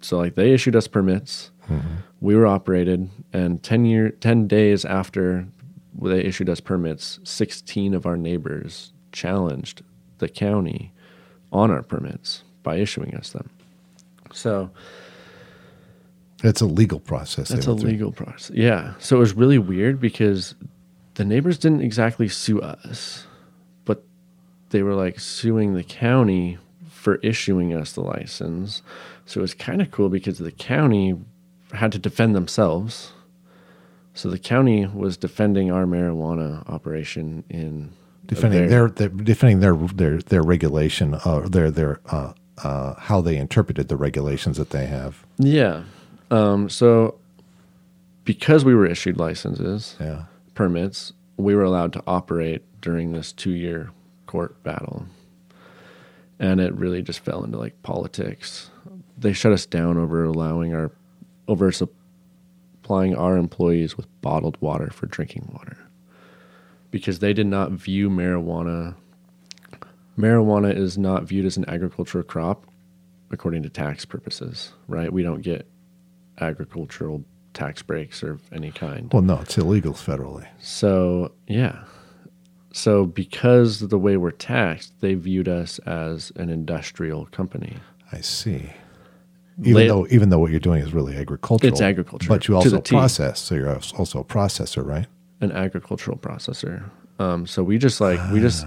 so, 0.00 0.18
like, 0.18 0.34
they 0.34 0.52
issued 0.52 0.76
us 0.76 0.88
permits. 0.88 1.50
Mm-hmm. 1.68 1.94
We 2.20 2.34
were 2.34 2.46
operated, 2.46 3.08
and 3.32 3.62
10 3.62 3.84
year 3.84 4.10
10 4.10 4.48
days 4.48 4.84
after 4.84 5.46
they 6.00 6.20
issued 6.20 6.48
us 6.48 6.60
permits, 6.60 7.20
16 7.24 7.94
of 7.94 8.06
our 8.06 8.16
neighbors 8.16 8.92
challenged 9.12 9.82
the 10.18 10.28
county 10.28 10.92
on 11.52 11.70
our 11.70 11.82
permits 11.82 12.44
by 12.62 12.76
issuing 12.76 13.14
us 13.14 13.30
them. 13.30 13.50
So, 14.32 14.70
It's 16.42 16.60
a 16.60 16.66
legal 16.66 16.98
process. 17.00 17.48
that's 17.48 17.66
a 17.66 17.76
through. 17.76 17.90
legal 17.90 18.12
process. 18.12 18.50
Yeah. 18.56 18.94
So 18.98 19.16
it 19.16 19.20
was 19.20 19.34
really 19.34 19.58
weird 19.58 20.00
because 20.00 20.54
the 21.14 21.24
neighbors 21.24 21.58
didn't 21.58 21.82
exactly 21.82 22.28
sue 22.28 22.60
us, 22.60 23.26
but 23.84 24.02
they 24.70 24.82
were 24.82 24.94
like 24.94 25.20
suing 25.20 25.74
the 25.74 25.84
county 25.84 26.58
for 26.90 27.16
issuing 27.16 27.74
us 27.74 27.92
the 27.92 28.00
license. 28.00 28.82
So 29.26 29.40
it 29.40 29.42
was 29.42 29.54
kind 29.54 29.80
of 29.82 29.90
cool 29.90 30.08
because 30.08 30.38
the 30.38 30.50
county 30.52 31.16
had 31.72 31.92
to 31.92 31.98
defend 31.98 32.34
themselves. 32.34 33.12
So 34.14 34.28
the 34.28 34.38
county 34.38 34.86
was 34.86 35.16
defending 35.16 35.70
our 35.70 35.84
marijuana 35.84 36.68
operation 36.68 37.44
in 37.48 37.92
defending 38.26 38.68
their, 38.68 38.88
their 38.88 39.08
defending 39.08 39.60
their 39.60 39.74
their 39.74 40.18
their 40.18 40.42
regulation 40.42 41.14
uh, 41.24 41.48
their 41.48 41.70
their 41.70 42.00
uh, 42.06 42.32
uh, 42.58 42.94
how 42.94 43.20
they 43.20 43.36
interpreted 43.36 43.88
the 43.88 43.96
regulations 43.96 44.56
that 44.58 44.70
they 44.70 44.86
have. 44.86 45.24
yeah. 45.38 45.84
Um, 46.30 46.70
so 46.70 47.16
because 48.24 48.64
we 48.64 48.74
were 48.74 48.86
issued 48.86 49.18
licenses, 49.18 49.96
Yeah. 50.00 50.24
permits, 50.54 51.12
we 51.36 51.54
were 51.54 51.62
allowed 51.64 51.92
to 51.94 52.02
operate 52.06 52.62
during 52.80 53.12
this 53.12 53.32
two 53.32 53.50
year 53.50 53.90
court 54.26 54.62
battle. 54.62 55.06
And 56.38 56.58
it 56.60 56.74
really 56.74 57.02
just 57.02 57.20
fell 57.20 57.44
into 57.44 57.58
like 57.58 57.80
politics. 57.82 58.70
They 59.18 59.32
shut 59.34 59.52
us 59.52 59.66
down 59.66 59.98
over 59.98 60.24
allowing 60.24 60.74
our, 60.74 60.90
over 61.48 61.70
supplying 61.70 63.14
our 63.14 63.36
employees 63.36 63.96
with 63.96 64.06
bottled 64.22 64.56
water 64.60 64.90
for 64.90 65.06
drinking 65.06 65.50
water 65.52 65.76
because 66.90 67.18
they 67.18 67.32
did 67.34 67.46
not 67.46 67.72
view 67.72 68.08
marijuana. 68.08 68.94
Marijuana 70.18 70.76
is 70.76 70.98
not 70.98 71.24
viewed 71.24 71.46
as 71.46 71.56
an 71.56 71.68
agricultural 71.68 72.24
crop 72.24 72.66
according 73.30 73.62
to 73.62 73.68
tax 73.70 74.04
purposes, 74.04 74.72
right? 74.88 75.12
We 75.12 75.22
don't 75.22 75.40
get 75.40 75.66
agricultural 76.40 77.24
tax 77.54 77.82
breaks 77.82 78.22
of 78.22 78.40
any 78.52 78.70
kind. 78.70 79.10
Well, 79.12 79.22
no, 79.22 79.40
it's 79.40 79.56
illegal 79.58 79.92
federally. 79.94 80.46
So 80.60 81.32
yeah. 81.46 81.84
So 82.72 83.04
because 83.04 83.82
of 83.82 83.90
the 83.90 83.98
way 83.98 84.16
we're 84.16 84.30
taxed, 84.30 84.94
they 85.00 85.14
viewed 85.14 85.48
us 85.48 85.78
as 85.80 86.32
an 86.36 86.48
industrial 86.48 87.26
company. 87.26 87.76
I 88.10 88.20
see. 88.20 88.70
Even 89.60 89.74
Late- 89.74 89.88
though 89.88 90.06
even 90.10 90.30
though 90.30 90.38
what 90.38 90.50
you're 90.50 90.60
doing 90.60 90.82
is 90.82 90.94
really 90.94 91.16
agricultural, 91.16 91.72
It's 91.72 91.80
agriculture, 91.82 92.28
but 92.28 92.48
you 92.48 92.56
also 92.56 92.80
process. 92.80 93.40
So 93.40 93.54
you're 93.54 93.74
also 93.74 94.20
a 94.20 94.24
processor, 94.24 94.84
right? 94.84 95.06
An 95.40 95.52
agricultural 95.52 96.16
processor. 96.18 96.88
Um, 97.18 97.46
so 97.46 97.62
we 97.62 97.76
just 97.78 98.00
like 98.00 98.18
we 98.32 98.40
just 98.40 98.66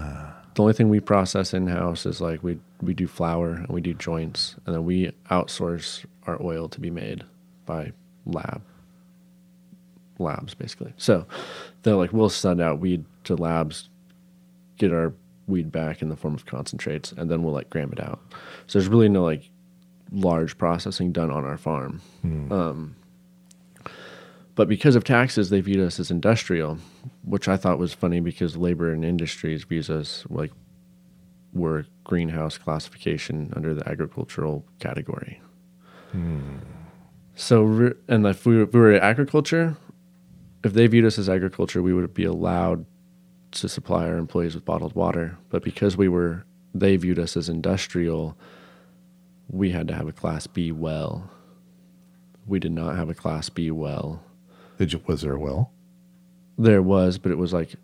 the 0.56 0.62
only 0.62 0.72
thing 0.72 0.88
we 0.88 1.00
process 1.00 1.52
in 1.52 1.66
house 1.68 2.06
is 2.06 2.20
like 2.20 2.42
we 2.42 2.58
we 2.80 2.94
do 2.94 3.06
flower 3.06 3.52
and 3.52 3.68
we 3.68 3.80
do 3.82 3.94
joints 3.94 4.56
and 4.64 4.74
then 4.74 4.84
we 4.84 5.12
outsource 5.30 6.04
our 6.26 6.42
oil 6.42 6.68
to 6.70 6.80
be 6.80 6.90
made 6.90 7.22
by 7.66 7.92
lab 8.24 8.62
labs 10.18 10.54
basically. 10.54 10.94
So 10.96 11.26
they're 11.82 11.94
like 11.94 12.12
we'll 12.12 12.30
send 12.30 12.60
out 12.60 12.80
weed 12.80 13.04
to 13.24 13.36
labs, 13.36 13.90
get 14.78 14.92
our 14.92 15.12
weed 15.46 15.70
back 15.70 16.00
in 16.00 16.08
the 16.08 16.16
form 16.16 16.34
of 16.34 16.46
concentrates, 16.46 17.12
and 17.12 17.30
then 17.30 17.42
we'll 17.42 17.52
like 17.54 17.68
gram 17.68 17.92
it 17.92 18.00
out. 18.00 18.20
So 18.66 18.78
there's 18.78 18.88
really 18.88 19.10
no 19.10 19.24
like 19.24 19.50
large 20.10 20.56
processing 20.56 21.12
done 21.12 21.30
on 21.30 21.44
our 21.44 21.58
farm. 21.58 22.00
Um, 22.52 22.96
but 24.56 24.68
because 24.68 24.96
of 24.96 25.04
taxes, 25.04 25.50
they 25.50 25.60
viewed 25.60 25.86
us 25.86 26.00
as 26.00 26.10
industrial, 26.10 26.78
which 27.24 27.46
I 27.46 27.56
thought 27.56 27.78
was 27.78 27.92
funny 27.92 28.20
because 28.20 28.56
labor 28.56 28.90
and 28.90 29.04
industries 29.04 29.64
views 29.64 29.88
us 29.88 30.24
like 30.28 30.50
we're 31.52 31.84
greenhouse 32.04 32.58
classification 32.58 33.52
under 33.54 33.74
the 33.74 33.88
agricultural 33.88 34.64
category. 34.80 35.40
Hmm. 36.12 36.56
So, 37.34 37.92
and 38.08 38.26
if 38.26 38.46
we, 38.46 38.56
were, 38.56 38.62
if 38.62 38.72
we 38.72 38.80
were 38.80 38.94
agriculture, 38.94 39.76
if 40.64 40.72
they 40.72 40.86
viewed 40.86 41.04
us 41.04 41.18
as 41.18 41.28
agriculture, 41.28 41.82
we 41.82 41.92
would 41.92 42.12
be 42.14 42.24
allowed 42.24 42.86
to 43.52 43.68
supply 43.68 44.06
our 44.08 44.16
employees 44.16 44.54
with 44.54 44.64
bottled 44.64 44.94
water. 44.94 45.36
But 45.50 45.62
because 45.62 45.96
we 45.96 46.08
were 46.08 46.44
they 46.74 46.96
viewed 46.96 47.18
us 47.18 47.36
as 47.36 47.48
industrial, 47.48 48.36
we 49.48 49.70
had 49.70 49.88
to 49.88 49.94
have 49.94 50.08
a 50.08 50.12
Class 50.12 50.46
B 50.46 50.72
well. 50.72 51.30
We 52.46 52.58
did 52.58 52.72
not 52.72 52.96
have 52.96 53.08
a 53.08 53.14
Class 53.14 53.48
B 53.48 53.70
well. 53.70 54.22
Did 54.78 54.92
you, 54.92 55.00
was 55.06 55.22
there 55.22 55.34
a 55.34 55.38
well? 55.38 55.72
There 56.58 56.82
was, 56.82 57.18
but 57.18 57.32
it 57.32 57.38
was 57.38 57.52
like 57.52 57.74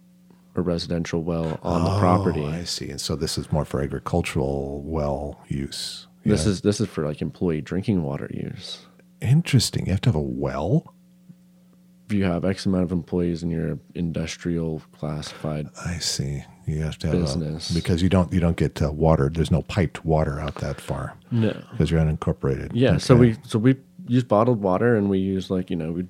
a 0.54 0.60
residential 0.60 1.22
well 1.22 1.58
on 1.62 1.84
the 1.84 1.98
property. 1.98 2.42
Oh, 2.44 2.48
I 2.48 2.64
see. 2.64 2.90
And 2.90 3.00
so 3.00 3.16
this 3.16 3.38
is 3.38 3.50
more 3.52 3.64
for 3.64 3.80
agricultural 3.82 4.82
well 4.84 5.40
use. 5.48 6.06
This 6.24 6.44
Yeah. 6.44 6.50
is 6.52 6.60
this 6.60 6.80
is 6.80 6.88
for 6.88 7.04
like 7.06 7.20
employee 7.22 7.60
drinking 7.62 8.02
water 8.02 8.30
use. 8.32 8.86
interesting. 9.20 9.86
You 9.86 9.92
have 9.92 10.00
to 10.02 10.08
have 10.08 10.16
a 10.16 10.20
well. 10.20 10.94
If 12.06 12.12
you 12.12 12.24
have 12.24 12.44
X 12.44 12.66
amount 12.66 12.84
of 12.84 12.92
employees 12.92 13.42
and 13.42 13.50
you're 13.52 13.78
industrial 13.94 14.82
classified, 14.92 15.68
I 15.86 15.98
see. 15.98 16.44
You 16.66 16.80
have 16.82 16.98
to 16.98 17.06
have 17.08 17.16
Business. 17.20 17.70
A, 17.70 17.74
because 17.74 18.02
you 18.02 18.08
don't 18.08 18.32
you 18.32 18.40
don't 18.40 18.56
get 18.56 18.80
uh, 18.82 18.90
water. 18.92 19.30
There's 19.32 19.50
no 19.50 19.62
piped 19.62 20.04
water 20.04 20.38
out 20.40 20.56
that 20.56 20.80
far 20.80 21.16
no. 21.30 21.52
because 21.70 21.90
you're 21.90 22.00
unincorporated. 22.00 22.70
Yeah, 22.74 22.98
so 22.98 23.14
Okay. 23.14 23.20
we 23.20 23.36
so 23.46 23.58
we 23.58 23.76
use 24.08 24.24
bottled 24.24 24.60
water 24.60 24.96
and 24.96 25.08
we 25.08 25.18
use 25.18 25.50
like 25.50 25.70
you 25.70 25.76
know 25.76 25.92
we 25.92 26.06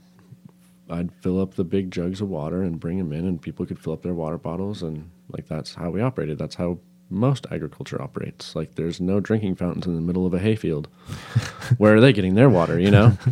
I'd 0.92 1.12
fill 1.12 1.40
up 1.40 1.54
the 1.54 1.64
big 1.64 1.90
jugs 1.90 2.20
of 2.20 2.28
water 2.28 2.62
and 2.62 2.78
bring 2.78 2.98
them 2.98 3.12
in 3.12 3.26
and 3.26 3.40
people 3.40 3.66
could 3.66 3.78
fill 3.78 3.92
up 3.94 4.02
their 4.02 4.14
water 4.14 4.38
bottles 4.38 4.82
and 4.82 5.10
like 5.30 5.48
that's 5.48 5.74
how 5.74 5.90
we 5.90 6.00
operated. 6.00 6.38
That's 6.38 6.54
how 6.54 6.78
most 7.10 7.46
agriculture 7.50 8.00
operates. 8.00 8.54
Like 8.54 8.74
there's 8.74 9.00
no 9.00 9.20
drinking 9.20 9.56
fountains 9.56 9.86
in 9.86 9.94
the 9.94 10.00
middle 10.00 10.26
of 10.26 10.34
a 10.34 10.38
hayfield. 10.38 10.88
Where 11.78 11.96
are 11.96 12.00
they 12.00 12.12
getting 12.12 12.34
their 12.34 12.50
water? 12.50 12.78
You 12.78 12.90
know. 12.90 13.18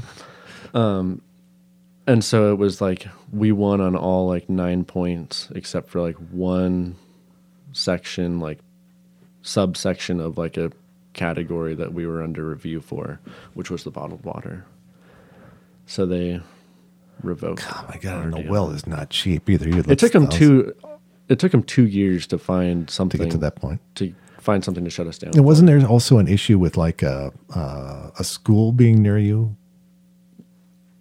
Um, 0.73 1.21
and 2.07 2.23
so 2.23 2.53
it 2.53 2.59
was 2.59 2.81
like 2.81 3.09
we 3.33 3.51
won 3.51 3.81
on 3.81 3.97
all 3.97 4.29
like 4.29 4.49
nine 4.49 4.85
points 4.85 5.49
except 5.53 5.89
for 5.89 6.01
like 6.01 6.15
one 6.15 6.95
section 7.73 8.39
like 8.39 8.61
subsection 9.43 10.21
of 10.21 10.39
like 10.39 10.57
a 10.57 10.71
category 11.13 11.75
that 11.75 11.93
we 11.93 12.07
were 12.07 12.23
under 12.23 12.49
review 12.49 12.81
for, 12.81 13.21
which 13.55 13.71
was 13.71 13.85
the 13.85 13.91
bottled 13.91 14.25
water. 14.25 14.65
So 15.87 16.07
they 16.07 16.41
revoked. 17.23 17.65
Oh 17.69 17.85
my 17.89 17.97
god, 17.99 18.25
and 18.25 18.33
the 18.35 18.43
deal. 18.43 18.51
well 18.51 18.71
is 18.71 18.87
not 18.87 19.11
cheap 19.11 19.49
either. 19.49 19.69
It 19.69 19.99
took 19.99 20.13
them 20.13 20.25
that's- 20.25 20.39
two. 20.39 20.75
It 21.29 21.39
took 21.39 21.53
them 21.53 21.63
two 21.63 21.87
years 21.87 22.27
to 22.29 22.39
find 22.39 22.91
something 22.91 23.19
to 23.19 23.25
get 23.27 23.31
to 23.33 23.39
that 23.39 23.55
point. 23.55 23.81
to 23.95 24.13
find 24.41 24.65
something 24.65 24.83
to 24.83 24.91
shut 24.91 25.07
us 25.07 25.19
down. 25.19 25.33
And 25.35 25.45
wasn't 25.45 25.69
there 25.69 25.87
also 25.87 26.19
an 26.19 26.27
issue 26.27 26.59
with 26.59 26.77
like 26.77 27.03
a 27.03 27.33
uh, 27.55 28.11
a 28.19 28.25
school 28.25 28.73
being 28.73 29.01
near 29.03 29.19
you? 29.19 29.57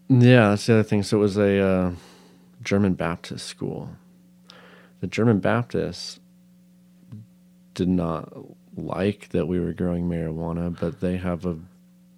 Yeah, 0.07 0.49
that's 0.49 0.65
the 0.65 0.73
other 0.73 0.83
thing. 0.83 1.03
So 1.03 1.17
it 1.17 1.21
was 1.21 1.37
a 1.37 1.59
uh, 1.59 1.91
German 2.63 2.93
Baptist 2.93 3.45
school. 3.47 3.89
The 5.01 5.07
German 5.07 5.39
Baptists 5.39 6.19
did 7.73 7.87
not 7.87 8.31
like 8.75 9.29
that 9.29 9.47
we 9.47 9.59
were 9.59 9.73
growing 9.73 10.09
marijuana, 10.09 10.77
but 10.79 10.99
they 10.99 11.17
have 11.17 11.45
a 11.45 11.57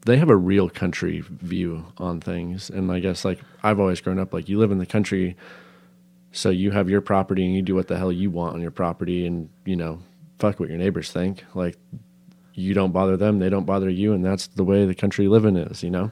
they 0.05 0.17
have 0.17 0.29
a 0.29 0.35
real 0.35 0.69
country 0.69 1.23
view 1.27 1.85
on 1.97 2.19
things. 2.19 2.69
And 2.69 2.91
I 2.91 2.99
guess 2.99 3.23
like 3.23 3.39
I've 3.63 3.79
always 3.79 4.01
grown 4.01 4.19
up 4.19 4.33
like 4.33 4.49
you 4.49 4.57
live 4.57 4.71
in 4.71 4.79
the 4.79 4.85
country, 4.85 5.35
so 6.31 6.49
you 6.49 6.71
have 6.71 6.89
your 6.89 7.01
property 7.01 7.45
and 7.45 7.55
you 7.55 7.61
do 7.61 7.75
what 7.75 7.87
the 7.87 7.97
hell 7.97 8.11
you 8.11 8.29
want 8.31 8.55
on 8.55 8.61
your 8.61 8.71
property, 8.71 9.25
and 9.25 9.49
you 9.65 9.75
know 9.75 9.99
fuck 10.39 10.59
what 10.59 10.69
your 10.69 10.77
neighbors 10.77 11.11
think. 11.11 11.43
Like 11.53 11.77
you 12.53 12.73
don't 12.73 12.91
bother 12.91 13.17
them, 13.17 13.39
they 13.39 13.49
don't 13.49 13.65
bother 13.65 13.89
you, 13.89 14.13
and 14.13 14.25
that's 14.25 14.47
the 14.47 14.63
way 14.63 14.85
the 14.85 14.95
country 14.95 15.27
living 15.27 15.55
is. 15.55 15.83
You 15.83 15.91
know. 15.91 16.11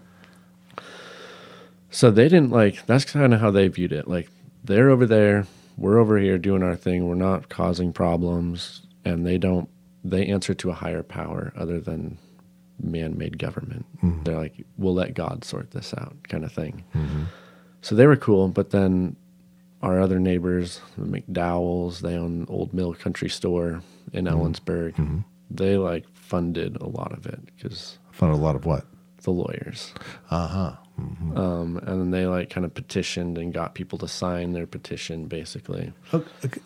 So 1.91 2.11
they 2.11 2.29
didn't 2.29 2.51
like 2.51 2.85
that's 2.85 3.05
kind 3.05 3.33
of 3.33 3.39
how 3.39 3.51
they 3.51 3.67
viewed 3.67 3.93
it. 3.93 4.07
Like 4.07 4.29
they're 4.63 4.89
over 4.89 5.07
there, 5.07 5.47
we're 5.77 5.97
over 5.97 6.19
here 6.19 6.37
doing 6.37 6.61
our 6.61 6.75
thing, 6.75 7.07
we're 7.07 7.15
not 7.15 7.49
causing 7.49 7.91
problems, 7.93 8.83
and 9.03 9.25
they 9.25 9.39
don't 9.39 9.69
they 10.03 10.27
answer 10.27 10.53
to 10.53 10.69
a 10.69 10.73
higher 10.73 11.03
power 11.03 11.51
other 11.57 11.79
than 11.79 12.17
man-made 12.83 13.37
government. 13.37 13.85
Mm-hmm. 14.03 14.23
They're 14.23 14.37
like 14.37 14.65
we'll 14.77 14.93
let 14.93 15.13
God 15.13 15.43
sort 15.43 15.71
this 15.71 15.93
out 15.93 16.15
kind 16.27 16.43
of 16.43 16.51
thing. 16.51 16.83
Mm-hmm. 16.95 17.23
So 17.81 17.95
they 17.95 18.07
were 18.07 18.17
cool, 18.17 18.49
but 18.49 18.71
then 18.71 19.15
our 19.81 20.01
other 20.01 20.19
neighbors, 20.19 20.81
the 20.97 21.05
McDowells, 21.05 22.01
they 22.01 22.15
own 22.15 22.45
Old 22.49 22.73
Mill 22.73 22.93
Country 22.93 23.29
Store 23.29 23.81
in 24.11 24.25
mm-hmm. 24.25 24.35
Ellensburg. 24.37 25.23
They 25.51 25.77
like 25.77 26.05
funded 26.13 26.75
a 26.77 26.87
lot 26.87 27.11
of 27.13 27.25
it 27.25 27.39
because 27.55 27.97
Found 28.11 28.33
a 28.33 28.37
lot 28.37 28.55
of 28.55 28.65
what? 28.65 28.85
the 29.23 29.31
lawyers. 29.31 29.93
Uh 30.29 30.47
huh. 30.47 30.75
Um, 31.35 31.77
and 31.85 32.01
then 32.01 32.11
they 32.11 32.25
like 32.25 32.49
kind 32.49 32.65
of 32.65 32.73
petitioned 32.73 33.37
and 33.37 33.53
got 33.53 33.75
people 33.75 33.97
to 33.99 34.07
sign 34.07 34.53
their 34.53 34.65
petition, 34.67 35.25
basically. 35.25 35.93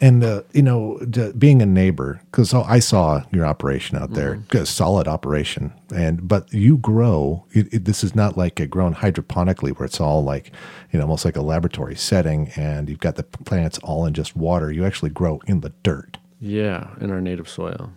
And 0.01 0.23
uh, 0.23 0.41
you 0.53 0.61
know, 0.61 0.99
being 1.38 1.61
a 1.61 1.65
neighbor, 1.65 2.22
because 2.31 2.53
I 2.53 2.80
saw 2.80 3.23
your 3.31 3.45
operation 3.45 3.97
out 3.97 4.14
there, 4.14 4.35
Mm-hmm. 4.35 4.47
good, 4.49 4.68
solid 4.68 5.07
operation, 5.07 5.73
and 5.93 6.27
but 6.27 6.51
you 6.53 6.77
grow. 6.77 7.45
It, 7.51 7.73
it, 7.73 7.85
this 7.85 8.03
is 8.03 8.15
not 8.15 8.38
like 8.38 8.60
a 8.60 8.68
grown 8.68 8.95
hydroponically, 8.95 9.72
where 9.77 9.85
it's 9.85 9.99
all 9.99 10.23
like, 10.23 10.51
you 10.91 10.99
know, 10.99 11.05
almost 11.05 11.26
like 11.26 11.35
a 11.35 11.41
laboratory 11.41 11.95
setting, 11.95 12.49
and 12.55 12.89
you've 12.89 12.99
got 12.99 13.15
the 13.15 13.23
plants 13.23 13.77
all 13.80 14.05
in 14.05 14.14
just 14.14 14.35
water. 14.35 14.72
You 14.72 14.85
actually 14.85 15.11
grow 15.11 15.39
in 15.45 15.61
the 15.61 15.73
dirt. 15.84 16.18
Yeah, 16.39 16.89
in 16.99 17.11
our 17.11 17.22
native 17.22 17.47
soil, 17.49 17.91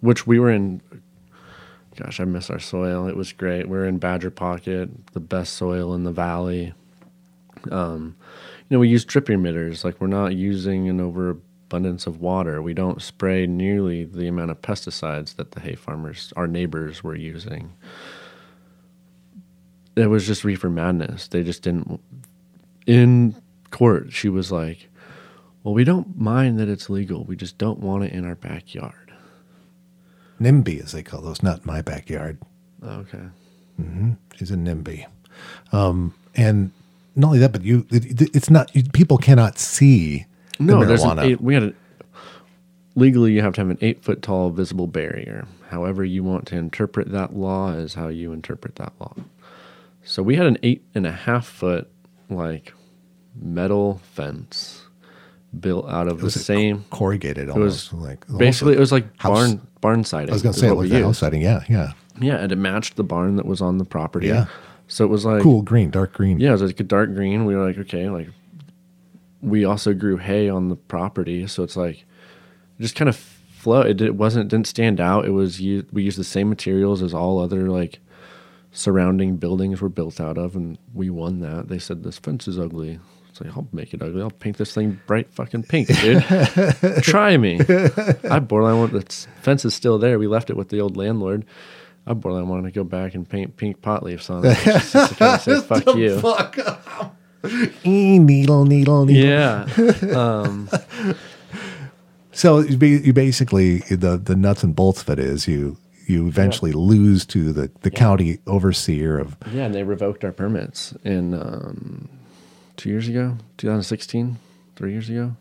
which 0.00 0.26
we 0.26 0.38
were 0.38 0.50
in. 0.50 0.80
Gosh, 1.98 2.20
I 2.20 2.24
miss 2.24 2.48
our 2.48 2.60
soil. 2.60 3.08
It 3.08 3.16
was 3.16 3.32
great. 3.32 3.68
We're 3.68 3.86
in 3.86 3.98
Badger 3.98 4.30
Pocket, 4.30 4.88
the 5.14 5.20
best 5.20 5.54
soil 5.54 5.94
in 5.94 6.04
the 6.04 6.12
valley. 6.12 6.72
Um, 7.72 8.14
you 8.68 8.76
know, 8.76 8.78
we 8.78 8.88
use 8.88 9.04
drip 9.04 9.26
emitters. 9.26 9.82
Like 9.82 10.00
we're 10.00 10.06
not 10.06 10.36
using 10.36 10.88
an 10.88 11.00
overabundance 11.00 12.06
of 12.06 12.20
water. 12.20 12.62
We 12.62 12.72
don't 12.72 13.02
spray 13.02 13.48
nearly 13.48 14.04
the 14.04 14.28
amount 14.28 14.52
of 14.52 14.62
pesticides 14.62 15.34
that 15.36 15.50
the 15.50 15.60
hay 15.60 15.74
farmers, 15.74 16.32
our 16.36 16.46
neighbors, 16.46 17.02
were 17.02 17.16
using. 17.16 17.72
It 19.96 20.06
was 20.06 20.24
just 20.24 20.44
reefer 20.44 20.70
madness. 20.70 21.26
They 21.26 21.42
just 21.42 21.62
didn't. 21.62 22.00
In 22.86 23.34
court, 23.72 24.12
she 24.12 24.28
was 24.28 24.52
like, 24.52 24.88
"Well, 25.64 25.74
we 25.74 25.82
don't 25.82 26.16
mind 26.16 26.60
that 26.60 26.68
it's 26.68 26.88
legal. 26.88 27.24
We 27.24 27.34
just 27.34 27.58
don't 27.58 27.80
want 27.80 28.04
it 28.04 28.12
in 28.12 28.24
our 28.24 28.36
backyard." 28.36 29.07
NIMBY, 30.40 30.82
as 30.82 30.92
they 30.92 31.02
call 31.02 31.20
those, 31.20 31.42
not 31.42 31.66
my 31.66 31.82
backyard. 31.82 32.38
Okay. 32.84 33.24
She's 34.34 34.50
a 34.50 34.56
NIMBY. 34.56 35.06
Um, 35.72 36.14
and 36.34 36.72
not 37.16 37.28
only 37.28 37.38
that, 37.40 37.52
but 37.52 37.62
you, 37.62 37.86
it, 37.90 38.34
it's 38.34 38.50
not, 38.50 38.74
you, 38.74 38.84
people 38.92 39.18
cannot 39.18 39.58
see 39.58 40.26
the 40.58 40.64
No, 40.64 40.84
there's 40.84 41.02
an 41.02 41.18
eight, 41.18 41.40
we 41.40 41.54
had 41.54 41.62
a, 41.62 41.74
legally 42.94 43.32
you 43.32 43.42
have 43.42 43.54
to 43.54 43.60
have 43.60 43.70
an 43.70 43.78
eight 43.80 44.02
foot 44.02 44.22
tall 44.22 44.50
visible 44.50 44.86
barrier. 44.86 45.46
However, 45.68 46.04
you 46.04 46.24
want 46.24 46.46
to 46.48 46.56
interpret 46.56 47.10
that 47.12 47.34
law 47.36 47.70
is 47.72 47.94
how 47.94 48.08
you 48.08 48.32
interpret 48.32 48.76
that 48.76 48.92
law. 48.98 49.14
So 50.02 50.22
we 50.22 50.36
had 50.36 50.46
an 50.46 50.58
eight 50.62 50.82
and 50.94 51.06
a 51.06 51.12
half 51.12 51.46
foot 51.46 51.90
like 52.30 52.72
metal 53.40 54.00
fence 54.12 54.77
built 55.58 55.88
out 55.88 56.08
of 56.08 56.18
the 56.18 56.24
was 56.24 56.44
same. 56.44 56.84
corrugated 56.90 57.48
was 57.48 57.92
almost 57.92 57.92
like 57.94 58.26
Basically, 58.36 58.74
it 58.74 58.78
was 58.78 58.92
like 58.92 59.04
House- 59.20 59.32
barn 59.32 59.66
barn 59.80 60.04
siding. 60.04 60.30
I 60.30 60.34
was 60.34 60.42
going 60.42 60.52
to 60.54 60.60
say 60.60 60.68
it 60.68 60.76
was 60.76 60.90
the 60.90 61.02
house 61.02 61.18
siding. 61.18 61.40
Yeah, 61.42 61.64
yeah. 61.68 61.92
Yeah, 62.20 62.36
and 62.36 62.50
it 62.50 62.56
matched 62.56 62.96
the 62.96 63.04
barn 63.04 63.36
that 63.36 63.46
was 63.46 63.60
on 63.60 63.78
the 63.78 63.84
property. 63.84 64.26
Yeah. 64.26 64.46
So 64.88 65.04
it 65.04 65.08
was 65.08 65.24
like 65.24 65.42
Cool 65.42 65.62
green, 65.62 65.90
dark 65.90 66.12
green. 66.12 66.40
Yeah, 66.40 66.50
it 66.50 66.52
was 66.52 66.62
like 66.62 66.80
a 66.80 66.84
dark 66.84 67.14
green. 67.14 67.44
We 67.44 67.54
were 67.54 67.64
like, 67.66 67.78
okay, 67.78 68.08
like 68.08 68.28
we 69.40 69.64
also 69.64 69.94
grew 69.94 70.16
hay 70.16 70.48
on 70.48 70.68
the 70.68 70.76
property, 70.76 71.46
so 71.46 71.62
it's 71.62 71.76
like 71.76 72.04
just 72.80 72.94
kind 72.96 73.08
of 73.08 73.16
flow. 73.16 73.82
It, 73.82 74.00
it 74.00 74.14
wasn't 74.16 74.46
it 74.46 74.48
didn't 74.48 74.66
stand 74.66 75.00
out. 75.00 75.24
It 75.26 75.30
was 75.30 75.60
we 75.60 76.02
used 76.02 76.18
the 76.18 76.24
same 76.24 76.48
materials 76.48 77.02
as 77.02 77.14
all 77.14 77.38
other 77.38 77.68
like 77.70 78.00
surrounding 78.72 79.36
buildings 79.36 79.80
were 79.80 79.88
built 79.88 80.20
out 80.20 80.38
of, 80.38 80.56
and 80.56 80.78
we 80.94 81.10
won 81.10 81.40
that. 81.40 81.68
They 81.68 81.78
said 81.78 82.02
this 82.02 82.18
fence 82.18 82.48
is 82.48 82.58
ugly. 82.58 82.98
It's 83.40 83.46
like 83.46 83.56
I'll 83.56 83.68
make 83.72 83.94
it 83.94 84.02
ugly. 84.02 84.20
I'll 84.22 84.30
paint 84.30 84.56
this 84.56 84.74
thing 84.74 85.00
bright 85.06 85.28
fucking 85.30 85.64
pink, 85.64 85.88
dude. 86.00 86.22
Try 87.02 87.36
me. 87.36 87.60
I 88.30 88.38
borderline 88.40 88.78
want 88.78 88.92
the 88.92 89.26
fence 89.40 89.64
is 89.64 89.74
still 89.74 89.98
there. 89.98 90.18
We 90.18 90.26
left 90.26 90.50
it 90.50 90.56
with 90.56 90.68
the 90.70 90.80
old 90.80 90.96
landlord. 90.96 91.44
I 92.06 92.14
borderline 92.14 92.48
wanted 92.48 92.64
to 92.64 92.70
go 92.72 92.84
back 92.84 93.14
and 93.14 93.28
paint 93.28 93.56
pink 93.56 93.82
pot 93.82 94.02
leaves 94.02 94.30
on 94.30 94.44
it. 94.44 94.56
Just 94.64 94.92
to 94.92 95.14
kind 95.14 95.34
of 95.34 95.40
say 95.42 95.60
fuck 96.20 96.56
you. 96.56 97.80
E, 97.84 98.18
needle, 98.18 98.64
needle, 98.64 99.04
needle. 99.06 99.24
Yeah. 99.24 99.66
Um, 100.16 100.68
So 102.32 102.60
you 102.60 102.76
ba- 102.76 102.86
you 102.86 103.12
basically 103.12 103.78
the 103.78 104.16
the 104.16 104.36
nuts 104.36 104.62
and 104.62 104.72
bolts 104.74 105.02
of 105.02 105.10
it 105.10 105.18
is 105.18 105.48
you 105.48 105.76
you 106.06 106.28
eventually 106.28 106.70
lose 106.70 107.26
to 107.26 107.52
the 107.52 107.68
the 107.80 107.90
county 107.90 108.38
overseer 108.46 109.18
of 109.18 109.36
yeah, 109.52 109.64
and 109.64 109.74
they 109.74 109.82
revoked 109.82 110.24
our 110.24 110.30
permits 110.30 110.94
in 111.02 111.34
um, 111.34 112.08
two 112.78 112.88
years 112.88 113.08
ago, 113.08 113.36
2016, 113.58 114.38
three 114.76 114.92
years 114.92 115.10
ago, 115.10 115.36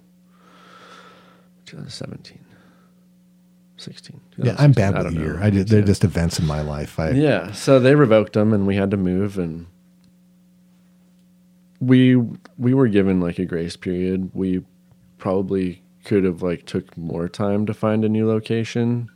2017, 1.67 2.39
16. 3.77 4.19
yeah 4.37 4.55
I'm 4.57 4.71
bad 4.73 4.91
2016, 4.91 4.93
with 4.95 5.13
don't 5.13 5.23
year 5.23 5.39
know. 5.39 5.45
I 5.45 5.49
did 5.49 5.67
they're 5.69 5.79
Yeah. 5.79 5.85
just 5.85 6.03
events 6.03 6.39
in 6.39 6.45
my 6.45 6.61
life 6.61 6.99
I 6.99 7.11
Yeah, 7.11 7.51
so 7.53 7.79
they 7.79 7.95
revoked 7.95 8.33
them, 8.33 8.51
and 8.53 8.67
we 8.67 8.75
had 8.75 8.91
to 8.91 8.97
move, 8.97 9.37
and 9.37 9.67
we 11.79 12.15
we 12.57 12.73
were 12.73 12.87
given 12.87 13.19
like 13.21 13.39
a 13.39 13.45
grace 13.45 13.75
period. 13.75 14.31
We 14.33 14.63
probably 15.17 15.83
could 16.05 16.23
have 16.23 16.41
like 16.41 16.65
took 16.65 16.97
more 16.97 17.27
time 17.29 17.65
to 17.65 17.73
find 17.73 18.03
a 18.05 18.09
new 18.09 18.27
location, 18.27 19.09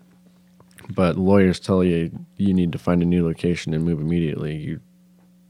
But 0.94 1.18
lawyers 1.18 1.60
tell 1.60 1.84
you 1.84 2.12
you 2.38 2.54
need 2.54 2.72
to 2.74 2.78
find 2.78 3.02
a 3.02 3.06
new 3.06 3.26
location 3.26 3.74
and 3.74 3.84
move 3.84 4.00
immediately. 4.00 4.58
You 4.58 4.80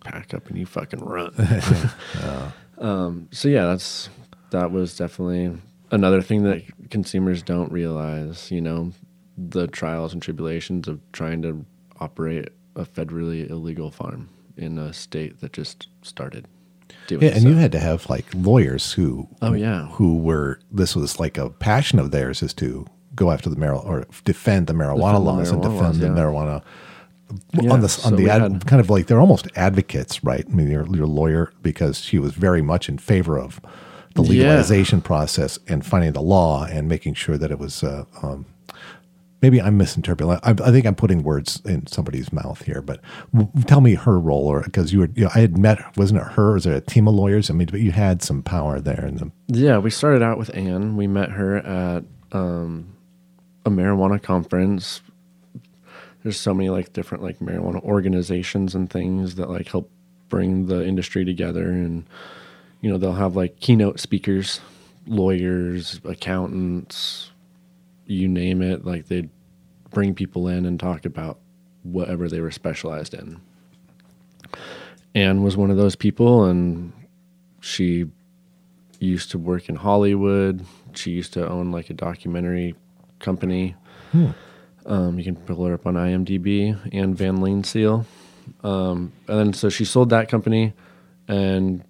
pack 0.03 0.33
up 0.33 0.47
and 0.49 0.57
you 0.57 0.65
fucking 0.65 0.99
run. 0.99 1.33
Oh. 2.23 2.53
Um, 2.81 3.27
so 3.31 3.47
yeah, 3.47 3.65
that's 3.65 4.09
that 4.51 4.71
was 4.71 4.97
definitely 4.97 5.57
another 5.91 6.21
thing 6.21 6.43
that 6.43 6.63
consumers 6.89 7.41
don't 7.43 7.71
realize. 7.71 8.51
You 8.51 8.61
know, 8.61 8.91
the 9.37 9.67
trials 9.67 10.13
and 10.13 10.21
tribulations 10.21 10.87
of 10.87 10.99
trying 11.11 11.41
to 11.43 11.65
operate 11.99 12.49
a 12.75 12.85
federally 12.85 13.49
illegal 13.49 13.91
farm 13.91 14.29
in 14.57 14.77
a 14.77 14.93
state 14.93 15.39
that 15.41 15.53
just 15.53 15.87
started 16.01 16.47
doing. 17.07 17.21
Yeah, 17.23 17.29
and 17.29 17.43
so. 17.43 17.49
you 17.49 17.55
had 17.55 17.71
to 17.73 17.79
have 17.79 18.09
like 18.09 18.25
lawyers 18.33 18.93
who 18.93 19.27
Oh, 19.41 19.53
yeah. 19.53 19.87
who 19.89 20.17
were 20.17 20.59
this 20.71 20.95
was 20.95 21.19
like 21.19 21.37
a 21.37 21.49
passion 21.49 21.99
of 21.99 22.11
theirs 22.11 22.41
is 22.41 22.53
to 22.55 22.85
go 23.15 23.31
after 23.31 23.49
the 23.49 23.55
marijuana 23.55 23.85
or 23.85 24.05
defend 24.23 24.67
the 24.67 24.73
marijuana 24.73 24.95
Defend 24.97 25.15
the 25.15 25.19
laws 25.19 25.49
and 25.51 25.61
defend 25.61 25.81
laws, 25.81 25.99
the 25.99 26.05
yeah. 26.07 26.11
marijuana 26.13 26.61
Yeah, 27.53 27.71
on 27.73 27.79
the 27.81 27.85
on 27.85 27.89
so 27.89 28.15
the 28.15 28.29
ad, 28.29 28.41
had- 28.41 28.65
kind 28.67 28.79
of 28.79 28.89
like 28.89 29.07
they're 29.07 29.19
almost 29.19 29.47
advocates, 29.55 30.23
right? 30.23 30.45
I 30.47 30.51
mean, 30.53 30.69
your 30.69 30.85
your 30.95 31.05
lawyer 31.07 31.51
because 31.61 31.99
she 31.99 32.19
was 32.19 32.33
very 32.33 32.61
much 32.61 32.89
in 32.89 32.97
favor 32.97 33.37
of 33.39 33.59
the 34.15 34.23
Yeah. 34.23 34.29
legalization 34.47 35.01
process 35.01 35.57
and 35.67 35.85
finding 35.85 36.11
the 36.13 36.21
law 36.21 36.65
and 36.65 36.87
making 36.87 37.13
sure 37.15 37.37
that 37.37 37.51
it 37.51 37.59
was. 37.59 37.83
Uh, 37.83 38.03
um, 38.23 38.45
maybe 39.41 39.59
I'm 39.61 39.75
misinterpreting. 39.77 40.37
I, 40.43 40.51
I 40.51 40.71
think 40.71 40.85
I'm 40.85 40.93
putting 40.95 41.23
words 41.23 41.61
in 41.65 41.87
somebody's 41.87 42.31
mouth 42.31 42.61
here, 42.63 42.79
but 42.81 42.99
w- 43.33 43.49
tell 43.65 43.81
me 43.81 43.95
her 43.95 44.19
role, 44.19 44.45
or 44.47 44.61
because 44.61 44.93
you 44.93 44.99
were, 44.99 45.09
you 45.15 45.23
know, 45.23 45.31
I 45.33 45.39
had 45.39 45.57
met, 45.57 45.79
wasn't 45.97 46.21
it 46.21 46.27
her? 46.33 46.53
Was 46.53 46.67
it 46.67 46.75
a 46.75 46.81
team 46.81 47.07
of 47.07 47.15
lawyers? 47.15 47.49
I 47.49 47.53
mean, 47.53 47.67
but 47.71 47.79
you 47.79 47.91
had 47.91 48.21
some 48.21 48.43
power 48.43 48.79
there, 48.79 49.03
and 49.03 49.17
the, 49.17 49.31
Yeah, 49.47 49.79
we 49.79 49.89
started 49.89 50.21
out 50.21 50.37
with 50.37 50.55
Anne. 50.55 50.95
We 50.95 51.07
met 51.07 51.31
her 51.31 51.57
at 51.57 52.03
um, 52.33 52.93
a 53.65 53.69
marijuana 53.71 54.21
conference. 54.21 55.01
There's 56.23 56.39
so 56.39 56.53
many 56.53 56.69
like 56.69 56.93
different 56.93 57.23
like 57.23 57.39
marijuana 57.39 57.81
organizations 57.83 58.75
and 58.75 58.89
things 58.89 59.35
that 59.35 59.49
like 59.49 59.67
help 59.67 59.89
bring 60.29 60.67
the 60.67 60.85
industry 60.85 61.25
together, 61.25 61.69
and 61.69 62.05
you 62.81 62.89
know 62.89 62.97
they'll 62.97 63.13
have 63.13 63.35
like 63.35 63.59
keynote 63.59 63.99
speakers, 63.99 64.61
lawyers, 65.07 65.99
accountants, 66.05 67.31
you 68.05 68.27
name 68.27 68.61
it. 68.61 68.85
Like 68.85 69.07
they'd 69.07 69.29
bring 69.89 70.13
people 70.13 70.47
in 70.47 70.65
and 70.65 70.79
talk 70.79 71.05
about 71.05 71.39
whatever 71.83 72.29
they 72.29 72.39
were 72.39 72.51
specialized 72.51 73.13
in. 73.13 73.41
Anne 75.13 75.43
was 75.43 75.57
one 75.57 75.71
of 75.71 75.77
those 75.77 75.95
people, 75.95 76.45
and 76.45 76.93
she 77.59 78.05
used 78.99 79.31
to 79.31 79.37
work 79.39 79.67
in 79.67 79.75
Hollywood. 79.75 80.65
She 80.93 81.11
used 81.11 81.33
to 81.33 81.47
own 81.47 81.71
like 81.71 81.89
a 81.89 81.93
documentary 81.93 82.75
company. 83.19 83.75
Hmm. 84.11 84.31
Um, 84.85 85.17
you 85.17 85.23
can 85.23 85.35
pull 85.35 85.65
her 85.65 85.73
up 85.73 85.85
on 85.85 85.95
IMDb 85.95 86.77
and 86.91 87.15
Van 87.15 87.41
Lean 87.41 87.63
Seal. 87.63 88.05
Um, 88.63 89.13
and 89.27 89.39
then 89.39 89.53
so 89.53 89.69
she 89.69 89.85
sold 89.85 90.09
that 90.09 90.29
company 90.29 90.73
and 91.27 91.83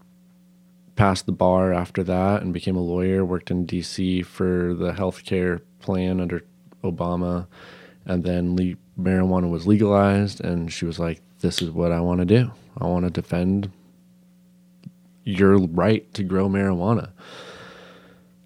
passed 0.95 1.25
the 1.25 1.31
bar 1.31 1.73
after 1.73 2.03
that 2.03 2.41
and 2.41 2.53
became 2.53 2.75
a 2.75 2.81
lawyer. 2.81 3.23
Worked 3.25 3.51
in 3.51 3.65
DC 3.65 4.25
for 4.25 4.73
the 4.73 4.91
healthcare 4.91 5.61
plan 5.79 6.19
under 6.19 6.43
Obama, 6.83 7.47
and 8.05 8.23
then 8.23 8.55
le- 8.55 8.75
marijuana 9.01 9.49
was 9.49 9.65
legalized. 9.65 10.41
And 10.41 10.71
she 10.71 10.85
was 10.85 10.99
like, 10.99 11.21
"This 11.39 11.61
is 11.61 11.71
what 11.71 11.91
I 11.91 12.01
want 12.01 12.19
to 12.19 12.25
do. 12.25 12.51
I 12.77 12.85
want 12.85 13.05
to 13.05 13.11
defend 13.11 13.71
your 15.23 15.57
right 15.57 16.11
to 16.13 16.23
grow 16.23 16.49
marijuana." 16.49 17.11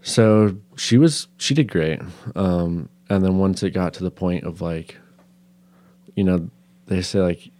So 0.01 0.57
she 0.75 0.97
was 0.97 1.27
she 1.37 1.53
did 1.53 1.69
great. 1.69 1.99
Um, 2.35 2.89
and 3.09 3.23
then 3.23 3.37
once 3.37 3.63
it 3.63 3.71
got 3.71 3.93
to 3.95 4.03
the 4.03 4.11
point 4.11 4.43
of 4.43 4.61
like, 4.61 4.97
you 6.15 6.23
know, 6.23 6.49
they 6.87 7.01
say 7.01 7.19
like, 7.19 7.51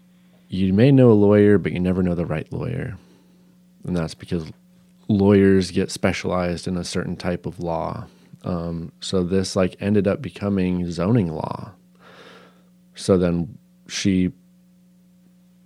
you 0.48 0.74
may 0.74 0.92
know 0.92 1.12
a 1.12 1.14
lawyer, 1.14 1.58
but 1.58 1.72
you 1.72 1.80
never 1.80 2.04
know 2.04 2.16
the 2.16 2.26
right 2.26 2.52
lawyer, 2.52 2.98
and 3.84 3.96
that's 3.96 4.16
because 4.16 4.52
lawyers 5.08 5.72
get 5.72 5.92
specialized 5.92 6.68
in 6.68 6.78
a 6.78 6.84
certain 6.84 7.16
type 7.16 7.46
of 7.46 7.60
law. 7.60 8.08
Um, 8.44 8.92
so 9.00 9.24
this 9.24 9.56
like 9.56 9.76
ended 9.80 10.08
up 10.08 10.22
becoming 10.22 10.90
zoning 10.92 11.30
law. 11.34 11.72
So 12.94 13.18
then 13.18 13.58
she 13.88 14.32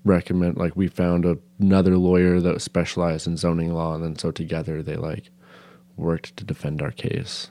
recommend 0.06 0.57
like 0.57 0.76
we 0.76 0.88
found 0.88 1.26
a, 1.26 1.38
another 1.60 1.97
lawyer 1.97 2.39
that 2.39 2.61
specialized 2.61 3.27
in 3.27 3.38
zoning 3.38 3.73
law, 3.73 3.95
and 3.95 4.03
then 4.03 4.18
so 4.18 4.31
together 4.31 4.81
they 4.81 4.95
like 4.95 5.30
worked 5.97 6.38
to 6.38 6.43
defend 6.43 6.81
our 6.81 6.91
case. 6.91 7.49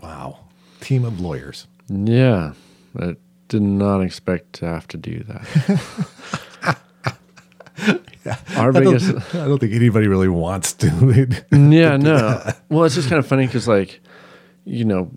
wow, 0.00 0.40
team 0.82 1.04
of 1.04 1.20
lawyers. 1.20 1.66
Yeah, 1.88 2.52
I 2.98 3.16
did 3.48 3.62
not 3.62 4.00
expect 4.00 4.54
to 4.54 4.66
have 4.66 4.88
to 4.88 4.96
do 4.96 5.24
that. 5.24 6.78
Our 8.56 8.68
I 8.76 8.80
don't, 8.80 9.34
I 9.34 9.46
don't 9.48 9.58
think 9.58 9.72
anybody 9.72 10.06
really 10.06 10.28
wants 10.28 10.72
to. 10.74 10.86
yeah, 11.52 11.96
no. 11.96 12.42
Well, 12.68 12.84
it's 12.84 12.94
just 12.94 13.08
kind 13.08 13.18
of 13.18 13.26
funny 13.26 13.46
because, 13.46 13.66
like, 13.66 14.00
you 14.64 14.84
know, 14.84 15.10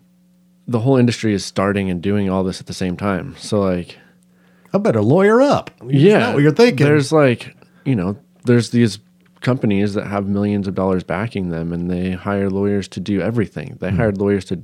the 0.68 0.80
whole 0.80 0.98
industry 0.98 1.34
is 1.34 1.46
starting 1.46 1.90
and 1.92 2.02
doing 2.02 2.30
all 2.30 2.44
this 2.44 2.60
at 2.60 2.66
the 2.66 2.74
same 2.74 2.98
time. 2.98 3.36
So, 3.38 3.60
like, 3.60 4.00
I 4.74 4.80
better 4.80 5.02
lawyer 5.02 5.42
up. 5.42 5.70
yeah, 5.86 6.34
what 6.34 6.42
you're 6.42 6.52
thinking. 6.52 6.86
There's 6.86 7.12
like, 7.12 7.56
you 7.86 7.96
know, 7.96 8.18
there's 8.46 8.72
these 8.72 9.00
companies 9.42 9.94
that 9.94 10.08
have 10.08 10.28
millions 10.28 10.68
of 10.68 10.74
dollars 10.74 11.04
backing 11.04 11.50
them, 11.50 11.72
and 11.72 11.92
they 11.92 12.12
hire 12.12 12.50
lawyers 12.50 12.88
to 12.90 13.00
do 13.00 13.22
everything. 13.22 13.78
They 13.80 13.92
hmm. 13.92 13.98
hired 13.98 14.18
lawyers 14.18 14.46
to 14.46 14.64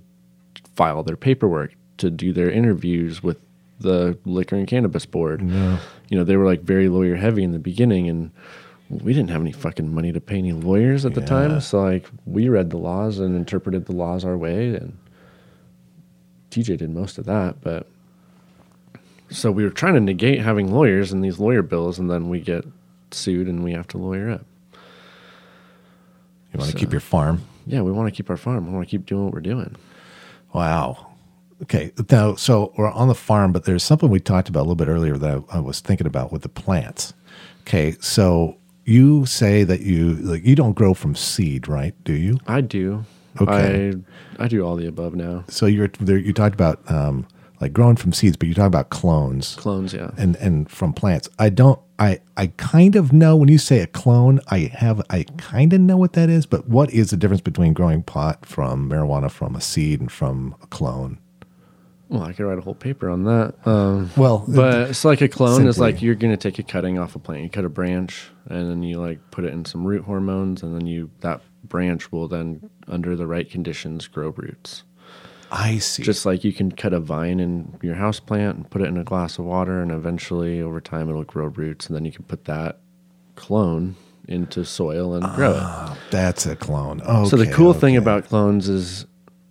file 0.81 1.03
their 1.03 1.15
paperwork, 1.15 1.75
to 1.97 2.09
do 2.09 2.33
their 2.33 2.49
interviews 2.49 3.21
with 3.21 3.37
the 3.81 4.17
liquor 4.25 4.55
and 4.55 4.67
cannabis 4.67 5.05
board. 5.05 5.39
You 5.41 6.17
know, 6.17 6.23
they 6.23 6.35
were 6.37 6.45
like 6.47 6.61
very 6.61 6.89
lawyer 6.89 7.15
heavy 7.17 7.43
in 7.43 7.51
the 7.51 7.59
beginning, 7.59 8.09
and 8.09 8.31
we 8.89 9.13
didn't 9.13 9.29
have 9.29 9.41
any 9.41 9.51
fucking 9.51 9.93
money 9.93 10.11
to 10.11 10.19
pay 10.19 10.37
any 10.39 10.53
lawyers 10.53 11.05
at 11.05 11.13
the 11.13 11.21
Yeah. 11.21 11.27
time. 11.27 11.61
So 11.61 11.81
like, 11.83 12.09
we 12.25 12.49
read 12.49 12.71
the 12.71 12.77
laws 12.79 13.19
and 13.19 13.35
interpreted 13.35 13.85
the 13.85 13.91
laws 13.93 14.25
our 14.25 14.35
way, 14.35 14.73
and 14.73 14.97
TJ 16.49 16.77
did 16.77 16.89
most 16.89 17.19
of 17.19 17.25
that, 17.25 17.61
but 17.61 17.85
so 19.29 19.51
we 19.51 19.63
were 19.63 19.69
trying 19.69 19.93
to 19.93 19.99
negate 20.01 20.39
having 20.41 20.71
lawyers 20.73 21.13
and 21.13 21.23
these 21.23 21.39
lawyer 21.39 21.61
bills, 21.61 21.99
and 21.99 22.09
then 22.09 22.27
we 22.27 22.39
get 22.39 22.65
sued 23.11 23.47
and 23.47 23.63
we 23.63 23.71
have 23.73 23.87
to 23.89 23.99
lawyer 23.99 24.31
up. 24.31 24.45
you 26.53 26.59
want 26.59 26.71
to 26.71 26.77
keep 26.77 26.91
your 26.91 26.99
farm. 27.01 27.43
Yeah, 27.67 27.81
we 27.81 27.91
want 27.91 28.07
to 28.11 28.15
keep 28.17 28.29
our 28.31 28.35
farm. 28.37 28.65
We 28.65 28.73
want 28.73 28.85
to 28.87 28.89
keep 28.89 29.05
doing 29.05 29.25
what 29.25 29.33
we're 29.33 29.41
doing. 29.41 29.75
Wow. 30.53 31.07
Okay. 31.61 31.91
Now, 32.09 32.35
so 32.35 32.73
we're 32.77 32.91
on 32.91 33.07
the 33.07 33.15
farm, 33.15 33.51
but 33.51 33.65
there's 33.65 33.83
something 33.83 34.09
we 34.09 34.19
talked 34.19 34.49
about 34.49 34.61
a 34.61 34.67
little 34.67 34.75
bit 34.75 34.87
earlier 34.87 35.17
that 35.17 35.43
I, 35.51 35.57
I 35.57 35.59
was 35.59 35.79
thinking 35.79 36.07
about 36.07 36.31
with 36.31 36.41
the 36.41 36.49
plants. 36.49 37.13
Okay. 37.61 37.95
So 37.99 38.57
you 38.85 39.25
say 39.25 39.63
that 39.63 39.81
you 39.81 40.13
like 40.13 40.43
you 40.43 40.55
don't 40.55 40.73
grow 40.73 40.93
from 40.93 41.15
seed, 41.15 41.67
right? 41.67 41.93
Do 42.03 42.13
you? 42.13 42.39
I 42.47 42.61
do. 42.61 43.05
Okay. 43.39 43.93
I 44.39 44.43
I 44.43 44.47
do 44.47 44.65
all 44.65 44.75
the 44.75 44.87
above 44.87 45.15
now. 45.15 45.45
So 45.47 45.65
you're 45.65 45.89
there. 45.99 46.17
You 46.17 46.33
talked 46.33 46.55
about 46.55 46.79
um, 46.91 47.27
like 47.61 47.73
growing 47.73 47.95
from 47.95 48.11
seeds, 48.11 48.35
but 48.35 48.47
you 48.47 48.53
talk 48.53 48.67
about 48.67 48.89
clones 48.89 49.55
Clones, 49.55 49.93
yeah. 49.93 50.11
and 50.17 50.35
and 50.37 50.69
from 50.69 50.93
plants. 50.93 51.29
I 51.39 51.49
don't. 51.49 51.79
I 51.99 52.19
I 52.35 52.47
kind 52.57 52.95
of 52.95 53.13
know 53.13 53.35
when 53.35 53.49
you 53.49 53.59
say 53.59 53.79
a 53.79 53.87
clone. 53.87 54.39
I 54.49 54.71
have. 54.73 55.01
I 55.09 55.23
kind 55.37 55.71
of 55.71 55.79
know 55.79 55.97
what 55.97 56.13
that 56.13 56.29
is. 56.29 56.45
But 56.45 56.67
what 56.67 56.91
is 56.91 57.11
the 57.11 57.17
difference 57.17 57.41
between 57.41 57.73
growing 57.73 58.01
pot 58.03 58.45
from 58.45 58.89
marijuana 58.89 59.29
from 59.29 59.55
a 59.55 59.61
seed 59.61 59.99
and 60.01 60.11
from 60.11 60.55
a 60.61 60.67
clone? 60.67 61.19
Well, 62.09 62.23
I 62.23 62.33
could 62.33 62.43
write 62.45 62.57
a 62.57 62.61
whole 62.61 62.75
paper 62.75 63.09
on 63.09 63.23
that. 63.23 63.55
Um, 63.65 64.09
Well, 64.17 64.43
but 64.45 64.89
it's 64.89 65.05
like 65.05 65.21
a 65.21 65.29
clone 65.29 65.65
is 65.65 65.79
like 65.79 66.01
you're 66.01 66.15
gonna 66.15 66.35
take 66.35 66.59
a 66.59 66.63
cutting 66.63 66.97
off 66.97 67.15
a 67.15 67.19
plant. 67.19 67.43
You 67.43 67.49
cut 67.49 67.63
a 67.63 67.69
branch, 67.69 68.29
and 68.49 68.69
then 68.69 68.83
you 68.83 68.99
like 68.99 69.19
put 69.31 69.45
it 69.45 69.53
in 69.53 69.63
some 69.63 69.85
root 69.85 70.03
hormones, 70.03 70.61
and 70.61 70.75
then 70.75 70.87
you 70.87 71.09
that 71.21 71.41
branch 71.63 72.11
will 72.11 72.27
then, 72.27 72.69
under 72.87 73.15
the 73.15 73.27
right 73.27 73.49
conditions, 73.49 74.07
grow 74.07 74.29
roots. 74.29 74.83
I 75.51 75.79
see. 75.79 76.01
Just 76.03 76.25
like 76.25 76.43
you 76.45 76.53
can 76.53 76.71
cut 76.71 76.93
a 76.93 76.99
vine 76.99 77.39
in 77.41 77.77
your 77.81 77.95
house 77.95 78.19
plant 78.21 78.55
and 78.57 78.69
put 78.69 78.81
it 78.81 78.85
in 78.85 78.97
a 78.97 79.03
glass 79.03 79.37
of 79.37 79.45
water, 79.45 79.81
and 79.81 79.91
eventually 79.91 80.61
over 80.61 80.79
time 80.79 81.09
it'll 81.09 81.25
grow 81.25 81.47
roots, 81.47 81.87
and 81.87 81.95
then 81.95 82.05
you 82.05 82.11
can 82.11 82.23
put 82.23 82.45
that 82.45 82.79
clone 83.35 83.95
into 84.27 84.63
soil 84.63 85.13
and 85.13 85.25
grow 85.35 85.51
it. 85.51 85.97
That's 86.11 86.45
a 86.45 86.55
clone. 86.55 87.01
Oh, 87.05 87.27
So 87.27 87.35
the 87.35 87.51
cool 87.51 87.73
thing 87.73 87.97
about 87.97 88.25
clones 88.25 88.69
is 88.69 89.05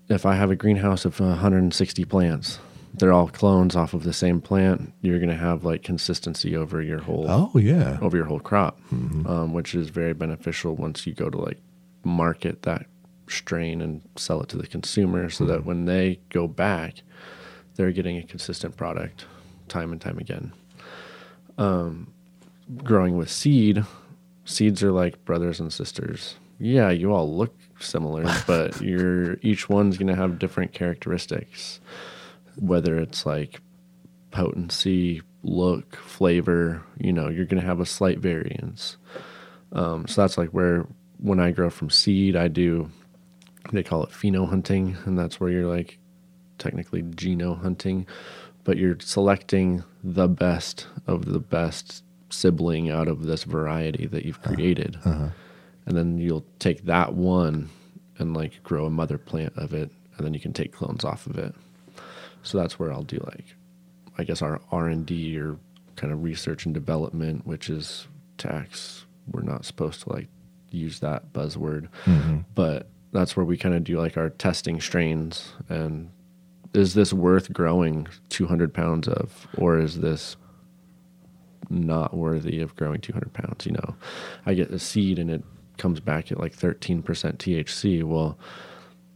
if 0.08 0.24
I 0.24 0.34
have 0.36 0.50
a 0.50 0.56
greenhouse 0.56 1.04
of 1.04 1.20
160 1.20 2.04
plants, 2.06 2.58
they're 2.94 3.12
all 3.12 3.28
clones 3.28 3.76
off 3.76 3.92
of 3.94 4.02
the 4.02 4.12
same 4.12 4.40
plant. 4.40 4.92
You're 5.02 5.18
going 5.18 5.28
to 5.30 5.36
have 5.36 5.64
like 5.64 5.82
consistency 5.82 6.56
over 6.56 6.80
your 6.82 7.00
whole 7.00 7.26
oh 7.28 7.50
yeah, 7.58 7.98
over 8.00 8.16
your 8.16 8.26
whole 8.26 8.40
crop, 8.40 8.80
um, 8.92 9.52
which 9.52 9.74
is 9.74 9.90
very 9.90 10.14
beneficial 10.14 10.76
once 10.76 11.06
you 11.06 11.14
go 11.14 11.28
to 11.28 11.38
like 11.38 11.58
market 12.04 12.62
that 12.62 12.86
strain 13.30 13.80
and 13.80 14.02
sell 14.16 14.40
it 14.42 14.48
to 14.50 14.58
the 14.58 14.66
consumer, 14.66 15.30
so 15.30 15.44
that 15.44 15.64
when 15.64 15.84
they 15.84 16.20
go 16.30 16.46
back, 16.46 17.02
they're 17.74 17.92
getting 17.92 18.16
a 18.16 18.22
consistent 18.22 18.76
product 18.76 19.26
time 19.68 19.92
and 19.92 20.00
time 20.00 20.18
again. 20.18 20.52
Um, 21.58 22.12
growing 22.78 23.16
with 23.16 23.30
seed, 23.30 23.84
seeds 24.44 24.82
are 24.82 24.92
like 24.92 25.24
brothers 25.24 25.60
and 25.60 25.72
sisters. 25.72 26.36
Yeah, 26.58 26.90
you 26.90 27.12
all 27.12 27.34
look 27.34 27.54
similar, 27.78 28.24
but 28.46 28.80
you're 28.80 29.34
each 29.42 29.68
one's 29.68 29.96
going 29.96 30.08
to 30.08 30.16
have 30.16 30.38
different 30.38 30.72
characteristics. 30.72 31.80
Whether 32.56 32.98
it's 32.98 33.24
like 33.24 33.60
potency, 34.30 35.22
look, 35.42 35.96
flavor. 35.96 36.82
You 36.98 37.12
know, 37.12 37.28
you're 37.28 37.46
going 37.46 37.60
to 37.60 37.66
have 37.66 37.80
a 37.80 37.86
slight 37.86 38.18
variance. 38.18 38.96
Um, 39.72 40.06
so 40.06 40.20
that's 40.22 40.36
like 40.36 40.50
where 40.50 40.86
when 41.18 41.40
I 41.40 41.50
grow 41.50 41.70
from 41.70 41.90
seed, 41.90 42.36
I 42.36 42.48
do. 42.48 42.90
They 43.72 43.82
call 43.82 44.02
it 44.04 44.10
pheno 44.10 44.48
hunting, 44.48 44.96
and 45.04 45.18
that's 45.18 45.38
where 45.38 45.50
you're 45.50 45.66
like 45.72 45.98
technically 46.58 47.02
geno 47.02 47.54
hunting, 47.54 48.06
but 48.64 48.76
you're 48.76 48.98
selecting 49.00 49.84
the 50.02 50.28
best 50.28 50.86
of 51.06 51.26
the 51.26 51.40
best 51.40 52.04
sibling 52.30 52.90
out 52.90 53.08
of 53.08 53.24
this 53.24 53.44
variety 53.44 54.06
that 54.06 54.24
you've 54.24 54.42
created. 54.42 54.96
Uh-huh. 55.04 55.28
And 55.86 55.96
then 55.96 56.18
you'll 56.18 56.44
take 56.58 56.84
that 56.84 57.14
one 57.14 57.70
and 58.18 58.34
like 58.34 58.62
grow 58.62 58.86
a 58.86 58.90
mother 58.90 59.18
plant 59.18 59.52
of 59.56 59.72
it, 59.74 59.90
and 60.16 60.26
then 60.26 60.34
you 60.34 60.40
can 60.40 60.52
take 60.52 60.72
clones 60.72 61.04
off 61.04 61.26
of 61.26 61.38
it. 61.38 61.54
So 62.42 62.58
that's 62.58 62.78
where 62.78 62.92
I'll 62.92 63.02
do 63.02 63.18
like, 63.24 63.56
I 64.18 64.24
guess 64.24 64.42
our 64.42 64.60
R 64.70 64.88
and 64.88 65.04
D 65.04 65.38
or 65.38 65.58
kind 65.96 66.12
of 66.12 66.22
research 66.22 66.64
and 66.64 66.74
development, 66.74 67.46
which 67.46 67.68
is 67.68 68.06
tax. 68.38 69.04
We're 69.30 69.42
not 69.42 69.64
supposed 69.64 70.02
to 70.02 70.12
like 70.12 70.28
use 70.70 71.00
that 71.00 71.32
buzzword, 71.32 71.88
but 72.54 72.88
that's 73.12 73.36
where 73.36 73.46
we 73.46 73.56
kind 73.56 73.74
of 73.74 73.84
do 73.84 73.98
like 73.98 74.16
our 74.16 74.30
testing 74.30 74.80
strains 74.80 75.52
and 75.68 76.10
is 76.72 76.94
this 76.94 77.12
worth 77.12 77.52
growing 77.52 78.06
200 78.28 78.72
pounds 78.72 79.08
of, 79.08 79.48
or 79.58 79.78
is 79.78 79.98
this 80.00 80.36
not 81.68 82.16
worthy 82.16 82.60
of 82.60 82.76
growing 82.76 83.00
200 83.00 83.32
pounds? 83.32 83.66
You 83.66 83.72
know, 83.72 83.94
I 84.46 84.54
get 84.54 84.70
a 84.70 84.78
seed 84.78 85.18
and 85.18 85.30
it 85.30 85.42
comes 85.78 86.00
back 86.00 86.30
at 86.30 86.38
like 86.38 86.56
13% 86.56 87.02
THC. 87.02 88.04
Well, 88.04 88.38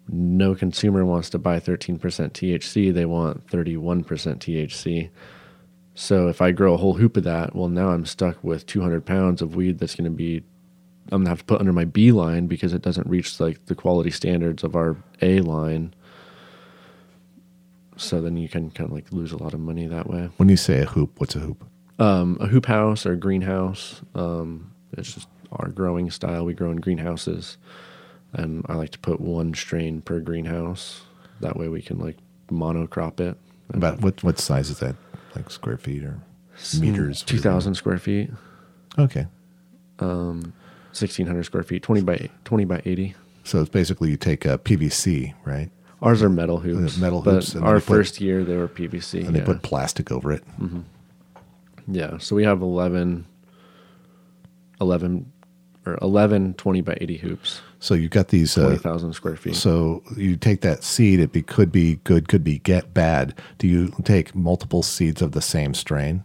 no 0.08 0.54
consumer 0.54 1.04
wants 1.04 1.30
to 1.30 1.38
buy 1.38 1.60
13% 1.60 1.98
THC. 1.98 2.92
They 2.92 3.06
want 3.06 3.46
31% 3.46 4.04
THC. 4.04 5.10
So 5.94 6.28
if 6.28 6.42
I 6.42 6.50
grow 6.50 6.74
a 6.74 6.78
whole 6.78 6.94
hoop 6.94 7.16
of 7.16 7.24
that, 7.24 7.54
well, 7.54 7.68
now 7.68 7.90
I'm 7.90 8.04
stuck 8.04 8.42
with 8.42 8.66
200 8.66 9.06
pounds 9.06 9.40
of 9.40 9.54
weed 9.54 9.78
that's 9.78 9.94
going 9.94 10.10
to 10.10 10.16
be, 10.16 10.42
I'm 11.12 11.20
gonna 11.20 11.31
have 11.31 11.40
to 11.40 11.44
put 11.44 11.60
under 11.60 11.72
my 11.72 11.85
B 11.85 12.12
line 12.12 12.47
because 12.47 12.72
it 12.72 12.82
doesn't 12.82 13.06
reach 13.06 13.39
like 13.40 13.66
the 13.66 13.74
quality 13.74 14.10
standards 14.10 14.64
of 14.64 14.74
our 14.74 14.97
A 15.22 15.40
line. 15.40 15.94
So 17.97 18.20
then 18.20 18.36
you 18.36 18.48
can 18.48 18.70
kind 18.70 18.89
of 18.89 18.94
like 18.94 19.12
lose 19.12 19.31
a 19.32 19.36
lot 19.36 19.55
of 19.55 19.60
money 19.60 19.86
that 19.86 20.09
way. 20.09 20.31
When 20.36 20.48
you 20.48 20.56
say 20.56 20.81
a 20.81 20.86
hoop, 20.86 21.20
what's 21.20 21.36
a 21.36 21.40
hoop? 21.40 21.64
Um, 21.98 22.36
a 22.40 22.47
hoop 22.47 22.66
house 22.66 23.06
or 23.06 23.12
a 23.12 23.16
greenhouse. 23.16 24.02
Um, 24.14 24.72
it's 24.97 25.12
just 25.14 25.28
our 25.52 25.68
growing 25.68 26.10
style. 26.10 26.44
We 26.44 26.55
grow 26.55 26.70
in 26.72 26.78
greenhouses, 26.78 27.56
and 28.32 28.64
I 28.68 28.74
like 28.74 28.90
to 28.90 28.98
put 28.98 29.20
one 29.20 29.55
strain 29.55 30.01
per 30.01 30.18
greenhouse. 30.20 31.02
That 31.40 31.56
way 31.56 31.68
we 31.68 31.82
can 31.82 31.98
like 31.98 32.16
monocrop 32.51 33.20
it. 33.20 33.36
About 33.70 34.01
what 34.01 34.22
what 34.24 34.39
size 34.39 34.70
is 34.70 34.81
that? 34.81 34.97
Like 35.36 35.51
square 35.51 35.78
feet 35.78 36.02
or 36.02 36.18
meters? 36.81 37.22
Two 37.22 37.39
thousand 37.39 37.74
square 37.74 37.98
feet. 37.98 38.31
Okay. 38.98 39.26
Um, 40.01 40.52
1600 40.94 41.44
square 41.44 41.62
feet, 41.62 41.82
20 41.82 42.02
by 42.02 42.30
20 42.44 42.64
by 42.64 42.80
80. 42.84 43.14
So 43.42 43.60
it's 43.60 43.68
basically 43.68 44.10
you 44.10 44.16
take 44.16 44.44
a 44.44 44.58
PVC, 44.58 45.34
right? 45.44 45.70
Ours 46.02 46.22
are 46.22 46.28
metal 46.28 46.58
hoops. 46.58 46.98
Metal 46.98 47.22
hoops. 47.22 47.56
our 47.56 47.74
put, 47.74 47.84
first 47.84 48.20
year 48.20 48.44
they 48.44 48.56
were 48.56 48.68
PVC, 48.68 49.26
and 49.26 49.34
yeah. 49.34 49.40
they 49.40 49.46
put 49.46 49.62
plastic 49.62 50.12
over 50.12 50.32
it. 50.32 50.44
Mm-hmm. 50.60 50.80
Yeah, 51.88 52.18
so 52.18 52.36
we 52.36 52.44
have 52.44 52.62
11, 52.62 53.26
11 54.80 55.32
or 55.86 55.98
11 56.00 56.54
20 56.54 56.80
by 56.80 56.96
80 57.00 57.16
hoops. 57.18 57.60
So 57.78 57.94
you've 57.94 58.10
got 58.10 58.28
these 58.28 58.54
20,000 58.54 59.10
uh, 59.10 59.12
square 59.12 59.36
feet. 59.36 59.56
So 59.56 60.02
you 60.16 60.36
take 60.36 60.62
that 60.62 60.82
seed, 60.82 61.20
it 61.20 61.32
be, 61.32 61.42
could 61.42 61.70
be 61.70 61.96
good, 62.04 62.28
could 62.28 62.44
be 62.44 62.58
get 62.60 62.94
bad. 62.94 63.34
Do 63.58 63.68
you 63.68 63.92
take 64.04 64.34
multiple 64.34 64.82
seeds 64.82 65.20
of 65.20 65.32
the 65.32 65.42
same 65.42 65.74
strain? 65.74 66.24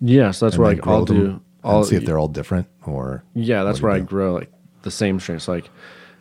Yes, 0.00 0.40
that's 0.40 0.56
and 0.56 0.64
what 0.64 0.86
I, 0.86 0.90
I'll 0.90 1.04
do. 1.06 1.40
I'll 1.66 1.78
and 1.78 1.86
see 1.86 1.96
if 1.96 2.04
they're 2.04 2.18
all 2.18 2.28
different 2.28 2.68
or 2.84 3.24
Yeah, 3.34 3.64
that's 3.64 3.82
where 3.82 3.92
I 3.92 4.00
grow 4.00 4.34
like 4.34 4.52
the 4.82 4.90
same 4.90 5.18
strains. 5.20 5.48
Like 5.48 5.68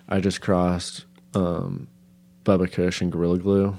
I 0.10 0.20
just 0.20 0.42
crossed 0.42 1.06
um 1.34 1.88
Bubba 2.44 2.72
Kush 2.72 3.02
and 3.02 3.12
Gorilla 3.12 3.38
Glue. 3.38 3.76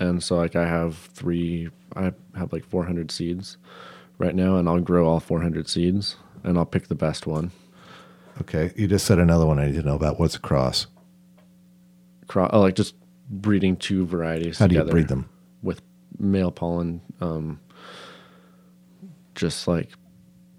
And 0.00 0.22
so 0.22 0.36
like 0.36 0.56
I 0.56 0.66
have 0.66 0.96
three 0.96 1.68
I 1.96 2.12
have 2.36 2.52
like 2.52 2.64
400 2.64 3.10
seeds 3.10 3.56
right 4.18 4.34
now 4.34 4.56
and 4.56 4.68
I'll 4.68 4.80
grow 4.80 5.06
all 5.08 5.20
400 5.20 5.68
seeds 5.68 6.16
and 6.42 6.58
I'll 6.58 6.66
pick 6.66 6.88
the 6.88 6.94
best 6.94 7.26
one. 7.26 7.50
Okay, 8.40 8.72
you 8.76 8.88
just 8.88 9.06
said 9.06 9.18
another 9.18 9.46
one 9.46 9.58
I 9.60 9.66
need 9.66 9.76
to 9.76 9.82
know 9.82 9.94
about. 9.94 10.18
What's 10.18 10.34
a 10.34 10.40
cross? 10.40 10.88
Cro- 12.26 12.50
oh, 12.52 12.60
like 12.60 12.74
just 12.74 12.94
breeding 13.30 13.76
two 13.76 14.04
varieties 14.06 14.58
How 14.58 14.66
do 14.66 14.74
you 14.74 14.84
breed 14.84 15.08
them? 15.08 15.28
with 15.62 15.80
male 16.18 16.50
pollen 16.50 17.00
um 17.20 17.58
just 19.34 19.66
like 19.66 19.90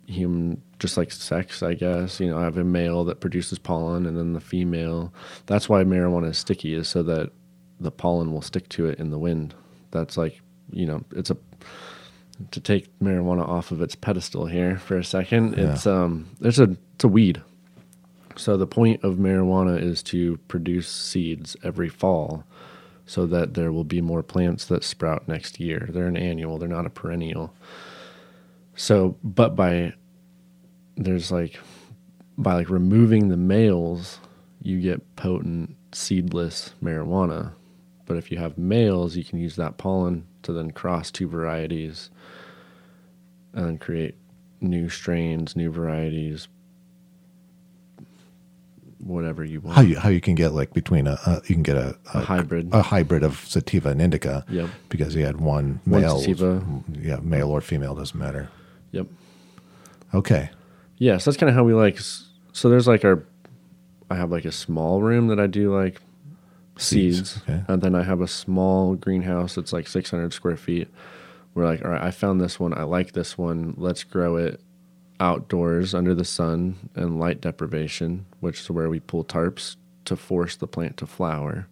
human 0.08 0.62
just 0.80 0.98
like 0.98 1.12
sex 1.12 1.64
i 1.64 1.74
guess 1.74 2.20
you 2.20 2.30
know 2.30 2.38
i 2.38 2.44
have 2.44 2.58
a 2.58 2.64
male 2.64 3.04
that 3.04 3.20
produces 3.20 3.58
pollen 3.58 4.06
and 4.06 4.18
then 4.18 4.34
the 4.34 4.40
female 4.40 5.14
that's 5.48 5.68
why 5.68 5.84
marijuana 5.84 6.30
is 6.30 6.38
sticky 6.38 6.74
is 6.76 6.88
so 6.88 7.02
that 7.02 7.32
the 7.80 7.92
pollen 7.92 8.32
will 8.32 8.42
stick 8.42 8.70
to 8.70 8.86
it 8.86 9.00
in 9.00 9.10
the 9.10 9.18
wind 9.18 9.54
that's 9.92 10.16
like 10.18 10.40
you 10.72 10.86
know 10.86 11.04
it's 11.16 11.32
a 11.32 11.38
to 12.52 12.60
take 12.60 12.88
marijuana 13.00 13.48
off 13.48 13.72
of 13.72 13.82
its 13.82 13.96
pedestal 13.96 14.46
here 14.46 14.78
for 14.78 14.98
a 14.98 15.04
second 15.04 15.58
Yeah. 15.58 15.74
it's 15.74 15.88
um 15.88 16.28
there's 16.40 16.60
a 16.60 16.76
it's 16.96 17.04
a 17.04 17.08
weed 17.08 17.42
so 18.36 18.58
the 18.58 18.68
point 18.68 19.04
of 19.04 19.16
marijuana 19.16 19.82
is 19.82 20.04
to 20.04 20.38
produce 20.50 20.90
seeds 20.90 21.56
every 21.64 21.88
fall 21.90 22.44
so 23.06 23.26
that 23.28 23.54
there 23.54 23.72
will 23.72 23.84
be 23.86 24.02
more 24.02 24.22
plants 24.24 24.66
that 24.66 24.84
sprout 24.84 25.28
next 25.28 25.60
year. 25.60 25.88
They're 25.92 26.08
an 26.08 26.18
annual, 26.18 26.58
they're 26.58 26.68
not 26.68 26.88
a 26.88 26.90
perennial. 26.90 27.54
So, 28.76 29.18
but 29.24 29.56
by 29.56 29.94
there's 30.98 31.32
like 31.32 31.60
by 32.38 32.54
like 32.56 32.70
removing 32.70 33.30
the 33.30 33.38
males, 33.38 34.20
you 34.62 34.80
get 34.82 35.16
potent 35.16 35.76
seedless 35.94 36.74
marijuana. 36.84 37.54
But 38.06 38.18
if 38.18 38.32
you 38.32 38.38
have 38.38 38.58
males, 38.58 39.16
you 39.16 39.24
can 39.24 39.40
use 39.40 39.56
that 39.56 39.78
pollen 39.78 40.28
to 40.44 40.54
then 40.54 40.72
cross 40.72 41.10
two 41.10 41.28
varieties 41.28 42.10
and 43.54 43.80
create 43.80 44.16
new 44.62 44.90
strains, 44.90 45.56
new 45.56 45.72
varieties, 45.72 46.48
whatever 49.00 49.44
you 49.44 49.62
want. 49.62 49.76
How 49.76 49.82
you 49.82 49.98
how 50.00 50.10
you 50.10 50.22
can 50.22 50.36
get 50.36 50.50
like 50.54 50.74
between 50.74 51.08
a, 51.08 51.18
a 51.26 51.42
you 51.48 51.56
can 51.56 51.64
get 51.64 51.78
a, 51.78 51.98
A 52.14 52.20
hybrid. 52.20 52.70
a 52.74 52.82
hybrid 52.82 53.24
of 53.24 53.38
sativa 53.48 53.90
and 53.90 54.02
indica. 54.02 54.46
Yep. 54.50 54.70
Because 54.90 55.16
you 55.16 55.26
had 55.26 55.40
one 55.40 55.80
One 55.86 56.02
male. 56.02 56.20
sativa. 56.20 56.64
Yeah, 56.92 57.18
male 57.22 57.50
or 57.50 57.62
female 57.62 57.96
doesn't 57.96 58.20
matter. 58.20 58.50
Okay. 60.16 60.50
Yeah, 60.98 61.18
so 61.18 61.30
that's 61.30 61.40
kind 61.40 61.50
of 61.50 61.56
how 61.56 61.64
we 61.64 61.74
like. 61.74 62.00
So 62.00 62.70
there's 62.70 62.88
like 62.88 63.04
our, 63.04 63.24
I 64.10 64.16
have 64.16 64.32
like 64.32 64.46
a 64.46 64.52
small 64.52 65.02
room 65.02 65.28
that 65.28 65.40
I 65.40 65.48
do 65.48 65.76
like 65.76 66.02
Seeds, 66.78 67.18
seeds, 67.32 67.44
okay. 67.44 67.64
and 67.68 67.82
then 67.82 67.96
I 67.96 68.04
have 68.04 68.22
a 68.22 68.28
small 68.28 68.96
greenhouse 68.96 69.56
that's 69.56 69.74
like 69.74 69.88
600 69.88 70.34
square 70.34 70.58
feet. 70.58 70.90
We're 71.54 71.66
like, 71.66 71.84
all 71.86 71.92
right, 71.92 72.02
I 72.02 72.12
found 72.12 72.42
this 72.42 72.60
one. 72.60 72.74
I 72.74 72.84
like 72.84 73.14
this 73.14 73.38
one. 73.38 73.76
Let's 73.78 74.04
grow 74.04 74.36
it 74.36 74.60
outdoors 75.22 75.94
under 75.94 76.14
the 76.14 76.26
sun 76.26 76.76
and 76.96 77.20
light 77.20 77.40
deprivation, 77.40 78.26
which 78.42 78.60
is 78.60 78.70
where 78.70 78.90
we 78.90 79.00
pull 79.00 79.24
tarps 79.24 79.78
to 80.04 80.18
force 80.18 80.58
the 80.58 80.68
plant 80.68 80.98
to 80.98 81.06
flower, 81.08 81.68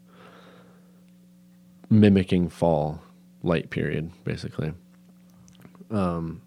mimicking 1.89 2.47
fall 2.49 3.01
light 3.43 3.69
period, 3.69 4.09
basically 4.23 4.73
um, 5.93 6.41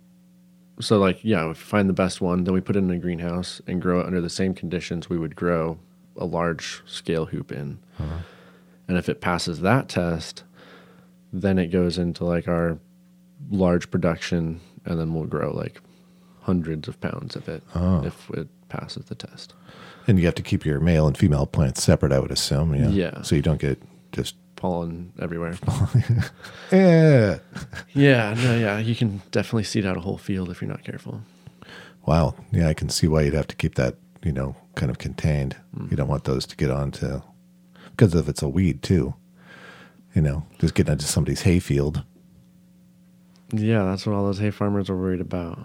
so 0.80 0.98
like 0.98 1.22
yeah 1.24 1.42
if 1.50 1.58
we 1.58 1.64
find 1.64 1.88
the 1.88 1.92
best 1.94 2.20
one 2.20 2.44
then 2.44 2.52
we 2.54 2.60
put 2.60 2.76
it 2.76 2.80
in 2.80 2.90
a 2.90 2.98
greenhouse 2.98 3.60
and 3.66 3.80
grow 3.80 4.00
it 4.00 4.06
under 4.06 4.20
the 4.20 4.30
same 4.30 4.52
conditions 4.54 5.08
we 5.08 5.18
would 5.18 5.34
grow 5.36 5.78
a 6.16 6.24
large 6.24 6.82
scale 6.86 7.26
hoop 7.26 7.50
in 7.52 7.78
uh-huh. 7.98 8.18
and 8.88 8.96
if 8.98 9.08
it 9.08 9.20
passes 9.20 9.60
that 9.60 9.88
test 9.88 10.44
then 11.32 11.58
it 11.58 11.68
goes 11.68 11.98
into 11.98 12.24
like 12.24 12.46
our 12.48 12.78
large 13.50 13.90
production 13.90 14.60
and 14.84 14.98
then 15.00 15.12
we'll 15.14 15.24
grow 15.24 15.52
like 15.52 15.80
hundreds 16.42 16.88
of 16.88 17.00
pounds 17.00 17.36
of 17.36 17.48
it 17.48 17.62
Oh. 17.74 18.04
if 18.04 18.30
it 18.30 18.48
passes 18.68 19.06
the 19.06 19.14
test 19.14 19.54
And 20.06 20.18
you 20.18 20.24
have 20.26 20.34
to 20.36 20.42
keep 20.42 20.64
your 20.64 20.78
male 20.80 21.06
and 21.08 21.16
female 21.18 21.46
plants 21.46 21.82
separate, 21.82 22.12
I 22.12 22.20
would 22.20 22.30
assume. 22.30 22.72
Yeah. 22.74 22.88
Yeah. 22.90 23.22
So 23.22 23.34
you 23.34 23.42
don't 23.42 23.60
get 23.60 23.82
just 24.12 24.36
pollen 24.56 25.12
everywhere 25.20 25.54
yeah. 26.72 27.38
yeah 27.94 28.34
no 28.42 28.56
yeah 28.56 28.78
you 28.78 28.94
can 28.96 29.20
definitely 29.30 29.62
seed 29.64 29.86
out 29.86 29.96
a 29.96 30.00
whole 30.00 30.18
field 30.18 30.50
if 30.50 30.60
you're 30.60 30.70
not 30.70 30.82
careful 30.84 31.20
Wow. 32.06 32.36
Yeah, 32.52 32.68
I 32.68 32.74
can 32.74 32.88
see 32.88 33.08
why 33.08 33.22
you'd 33.22 33.34
have 33.34 33.48
to 33.48 33.56
keep 33.56 33.74
that, 33.74 33.96
you 34.22 34.30
know, 34.30 34.54
kind 34.76 34.90
of 34.92 34.98
contained. 34.98 35.56
You 35.90 35.96
don't 35.96 36.06
want 36.06 36.22
those 36.22 36.46
to 36.46 36.54
get 36.56 36.70
onto 36.70 37.20
because 37.90 38.14
if 38.14 38.28
it's 38.28 38.42
a 38.42 38.48
weed 38.48 38.80
too. 38.80 39.14
You 40.14 40.22
know, 40.22 40.46
just 40.60 40.74
getting 40.76 40.92
into 40.92 41.04
somebody's 41.04 41.42
hayfield. 41.42 42.04
yeah 43.52 43.82
that's 43.84 44.06
what 44.06 44.14
all 44.14 44.24
those 44.24 44.38
hay 44.38 44.52
farmers 44.52 44.88
are 44.88 44.96
worried 44.96 45.20
about 45.20 45.58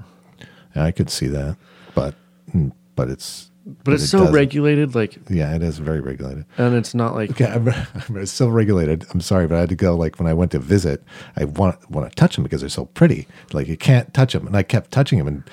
Yeah, 0.75 0.83
I 0.85 0.91
could 0.91 1.11
see 1.11 1.27
that, 1.27 1.57
but 1.93 2.15
mm, 2.55 2.71
but 2.95 3.07
it's 3.09 3.50
but 3.65 3.93
it's 3.93 4.03
it 4.03 4.07
so 4.07 4.19
doesn't. 4.19 4.33
regulated, 4.33 4.95
like, 4.95 5.17
Yeah, 5.29 5.55
it 5.55 5.61
is 5.61 5.77
very 5.77 5.99
regulated. 5.99 6.45
and 6.57 6.75
it's 6.75 6.93
not 6.95 7.13
like 7.15 7.31
Okay, 7.31 7.45
I'm, 7.51 7.67
I'm- 7.69 8.17
it's 8.17 8.31
so 8.31 8.47
regulated. 8.49 9.05
I'm 9.13 9.21
sorry, 9.21 9.47
but 9.47 9.55
I 9.55 9.59
had 9.61 9.69
to 9.69 9.75
go. 9.75 9.95
Like 9.95 10.17
when 10.19 10.27
I 10.27 10.33
went 10.33 10.51
to 10.51 10.59
visit, 10.59 11.03
I 11.37 11.45
want 11.45 11.89
want 11.91 12.09
to 12.09 12.15
touch 12.15 12.35
them 12.35 12.43
because 12.43 12.61
they're 12.61 12.69
so 12.69 12.85
pretty. 12.85 13.27
Like 13.53 13.67
you 13.67 13.77
can't 13.77 14.13
touch 14.13 14.33
them, 14.33 14.47
and 14.47 14.55
I 14.57 14.63
kept 14.63 14.91
touching 14.91 15.19
them, 15.19 15.27
and 15.27 15.43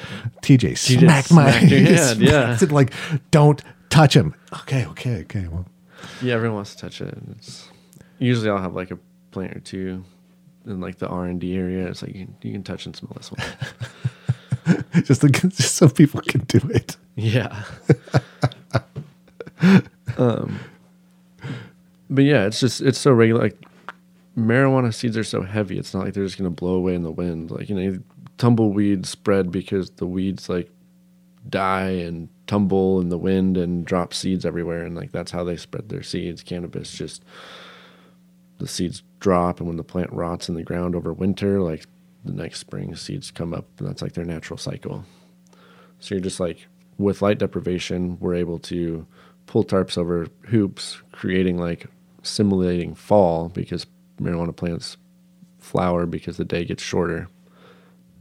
TJ, 0.42 0.76
smacked 0.78 1.32
my 1.32 1.50
smacked 1.50 1.70
your 1.70 1.80
he 1.86 1.94
hand, 1.94 2.20
yeah. 2.20 2.56
it, 2.60 2.72
like 2.72 2.92
don't 3.30 3.62
touch 3.90 4.14
him. 4.16 4.34
Okay, 4.62 4.86
okay, 4.86 5.20
okay. 5.22 5.46
Well, 5.48 5.66
yeah, 6.22 6.34
everyone 6.34 6.56
wants 6.56 6.74
to 6.74 6.80
touch 6.80 7.00
it. 7.00 7.16
It's 7.36 7.68
usually 8.18 8.48
I'll 8.50 8.58
have 8.62 8.74
like 8.74 8.90
a 8.90 8.98
plant 9.32 9.54
or 9.56 9.60
two 9.60 10.04
in 10.66 10.80
like 10.80 10.96
the 10.98 11.08
R 11.08 11.26
and 11.26 11.40
D 11.40 11.56
area. 11.56 11.86
It's 11.88 12.02
like 12.02 12.14
you 12.14 12.24
can, 12.26 12.36
you 12.42 12.52
can 12.52 12.62
touch 12.62 12.86
and 12.86 12.96
smell 12.96 13.12
this 13.16 13.30
one. 13.32 13.44
just, 15.04 15.20
to, 15.22 15.28
just 15.28 15.74
so 15.76 15.88
people 15.88 16.20
can 16.20 16.40
do 16.42 16.58
it. 16.70 16.96
Yeah. 17.18 17.64
um, 20.18 20.60
but 22.08 22.22
yeah, 22.22 22.46
it's 22.46 22.60
just 22.60 22.80
it's 22.80 22.98
so 22.98 23.10
regular. 23.12 23.42
Like 23.42 23.60
marijuana 24.38 24.94
seeds 24.94 25.16
are 25.16 25.24
so 25.24 25.42
heavy. 25.42 25.78
It's 25.78 25.92
not 25.92 26.04
like 26.04 26.14
they're 26.14 26.24
just 26.24 26.38
gonna 26.38 26.50
blow 26.50 26.74
away 26.74 26.94
in 26.94 27.02
the 27.02 27.10
wind. 27.10 27.50
Like 27.50 27.68
you 27.68 27.74
know, 27.74 27.98
tumbleweeds 28.38 29.08
spread 29.08 29.50
because 29.50 29.90
the 29.90 30.06
weeds 30.06 30.48
like 30.48 30.70
die 31.48 31.90
and 31.90 32.28
tumble 32.46 33.00
in 33.00 33.08
the 33.08 33.18
wind 33.18 33.56
and 33.56 33.84
drop 33.84 34.14
seeds 34.14 34.46
everywhere, 34.46 34.84
and 34.84 34.94
like 34.94 35.10
that's 35.10 35.32
how 35.32 35.42
they 35.42 35.56
spread 35.56 35.88
their 35.88 36.04
seeds. 36.04 36.44
Cannabis 36.44 36.92
just 36.92 37.24
the 38.58 38.68
seeds 38.68 39.02
drop, 39.18 39.58
and 39.58 39.66
when 39.66 39.76
the 39.76 39.82
plant 39.82 40.12
rots 40.12 40.48
in 40.48 40.54
the 40.54 40.62
ground 40.62 40.94
over 40.94 41.12
winter, 41.12 41.60
like 41.60 41.84
the 42.24 42.32
next 42.32 42.60
spring, 42.60 42.94
seeds 42.94 43.32
come 43.32 43.52
up, 43.52 43.66
and 43.80 43.88
that's 43.88 44.02
like 44.02 44.12
their 44.12 44.24
natural 44.24 44.56
cycle. 44.56 45.04
So 45.98 46.14
you're 46.14 46.22
just 46.22 46.38
like 46.38 46.68
with 46.98 47.22
light 47.22 47.38
deprivation, 47.38 48.18
we're 48.20 48.34
able 48.34 48.58
to 48.58 49.06
pull 49.46 49.64
tarps 49.64 49.96
over 49.96 50.26
hoops, 50.46 51.00
creating 51.12 51.56
like 51.56 51.86
simulating 52.22 52.94
fall 52.94 53.48
because 53.48 53.86
marijuana 54.20 54.54
plants 54.54 54.96
flower 55.58 56.06
because 56.06 56.36
the 56.36 56.44
day 56.44 56.64
gets 56.64 56.82
shorter. 56.82 57.28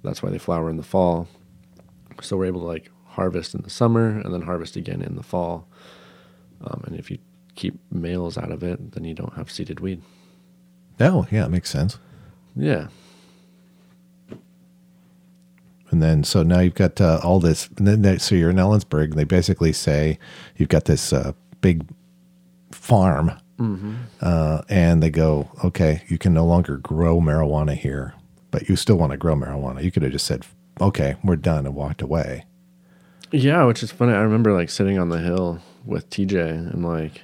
That's 0.03 0.23
why 0.23 0.29
they 0.29 0.37
flower 0.37 0.69
in 0.69 0.77
the 0.77 0.83
fall. 0.83 1.27
So 2.21 2.37
we're 2.37 2.45
able 2.45 2.61
to 2.61 2.67
like 2.67 2.91
harvest 3.05 3.55
in 3.55 3.61
the 3.61 3.69
summer 3.69 4.19
and 4.19 4.33
then 4.33 4.43
harvest 4.43 4.75
again 4.75 5.01
in 5.01 5.15
the 5.15 5.23
fall. 5.23 5.67
Um, 6.61 6.83
and 6.85 6.95
if 6.95 7.11
you 7.11 7.17
keep 7.55 7.79
males 7.91 8.37
out 8.37 8.51
of 8.51 8.63
it, 8.63 8.93
then 8.93 9.03
you 9.03 9.13
don't 9.13 9.33
have 9.33 9.51
seeded 9.51 9.79
weed. 9.79 10.01
Oh, 10.99 11.27
yeah, 11.31 11.45
it 11.45 11.49
makes 11.49 11.69
sense. 11.69 11.99
Yeah. 12.55 12.87
And 15.97 16.03
then, 16.03 16.23
so 16.23 16.43
now 16.43 16.59
you've 16.59 16.75
got 16.75 17.01
uh, 17.01 17.19
all 17.23 17.39
this. 17.39 17.69
And 17.75 17.87
then, 17.87 18.03
they, 18.03 18.19
so 18.19 18.35
you're 18.35 18.51
in 18.51 18.57
Ellensburg. 18.57 19.05
And 19.05 19.13
they 19.13 19.23
basically 19.23 19.73
say 19.73 20.19
you've 20.55 20.69
got 20.69 20.85
this 20.85 21.11
uh, 21.11 21.31
big 21.59 21.87
farm, 22.71 23.31
uh, 24.21 24.61
and 24.69 25.01
they 25.01 25.09
go, 25.09 25.49
"Okay, 25.63 26.03
you 26.07 26.19
can 26.19 26.35
no 26.35 26.45
longer 26.45 26.77
grow 26.77 27.19
marijuana 27.19 27.73
here, 27.73 28.13
but 28.51 28.69
you 28.69 28.75
still 28.75 28.95
want 28.97 29.11
to 29.11 29.17
grow 29.17 29.35
marijuana." 29.35 29.83
You 29.83 29.89
could 29.89 30.03
have 30.03 30.11
just 30.11 30.27
said, 30.27 30.45
"Okay, 30.79 31.15
we're 31.23 31.35
done," 31.35 31.65
and 31.65 31.73
walked 31.73 32.03
away. 32.03 32.45
Yeah, 33.31 33.63
which 33.63 33.81
is 33.81 33.91
funny. 33.91 34.13
I 34.13 34.21
remember 34.21 34.53
like 34.53 34.69
sitting 34.69 34.99
on 34.99 35.09
the 35.09 35.17
hill 35.17 35.61
with 35.83 36.11
TJ 36.11 36.73
and 36.73 36.85
like, 36.85 37.23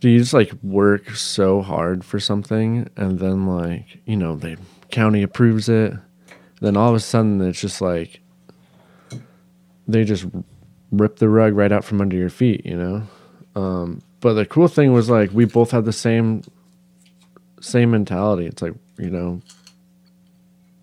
do 0.00 0.08
you 0.08 0.18
just 0.20 0.32
like 0.32 0.50
work 0.62 1.10
so 1.10 1.60
hard 1.60 2.06
for 2.06 2.18
something 2.18 2.88
and 2.96 3.18
then 3.18 3.46
like, 3.46 3.98
you 4.06 4.16
know, 4.16 4.34
the 4.34 4.56
county 4.90 5.22
approves 5.22 5.68
it. 5.68 5.92
Then 6.60 6.76
all 6.76 6.88
of 6.90 6.94
a 6.94 7.00
sudden 7.00 7.40
it's 7.42 7.60
just 7.60 7.80
like, 7.80 8.20
they 9.86 10.04
just 10.04 10.26
rip 10.90 11.16
the 11.16 11.28
rug 11.28 11.54
right 11.54 11.72
out 11.72 11.84
from 11.84 12.00
under 12.00 12.16
your 12.16 12.30
feet, 12.30 12.64
you 12.64 12.76
know? 12.76 13.02
Um, 13.54 14.02
but 14.20 14.34
the 14.34 14.46
cool 14.46 14.68
thing 14.68 14.92
was 14.92 15.08
like, 15.10 15.30
we 15.32 15.44
both 15.44 15.70
had 15.70 15.84
the 15.84 15.92
same, 15.92 16.42
same 17.60 17.90
mentality. 17.90 18.46
It's 18.46 18.62
like, 18.62 18.74
you 18.98 19.10
know, 19.10 19.40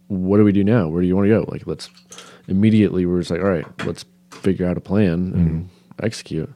what 0.07 0.37
do 0.37 0.43
we 0.43 0.51
do 0.51 0.63
now? 0.63 0.87
Where 0.87 1.01
do 1.01 1.07
you 1.07 1.15
want 1.15 1.25
to 1.27 1.29
go? 1.29 1.45
Like, 1.51 1.65
let's 1.65 1.89
immediately 2.47 3.05
we're 3.05 3.19
just 3.19 3.31
like, 3.31 3.41
all 3.41 3.47
right, 3.49 3.65
let's 3.85 4.05
figure 4.31 4.67
out 4.67 4.77
a 4.77 4.81
plan 4.81 5.31
and 5.33 5.69
execute. 6.01 6.51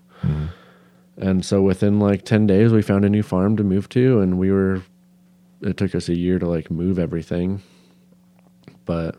And 1.18 1.44
so 1.44 1.61
within 1.61 1.99
like 1.99 2.23
10 2.26 2.45
days, 2.45 2.72
we 2.72 2.81
found 2.81 3.03
a 3.06 3.10
new 3.10 3.23
farm 3.23 3.57
to 3.57 3.64
move 3.64 3.89
to, 3.89 4.19
and 4.22 4.38
we 4.38 4.52
were, 4.52 4.84
it 5.61 5.77
took 5.77 5.95
us 5.95 6.10
a 6.10 6.15
year 6.15 6.38
to 6.38 6.48
like 6.48 6.69
move 6.69 6.99
everything. 6.99 7.64
But 8.88 9.16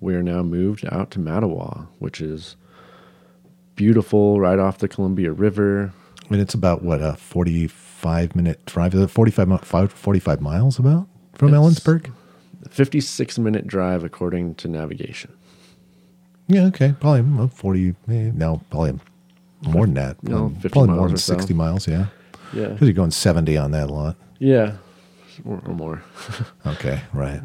we 0.00 0.14
are 0.14 0.22
now 0.22 0.42
moved 0.44 0.84
out 0.92 1.10
to 1.12 1.18
Mattawa, 1.18 1.88
which 1.98 2.20
is 2.20 2.54
beautiful 3.74 4.38
right 4.40 4.58
off 4.58 4.78
the 4.78 4.86
Columbia 4.88 5.32
River. 5.32 5.92
And 6.30 6.40
it's 6.40 6.54
about 6.54 6.82
what 6.84 7.00
a 7.02 7.14
forty-five 7.14 8.36
minute 8.36 8.64
drive. 8.66 8.92
45, 9.10 9.92
45 9.92 10.40
miles 10.40 10.78
about 10.78 11.08
from 11.34 11.48
It's- 11.54 11.60
Ellensburg? 11.80 12.12
56 12.70 13.38
minute 13.38 13.66
drive 13.66 14.02
according 14.04 14.54
to 14.56 14.66
navigation. 14.68 15.32
Yeah, 16.48 16.64
okay, 16.66 16.94
probably 17.00 17.20
about 17.20 17.52
forty. 17.52 17.94
eh, 18.08 18.30
No, 18.34 18.60
probably 18.70 18.98
more 19.66 19.86
than 19.86 19.94
that. 19.94 20.22
No, 20.22 20.46
Um, 20.46 20.54
50 20.54 20.68
probably 20.70 20.88
miles 20.88 20.96
more 20.98 21.06
or 21.06 21.08
than 21.10 21.16
so. 21.18 21.32
sixty 21.34 21.54
miles. 21.54 21.86
Yeah, 21.88 22.06
Yeah. 22.52 22.68
because 22.68 22.88
you're 22.88 22.94
going 22.94 23.10
seventy 23.12 23.56
on 23.56 23.70
that 23.72 23.90
lot. 23.90 24.16
Yeah. 24.38 24.76
Or, 25.44 25.60
or 25.66 25.74
more. 25.74 26.02
Okay, 26.66 27.00
right. 27.12 27.40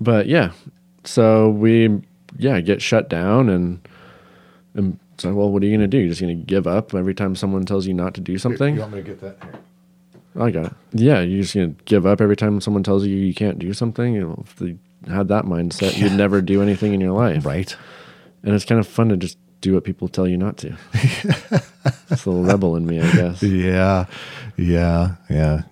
But 0.00 0.26
yeah, 0.26 0.52
so 1.04 1.50
we 1.50 2.02
yeah 2.38 2.60
get 2.60 2.82
shut 2.82 3.08
down 3.08 3.48
and 3.48 3.86
and 4.74 4.98
so 5.18 5.34
well, 5.34 5.50
what 5.50 5.62
are 5.62 5.66
you 5.66 5.76
gonna 5.76 5.88
do? 5.88 5.98
You're 5.98 6.10
just 6.10 6.20
gonna 6.20 6.34
give 6.34 6.66
up 6.66 6.94
every 6.94 7.14
time 7.14 7.34
someone 7.34 7.64
tells 7.64 7.86
you 7.86 7.94
not 7.94 8.14
to 8.14 8.20
do 8.20 8.38
something? 8.38 8.74
You 8.74 8.80
want 8.80 8.92
me 8.92 9.02
to 9.02 9.08
get 9.08 9.20
that? 9.20 9.36
Here? 9.42 9.60
I 10.44 10.50
got 10.50 10.66
it. 10.66 10.72
Yeah, 10.92 11.20
you're 11.20 11.42
just 11.42 11.54
gonna 11.54 11.74
give 11.84 12.06
up 12.06 12.20
every 12.20 12.36
time 12.36 12.60
someone 12.60 12.82
tells 12.82 13.04
you 13.04 13.16
you 13.16 13.34
can't 13.34 13.58
do 13.58 13.72
something. 13.72 14.14
You 14.14 14.20
know, 14.20 14.44
if 14.46 14.60
you 14.60 14.78
had 15.08 15.28
that 15.28 15.44
mindset, 15.44 15.96
you'd 15.98 16.12
never 16.12 16.40
do 16.40 16.62
anything 16.62 16.94
in 16.94 17.00
your 17.00 17.12
life. 17.12 17.44
Right. 17.44 17.74
And 18.42 18.54
it's 18.54 18.64
kind 18.64 18.78
of 18.78 18.86
fun 18.86 19.08
to 19.08 19.16
just 19.16 19.36
do 19.60 19.74
what 19.74 19.84
people 19.84 20.08
tell 20.08 20.28
you 20.28 20.36
not 20.36 20.56
to. 20.58 20.76
it's 20.94 22.24
a 22.24 22.30
little 22.30 22.44
rebel 22.44 22.76
in 22.76 22.86
me, 22.86 23.00
I 23.00 23.12
guess. 23.12 23.42
Yeah, 23.42 24.06
yeah, 24.56 25.14
yeah. 25.28 25.62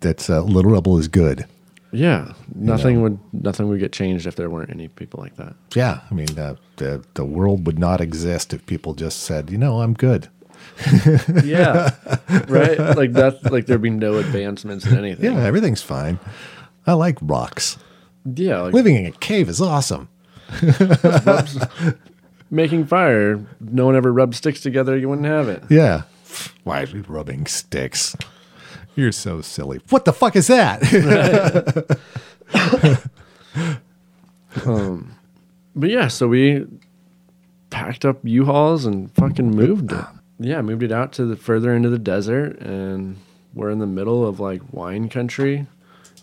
That's 0.00 0.30
uh, 0.30 0.42
little 0.42 0.70
rebel 0.70 0.98
is 0.98 1.08
good. 1.08 1.46
Yeah, 1.92 2.32
nothing 2.54 2.96
know. 2.96 3.02
would 3.02 3.18
nothing 3.32 3.68
would 3.68 3.78
get 3.78 3.92
changed 3.92 4.26
if 4.26 4.36
there 4.36 4.48
weren't 4.48 4.70
any 4.70 4.88
people 4.88 5.20
like 5.20 5.36
that. 5.36 5.54
Yeah, 5.74 6.00
I 6.10 6.14
mean 6.14 6.38
uh, 6.38 6.56
the 6.76 7.04
the 7.14 7.24
world 7.24 7.66
would 7.66 7.78
not 7.78 8.00
exist 8.00 8.54
if 8.54 8.64
people 8.66 8.94
just 8.94 9.20
said, 9.20 9.50
you 9.50 9.58
know, 9.58 9.82
I'm 9.82 9.94
good. 9.94 10.28
Yeah, 11.44 11.90
right. 12.48 12.78
Like 12.96 13.12
that's 13.12 13.42
like 13.44 13.66
there'd 13.66 13.82
be 13.82 13.90
no 13.90 14.16
advancements 14.16 14.86
in 14.86 14.96
anything. 14.96 15.24
Yeah, 15.24 15.42
everything's 15.44 15.82
fine. 15.82 16.18
I 16.86 16.94
like 16.94 17.18
rocks. 17.20 17.78
yeah. 18.24 18.60
Like 18.62 18.74
Living 18.74 18.96
in 18.96 19.06
a 19.06 19.12
cave 19.12 19.48
is 19.48 19.60
awesome. 19.60 20.08
making 22.50 22.86
fire. 22.86 23.44
No 23.60 23.86
one 23.86 23.96
ever 23.96 24.12
rubbed 24.12 24.34
sticks 24.34 24.60
together. 24.60 24.96
You 24.96 25.08
wouldn't 25.08 25.26
have 25.26 25.48
it. 25.48 25.62
Yeah. 25.68 26.02
Why 26.64 26.82
are 26.82 26.86
we 26.86 27.00
rubbing 27.00 27.46
sticks? 27.46 28.16
You're 28.94 29.12
so 29.12 29.40
silly. 29.40 29.80
What 29.90 30.04
the 30.04 30.12
fuck 30.12 30.36
is 30.36 30.46
that? 30.48 30.82
But 35.74 35.88
yeah, 35.88 36.08
so 36.08 36.28
we 36.28 36.66
packed 37.70 38.04
up 38.04 38.18
U-Hauls 38.22 38.84
and 38.84 39.10
fucking 39.14 39.50
moved 39.52 39.92
it. 39.92 40.04
Yeah, 40.38 40.60
moved 40.60 40.82
it 40.82 40.92
out 40.92 41.12
to 41.14 41.24
the 41.24 41.36
further 41.36 41.72
into 41.74 41.88
the 41.88 41.98
desert, 41.98 42.58
and 42.60 43.16
we're 43.54 43.70
in 43.70 43.78
the 43.78 43.86
middle 43.86 44.26
of 44.26 44.38
like 44.40 44.60
wine 44.72 45.08
country. 45.08 45.66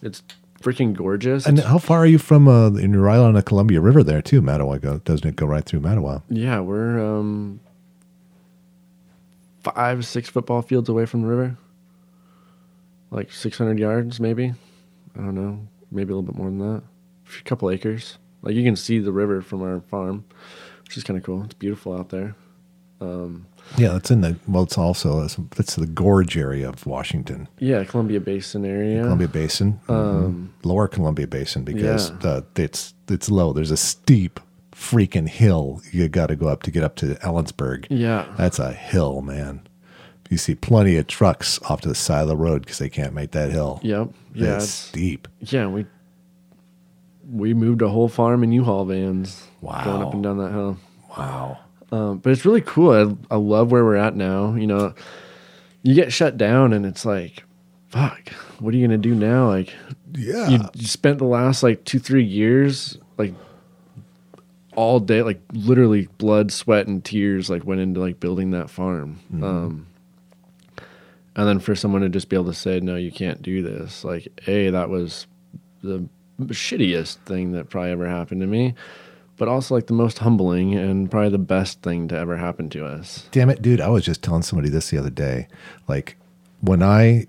It's 0.04 0.22
freaking 0.62 0.94
gorgeous. 0.94 1.48
and 1.48 1.58
how 1.60 1.80
far 1.80 2.00
are 2.00 2.06
you 2.06 2.20
from? 2.20 2.48
Uh, 2.48 2.68
and 2.68 2.94
you're 2.94 3.02
right 3.02 3.18
on 3.18 3.34
the 3.34 3.42
Columbia 3.42 3.82
River 3.82 4.04
there 4.04 4.22
too. 4.22 4.42
Mattawa 4.42 4.80
go, 4.80 5.00
doesn't 5.00 5.28
it 5.28 5.36
go 5.36 5.48
right 5.48 5.66
through 5.66 5.80
Mattawa? 5.80 6.22
yeah, 6.30 6.60
we're 6.60 7.00
um 7.04 7.60
five, 9.64 10.06
six 10.06 10.30
football 10.30 10.62
fields 10.62 10.90
away 10.90 11.08
from 11.08 11.24
the 11.24 11.28
river. 11.28 11.58
Like 13.12 13.32
six 13.32 13.58
hundred 13.58 13.80
yards, 13.80 14.20
maybe. 14.20 14.54
I 15.16 15.20
don't 15.22 15.36
know, 15.36 15.68
maybe 15.92 16.12
a 16.14 16.16
little 16.16 16.32
bit 16.32 16.36
more 16.36 16.48
than 16.50 16.60
that. 16.60 16.84
A 17.40 17.44
couple 17.44 17.70
acres. 17.70 18.18
Like 18.42 18.56
you 18.56 18.64
can 18.64 18.76
see 18.76 19.00
the 19.00 19.12
river 19.12 19.42
from 19.42 19.62
our 19.62 19.82
farm, 19.82 20.26
which 20.84 20.96
is 20.98 21.04
kind 21.04 21.18
of 21.18 21.24
cool. 21.26 21.44
It's 21.44 21.54
beautiful 21.56 21.94
out 21.98 22.10
there. 22.10 22.36
Yeah, 23.78 23.96
it's 23.96 24.10
in 24.12 24.22
the 24.22 24.36
well. 24.48 24.64
It's 24.64 24.78
also 24.78 25.24
it's 25.58 25.76
the 25.76 25.86
gorge 25.86 26.36
area 26.38 26.68
of 26.68 26.86
Washington, 26.86 27.48
Yeah, 27.60 27.84
Columbia 27.84 28.20
Basin 28.20 28.66
area. 28.66 29.04
Columbia 29.04 29.28
Basin, 29.28 29.80
um, 29.88 30.54
Lower 30.64 30.88
Columbia 30.88 31.28
Basin, 31.28 31.64
because 31.64 32.10
Yeah. 32.10 32.18
the, 32.56 32.62
it's 32.62 32.94
it's 33.08 33.30
low. 33.30 33.54
There's 33.54 33.72
a 33.72 33.78
steep 33.78 34.40
freaking 34.72 35.30
hill 35.30 35.82
you 35.92 36.08
got 36.10 36.28
to 36.28 36.36
go 36.36 36.48
up 36.48 36.64
to 36.64 36.72
get 36.72 36.84
up 36.84 36.96
to 36.98 37.16
Ellensburg. 37.16 37.86
Yeah. 37.90 38.26
That's 38.38 38.60
a 38.60 38.72
hill, 38.74 39.22
man. 39.22 39.62
You 40.30 40.38
see 40.38 40.54
plenty 40.56 40.96
of 40.98 41.08
trucks 41.08 41.60
off 41.64 41.82
to 41.82 41.88
the 41.90 41.96
side 41.96 42.22
of 42.22 42.28
the 42.28 42.38
road 42.38 42.62
because 42.62 42.78
they 42.78 42.90
can't 42.90 43.14
make 43.14 43.32
that 43.32 43.50
hill. 43.52 43.80
Yep. 43.84 44.10
Yeah. 44.36 44.56
it's 44.56 44.64
It's, 44.66 44.74
steep. 44.74 45.28
yeah. 45.42 45.68
We 45.68 45.86
we 47.32 47.54
moved 47.54 47.82
a 47.82 47.90
whole 47.90 48.08
farm 48.10 48.44
in 48.44 48.52
U-Haul 48.52 48.86
vans. 48.86 49.44
Wow. 49.62 49.84
Going 49.84 50.02
up 50.04 50.14
and 50.14 50.24
down 50.24 50.38
that 50.38 50.52
hill. 50.52 50.78
Wow. 51.18 51.60
Um, 51.92 52.18
but 52.20 52.32
it's 52.32 52.46
really 52.46 52.62
cool. 52.62 52.92
I, 53.30 53.34
I 53.36 53.38
love 53.38 53.72
where 53.72 53.84
we're 53.84 53.96
at 53.96 54.16
now. 54.16 54.54
You 54.56 54.68
know, 54.68 54.94
you 55.84 55.94
get 55.96 56.12
shut 56.14 56.38
down 56.38 56.74
and 56.74 56.86
it's 56.86 57.06
like, 57.06 57.44
fuck, 57.90 58.30
what 58.60 58.74
are 58.74 58.78
you 58.78 58.88
going 58.88 59.00
to 59.02 59.10
do 59.10 59.16
now? 59.16 59.48
Like, 59.48 59.74
Yeah. 60.16 60.48
you, 60.50 60.60
you 60.76 60.88
spent 60.88 61.18
the 61.20 61.26
last 61.26 61.62
like 61.64 61.84
two, 61.86 62.00
three 62.00 62.24
years, 62.24 62.98
like 63.18 63.34
all 64.76 65.00
day, 65.00 65.22
like 65.24 65.42
literally 65.54 66.08
blood, 66.18 66.52
sweat, 66.52 66.88
and 66.88 67.04
tears, 67.04 67.50
like 67.50 67.64
went 67.66 67.82
into 67.82 68.00
like 68.00 68.20
building 68.20 68.52
that 68.52 68.70
farm. 68.70 69.20
Um, 69.44 69.88
and 71.40 71.48
then 71.48 71.60
for 71.60 71.74
someone 71.74 72.02
to 72.02 72.10
just 72.10 72.28
be 72.28 72.36
able 72.36 72.48
to 72.48 72.54
say, 72.54 72.82
no, 72.82 72.98
you 72.98 73.14
can't 73.14 73.42
do 73.42 73.62
this, 73.62 74.04
like, 74.04 74.28
A, 74.48 74.70
that 74.72 74.90
was 74.90 75.26
the 75.82 76.06
shittiest 76.42 77.16
thing 77.20 77.54
that 77.54 77.70
probably 77.70 77.92
ever 77.92 78.10
happened 78.10 78.42
to 78.42 78.48
me, 78.48 78.74
but 79.38 79.48
also 79.48 79.74
like 79.74 79.88
the 79.88 79.94
most 79.94 80.20
humbling 80.20 80.76
and 80.76 81.10
probably 81.10 81.30
the 81.30 81.38
best 81.38 81.82
thing 81.82 82.10
to 82.10 82.18
ever 82.18 82.36
happen 82.36 82.70
to 82.72 82.86
us. 82.86 83.26
Damn 83.32 83.50
it, 83.50 83.62
dude. 83.62 83.80
I 83.80 83.88
was 83.88 84.04
just 84.04 84.22
telling 84.22 84.42
somebody 84.42 84.68
this 84.68 84.90
the 84.90 84.98
other 84.98 85.10
day. 85.10 85.48
Like, 85.88 86.18
when 86.60 86.84
I, 86.84 87.28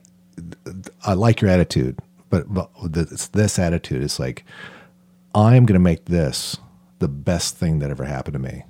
I 1.07 1.13
like 1.13 1.41
your 1.41 1.49
attitude, 1.53 2.01
but, 2.31 2.53
but 2.53 2.69
this, 2.83 3.29
this 3.29 3.61
attitude 3.61 4.03
is 4.03 4.19
like, 4.19 4.45
I'm 5.37 5.67
going 5.67 5.75
to 5.75 5.79
make 5.79 6.07
this 6.07 6.57
the 6.99 7.07
best 7.07 7.59
thing 7.59 7.79
that 7.79 7.91
ever 7.91 8.07
happened 8.07 8.33
to 8.33 8.41
me. 8.41 8.65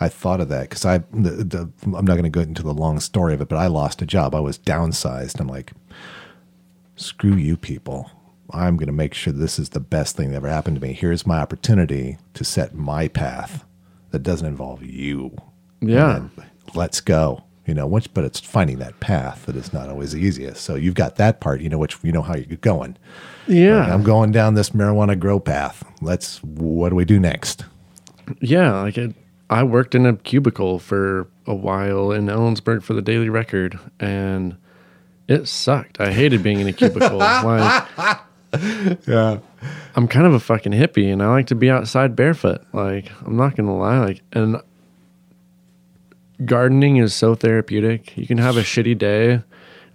I 0.00 0.08
thought 0.08 0.40
of 0.40 0.48
that 0.48 0.62
because 0.62 0.84
I, 0.86 0.98
the, 1.12 1.44
the, 1.44 1.70
I'm 1.84 2.06
not 2.06 2.14
going 2.14 2.24
to 2.24 2.30
go 2.30 2.40
into 2.40 2.62
the 2.62 2.72
long 2.72 2.98
story 3.00 3.34
of 3.34 3.40
it, 3.42 3.48
but 3.48 3.58
I 3.58 3.66
lost 3.66 4.00
a 4.00 4.06
job. 4.06 4.34
I 4.34 4.40
was 4.40 4.58
downsized. 4.58 5.38
I'm 5.38 5.46
like, 5.46 5.72
screw 6.96 7.34
you 7.34 7.56
people. 7.56 8.10
I'm 8.52 8.76
going 8.76 8.86
to 8.86 8.92
make 8.92 9.14
sure 9.14 9.32
this 9.32 9.58
is 9.58 9.68
the 9.68 9.80
best 9.80 10.16
thing 10.16 10.30
that 10.30 10.36
ever 10.36 10.48
happened 10.48 10.76
to 10.76 10.82
me. 10.82 10.92
Here's 10.94 11.26
my 11.26 11.38
opportunity 11.38 12.18
to 12.34 12.44
set 12.44 12.74
my 12.74 13.08
path 13.08 13.64
that 14.10 14.22
doesn't 14.22 14.46
involve 14.46 14.82
you. 14.82 15.36
Yeah. 15.80 16.28
Let's 16.74 17.00
go. 17.00 17.44
You 17.66 17.74
know, 17.74 17.86
which, 17.86 18.12
but 18.14 18.24
it's 18.24 18.40
finding 18.40 18.78
that 18.78 18.98
path 18.98 19.46
that 19.46 19.54
is 19.54 19.72
not 19.72 19.88
always 19.88 20.12
the 20.12 20.18
easiest. 20.18 20.62
So 20.62 20.74
you've 20.74 20.94
got 20.94 21.16
that 21.16 21.40
part. 21.40 21.60
You 21.60 21.68
know 21.68 21.78
which, 21.78 21.98
you 22.02 22.10
know 22.10 22.22
how 22.22 22.34
you're 22.34 22.56
going. 22.56 22.96
Yeah. 23.46 23.80
Like, 23.80 23.90
I'm 23.90 24.02
going 24.02 24.32
down 24.32 24.54
this 24.54 24.70
marijuana 24.70 25.16
grow 25.16 25.38
path. 25.38 25.84
Let's. 26.00 26.42
What 26.42 26.88
do 26.88 26.96
we 26.96 27.04
do 27.04 27.20
next? 27.20 27.66
Yeah, 28.40 28.80
like 28.80 28.98
it, 28.98 29.14
I 29.50 29.64
worked 29.64 29.96
in 29.96 30.06
a 30.06 30.14
cubicle 30.14 30.78
for 30.78 31.26
a 31.44 31.54
while 31.54 32.12
in 32.12 32.26
Ellensburg 32.26 32.84
for 32.84 32.94
the 32.94 33.02
Daily 33.02 33.28
Record, 33.28 33.78
and 33.98 34.56
it 35.26 35.48
sucked. 35.48 36.00
I 36.00 36.12
hated 36.12 36.42
being 36.42 36.60
in 36.60 36.68
a 36.68 36.72
cubicle. 36.72 37.18
like, 37.18 37.84
Yeah. 39.06 39.38
I'm 39.96 40.06
kind 40.06 40.24
of 40.26 40.34
a 40.34 40.40
fucking 40.40 40.72
hippie, 40.72 41.12
and 41.12 41.20
I 41.20 41.28
like 41.30 41.48
to 41.48 41.56
be 41.56 41.68
outside 41.68 42.14
barefoot. 42.14 42.62
Like, 42.72 43.10
I'm 43.26 43.36
not 43.36 43.56
gonna 43.56 43.76
lie. 43.76 43.98
Like, 43.98 44.22
and 44.32 44.56
gardening 46.44 46.98
is 46.98 47.12
so 47.12 47.34
therapeutic. 47.34 48.16
You 48.16 48.28
can 48.28 48.38
have 48.38 48.56
a 48.56 48.62
shitty 48.62 48.96
day, 48.98 49.42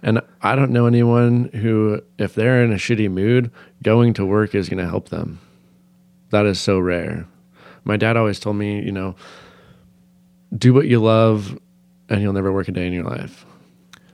and 0.02 0.20
I 0.42 0.54
don't 0.54 0.70
know 0.70 0.86
anyone 0.86 1.46
who, 1.54 2.02
if 2.18 2.34
they're 2.34 2.62
in 2.62 2.72
a 2.72 2.76
shitty 2.76 3.10
mood, 3.10 3.50
going 3.82 4.12
to 4.14 4.26
work 4.26 4.54
is 4.54 4.68
gonna 4.68 4.88
help 4.88 5.08
them. 5.08 5.40
That 6.28 6.44
is 6.44 6.60
so 6.60 6.78
rare. 6.78 7.26
My 7.84 7.96
dad 7.96 8.18
always 8.18 8.38
told 8.38 8.56
me, 8.56 8.82
you 8.82 8.92
know, 8.92 9.14
do 10.56 10.74
what 10.74 10.86
you 10.86 11.00
love, 11.00 11.58
and 12.08 12.20
you'll 12.22 12.32
never 12.32 12.52
work 12.52 12.68
a 12.68 12.72
day 12.72 12.86
in 12.86 12.92
your 12.92 13.04
life. 13.04 13.46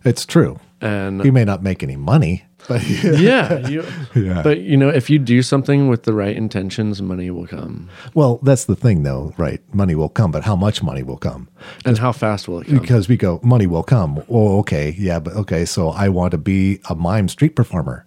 It's 0.04 0.26
true. 0.26 0.58
And 0.80 1.24
You 1.24 1.30
may 1.32 1.44
not 1.44 1.62
make 1.62 1.82
any 1.84 1.94
money, 1.96 2.44
but 2.66 2.82
yeah, 3.04 3.68
you, 3.68 3.84
Yeah. 4.16 4.42
but 4.42 4.58
you 4.60 4.76
know, 4.76 4.88
if 4.88 5.08
you 5.08 5.20
do 5.20 5.40
something 5.42 5.86
with 5.88 6.02
the 6.02 6.12
right 6.12 6.36
intentions, 6.36 7.00
money 7.00 7.30
will 7.30 7.46
come. 7.46 7.88
well, 8.14 8.40
that's 8.42 8.64
the 8.64 8.74
thing, 8.74 9.04
though, 9.04 9.32
right? 9.36 9.60
Money 9.72 9.94
will 9.94 10.08
come, 10.08 10.32
but 10.32 10.42
how 10.42 10.56
much 10.56 10.82
money 10.82 11.04
will 11.04 11.18
come? 11.18 11.48
And 11.84 11.98
how 11.98 12.10
fast 12.10 12.48
will 12.48 12.60
it 12.60 12.66
come? 12.66 12.78
Because 12.78 13.08
we 13.08 13.16
go, 13.16 13.38
money 13.44 13.68
will 13.68 13.84
come. 13.84 14.24
Oh, 14.28 14.58
okay, 14.60 14.96
yeah, 14.98 15.20
but 15.20 15.34
okay. 15.34 15.64
So 15.64 15.90
I 15.90 16.08
want 16.08 16.32
to 16.32 16.38
be 16.38 16.80
a 16.88 16.96
mime 16.96 17.28
street 17.28 17.54
performer. 17.54 18.04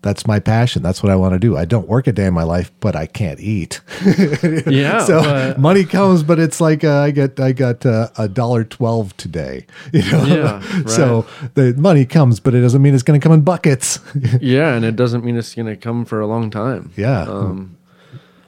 That's 0.00 0.28
my 0.28 0.38
passion. 0.38 0.82
That's 0.82 1.02
what 1.02 1.10
I 1.10 1.16
want 1.16 1.32
to 1.34 1.40
do. 1.40 1.56
I 1.56 1.64
don't 1.64 1.88
work 1.88 2.06
a 2.06 2.12
day 2.12 2.26
in 2.26 2.32
my 2.34 2.44
life, 2.44 2.70
but 2.78 2.94
I 2.94 3.06
can't 3.06 3.40
eat. 3.40 3.80
Yeah. 4.68 5.04
so 5.04 5.54
money 5.58 5.84
comes, 5.84 6.22
but 6.22 6.38
it's 6.38 6.60
like 6.60 6.84
uh, 6.84 7.00
I 7.00 7.10
get 7.10 7.40
I 7.40 7.50
got 7.52 7.84
uh, 7.84 8.08
a 8.16 8.28
dollar 8.28 8.62
twelve 8.64 9.16
today. 9.16 9.66
You 9.92 10.02
know, 10.12 10.24
Yeah, 10.26 10.60
so 10.86 11.26
the 11.54 11.74
money 11.76 12.04
comes, 12.06 12.38
but 12.40 12.54
it 12.54 12.60
doesn't 12.60 12.80
mean 12.80 12.94
it's 12.94 13.02
going 13.02 13.18
to 13.20 13.24
come 13.24 13.32
in 13.32 13.40
buckets. 13.40 13.98
yeah, 14.40 14.74
and 14.74 14.84
it 14.84 14.94
doesn't 14.94 15.24
mean 15.24 15.36
it's 15.36 15.54
going 15.54 15.66
to 15.66 15.76
come 15.76 16.04
for 16.04 16.20
a 16.20 16.26
long 16.26 16.48
time. 16.50 16.92
yeah, 16.96 17.22
Um, 17.22 17.76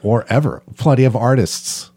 or 0.02 0.24
ever. 0.28 0.62
Plenty 0.76 1.04
of 1.04 1.16
artists. 1.16 1.90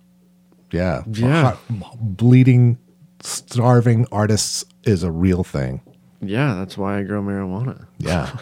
Yeah, 0.71 1.03
Yeah. 1.07 1.57
bleeding, 2.01 2.79
starving 3.21 4.07
artists 4.11 4.65
is 4.83 5.03
a 5.03 5.11
real 5.11 5.43
thing. 5.43 5.81
yeah, 6.21 6.55
that's 6.55 6.75
why 6.77 6.97
I 6.97 7.03
grow 7.03 7.21
marijuana. 7.21 7.85
Yeah. 7.99 8.37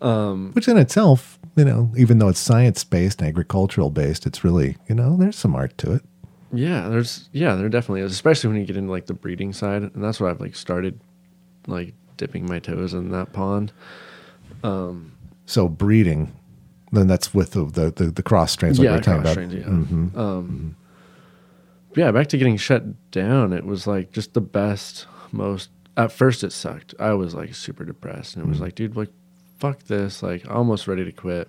Um, 0.00 0.52
Which 0.52 0.68
in 0.68 0.76
itself, 0.76 1.38
you 1.56 1.64
know, 1.64 1.92
even 1.96 2.18
though 2.18 2.28
it's 2.28 2.38
science 2.38 2.84
based, 2.84 3.22
agricultural 3.22 3.90
based, 3.90 4.26
it's 4.26 4.44
really, 4.44 4.76
you 4.88 4.94
know, 4.94 5.16
there's 5.16 5.36
some 5.36 5.54
art 5.54 5.76
to 5.78 5.92
it. 5.92 6.02
Yeah, 6.52 6.88
there's 6.88 7.28
yeah, 7.32 7.56
there 7.56 7.68
definitely 7.68 8.00
is, 8.00 8.12
especially 8.12 8.48
when 8.48 8.60
you 8.60 8.66
get 8.66 8.76
into 8.76 8.90
like 8.90 9.06
the 9.06 9.14
breeding 9.14 9.52
side, 9.52 9.82
and 9.82 10.02
that's 10.02 10.18
where 10.20 10.30
I've 10.30 10.40
like 10.40 10.56
started 10.56 11.00
like 11.66 11.94
dipping 12.16 12.46
my 12.46 12.58
toes 12.58 12.94
in 12.94 13.10
that 13.10 13.32
pond. 13.32 13.72
Um, 14.62 15.12
so 15.44 15.68
breeding, 15.68 16.34
then 16.92 17.06
that's 17.06 17.34
with 17.34 17.50
the 17.50 17.64
the, 17.64 17.90
the, 17.90 18.10
the 18.10 18.22
cross 18.22 18.52
strains 18.52 18.78
like 18.78 18.86
yeah, 18.86 18.92
we're 18.92 19.00
talking 19.02 19.22
cross 19.22 19.34
about. 19.36 19.50
strains, 19.50 19.54
yeah. 19.54 19.70
Mm-hmm. 19.70 20.18
Um, 20.18 20.76
yeah, 21.96 22.10
back 22.12 22.28
to 22.28 22.38
getting 22.38 22.56
shut 22.56 23.10
down. 23.10 23.52
It 23.52 23.64
was 23.64 23.86
like 23.86 24.12
just 24.12 24.34
the 24.34 24.40
best, 24.40 25.06
most. 25.32 25.70
At 25.96 26.12
first, 26.12 26.44
it 26.44 26.52
sucked. 26.52 26.94
I 27.00 27.12
was 27.12 27.34
like 27.34 27.54
super 27.54 27.84
depressed, 27.84 28.36
and 28.36 28.44
it 28.44 28.48
was 28.48 28.58
mm. 28.58 28.62
like, 28.62 28.74
dude, 28.74 28.96
like, 28.96 29.10
fuck 29.58 29.84
this. 29.84 30.22
Like, 30.22 30.48
almost 30.50 30.86
ready 30.86 31.04
to 31.04 31.12
quit. 31.12 31.48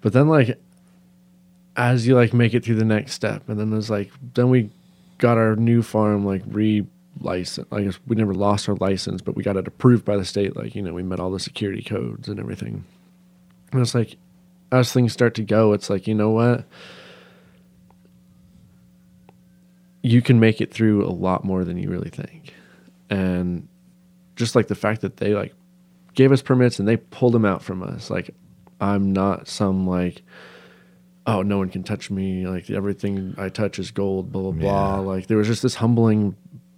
But 0.00 0.12
then, 0.12 0.28
like, 0.28 0.58
as 1.76 2.06
you 2.06 2.14
like 2.14 2.32
make 2.32 2.54
it 2.54 2.64
through 2.64 2.74
the 2.76 2.84
next 2.84 3.12
step, 3.12 3.48
and 3.48 3.58
then 3.58 3.70
was 3.70 3.90
like, 3.90 4.10
then 4.34 4.50
we 4.50 4.70
got 5.18 5.38
our 5.38 5.56
new 5.56 5.82
farm 5.82 6.24
like 6.26 6.42
re 6.46 6.86
license. 7.20 7.66
I 7.70 7.82
guess 7.82 7.98
we 8.06 8.16
never 8.16 8.34
lost 8.34 8.68
our 8.68 8.74
license, 8.76 9.22
but 9.22 9.36
we 9.36 9.42
got 9.42 9.56
it 9.56 9.68
approved 9.68 10.04
by 10.04 10.16
the 10.16 10.24
state. 10.24 10.56
Like, 10.56 10.74
you 10.74 10.82
know, 10.82 10.92
we 10.92 11.02
met 11.02 11.20
all 11.20 11.30
the 11.30 11.38
security 11.38 11.82
codes 11.82 12.28
and 12.28 12.40
everything. 12.40 12.84
And 13.70 13.80
it's 13.80 13.94
like, 13.94 14.16
as 14.70 14.92
things 14.92 15.12
start 15.12 15.34
to 15.36 15.44
go, 15.44 15.72
it's 15.72 15.88
like, 15.88 16.06
you 16.06 16.14
know 16.14 16.30
what? 16.30 16.64
You 20.02 20.20
can 20.20 20.40
make 20.40 20.60
it 20.60 20.72
through 20.72 21.06
a 21.06 21.12
lot 21.12 21.44
more 21.44 21.64
than 21.64 21.78
you 21.78 21.88
really 21.88 22.10
think. 22.10 22.54
And 23.08 23.68
just 24.34 24.56
like 24.56 24.68
the 24.68 24.74
fact 24.74 25.02
that 25.02 25.18
they 25.18 25.34
like 25.34 25.54
gave 26.14 26.32
us 26.32 26.42
permits 26.42 26.78
and 26.78 26.88
they 26.88 26.96
pulled 26.96 27.32
them 27.32 27.44
out 27.44 27.62
from 27.62 27.82
us. 27.82 28.10
Like, 28.10 28.34
I'm 28.80 29.12
not 29.12 29.48
some 29.48 29.86
like, 29.86 30.22
oh, 31.26 31.42
no 31.42 31.58
one 31.58 31.68
can 31.68 31.82
touch 31.82 32.10
me. 32.10 32.46
Like, 32.46 32.70
everything 32.70 33.34
I 33.38 33.48
touch 33.48 33.78
is 33.78 33.90
gold, 33.90 34.32
blah, 34.32 34.42
blah, 34.42 34.52
blah. 34.52 34.98
Like, 35.00 35.26
there 35.26 35.36
was 35.36 35.46
just 35.46 35.62
this 35.62 35.76
humbling 35.76 36.36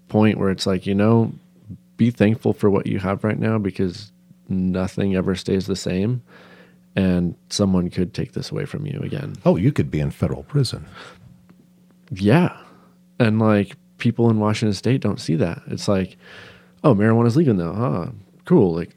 point 0.09 0.39
where 0.39 0.51
it's 0.51 0.67
like, 0.67 0.87
you 0.87 0.95
know, 0.95 1.33
be 1.97 2.11
thankful 2.11 2.53
for 2.53 2.69
what 2.69 2.87
you 2.87 2.99
have 2.99 3.25
right 3.25 3.39
now 3.39 3.59
because 3.59 4.13
nothing 4.49 5.17
ever 5.17 5.35
stays 5.35 5.67
the 5.67 5.77
same. 5.77 6.23
And 6.97 7.35
someone 7.51 7.91
could 7.91 8.15
take 8.15 8.33
this 8.33 8.53
away 8.53 8.67
from 8.67 8.87
you 8.87 9.01
again. 9.01 9.35
Oh, 9.45 9.57
you 9.57 9.73
could 9.73 9.91
be 9.91 9.99
in 9.99 10.13
federal 10.13 10.45
prison. 10.45 10.87
Yeah. 12.13 12.57
And 13.19 13.41
like 13.41 13.77
people 13.99 14.31
in 14.31 14.39
Washington 14.39 14.75
state 14.75 15.01
don't 15.01 15.19
see 15.19 15.35
that. 15.37 15.63
It's 15.67 15.89
like, 15.89 16.17
oh, 16.85 16.95
marijuana's 16.95 17.37
legal 17.37 17.55
now. 17.55 17.73
Huh. 17.73 18.07
Cool. 18.45 18.75
Like 18.75 18.95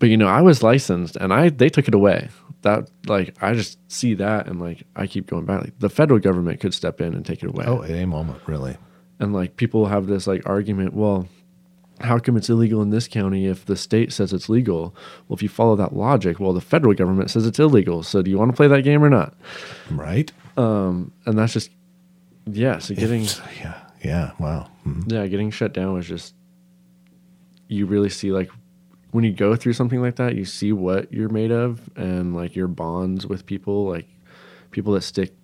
but 0.00 0.08
you 0.08 0.16
know, 0.16 0.26
I 0.26 0.40
was 0.40 0.62
licensed 0.64 1.14
and 1.16 1.32
I 1.32 1.48
they 1.50 1.68
took 1.68 1.86
it 1.86 1.94
away. 1.94 2.28
That 2.62 2.90
like 3.06 3.36
I 3.40 3.54
just 3.54 3.78
see 3.90 4.14
that 4.14 4.46
and 4.48 4.60
like 4.60 4.82
I 4.96 5.06
keep 5.06 5.26
going 5.28 5.44
back. 5.46 5.60
Like 5.62 5.78
the 5.78 5.88
federal 5.88 6.18
government 6.18 6.58
could 6.60 6.74
step 6.74 7.00
in 7.00 7.14
and 7.14 7.24
take 7.24 7.42
it 7.44 7.48
away. 7.48 7.64
Oh, 7.66 7.82
at 7.84 7.90
any 7.90 8.04
moment, 8.06 8.40
really. 8.46 8.76
And 9.20 9.32
like 9.32 9.56
people 9.56 9.86
have 9.86 10.06
this 10.08 10.26
like 10.26 10.42
argument, 10.46 10.92
well, 10.94 11.28
how 12.00 12.18
come 12.18 12.36
it's 12.36 12.48
illegal 12.50 12.80
in 12.82 12.90
this 12.90 13.06
county 13.08 13.46
if 13.46 13.64
the 13.66 13.76
state 13.76 14.12
says 14.12 14.32
it's 14.32 14.48
legal? 14.48 14.94
Well, 15.28 15.36
if 15.36 15.42
you 15.42 15.48
follow 15.50 15.76
that 15.76 15.94
logic, 15.94 16.40
well, 16.40 16.52
the 16.54 16.60
federal 16.60 16.94
government 16.94 17.30
says 17.30 17.46
it's 17.46 17.58
illegal. 17.58 18.02
So 18.02 18.20
do 18.22 18.30
you 18.30 18.38
want 18.38 18.50
to 18.50 18.56
play 18.56 18.68
that 18.68 18.82
game 18.82 19.02
or 19.04 19.10
not? 19.10 19.34
Right? 19.90 20.32
Um, 20.56 21.12
and 21.26 21.38
that's 21.38 21.52
just 21.52 21.70
yeah. 22.46 22.78
So 22.78 22.94
getting 22.94 23.22
It's- 23.22 23.40
yeah. 23.60 23.78
Yeah. 24.02 24.30
Wow. 24.38 24.70
Mhm. 24.86 25.12
yeah, 25.12 25.26
getting 25.26 25.50
shut 25.50 25.72
down 25.74 25.92
was 25.94 26.06
just 26.08 26.34
you 27.68 27.86
really 27.86 28.08
see 28.08 28.32
like 28.32 28.50
when 29.12 29.24
you 29.24 29.32
go 29.32 29.56
through 29.56 29.72
something 29.72 30.00
like 30.00 30.16
that, 30.16 30.36
you 30.36 30.44
see 30.44 30.72
what 30.72 31.12
you're 31.12 31.28
made 31.28 31.50
of 31.50 31.90
and 31.96 32.34
like 32.34 32.54
your 32.54 32.68
bonds 32.68 33.26
with 33.26 33.46
people, 33.46 33.86
like 33.86 34.06
people 34.70 34.92
that 34.94 35.02
stick 35.02 35.34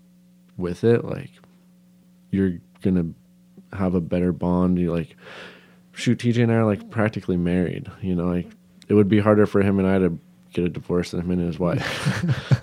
with 0.56 0.84
it, 0.84 1.04
like 1.04 1.30
you're 2.30 2.58
gonna 2.82 3.06
have 3.72 3.94
a 3.94 4.00
better 4.00 4.32
bond. 4.32 4.78
You 4.78 4.92
like 4.92 5.16
shoot 5.92 6.18
TJ 6.18 6.42
and 6.44 6.52
I 6.52 6.56
are 6.56 6.64
like 6.64 6.90
practically 6.90 7.36
married, 7.36 7.90
you 8.02 8.14
know, 8.14 8.26
like 8.26 8.48
it 8.88 8.94
would 8.94 9.08
be 9.08 9.18
harder 9.18 9.46
for 9.46 9.62
him 9.62 9.78
and 9.78 9.88
I 9.88 9.98
to 9.98 10.18
get 10.52 10.64
a 10.64 10.68
divorce 10.68 11.10
than 11.10 11.20
him 11.20 11.30
and 11.32 11.40
his 11.42 11.58
wife. 11.58 11.82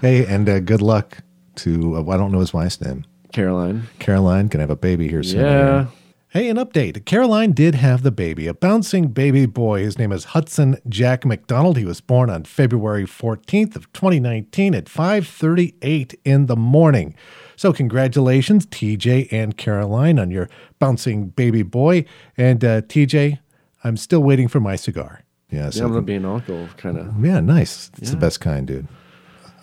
Hey, 0.00 0.26
and 0.26 0.46
uh, 0.48 0.58
good 0.58 0.82
luck 0.82 1.18
to, 1.56 1.96
uh, 1.96 2.10
I 2.10 2.16
don't 2.16 2.32
know 2.32 2.40
his 2.40 2.52
wife's 2.52 2.80
name. 2.80 3.04
Caroline. 3.32 3.84
Caroline 4.00 4.48
gonna 4.48 4.62
have 4.62 4.70
a 4.70 4.76
baby 4.76 5.08
here 5.08 5.22
soon. 5.22 5.40
Yeah. 5.40 5.86
Hey, 6.36 6.48
an 6.48 6.56
update. 6.56 7.04
Caroline 7.04 7.52
did 7.52 7.76
have 7.76 8.02
the 8.02 8.10
baby, 8.10 8.48
a 8.48 8.54
bouncing 8.54 9.06
baby 9.06 9.46
boy. 9.46 9.82
His 9.84 10.00
name 10.00 10.10
is 10.10 10.24
Hudson 10.24 10.78
Jack 10.88 11.24
McDonald. 11.24 11.76
He 11.76 11.84
was 11.84 12.00
born 12.00 12.28
on 12.28 12.42
February 12.42 13.04
14th 13.04 13.76
of 13.76 13.92
2019 13.92 14.74
at 14.74 14.86
5:38 14.86 16.16
in 16.24 16.46
the 16.46 16.56
morning. 16.56 17.14
So 17.54 17.72
congratulations, 17.72 18.66
TJ 18.66 19.28
and 19.30 19.56
Caroline, 19.56 20.18
on 20.18 20.32
your 20.32 20.48
bouncing 20.80 21.28
baby 21.28 21.62
boy. 21.62 22.04
And 22.36 22.64
uh, 22.64 22.80
TJ, 22.82 23.38
I'm 23.84 23.96
still 23.96 24.20
waiting 24.24 24.48
for 24.48 24.58
my 24.58 24.74
cigar. 24.74 25.22
Yeah, 25.50 25.66
Yeah, 25.66 25.70
so 25.70 25.84
I'm 25.84 25.92
gonna 25.92 26.02
be 26.02 26.16
an 26.16 26.24
uncle, 26.24 26.68
kind 26.76 26.98
of. 26.98 27.24
yeah, 27.24 27.38
nice. 27.38 27.92
It's 27.98 28.10
the 28.10 28.16
best 28.16 28.40
kind, 28.40 28.66
dude. 28.66 28.88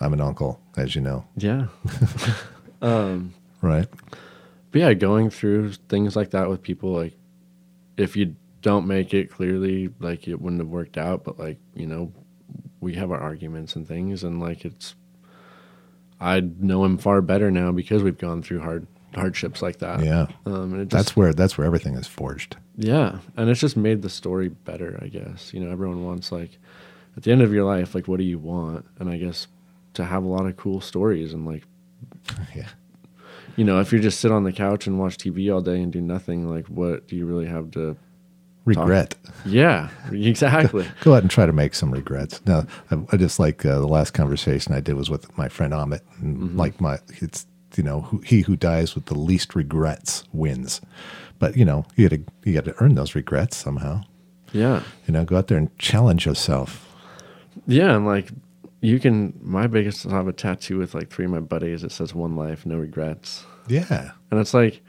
I'm 0.00 0.14
an 0.14 0.22
uncle, 0.22 0.58
as 0.78 0.94
you 0.94 1.02
know, 1.02 1.26
Yeah. 1.36 1.66
right? 3.60 3.88
But 4.72 4.80
yeah, 4.80 4.92
going 4.94 5.30
through 5.30 5.72
things 5.88 6.16
like 6.16 6.30
that 6.30 6.48
with 6.48 6.62
people, 6.62 6.90
like 6.92 7.14
if 7.96 8.16
you 8.16 8.34
don't 8.62 8.86
make 8.86 9.12
it 9.14 9.30
clearly, 9.30 9.90
like 10.00 10.26
it 10.26 10.40
wouldn't 10.40 10.60
have 10.60 10.68
worked 10.70 10.96
out. 10.98 11.24
But 11.24 11.38
like 11.38 11.58
you 11.74 11.86
know, 11.86 12.12
we 12.80 12.94
have 12.94 13.10
our 13.12 13.20
arguments 13.20 13.76
and 13.76 13.86
things, 13.86 14.24
and 14.24 14.40
like 14.40 14.64
it's, 14.64 14.94
I 16.20 16.40
know 16.40 16.84
him 16.84 16.98
far 16.98 17.20
better 17.20 17.50
now 17.50 17.70
because 17.72 18.02
we've 18.02 18.18
gone 18.18 18.42
through 18.42 18.60
hard 18.60 18.86
hardships 19.14 19.60
like 19.60 19.78
that. 19.80 20.02
Yeah. 20.02 20.26
Um, 20.46 20.72
and 20.72 20.80
it 20.82 20.88
just, 20.88 20.90
That's 20.90 21.16
where 21.16 21.32
that's 21.34 21.58
where 21.58 21.66
everything 21.66 21.94
is 21.96 22.06
forged. 22.06 22.56
yeah, 22.76 23.18
and 23.36 23.50
it's 23.50 23.60
just 23.60 23.76
made 23.76 24.00
the 24.02 24.08
story 24.08 24.48
better. 24.48 24.98
I 25.02 25.08
guess 25.08 25.52
you 25.52 25.60
know 25.60 25.70
everyone 25.70 26.02
wants 26.04 26.32
like 26.32 26.58
at 27.16 27.24
the 27.24 27.30
end 27.32 27.42
of 27.42 27.52
your 27.52 27.64
life, 27.64 27.94
like 27.94 28.08
what 28.08 28.16
do 28.16 28.24
you 28.24 28.38
want? 28.38 28.86
And 28.98 29.10
I 29.10 29.18
guess 29.18 29.48
to 29.94 30.04
have 30.06 30.24
a 30.24 30.28
lot 30.28 30.46
of 30.46 30.56
cool 30.56 30.80
stories 30.80 31.34
and 31.34 31.44
like 31.44 31.64
Yeah. 32.56 32.68
You 33.56 33.64
know, 33.64 33.80
if 33.80 33.92
you 33.92 33.98
just 34.00 34.20
sit 34.20 34.30
on 34.30 34.44
the 34.44 34.52
couch 34.52 34.86
and 34.86 34.98
watch 34.98 35.16
TV 35.18 35.52
all 35.52 35.60
day 35.60 35.80
and 35.80 35.92
do 35.92 36.00
nothing, 36.00 36.48
like 36.48 36.66
what 36.66 37.06
do 37.08 37.16
you 37.16 37.26
really 37.26 37.46
have 37.46 37.70
to? 37.72 37.96
Regret. 38.64 39.16
Yeah, 39.44 39.88
exactly. 40.12 40.86
Go 41.02 41.14
out 41.14 41.22
and 41.22 41.30
try 41.30 41.46
to 41.46 41.52
make 41.52 41.74
some 41.74 41.90
regrets. 41.90 42.40
No, 42.46 42.64
I, 42.92 42.96
I 43.10 43.16
just 43.16 43.40
like 43.40 43.66
uh, 43.66 43.80
the 43.80 43.88
last 43.88 44.12
conversation 44.12 44.72
I 44.72 44.78
did 44.78 44.94
was 44.94 45.10
with 45.10 45.36
my 45.36 45.48
friend 45.48 45.72
Amit, 45.72 46.00
and 46.20 46.36
Mm-hmm. 46.38 46.56
like 46.58 46.80
my 46.80 46.98
it's 47.20 47.44
you 47.76 47.82
know 47.82 48.02
who, 48.02 48.18
he 48.20 48.42
who 48.42 48.54
dies 48.54 48.94
with 48.94 49.06
the 49.06 49.18
least 49.18 49.56
regrets 49.56 50.22
wins, 50.32 50.80
but 51.40 51.56
you 51.56 51.64
know 51.64 51.84
you 51.96 52.08
got 52.08 52.16
to 52.16 52.24
you 52.44 52.54
got 52.54 52.64
to 52.66 52.74
earn 52.80 52.94
those 52.94 53.16
regrets 53.16 53.56
somehow. 53.56 54.02
yeah, 54.52 54.82
You 55.08 55.12
know, 55.14 55.24
go 55.24 55.38
out 55.38 55.48
there 55.48 55.58
and 55.58 55.76
challenge 55.78 56.24
yourself. 56.24 56.86
yeah, 57.66 57.96
and 57.96 58.06
like 58.06 58.30
you 58.82 59.00
can. 59.00 59.32
My 59.40 59.66
biggest, 59.66 60.06
I 60.06 60.10
have 60.10 60.28
a 60.28 60.32
tattoo 60.34 60.76
with 60.78 60.94
like 60.94 61.08
three 61.10 61.24
of 61.24 61.30
my 61.30 61.40
buddies. 61.40 61.82
It 61.84 61.92
says 61.92 62.14
"One 62.14 62.36
life, 62.36 62.66
no 62.66 62.76
regrets," 62.76 63.44
Yeah, 63.68 64.10
and 64.30 64.38
it's 64.38 64.52
like 64.52 64.82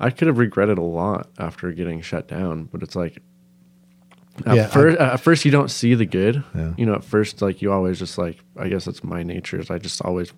I 0.00 0.10
could 0.10 0.26
have 0.28 0.38
regretted 0.38 0.78
a 0.78 0.82
lot 0.82 1.28
after 1.38 1.70
getting 1.72 2.00
shut 2.00 2.26
down, 2.28 2.64
but 2.64 2.82
it's 2.82 2.96
like. 2.96 3.22
At 4.46 4.54
Yeah, 4.54 4.64
I- 4.64 4.66
first, 4.68 4.98
at 4.98 5.16
first 5.20 5.44
you 5.44 5.50
don't 5.50 5.70
see 5.70 5.94
the 5.94 6.06
good. 6.06 6.44
Yeah. 6.54 6.72
You 6.78 6.86
know, 6.86 6.94
at 6.94 7.02
first, 7.04 7.42
like 7.42 7.60
you 7.60 7.72
always 7.72 7.98
just 7.98 8.18
like 8.18 8.38
I 8.56 8.68
guess 8.68 8.86
it's 8.86 9.02
my 9.02 9.22
nature. 9.24 9.58
Is 9.60 9.68
I 9.70 9.78
just 9.78 10.00
always 10.02 10.32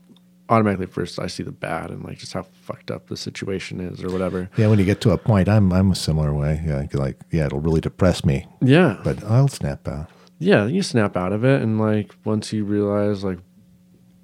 automatically 0.48 0.86
first 0.86 1.18
I 1.20 1.26
see 1.28 1.42
the 1.44 1.52
bad 1.52 1.90
and 1.90 2.02
like 2.02 2.16
just 2.18 2.32
how 2.32 2.42
fucked 2.62 2.90
up 2.90 3.08
the 3.08 3.16
situation 3.16 3.78
is 3.78 4.02
or 4.02 4.08
whatever. 4.10 4.48
yeah. 4.56 4.68
When 4.68 4.78
you 4.78 4.86
get 4.86 5.02
to 5.02 5.10
a 5.10 5.18
point, 5.18 5.48
I'm 5.50 5.70
I'm 5.72 5.90
a 5.92 5.94
similar 5.94 6.32
way. 6.32 6.62
Yeah, 6.66 6.86
like 6.94 7.18
yeah, 7.30 7.44
it'll 7.46 7.60
really 7.60 7.82
depress 7.82 8.24
me, 8.24 8.46
Yeah, 8.62 8.98
but 9.04 9.22
I'll 9.24 9.48
snap 9.48 9.86
out. 9.86 10.08
Yeah, 10.40 10.66
you 10.66 10.82
snap 10.82 11.16
out 11.16 11.32
of 11.32 11.44
it, 11.44 11.62
and 11.62 11.78
like 11.78 12.12
once 12.24 12.52
you 12.52 12.64
realize 12.64 13.22
like 13.22 13.38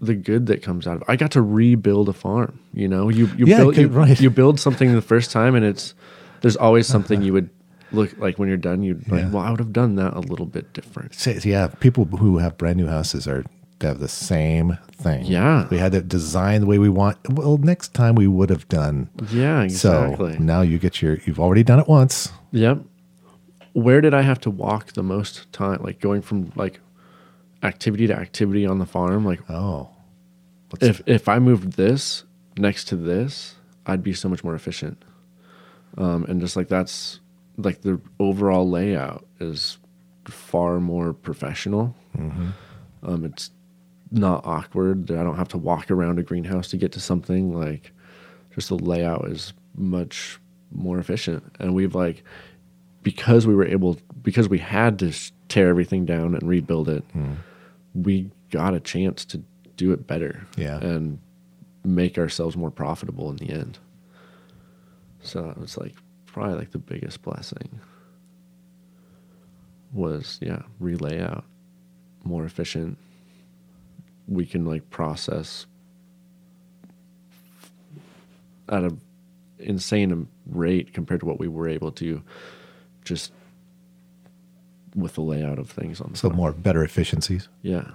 the 0.01 0.15
good 0.15 0.47
that 0.47 0.63
comes 0.63 0.87
out 0.87 0.97
of 0.97 1.03
it, 1.03 1.09
I 1.09 1.17
got 1.17 1.31
to 1.33 1.43
rebuild 1.43 2.09
a 2.09 2.13
farm. 2.13 2.59
You 2.73 2.89
know, 2.89 3.09
you 3.09 3.27
you 3.37 3.47
Yeah, 3.47 3.59
build 3.59 3.77
you, 3.77 3.87
right. 3.89 4.21
you 4.21 4.31
build 4.31 4.59
something 4.59 4.93
the 4.95 5.01
first 5.03 5.31
time, 5.31 5.55
and 5.55 5.65
it's 5.65 5.95
there's 6.41 6.57
always 6.57 6.87
something 6.87 7.23
you 7.27 7.33
would 7.33 7.51
look 7.93 8.17
like 8.19 8.39
when 8.39 8.49
you're 8.49 8.59
done. 8.59 8.83
You'd 8.83 9.09
like, 9.11 9.33
well, 9.33 9.43
I 9.45 9.51
would 9.51 9.61
have 9.61 9.73
done 9.73 9.95
that 9.97 10.15
a 10.15 10.21
little 10.21 10.47
bit 10.47 10.73
different. 10.73 11.15
Say- 11.15 11.39
Yeah, 11.45 11.69
people 11.69 12.05
who 12.05 12.39
have 12.39 12.59
brand 12.59 12.77
new 12.79 12.89
houses 12.89 13.29
are 13.29 13.45
have 13.83 13.99
the 14.01 14.09
same 14.09 14.79
thing. 14.93 15.27
Yeah. 15.27 15.69
we 15.71 15.77
had 15.77 15.95
it 15.95 16.09
designed 16.09 16.63
the 16.63 16.67
way 16.67 16.79
we 16.79 16.89
want. 16.89 17.19
Well, 17.29 17.59
next 17.59 17.93
time 17.93 18.15
we 18.15 18.27
would 18.27 18.49
have 18.49 18.67
done. 18.71 19.11
Yeah, 19.31 19.61
exactly. 19.63 20.33
So 20.33 20.39
now 20.39 20.63
you 20.63 20.79
get 20.79 21.03
your. 21.03 21.19
You've 21.27 21.39
already 21.39 21.63
done 21.63 21.79
it 21.79 21.87
once. 21.87 22.33
Yep. 22.53 22.79
Where 23.77 24.01
did 24.01 24.15
I 24.15 24.23
have 24.23 24.41
to 24.41 24.51
walk 24.51 24.93
the 24.95 25.03
most 25.03 25.53
time? 25.53 25.83
Like 25.83 26.01
going 26.01 26.23
from 26.23 26.51
like 26.57 26.81
activity 27.63 28.07
to 28.07 28.15
activity 28.17 28.65
on 28.65 28.79
the 28.79 28.87
farm. 28.87 29.25
Like 29.25 29.41
Oh, 29.51 29.91
if 30.81 31.03
if 31.07 31.29
I 31.29 31.39
moved 31.39 31.73
this 31.75 32.25
next 32.57 32.85
to 32.89 32.97
this, 32.97 33.57
I'd 33.85 34.03
be 34.03 34.15
so 34.15 34.31
much 34.31 34.43
more 34.43 34.55
efficient. 34.55 35.05
Um, 35.99 36.25
and 36.25 36.41
just 36.41 36.57
like 36.57 36.69
that's 36.69 37.21
like 37.59 37.83
the 37.83 38.01
overall 38.19 38.69
layout 38.69 39.27
is 39.41 39.77
far 40.27 40.81
more 40.81 41.13
professional. 41.13 41.95
Um, 43.03 43.25
it's 43.25 43.51
not 44.11 44.47
awkward. 44.47 45.07
That 45.09 45.19
I 45.19 45.23
don't 45.23 45.37
have 45.37 45.49
to 45.49 45.59
walk 45.59 45.91
around 45.91 46.19
a 46.19 46.23
greenhouse 46.23 46.69
to 46.69 46.79
get 46.79 46.93
to 46.93 47.01
something. 47.01 47.53
Like, 47.53 47.93
just 48.55 48.69
the 48.71 48.77
layout 48.77 49.29
is 49.29 49.53
much 49.77 50.41
more 50.73 50.99
efficient. 50.99 51.45
And 51.61 51.75
we've 51.75 51.95
like 51.95 52.25
because 53.07 53.47
we 53.47 53.55
were 53.55 53.65
able 53.65 53.97
because 54.21 54.49
we 54.49 54.59
had 54.59 54.99
to 54.99 55.13
tear 55.47 55.69
everything 55.69 56.05
down 56.05 56.35
and 56.35 56.43
rebuild 56.43 56.89
it. 56.89 57.05
Hmm. 57.13 57.35
We 57.95 58.33
got 58.51 58.75
a 58.75 58.81
chance 58.81 59.25
to 59.27 59.45
do 59.77 59.93
it 59.93 60.09
better. 60.09 60.45
Yeah. 60.57 60.79
and 60.79 61.21
make 61.85 62.19
ourselves 62.19 62.57
more 62.57 62.73
profitable 62.73 63.31
in 63.31 63.37
the 63.37 63.49
end. 63.49 63.79
So 65.21 65.43
that 65.43 65.57
was 65.57 65.79
like 65.79 65.95
probably 66.27 66.57
like 66.57 66.73
the 66.73 66.79
biggest 66.79 67.23
blessing 67.23 67.79
was 69.93 70.41
yeah, 70.43 70.63
relayout, 70.83 71.45
more 72.25 72.45
efficient. 72.45 72.99
We 74.27 74.47
can 74.47 74.65
like 74.65 74.91
process 74.91 75.67
at 78.69 78.83
a 78.83 78.97
insane 79.61 80.27
rate 80.45 80.93
compared 80.93 81.21
to 81.21 81.27
what 81.27 81.39
we 81.39 81.47
were 81.47 81.69
able 81.69 81.93
to 81.93 82.21
just 83.07 83.33
with 84.95 85.15
the 85.15 85.23
layout 85.23 85.59
of 85.59 85.71
things 85.71 86.01
on 86.01 86.11
the 86.13 86.19
so 86.19 86.29
farm. 86.29 86.37
more 86.37 86.53
better 86.53 86.85
efficiencies. 86.85 87.49
Yeah, 87.63 87.89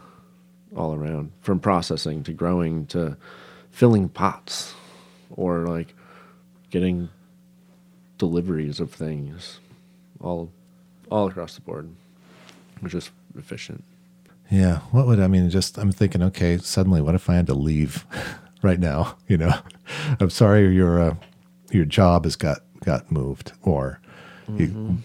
all 0.75 0.95
around 0.95 1.31
from 1.41 1.59
processing 1.59 2.23
to 2.23 2.33
growing 2.33 2.87
to 2.87 3.17
filling 3.69 4.09
pots 4.09 4.73
or 5.29 5.67
like 5.67 5.93
getting 6.71 7.09
deliveries 8.17 8.79
of 8.79 8.91
things 8.91 9.59
all 10.19 10.51
all 11.09 11.27
across 11.27 11.55
the 11.55 11.61
board 11.61 11.89
which 12.81 12.93
is 12.93 13.09
efficient 13.37 13.83
Yeah. 14.49 14.79
What 14.91 15.07
would 15.07 15.19
I 15.19 15.27
mean? 15.27 15.49
Just 15.49 15.77
I'm 15.77 15.91
thinking. 15.91 16.21
Okay, 16.21 16.57
suddenly, 16.57 17.01
what 17.01 17.15
if 17.15 17.29
I 17.29 17.35
had 17.35 17.47
to 17.47 17.53
leave 17.53 18.05
right 18.61 18.79
now? 18.79 19.17
You 19.27 19.37
know, 19.37 19.53
I'm 20.19 20.29
sorry, 20.29 20.73
your 20.75 20.99
uh, 21.01 21.15
your 21.71 21.85
job 21.85 22.25
has 22.25 22.35
got 22.35 22.59
got 22.83 23.09
moved, 23.11 23.53
or 23.63 24.01
you, 24.47 24.97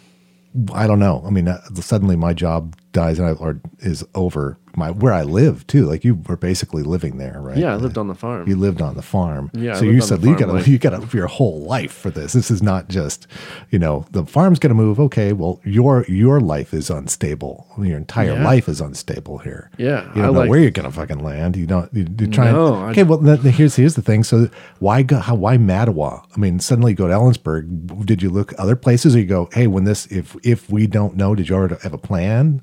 I 0.72 0.86
don't 0.86 0.98
know. 0.98 1.22
I 1.26 1.30
mean, 1.30 1.48
uh, 1.48 1.60
suddenly 1.74 2.16
my 2.16 2.32
job 2.32 2.76
dies 2.92 3.18
and 3.18 3.28
I, 3.28 3.32
or 3.32 3.60
is 3.80 4.04
over. 4.14 4.58
My 4.76 4.90
where 4.90 5.12
I 5.12 5.22
live 5.22 5.66
too. 5.66 5.86
Like 5.86 6.04
you 6.04 6.14
were 6.28 6.36
basically 6.36 6.82
living 6.82 7.16
there, 7.18 7.40
right? 7.40 7.56
yeah 7.56 7.72
i 7.72 7.76
lived 7.76 7.96
on 7.98 8.08
the 8.08 8.14
farm 8.14 8.48
You 8.48 8.56
lived 8.56 8.80
on 8.82 8.94
the 8.94 9.02
farm. 9.02 9.50
Yeah, 9.54 9.72
I 9.74 9.78
So 9.78 9.84
you 9.86 10.00
said 10.02 10.22
you 10.22 10.36
got 10.36 10.52
to 10.52 10.70
you 10.70 10.78
got 10.78 10.90
to 10.90 11.16
your 11.16 11.26
whole 11.28 11.60
life 11.62 11.92
for 11.92 12.10
this. 12.10 12.32
This 12.34 12.50
is 12.50 12.62
not 12.62 12.88
just, 12.88 13.26
you 13.70 13.78
know, 13.78 14.04
the 14.10 14.24
farm's 14.26 14.58
going 14.58 14.70
to 14.70 14.74
move. 14.74 15.00
Okay, 15.00 15.32
well 15.32 15.60
your 15.64 16.04
your 16.08 16.40
life 16.40 16.74
is 16.74 16.90
unstable. 16.90 17.66
Your 17.78 17.96
entire 17.96 18.34
Yeah. 18.34 18.44
life 18.44 18.68
is 18.68 18.80
unstable 18.80 19.38
here. 19.38 19.70
Yeah, 19.78 20.06
you 20.14 20.22
don't 20.22 20.34
know 20.34 20.40
like- 20.40 20.50
where 20.50 20.60
you're 20.60 20.70
going 20.70 20.90
to 20.90 20.94
fucking 20.94 21.20
land. 21.20 21.56
You 21.56 21.66
don't. 21.66 21.92
You, 21.94 22.06
you're 22.18 22.30
trying. 22.30 22.52
No, 22.52 22.74
I- 22.74 22.90
okay, 22.90 23.02
well 23.02 23.18
then, 23.18 23.38
here's 23.40 23.76
here's 23.76 23.94
the 23.94 24.02
thing. 24.02 24.24
So 24.24 24.50
why 24.78 25.02
go? 25.02 25.18
How 25.18 25.34
why 25.34 25.56
Mattawa? 25.56 26.22
I 26.34 26.38
mean, 26.38 26.60
suddenly 26.60 26.92
you 26.92 26.96
go 26.96 27.08
to 27.08 27.14
Ellensburg. 27.14 28.04
Did 28.04 28.22
you 28.22 28.30
look 28.30 28.52
other 28.58 28.76
places, 28.76 29.14
or 29.16 29.20
you 29.20 29.26
go, 29.26 29.48
hey, 29.52 29.66
when 29.66 29.84
this 29.84 30.06
if 30.06 30.36
if 30.44 30.68
we 30.70 30.86
don't 30.86 31.16
know, 31.16 31.34
did 31.34 31.48
you 31.48 31.54
already 31.56 31.76
have 31.82 31.94
a 31.94 31.98
plan? 31.98 32.60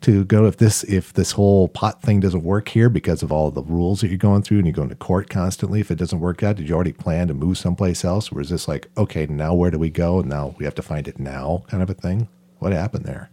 To 0.00 0.24
go 0.24 0.46
if 0.46 0.56
this 0.58 0.84
if 0.84 1.12
this 1.12 1.32
whole 1.32 1.68
pot 1.68 2.00
thing 2.02 2.20
doesn't 2.20 2.44
work 2.44 2.68
here 2.68 2.88
because 2.88 3.22
of 3.22 3.32
all 3.32 3.50
the 3.50 3.62
rules 3.62 4.00
that 4.00 4.08
you're 4.08 4.16
going 4.16 4.42
through 4.42 4.58
and 4.58 4.66
you're 4.66 4.74
going 4.74 4.88
to 4.88 4.94
court 4.94 5.28
constantly 5.28 5.80
if 5.80 5.90
it 5.90 5.96
doesn't 5.96 6.20
work 6.20 6.42
out 6.42 6.56
did 6.56 6.68
you 6.68 6.74
already 6.74 6.92
plan 6.92 7.28
to 7.28 7.34
move 7.34 7.58
someplace 7.58 8.04
else? 8.04 8.30
Or 8.30 8.40
is 8.40 8.50
this 8.50 8.68
like 8.68 8.88
okay 8.96 9.26
now 9.26 9.54
where 9.54 9.70
do 9.70 9.78
we 9.78 9.90
go? 9.90 10.20
And 10.20 10.28
now 10.28 10.54
we 10.58 10.64
have 10.64 10.74
to 10.76 10.82
find 10.82 11.08
it 11.08 11.18
now 11.18 11.64
kind 11.68 11.82
of 11.82 11.90
a 11.90 11.94
thing? 11.94 12.28
What 12.60 12.72
happened 12.72 13.04
there? 13.04 13.30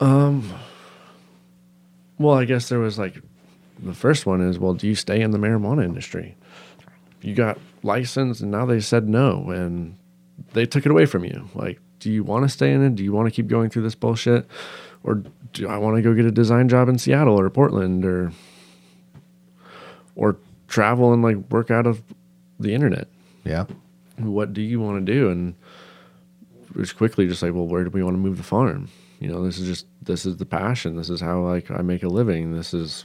Um 0.00 0.52
well 2.18 2.36
i 2.36 2.44
guess 2.44 2.68
there 2.68 2.78
was 2.78 2.96
like 2.98 3.16
the 3.80 3.94
first 3.94 4.24
one 4.24 4.40
is 4.40 4.58
well 4.58 4.74
do 4.74 4.86
you 4.86 4.94
stay 4.94 5.20
in 5.20 5.30
the 5.30 5.38
marijuana 5.38 5.84
industry? 5.84 6.36
You 7.22 7.34
got 7.34 7.58
licensed 7.82 8.42
and 8.42 8.50
now 8.50 8.66
they 8.66 8.80
said 8.80 9.08
no 9.08 9.50
and 9.50 9.96
they 10.52 10.66
took 10.66 10.84
it 10.84 10.90
away 10.90 11.06
from 11.06 11.24
you. 11.24 11.48
Like 11.54 11.80
do 12.00 12.12
you 12.12 12.22
want 12.22 12.44
to 12.44 12.50
stay 12.50 12.70
in 12.70 12.84
it? 12.84 12.96
Do 12.96 13.02
you 13.02 13.12
want 13.12 13.28
to 13.28 13.30
keep 13.30 13.46
going 13.46 13.70
through 13.70 13.82
this 13.82 13.94
bullshit 13.94 14.46
or 15.04 15.22
do 15.52 15.68
i 15.68 15.78
want 15.78 15.96
to 15.96 16.02
go 16.02 16.14
get 16.14 16.24
a 16.24 16.32
design 16.32 16.68
job 16.68 16.88
in 16.88 16.98
seattle 16.98 17.38
or 17.38 17.48
portland 17.48 18.04
or 18.04 18.32
or 20.16 20.36
travel 20.68 21.12
and 21.12 21.22
like 21.22 21.36
work 21.50 21.70
out 21.70 21.86
of 21.86 22.02
the 22.58 22.74
internet. 22.74 23.08
Yeah. 23.44 23.66
What 24.18 24.52
do 24.52 24.62
you 24.62 24.80
want 24.80 25.04
to 25.04 25.12
do? 25.12 25.30
And 25.30 25.54
it 26.70 26.76
was 26.76 26.92
quickly 26.92 27.26
just 27.26 27.42
like, 27.42 27.52
well, 27.52 27.66
where 27.66 27.84
do 27.84 27.90
we 27.90 28.02
want 28.02 28.14
to 28.14 28.18
move 28.18 28.36
the 28.36 28.42
farm? 28.42 28.88
You 29.20 29.28
know, 29.28 29.44
this 29.44 29.58
is 29.58 29.66
just 29.66 29.86
this 30.02 30.26
is 30.26 30.36
the 30.36 30.46
passion. 30.46 30.96
This 30.96 31.10
is 31.10 31.20
how 31.20 31.40
like 31.42 31.70
I 31.70 31.82
make 31.82 32.02
a 32.02 32.08
living. 32.08 32.54
This 32.54 32.74
is 32.74 33.04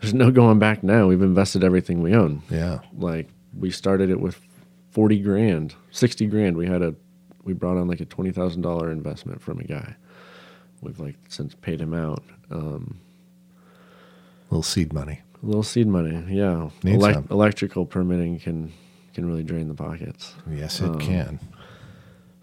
there's 0.00 0.14
no 0.14 0.30
going 0.30 0.58
back 0.58 0.82
now. 0.82 1.06
We've 1.06 1.22
invested 1.22 1.62
everything 1.62 2.02
we 2.02 2.14
own. 2.14 2.42
Yeah. 2.50 2.80
Like 2.96 3.28
we 3.56 3.70
started 3.70 4.10
it 4.10 4.20
with 4.20 4.40
forty 4.90 5.20
grand, 5.20 5.74
sixty 5.90 6.26
grand. 6.26 6.56
We 6.56 6.66
had 6.66 6.82
a 6.82 6.94
we 7.44 7.52
brought 7.52 7.76
on 7.76 7.88
like 7.88 8.00
a 8.00 8.06
twenty 8.06 8.32
thousand 8.32 8.62
dollar 8.62 8.90
investment 8.90 9.40
from 9.40 9.60
a 9.60 9.64
guy. 9.64 9.94
We've 10.82 10.98
like 11.00 11.16
since 11.28 11.54
paid 11.54 11.80
him 11.80 11.94
out. 11.94 12.22
Um, 12.50 12.98
little 14.50 14.62
seed 14.62 14.92
money. 14.92 15.20
a 15.42 15.46
little 15.46 15.62
seed 15.62 15.86
money, 15.86 16.12
yeah. 16.34 16.68
Need 16.82 17.00
Elec- 17.00 17.14
some. 17.14 17.28
electrical 17.30 17.86
permitting 17.86 18.38
can 18.38 18.72
can 19.14 19.26
really 19.26 19.42
drain 19.42 19.68
the 19.68 19.74
pockets. 19.74 20.34
Yes, 20.50 20.80
it 20.80 20.86
Um, 20.90 20.98
can. 20.98 21.38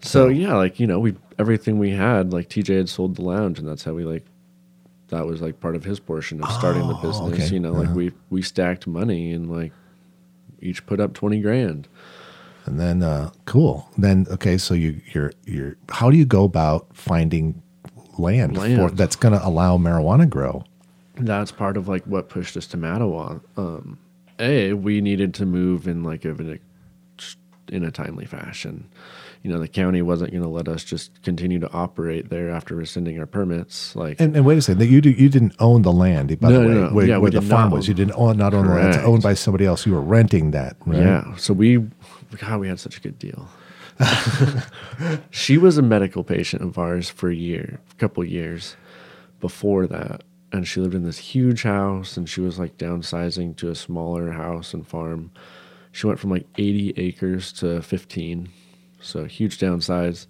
So 0.00 0.28
yeah, 0.28 0.54
like 0.54 0.78
you 0.80 0.86
know, 0.86 0.98
we 0.98 1.14
everything 1.38 1.78
we 1.78 1.90
had, 1.90 2.32
like 2.32 2.48
TJ 2.48 2.76
had 2.76 2.88
sold 2.88 3.16
the 3.16 3.22
lounge, 3.22 3.58
and 3.58 3.66
that's 3.66 3.84
how 3.84 3.92
we 3.94 4.04
like. 4.04 4.24
That 5.08 5.26
was 5.26 5.40
like 5.42 5.60
part 5.60 5.76
of 5.76 5.84
his 5.84 6.00
portion 6.00 6.42
of 6.42 6.50
starting 6.50 6.88
the 6.88 6.94
Oh, 6.96 7.02
business. 7.02 7.32
okay. 7.44 7.54
You 7.54 7.60
know, 7.60 7.72
like 7.72 7.86
Uh-huh. 7.88 7.94
we 7.96 8.12
we 8.30 8.42
stacked 8.42 8.86
money 8.86 9.32
and 9.32 9.50
like 9.50 9.72
each 10.60 10.84
put 10.86 10.98
up 11.00 11.12
twenty 11.14 11.40
grand. 11.40 11.88
And 12.66 12.80
then, 12.80 13.02
uh, 13.02 13.30
cool. 13.44 13.86
Then, 13.98 14.26
okay, 14.30 14.56
so 14.56 14.72
you, 14.72 14.98
you're, 15.12 15.32
you're, 15.44 15.76
how 15.90 16.10
do 16.10 16.16
you 16.16 16.24
go 16.24 16.44
about 16.44 16.86
finding 16.96 17.60
land, 18.18 18.56
for, 18.56 18.90
that's 18.90 19.16
going 19.16 19.38
to 19.38 19.46
allow 19.46 19.76
marijuana 19.78 20.28
grow? 20.28 20.64
That's 21.16 21.52
part 21.52 21.76
of 21.76 21.88
like 21.88 22.04
what 22.04 22.28
pushed 22.28 22.56
us 22.56 22.66
to 22.68 22.76
Mattawa. 22.76 23.40
Um, 23.56 23.98
a 24.38 24.72
we 24.72 25.00
needed 25.00 25.34
to 25.34 25.46
move 25.46 25.86
in 25.86 26.02
like 26.02 26.24
an, 26.24 26.58
in 27.68 27.84
a 27.84 27.90
timely 27.90 28.26
fashion. 28.26 28.88
You 29.42 29.52
know, 29.52 29.58
the 29.58 29.68
county 29.68 30.00
wasn't 30.00 30.30
going 30.30 30.42
to 30.42 30.48
let 30.48 30.68
us 30.68 30.82
just 30.82 31.22
continue 31.22 31.58
to 31.60 31.70
operate 31.70 32.30
there 32.30 32.48
after 32.50 32.74
rescinding 32.74 33.18
our 33.20 33.26
permits. 33.26 33.94
Like 33.94 34.18
And, 34.18 34.34
and 34.34 34.46
wait 34.46 34.56
a 34.56 34.62
second, 34.62 34.78
that 34.78 34.86
you 34.86 35.02
do, 35.02 35.10
you 35.10 35.28
didn't 35.28 35.54
own 35.58 35.82
the 35.82 35.92
land, 35.92 36.40
by 36.40 36.48
No, 36.48 36.54
the 36.62 36.66
way, 36.68 36.74
no, 36.74 36.88
no. 36.88 36.94
where, 36.94 37.06
Yeah, 37.06 37.18
where 37.18 37.30
the 37.30 37.42
farm 37.42 37.70
was. 37.70 37.86
You 37.86 37.92
didn't 37.92 38.14
own, 38.16 38.38
not 38.38 38.54
own 38.54 38.66
the 38.66 38.72
land; 38.74 38.94
it's 38.94 39.04
owned 39.04 39.22
by 39.22 39.34
somebody 39.34 39.66
else. 39.66 39.84
You 39.84 39.92
were 39.92 40.00
renting 40.00 40.52
that, 40.52 40.76
right? 40.86 40.98
Yeah. 40.98 41.36
So 41.36 41.52
we, 41.52 41.86
God, 42.38 42.58
we 42.58 42.68
had 42.68 42.80
such 42.80 42.96
a 42.96 43.00
good 43.00 43.18
deal. 43.18 43.46
she 45.30 45.58
was 45.58 45.78
a 45.78 45.82
medical 45.82 46.24
patient 46.24 46.62
of 46.62 46.78
ours 46.78 47.10
for 47.10 47.30
a 47.30 47.34
year, 47.34 47.80
a 47.90 47.94
couple 47.96 48.24
years 48.24 48.76
before 49.40 49.86
that. 49.86 50.22
And 50.52 50.66
she 50.66 50.80
lived 50.80 50.94
in 50.94 51.04
this 51.04 51.18
huge 51.18 51.62
house 51.62 52.16
and 52.16 52.28
she 52.28 52.40
was 52.40 52.58
like 52.58 52.78
downsizing 52.78 53.56
to 53.56 53.70
a 53.70 53.74
smaller 53.74 54.32
house 54.32 54.72
and 54.72 54.86
farm. 54.86 55.30
She 55.92 56.06
went 56.06 56.18
from 56.18 56.30
like 56.30 56.46
80 56.56 56.94
acres 56.96 57.52
to 57.54 57.82
15. 57.82 58.48
So 59.00 59.24
huge 59.24 59.58
downsize. 59.58 60.26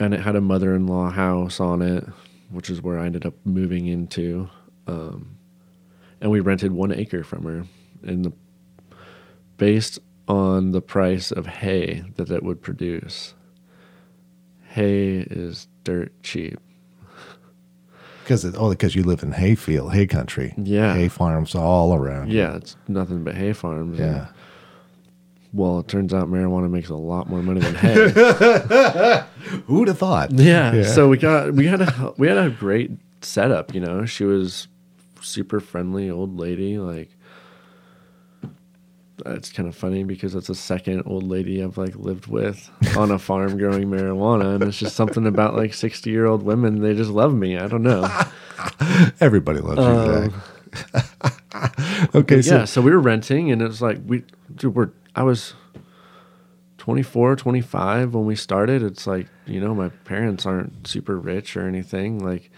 And 0.00 0.14
it 0.14 0.20
had 0.20 0.36
a 0.36 0.40
mother 0.40 0.74
in 0.74 0.86
law 0.86 1.10
house 1.10 1.60
on 1.60 1.82
it, 1.82 2.04
which 2.50 2.70
is 2.70 2.82
where 2.82 2.98
I 2.98 3.06
ended 3.06 3.26
up 3.26 3.34
moving 3.44 3.86
into. 3.86 4.48
Um, 4.86 5.36
and 6.20 6.30
we 6.30 6.40
rented 6.40 6.72
one 6.72 6.92
acre 6.92 7.24
from 7.24 7.44
her. 7.44 7.64
And 8.02 8.24
the 8.24 8.32
based 9.56 9.98
on 10.28 10.72
the 10.72 10.80
price 10.80 11.30
of 11.32 11.46
hay 11.46 12.04
that 12.16 12.30
it 12.30 12.42
would 12.42 12.60
produce. 12.62 13.34
Hay 14.68 15.18
is 15.30 15.66
dirt 15.84 16.12
cheap. 16.22 16.58
Because 18.22 18.44
oh, 18.44 18.68
because 18.70 18.94
you 18.94 19.02
live 19.04 19.22
in 19.22 19.32
hayfield, 19.32 19.94
hay 19.94 20.06
country, 20.06 20.52
Yeah. 20.58 20.92
hay 20.94 21.08
farms 21.08 21.54
all 21.54 21.94
around. 21.94 22.30
Yeah, 22.30 22.56
it's 22.56 22.76
nothing 22.86 23.24
but 23.24 23.34
hay 23.34 23.54
farms. 23.54 23.98
and- 23.98 24.08
yeah. 24.16 24.26
well, 25.54 25.78
it 25.78 25.88
turns 25.88 26.12
out 26.12 26.28
marijuana 26.28 26.68
makes 26.70 26.90
a 26.90 26.94
lot 26.94 27.30
more 27.30 27.42
money 27.42 27.60
than 27.60 27.74
hay. 27.74 27.94
Who'd 29.66 29.88
have 29.88 29.98
thought? 29.98 30.30
yeah, 30.32 30.74
Yeah. 30.74 30.82
So 30.82 31.08
we 31.08 31.16
got 31.16 31.54
we 31.54 31.66
had 31.66 31.80
a 31.80 32.12
we 32.18 32.28
had 32.28 32.36
a 32.36 32.50
great 32.50 32.90
setup. 33.22 33.74
You 33.74 33.80
know, 33.80 34.04
she 34.04 34.24
was 34.24 34.68
super 35.22 35.58
friendly 35.58 36.10
old 36.10 36.36
lady. 36.36 36.76
Like, 36.78 37.08
it's 39.26 39.50
kind 39.52 39.68
of 39.68 39.74
funny 39.74 40.04
because 40.04 40.34
it's 40.34 40.46
the 40.48 40.54
second 40.54 41.02
old 41.06 41.24
lady 41.24 41.62
I've 41.62 41.76
like 41.78 41.96
lived 41.96 42.26
with 42.26 42.70
on 42.96 43.10
a 43.10 43.18
farm 43.18 43.56
growing 43.58 43.88
marijuana, 43.88 44.54
and 44.54 44.64
it's 44.64 44.78
just 44.78 44.96
something 44.96 45.26
about 45.26 45.54
like 45.54 45.74
sixty 45.74 46.10
year 46.10 46.26
old 46.26 46.42
women. 46.42 46.80
They 46.80 46.94
just 46.94 47.10
love 47.10 47.34
me. 47.34 47.56
I 47.58 47.66
don't 47.68 47.82
know. 47.82 48.08
Everybody 49.20 49.60
loves 49.60 49.78
Um, 49.80 50.24
you, 50.24 50.30
Zach. 50.92 52.14
okay, 52.14 52.42
so 52.42 52.54
yeah, 52.56 52.64
so 52.64 52.80
we 52.82 52.90
were 52.90 53.00
renting, 53.00 53.50
and 53.50 53.60
it 53.62 53.66
was 53.66 53.80
like 53.82 53.98
we, 54.06 54.24
dude, 54.54 54.74
we're 54.74 54.90
I 55.16 55.22
was 55.22 55.54
24, 56.78 57.36
25 57.36 58.14
when 58.14 58.24
we 58.24 58.36
started. 58.36 58.82
It's 58.82 59.06
like 59.06 59.26
you 59.46 59.60
know, 59.60 59.74
my 59.74 59.88
parents 60.04 60.46
aren't 60.46 60.86
super 60.86 61.18
rich 61.18 61.56
or 61.56 61.66
anything. 61.66 62.18
Like 62.24 62.50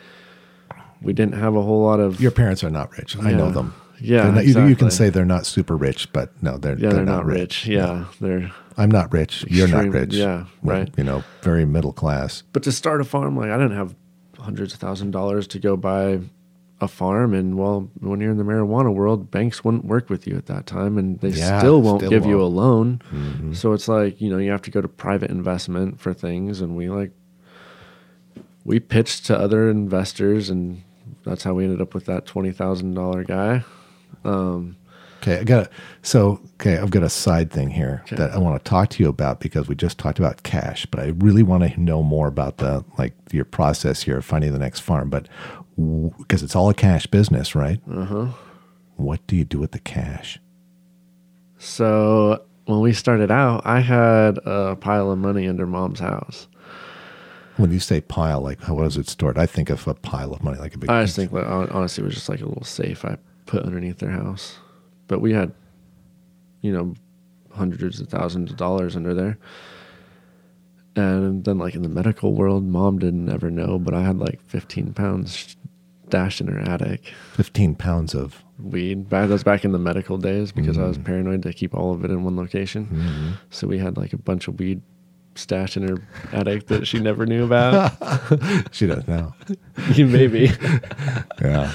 we 1.03 1.12
didn't 1.12 1.35
have 1.35 1.57
a 1.57 1.62
whole 1.62 1.82
lot 1.85 2.01
of 2.01 2.20
your 2.20 2.31
parents 2.31 2.62
are 2.62 2.70
not 2.70 2.97
rich. 2.99 3.16
I 3.19 3.32
know 3.32 3.51
them. 3.51 3.74
Yeah, 4.01 4.22
They're 4.24 4.32
not- 4.32 4.47
you, 4.47 4.68
you 4.68 4.77
can 4.77 4.90
say 4.90 5.10
they're 5.10 5.24
not 5.24 5.47
super 5.47 5.77
rich, 5.77 6.12
but 6.12 6.31
no, 6.43 6.56
they're 6.59 6.78
yeah, 6.78 6.90
they're, 6.90 7.05
not, 7.05 7.24
rich. 7.27 7.66
Yeah, 7.66 8.06
they're 8.20 8.51
I'm 8.77 8.90
not 8.90 9.12
rich. 9.12 9.44
You're 9.48 9.68
not 9.68 9.86
rich. 9.89 10.14
yeah, 10.14 10.47
We're, 10.62 10.72
right. 10.74 10.90
You 10.97 11.05
know, 11.05 11.22
very 11.43 11.64
middle 11.66 11.93
class. 11.93 12.43
but 12.52 12.62
to 12.64 12.72
start 12.72 13.01
a 13.01 13.05
farm, 13.05 13.36
like 13.36 13.51
I 13.51 13.56
didn't 13.59 13.77
have 13.77 13.94
hundreds 14.39 14.72
of 14.72 14.81
thousand 14.81 15.10
dollars 15.10 15.47
to 15.48 15.59
go 15.59 15.77
buy 15.77 16.20
a 16.81 16.89
farm. 16.89 17.35
And 17.35 17.59
well, 17.59 17.90
when 18.01 18.20
you're 18.20 18.31
in 18.31 18.39
the 18.39 18.44
marijuana 18.44 18.94
world, 18.94 19.31
banks 19.31 19.62
wouldn't 19.62 19.85
work 19.85 20.09
with 20.09 20.27
you 20.27 20.35
at 20.36 20.47
that 20.47 20.64
time, 20.66 20.97
and 20.97 21.20
they 21.20 21.28
Yeah, 21.28 21.59
still 21.59 21.82
won't 21.82 22.01
still 22.01 22.10
give 22.10 22.24
you 22.24 22.40
a 22.40 22.44
loan. 22.48 23.02
Mm-hmm. 23.12 23.52
So 23.52 23.74
it's 23.74 23.86
like 23.86 24.18
you 24.20 24.31
know 24.31 24.39
you 24.39 24.51
have 24.51 24.62
to 24.62 24.70
go 24.70 24.81
to 24.81 24.89
private 24.89 25.31
investment 25.31 26.01
for 26.01 26.14
things, 26.14 26.62
and 26.62 26.74
we 26.74 26.89
like 26.89 27.10
we 28.64 28.81
pitched 28.81 29.27
to 29.27 29.39
other 29.39 29.68
investors, 29.70 30.48
and 30.51 30.82
that's 31.24 31.44
how 31.44 31.55
we 31.55 31.64
ended 31.64 31.81
up 31.82 31.93
with 31.93 32.06
that 32.06 32.24
twenty 32.27 32.52
thousand 32.52 32.94
dollar 32.94 33.24
guy. 33.24 33.62
Um, 34.24 34.76
Okay, 35.22 35.38
I 35.38 35.44
got 35.44 35.70
so 36.01 36.40
okay. 36.55 36.78
I've 36.78 36.90
got 36.90 37.02
a 37.02 37.10
side 37.10 37.51
thing 37.51 37.68
here 37.68 38.01
Okay. 38.06 38.16
that 38.16 38.30
I 38.30 38.38
want 38.38 38.62
to 38.64 38.66
talk 38.68 38.88
to 38.90 39.02
you 39.02 39.09
about 39.10 39.38
because 39.40 39.68
we 39.68 39.74
just 39.74 39.98
talked 39.98 40.18
about 40.18 40.44
cash, 40.44 40.86
but 40.86 40.98
I 40.98 41.09
really 41.18 41.42
want 41.42 41.62
to 41.70 41.78
know 41.78 42.02
more 42.02 42.26
about 42.26 42.56
the 42.56 42.82
like 42.97 43.12
your 43.30 43.44
process 43.44 44.02
here 44.02 44.16
of 44.16 44.24
finding 44.24 44.52
the 44.55 44.59
next 44.59 44.80
farm. 44.80 45.10
But 45.10 45.28
because 45.76 46.42
it's 46.42 46.56
all 46.56 46.70
a 46.70 46.74
cash 46.74 47.06
business, 47.06 47.55
right? 47.55 47.80
uh 47.90 48.05
huh. 48.06 48.26
What 48.97 49.26
do 49.26 49.36
you 49.36 49.44
do 49.44 49.59
with 49.59 49.72
the 49.72 49.78
cash? 49.78 50.38
So 51.59 52.42
when 52.64 52.80
we 52.80 52.92
started 52.92 53.30
out, 53.30 53.62
I 53.66 53.80
had 53.80 54.38
a 54.47 54.76
pile 54.76 55.10
of 55.10 55.18
money 55.18 55.47
under 55.48 55.66
mom's 55.66 56.01
house. 56.01 56.48
When 57.56 57.70
you 57.72 57.78
say 57.80 58.01
pile, 58.01 58.40
like 58.40 58.62
how 58.62 58.74
was 58.74 58.97
it 58.97 59.09
stored? 59.09 59.36
I 59.36 59.44
think 59.47 59.68
of 59.68 59.86
a 59.86 59.94
pile 59.94 60.32
of 60.32 60.42
money, 60.42 60.59
like 60.59 60.74
a 60.74 60.78
big. 60.78 60.88
I 60.88 61.05
just 61.05 61.16
think, 61.16 61.30
like, 61.32 61.47
honestly, 61.47 62.02
it 62.02 62.06
was 62.06 62.14
just 62.14 62.28
like 62.30 62.40
a 62.40 62.47
little 62.47 62.64
safe 62.64 63.05
I 63.05 63.18
put 63.51 63.64
underneath 63.64 63.98
their 63.98 64.10
house. 64.10 64.59
But 65.09 65.20
we 65.20 65.32
had, 65.32 65.52
you 66.62 66.72
know, 66.72 66.94
hundreds 67.52 68.01
of 68.01 68.09
thousands 68.09 68.51
of 68.52 68.56
dollars 68.56 68.94
under 68.97 69.12
there. 69.14 69.39
And 70.97 71.44
then, 71.44 71.59
like 71.59 71.74
in 71.74 71.82
the 71.82 71.89
medical 71.89 72.35
world, 72.35 72.64
mom 72.64 72.98
didn't 72.98 73.28
ever 73.31 73.51
know, 73.51 73.78
but 73.78 73.94
I 73.94 74.02
had 74.02 74.18
like 74.18 74.40
15 74.47 74.93
pounds 74.94 75.56
stashed 76.06 76.40
in 76.40 76.48
her 76.48 76.59
attic. 76.59 77.12
fifteen 77.35 77.74
pounds 77.77 78.14
of. 78.14 78.43
Weed. 78.59 79.09
Back, 79.09 79.28
that 79.28 79.32
was 79.32 79.44
back 79.44 79.64
in 79.64 79.72
the 79.72 79.78
medical 79.78 80.18
days 80.18 80.52
because 80.52 80.77
I 80.77 80.82
was 80.85 80.98
Mm. 80.98 81.05
paranoid 81.05 81.43
to 81.44 81.52
keep 81.52 81.74
all 81.74 81.94
of 81.94 82.05
it 82.05 82.10
in 82.10 82.24
one 82.24 82.36
location. 82.36 82.86
Mm-hmm. 82.86 83.31
So 83.51 83.66
we 83.68 83.78
had 83.78 83.97
like 83.97 84.12
a 84.12 84.18
bunch 84.18 84.48
of 84.48 84.59
weed 84.59 84.82
stashed 85.36 85.77
in 85.78 85.89
her 85.89 85.97
attic 86.32 86.66
that 86.66 86.86
she 86.86 86.98
never 87.01 87.24
knew 87.24 87.44
about. 87.44 87.93
She 88.74 88.86
does 88.86 89.06
now. 89.09 89.35
Maybe. 89.97 90.51
Yeah. 91.40 91.72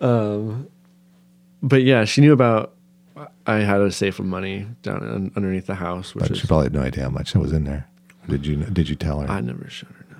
Um, 0.00 0.68
but 1.62 1.82
yeah, 1.82 2.04
she 2.04 2.20
knew 2.20 2.32
about. 2.32 2.74
I 3.46 3.56
had 3.56 3.80
a 3.80 3.90
safe 3.92 4.18
of 4.18 4.24
money 4.24 4.66
down 4.82 5.02
un, 5.02 5.32
underneath 5.36 5.66
the 5.66 5.74
house, 5.74 6.14
which 6.14 6.22
But 6.22 6.30
is 6.32 6.38
she 6.38 6.46
probably 6.46 6.66
had 6.66 6.74
no 6.74 6.80
idea 6.82 7.04
how 7.04 7.10
much 7.10 7.32
that 7.32 7.40
was 7.40 7.52
in 7.52 7.64
there. 7.64 7.88
Did 8.28 8.46
you? 8.46 8.56
Did 8.56 8.88
you 8.88 8.96
tell 8.96 9.20
her? 9.20 9.30
I 9.30 9.40
never 9.40 9.68
showed 9.68 9.90
her. 9.90 10.06
No. 10.10 10.16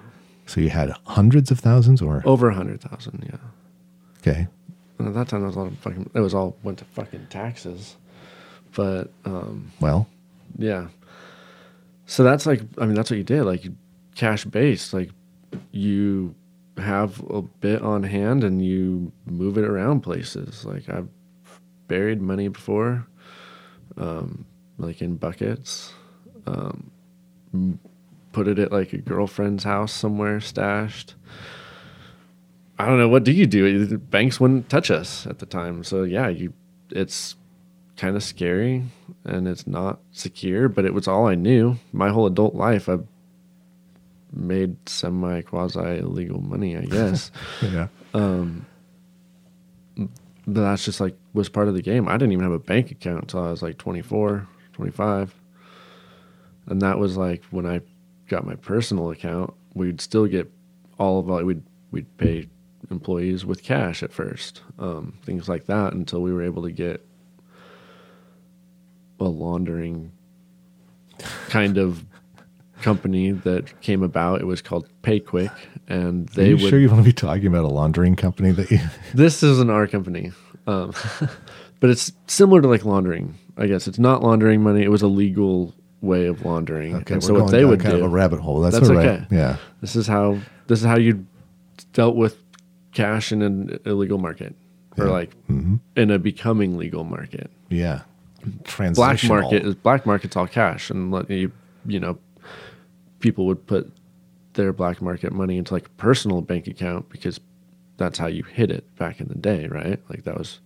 so 0.47 0.61
you 0.61 0.71
had 0.71 0.93
hundreds 1.07 1.51
of 1.51 1.59
thousands, 1.61 2.03
or 2.03 2.23
Over 2.25 2.49
a 2.51 2.55
hundred 2.55 2.81
thousand, 2.81 3.25
yeah. 3.29 3.39
okay, 4.19 4.47
And 4.99 5.09
at 5.09 5.15
that 5.15 5.29
time, 5.29 5.41
that 5.41 5.49
was 5.49 5.57
a 5.57 5.61
lot 5.61 5.73
of 5.73 5.79
fucking. 5.79 6.11
It 6.15 6.21
was 6.21 6.35
all 6.35 6.57
went 6.63 6.79
to 6.79 6.85
fucking 6.85 7.29
taxes, 7.31 7.97
but 8.75 9.11
um, 9.25 9.71
well, 9.81 10.09
yeah. 10.59 10.89
So 12.07 12.25
that's 12.25 12.45
like, 12.45 12.61
I 12.79 12.85
mean, 12.87 12.95
that's 12.95 13.11
what 13.11 13.17
you 13.17 13.25
did. 13.25 13.45
Like, 13.45 13.65
cash 14.17 14.45
based. 14.45 14.93
Like, 14.93 15.11
you 15.71 16.35
have 16.77 17.21
a 17.31 17.41
bit 17.43 17.81
on 17.83 18.03
hand 18.03 18.45
and 18.45 18.63
you 18.65 19.13
move 19.25 19.57
it 19.57 19.65
around 19.65 20.01
places. 20.01 20.65
Like, 20.65 20.89
I've 20.91 21.09
buried 21.93 22.23
money 22.23 22.49
before, 22.49 23.07
um, 23.99 24.47
like 24.79 25.03
in 25.03 25.17
buckets. 25.17 25.93
Um, 26.47 26.91
put 28.33 28.49
it 28.49 28.59
at 28.59 28.73
like 28.73 28.95
a 28.95 28.97
girlfriend's 28.97 29.65
house 29.65 29.93
somewhere 29.93 30.41
stashed. 30.41 31.15
I 32.79 32.87
don't 32.87 32.97
know. 32.97 33.11
What 33.11 33.25
do 33.25 33.33
you 33.33 33.47
do? 33.47 33.85
The 33.85 33.99
Banks 33.99 34.41
wouldn't 34.41 34.71
touch 34.71 34.91
us 34.91 35.27
at 35.27 35.39
the 35.39 35.45
time. 35.45 35.85
So, 35.85 36.05
yeah, 36.05 36.29
you, 36.29 36.55
it's 36.89 37.37
kind 37.99 38.17
of 38.17 38.23
scary 38.23 38.85
and 39.27 39.47
it's 39.47 39.67
not 39.67 40.01
secure, 40.13 40.71
but 40.71 40.87
it 40.87 40.95
was 40.95 41.07
all 41.07 41.27
I 41.27 41.35
knew. 41.35 41.77
My 41.93 42.09
whole 42.09 42.25
adult 42.27 42.55
life, 42.55 42.89
I've 42.89 43.07
made 44.33 44.89
semi 44.89 45.43
quasi 45.43 45.99
illegal 45.99 46.41
money, 46.41 46.75
I 46.75 46.87
guess. 46.87 47.31
Yeah. 47.63 47.89
but 48.15 48.65
that's 50.47 50.85
just 50.85 51.01
like 51.01 51.17
was 51.33 51.49
part 51.49 51.69
of 51.69 51.75
the 51.75 51.83
game. 51.83 52.09
I 52.09 52.13
didn't 52.13 52.33
even 52.33 52.45
have 52.45 52.53
a 52.53 52.59
bank 52.59 52.91
account 52.91 53.23
until 53.23 53.45
I 53.45 53.51
was 53.51 53.63
like 53.63 53.79
24, 53.79 54.47
25. 54.73 55.35
And 56.67 56.83
that 56.83 56.99
was 56.99 57.17
like 57.17 57.45
when 57.51 57.67
I 57.67 57.81
got 58.29 58.47
my 58.47 58.55
personal 58.57 59.11
account, 59.11 59.53
we'd 59.75 60.01
still 60.01 60.27
get 60.27 60.51
all 60.99 61.19
of 61.19 61.31
our, 61.31 61.45
we'd, 61.45 61.63
we'd 61.91 62.17
pay 62.19 62.49
employees 62.91 63.45
with 63.45 63.63
cash 63.63 64.03
at 64.03 64.13
first, 64.13 64.63
um, 64.79 65.19
things 65.23 65.49
like 65.49 65.67
that 65.67 65.93
until 65.93 66.21
we 66.21 66.33
were 66.33 66.43
able 66.43 66.63
to 66.63 66.73
get 66.73 67.05
a 69.21 69.25
laundering 69.25 70.11
kind 71.49 71.79
of 71.79 72.05
company 72.83 73.31
that 73.31 73.81
came 73.81 74.03
about. 74.03 74.41
It 74.41 74.47
was 74.47 74.61
called 74.61 74.89
PayQuick 75.03 75.53
and 75.89 76.29
they. 76.31 76.45
Are 76.45 76.47
you 76.49 76.57
would 76.57 76.69
sure 76.71 76.79
you 76.79 76.89
want 76.89 77.01
to 77.01 77.05
be 77.05 77.13
talking 77.13 77.47
about 77.47 77.65
a 77.65 77.69
laundering 77.69 78.17
company 78.17 78.51
that 78.53 78.71
you? 78.71 78.79
this 79.15 79.43
isn't 79.43 79.71
our 79.71 79.87
company, 79.87 80.33
um, 80.67 80.93
but 81.81 81.91
it's 81.91 82.13
similar 82.27 82.61
to 82.61 82.69
like 82.69 82.85
laundering. 82.85 83.39
I 83.57 83.67
guess 83.67 83.87
it's 83.89 83.99
not 83.99 84.23
laundering 84.23 84.63
money. 84.63 84.83
It 84.83 84.91
was 84.91 85.03
a 85.03 85.09
legal 85.09 85.75
way 86.01 86.27
of 86.27 86.45
laundering. 86.45 86.97
Okay, 86.97 87.15
and 87.15 87.23
so 87.25 87.35
what 87.41 87.51
they 87.51 87.65
would 87.65 87.81
kind 87.81 87.93
do. 87.97 88.05
of 88.05 88.11
a 88.11 88.15
rabbit 88.15 88.41
hole. 88.41 88.61
That's, 88.61 88.77
That's 88.77 88.89
all 88.91 88.97
right. 88.97 89.07
okay. 89.07 89.27
Yeah. 89.31 89.57
this 89.81 89.95
is 89.97 90.07
how 90.07 90.39
this 90.67 90.81
is 90.81 90.85
how 90.87 90.99
you 90.99 91.27
dealt 91.93 92.17
with 92.17 92.37
cash 92.93 93.33
in 93.33 93.41
an 93.43 93.79
illegal 93.87 94.19
market, 94.19 94.55
or 94.99 95.07
like 95.07 95.31
Mm-hmm. 95.49 95.77
in 95.97 96.11
a 96.11 96.19
becoming 96.19 96.77
legal 96.77 97.05
market. 97.05 97.51
Yeah. 97.69 98.03
Black 98.95 99.23
market 99.25 99.65
is 99.65 99.75
black 99.77 100.05
market's 100.05 100.37
all 100.37 100.49
cash, 100.49 100.91
and 100.91 101.13
let 101.13 101.31
you 101.31 101.53
you 101.87 102.01
know 102.01 102.19
people 103.23 103.47
would 103.47 103.67
put 103.67 103.91
their 104.53 104.75
black 104.75 105.01
market 105.01 105.33
money 105.33 105.57
into 105.57 105.73
like 105.73 105.87
a 105.87 105.91
personal 105.91 106.43
bank 106.43 106.67
account 106.67 107.09
because 107.09 107.41
that's 107.97 108.19
how 108.19 108.27
you 108.27 108.43
hid 108.43 108.71
it 108.71 108.95
back 108.97 109.21
in 109.21 109.29
the 109.29 109.35
day, 109.35 109.67
right? 109.67 109.99
Like 110.11 110.25
that 110.25 110.37
was 110.37 110.61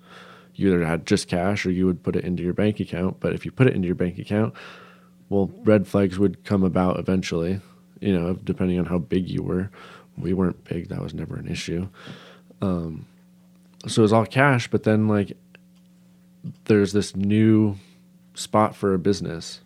you 0.55 0.69
either 0.69 0.85
had 0.85 1.07
just 1.07 1.29
cash 1.29 1.65
or 1.67 1.71
you 1.71 1.87
would 1.87 2.03
put 2.03 2.17
it 2.17 2.25
into 2.25 2.43
your 2.43 2.55
bank 2.55 2.81
account. 2.81 3.21
But 3.21 3.35
if 3.35 3.45
you 3.45 3.53
put 3.53 3.67
it 3.67 3.75
into 3.75 3.87
your 3.87 3.95
bank 3.95 4.19
account, 4.19 4.55
well, 5.29 5.51
red 5.65 5.87
flags 5.87 6.19
would 6.19 6.45
come 6.45 6.65
about 6.65 6.99
eventually, 6.99 7.61
you 8.01 8.19
know, 8.19 8.35
depending 8.43 8.79
on 8.79 8.87
how 8.87 8.99
big 8.99 9.29
you 9.29 9.43
were. 9.43 9.71
We 10.17 10.33
weren't 10.33 10.65
big, 10.65 10.89
that 10.89 11.03
was 11.03 11.13
never 11.13 11.37
an 11.37 11.47
issue. 11.47 11.89
Um, 12.63 13.07
so 13.87 14.01
it 14.01 14.05
was 14.05 14.13
all 14.13 14.25
cash, 14.25 14.69
but 14.69 14.85
then 14.85 15.09
like 15.09 15.37
there's 16.65 16.93
this 16.93 17.15
new 17.15 17.77
spot 18.35 18.75
for 18.75 18.95
a 18.95 18.99
business 18.99 19.61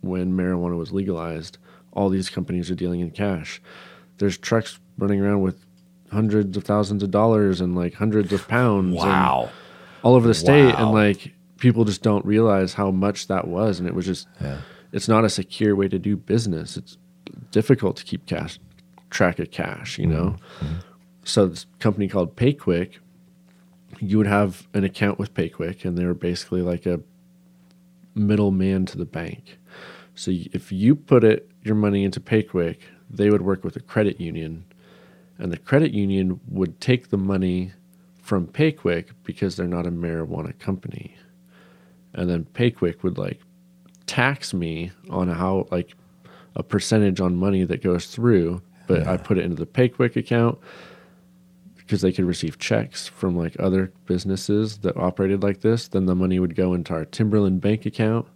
when 0.00 0.36
marijuana 0.36 0.76
was 0.76 0.92
legalized. 0.92 1.58
All 1.92 2.08
these 2.08 2.30
companies 2.30 2.70
are 2.70 2.74
dealing 2.74 3.00
in 3.00 3.10
cash. 3.10 3.60
There's 4.18 4.38
trucks 4.38 4.78
running 4.98 5.20
around 5.20 5.42
with 5.42 5.64
hundreds 6.10 6.56
of 6.56 6.64
thousands 6.64 7.02
of 7.02 7.10
dollars 7.10 7.60
and 7.60 7.74
like 7.74 7.94
hundreds 7.94 8.32
of 8.32 8.46
pounds. 8.48 8.96
Wow. 8.96 9.50
all 10.02 10.14
over 10.14 10.26
the 10.28 10.34
state 10.34 10.74
Wow. 10.74 10.84
and 10.86 10.92
like 10.92 11.32
people 11.58 11.84
just 11.84 12.02
don't 12.02 12.24
realize 12.26 12.74
how 12.74 12.90
much 12.90 13.28
that 13.28 13.46
was 13.48 13.78
and 13.78 13.88
it 13.88 13.94
was 13.94 14.04
just 14.06 14.26
Yeah. 14.40 14.58
it's 14.92 15.08
not 15.08 15.24
a 15.24 15.30
secure 15.30 15.74
way 15.76 15.88
to 15.88 15.98
do 15.98 16.16
business 16.16 16.76
it's 16.76 16.98
difficult 17.52 17.96
to 17.98 18.04
keep 18.04 18.26
cash 18.26 18.58
track 19.10 19.38
of 19.38 19.50
cash 19.52 19.98
you 19.98 20.06
know 20.06 20.36
mm-hmm. 20.58 20.66
Mm-hmm. 20.66 20.78
so 21.24 21.46
this 21.46 21.66
company 21.78 22.08
called 22.08 22.34
payquick 22.36 22.98
you 24.00 24.18
would 24.18 24.26
have 24.26 24.66
an 24.74 24.82
account 24.84 25.18
with 25.20 25.32
payquick 25.34 25.84
and 25.84 25.96
they 25.96 26.04
were 26.04 26.14
basically 26.14 26.62
like 26.62 26.84
a 26.84 27.00
middleman 28.14 28.84
to 28.86 28.98
the 28.98 29.04
bank 29.04 29.58
so 30.14 30.30
if 30.30 30.72
you 30.72 30.94
put 30.94 31.24
it 31.24 31.48
your 31.62 31.74
money 31.74 32.04
into 32.04 32.20
payquick 32.20 32.80
they 33.10 33.30
would 33.30 33.42
work 33.42 33.62
with 33.64 33.76
a 33.76 33.80
credit 33.80 34.20
union 34.20 34.64
and 35.38 35.52
the 35.52 35.58
credit 35.58 35.92
union 35.92 36.40
would 36.48 36.80
take 36.80 37.10
the 37.10 37.16
money 37.16 37.72
from 38.22 38.46
Payquick 38.46 39.08
because 39.24 39.56
they're 39.56 39.66
not 39.66 39.86
a 39.86 39.90
marijuana 39.90 40.56
company. 40.58 41.16
And 42.14 42.30
then 42.30 42.44
Payquick 42.44 43.02
would 43.02 43.18
like 43.18 43.40
tax 44.06 44.54
me 44.54 44.92
on 45.10 45.28
how 45.28 45.66
like 45.70 45.94
a 46.54 46.62
percentage 46.62 47.20
on 47.20 47.34
money 47.36 47.64
that 47.64 47.82
goes 47.82 48.06
through, 48.06 48.62
but 48.86 49.06
I 49.08 49.16
put 49.16 49.38
it 49.38 49.44
into 49.44 49.56
the 49.56 49.66
Payquick 49.66 50.16
account 50.16 50.58
because 51.76 52.02
they 52.02 52.12
could 52.12 52.26
receive 52.26 52.58
checks 52.58 53.08
from 53.08 53.36
like 53.36 53.56
other 53.58 53.92
businesses 54.06 54.78
that 54.78 54.96
operated 54.96 55.42
like 55.42 55.62
this. 55.62 55.88
Then 55.88 56.06
the 56.06 56.14
money 56.14 56.38
would 56.38 56.54
go 56.54 56.74
into 56.74 56.94
our 56.94 57.04
Timberland 57.04 57.60
bank 57.60 57.84
account 57.86 58.28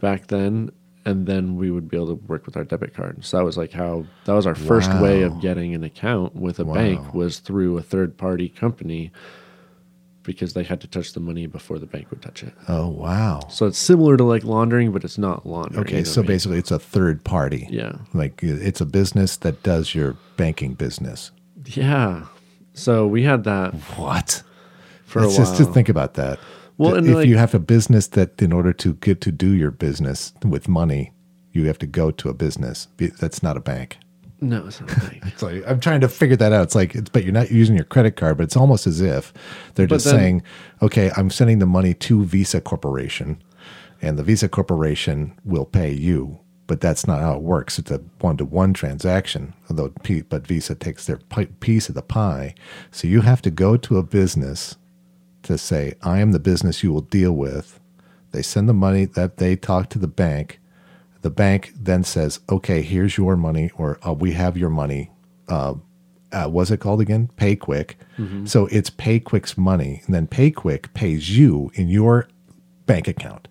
back 0.00 0.26
then, 0.26 0.70
and 1.04 1.26
then 1.26 1.56
we 1.56 1.70
would 1.70 1.88
be 1.88 1.96
able 1.96 2.08
to 2.08 2.22
work 2.26 2.44
with 2.46 2.56
our 2.56 2.64
debit 2.64 2.92
card. 2.94 3.24
So 3.24 3.38
that 3.38 3.44
was 3.44 3.56
like 3.56 3.72
how 3.72 4.04
that 4.26 4.32
was 4.34 4.46
our 4.46 4.54
first 4.54 4.92
way 5.00 5.22
of 5.22 5.40
getting 5.40 5.74
an 5.74 5.82
account 5.84 6.34
with 6.36 6.58
a 6.60 6.64
Wow. 6.64 6.74
bank 6.74 7.14
was 7.14 7.38
through 7.38 7.78
a 7.78 7.82
third 7.82 8.16
party 8.18 8.48
company 8.48 9.10
because 10.22 10.52
they 10.52 10.62
had 10.62 10.80
to 10.82 10.86
touch 10.86 11.14
the 11.14 11.20
money 11.20 11.46
before 11.46 11.78
the 11.78 11.86
bank 11.86 12.10
would 12.10 12.20
touch 12.20 12.42
it. 12.42 12.52
Oh, 12.68 12.88
wow. 12.88 13.40
So 13.48 13.66
it's 13.66 13.78
similar 13.78 14.18
to 14.18 14.24
like 14.24 14.44
laundering, 14.44 14.92
but 14.92 15.02
it's 15.02 15.16
not 15.16 15.46
laundering. 15.46 15.80
Okay, 15.80 15.92
you 15.96 16.02
know 16.02 16.04
so 16.04 16.20
I 16.20 16.22
mean? 16.22 16.28
basically 16.28 16.58
it's 16.58 16.70
a 16.70 16.78
third 16.78 17.24
party. 17.24 17.66
Yeah. 17.70 17.92
Like 18.12 18.42
it's 18.42 18.82
a 18.82 18.86
business 18.86 19.38
that 19.38 19.62
does 19.62 19.94
your 19.94 20.16
banking 20.36 20.74
business. 20.74 21.30
Yeah. 21.64 22.26
So 22.74 23.06
we 23.06 23.22
had 23.22 23.44
that 23.44 23.72
What? 23.96 24.42
for 25.06 25.22
Let's 25.22 25.36
a 25.36 25.40
while. 25.40 25.46
just, 25.48 25.58
just 25.58 25.72
think 25.72 25.88
about 25.88 26.14
that. 26.14 26.38
Well, 26.80 26.96
if 26.96 27.14
like- 27.14 27.28
you 27.28 27.36
have 27.36 27.54
a 27.54 27.58
business 27.58 28.06
that 28.08 28.40
in 28.40 28.52
order 28.52 28.72
to 28.72 28.94
get 28.94 29.20
to 29.22 29.32
do 29.32 29.50
your 29.52 29.70
business 29.70 30.32
with 30.44 30.68
money, 30.68 31.12
you 31.52 31.66
have 31.66 31.78
to 31.78 31.86
go 31.86 32.10
to 32.12 32.28
a 32.28 32.34
business. 32.34 32.88
That's 32.96 33.42
not 33.42 33.56
a 33.56 33.60
bank. 33.60 33.98
no, 34.40 34.66
it's 34.66 34.80
not 34.80 34.90
a 34.96 35.00
bank. 35.00 35.22
It's 35.26 35.42
like 35.42 35.62
I'm 35.66 35.80
trying 35.80 36.00
to 36.00 36.08
figure 36.08 36.36
that 36.36 36.52
out. 36.52 36.62
It's 36.62 36.74
like, 36.74 36.94
it's, 36.94 37.10
but 37.10 37.24
you're 37.24 37.32
not 37.34 37.50
using 37.50 37.76
your 37.76 37.84
credit 37.84 38.16
card, 38.16 38.38
but 38.38 38.44
it's 38.44 38.56
almost 38.56 38.86
as 38.86 39.00
if 39.00 39.32
they're 39.74 39.86
But 39.86 39.96
just 39.96 40.06
then- 40.06 40.14
saying, 40.14 40.42
okay, 40.80 41.10
I'm 41.16 41.28
sending 41.30 41.58
the 41.58 41.66
money 41.66 41.92
to 41.94 42.24
Visa 42.24 42.60
Corporation, 42.62 43.42
and 44.00 44.18
the 44.18 44.22
Visa 44.22 44.48
Corporation 44.48 45.38
will 45.44 45.66
pay 45.66 45.92
you. 45.92 46.40
But 46.66 46.80
that's 46.80 47.06
not 47.06 47.20
how 47.20 47.34
it 47.34 47.42
works. 47.42 47.78
It's 47.80 47.90
a 47.90 48.00
one 48.20 48.36
to 48.38 48.44
one 48.46 48.72
transaction, 48.72 49.52
although 49.68 49.92
but 50.30 50.46
Visa 50.46 50.74
takes 50.76 51.04
their 51.06 51.18
piece 51.60 51.88
of 51.90 51.94
the 51.96 52.02
pie. 52.02 52.54
So 52.92 53.08
you 53.08 53.20
have 53.22 53.42
to 53.42 53.50
go 53.50 53.76
to 53.76 53.98
a 53.98 54.02
business 54.04 54.76
to 55.44 55.56
say, 55.58 55.94
I 56.02 56.20
am 56.20 56.32
the 56.32 56.38
business 56.38 56.82
you 56.82 56.92
will 56.92 57.00
deal 57.00 57.32
with. 57.32 57.78
They 58.32 58.42
send 58.42 58.68
the 58.68 58.74
money 58.74 59.04
that 59.06 59.38
they 59.38 59.56
talk 59.56 59.88
to 59.90 59.98
the 59.98 60.06
bank. 60.08 60.60
The 61.22 61.30
bank 61.30 61.72
then 61.78 62.04
says, 62.04 62.40
okay, 62.48 62.82
here's 62.82 63.16
your 63.16 63.36
money, 63.36 63.70
or 63.76 63.98
uh, 64.06 64.12
we 64.12 64.32
have 64.32 64.56
your 64.56 64.70
money. 64.70 65.10
Uh, 65.48 65.74
uh, 66.32 66.46
what's 66.48 66.70
it 66.70 66.78
called 66.80 67.00
again? 67.00 67.28
PayQuick. 67.36 67.94
So 68.46 68.66
it's 68.66 68.88
PayQuick's 68.90 69.58
money, 69.58 70.02
and 70.06 70.14
then 70.14 70.26
PayQuick 70.26 70.92
pays 70.94 71.36
you 71.36 71.70
in 71.74 71.88
your 71.88 72.28
bank 72.86 73.08
account. 73.08 73.48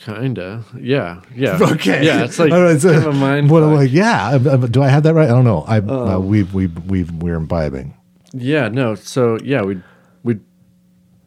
Kinda. 0.00 0.64
Yeah. 0.78 1.20
Yeah. 1.34 1.58
Okay. 1.72 2.04
Yeah. 2.04 2.24
It's 2.24 2.38
like 2.38 2.52
I 2.52 2.56
don't 2.56 2.64
know, 2.66 2.70
it's 2.74 2.84
a- 2.84 2.92
kind 2.94 3.06
of 3.06 3.14
a 3.14 3.18
mind. 3.18 3.50
What 3.50 3.62
I'm 3.62 3.74
like, 3.74 3.90
yeah. 3.92 4.28
uh, 4.42 4.50
uh, 4.50 4.56
Do 4.66 4.82
I 4.82 4.88
have 4.88 5.02
that 5.02 5.14
right? 5.14 5.26
I 5.28 5.32
don't 5.32 5.44
know. 5.44 5.62
I 5.66 5.78
uh, 5.78 6.18
we 6.18 6.44
we 6.44 6.66
we 6.68 7.02
we're 7.04 7.34
imbibing. 7.36 7.94
Yeah, 8.32 8.68
no. 8.68 8.94
So 8.94 9.38
yeah, 9.42 9.62
we'd 9.62 9.82
we'd 10.22 10.40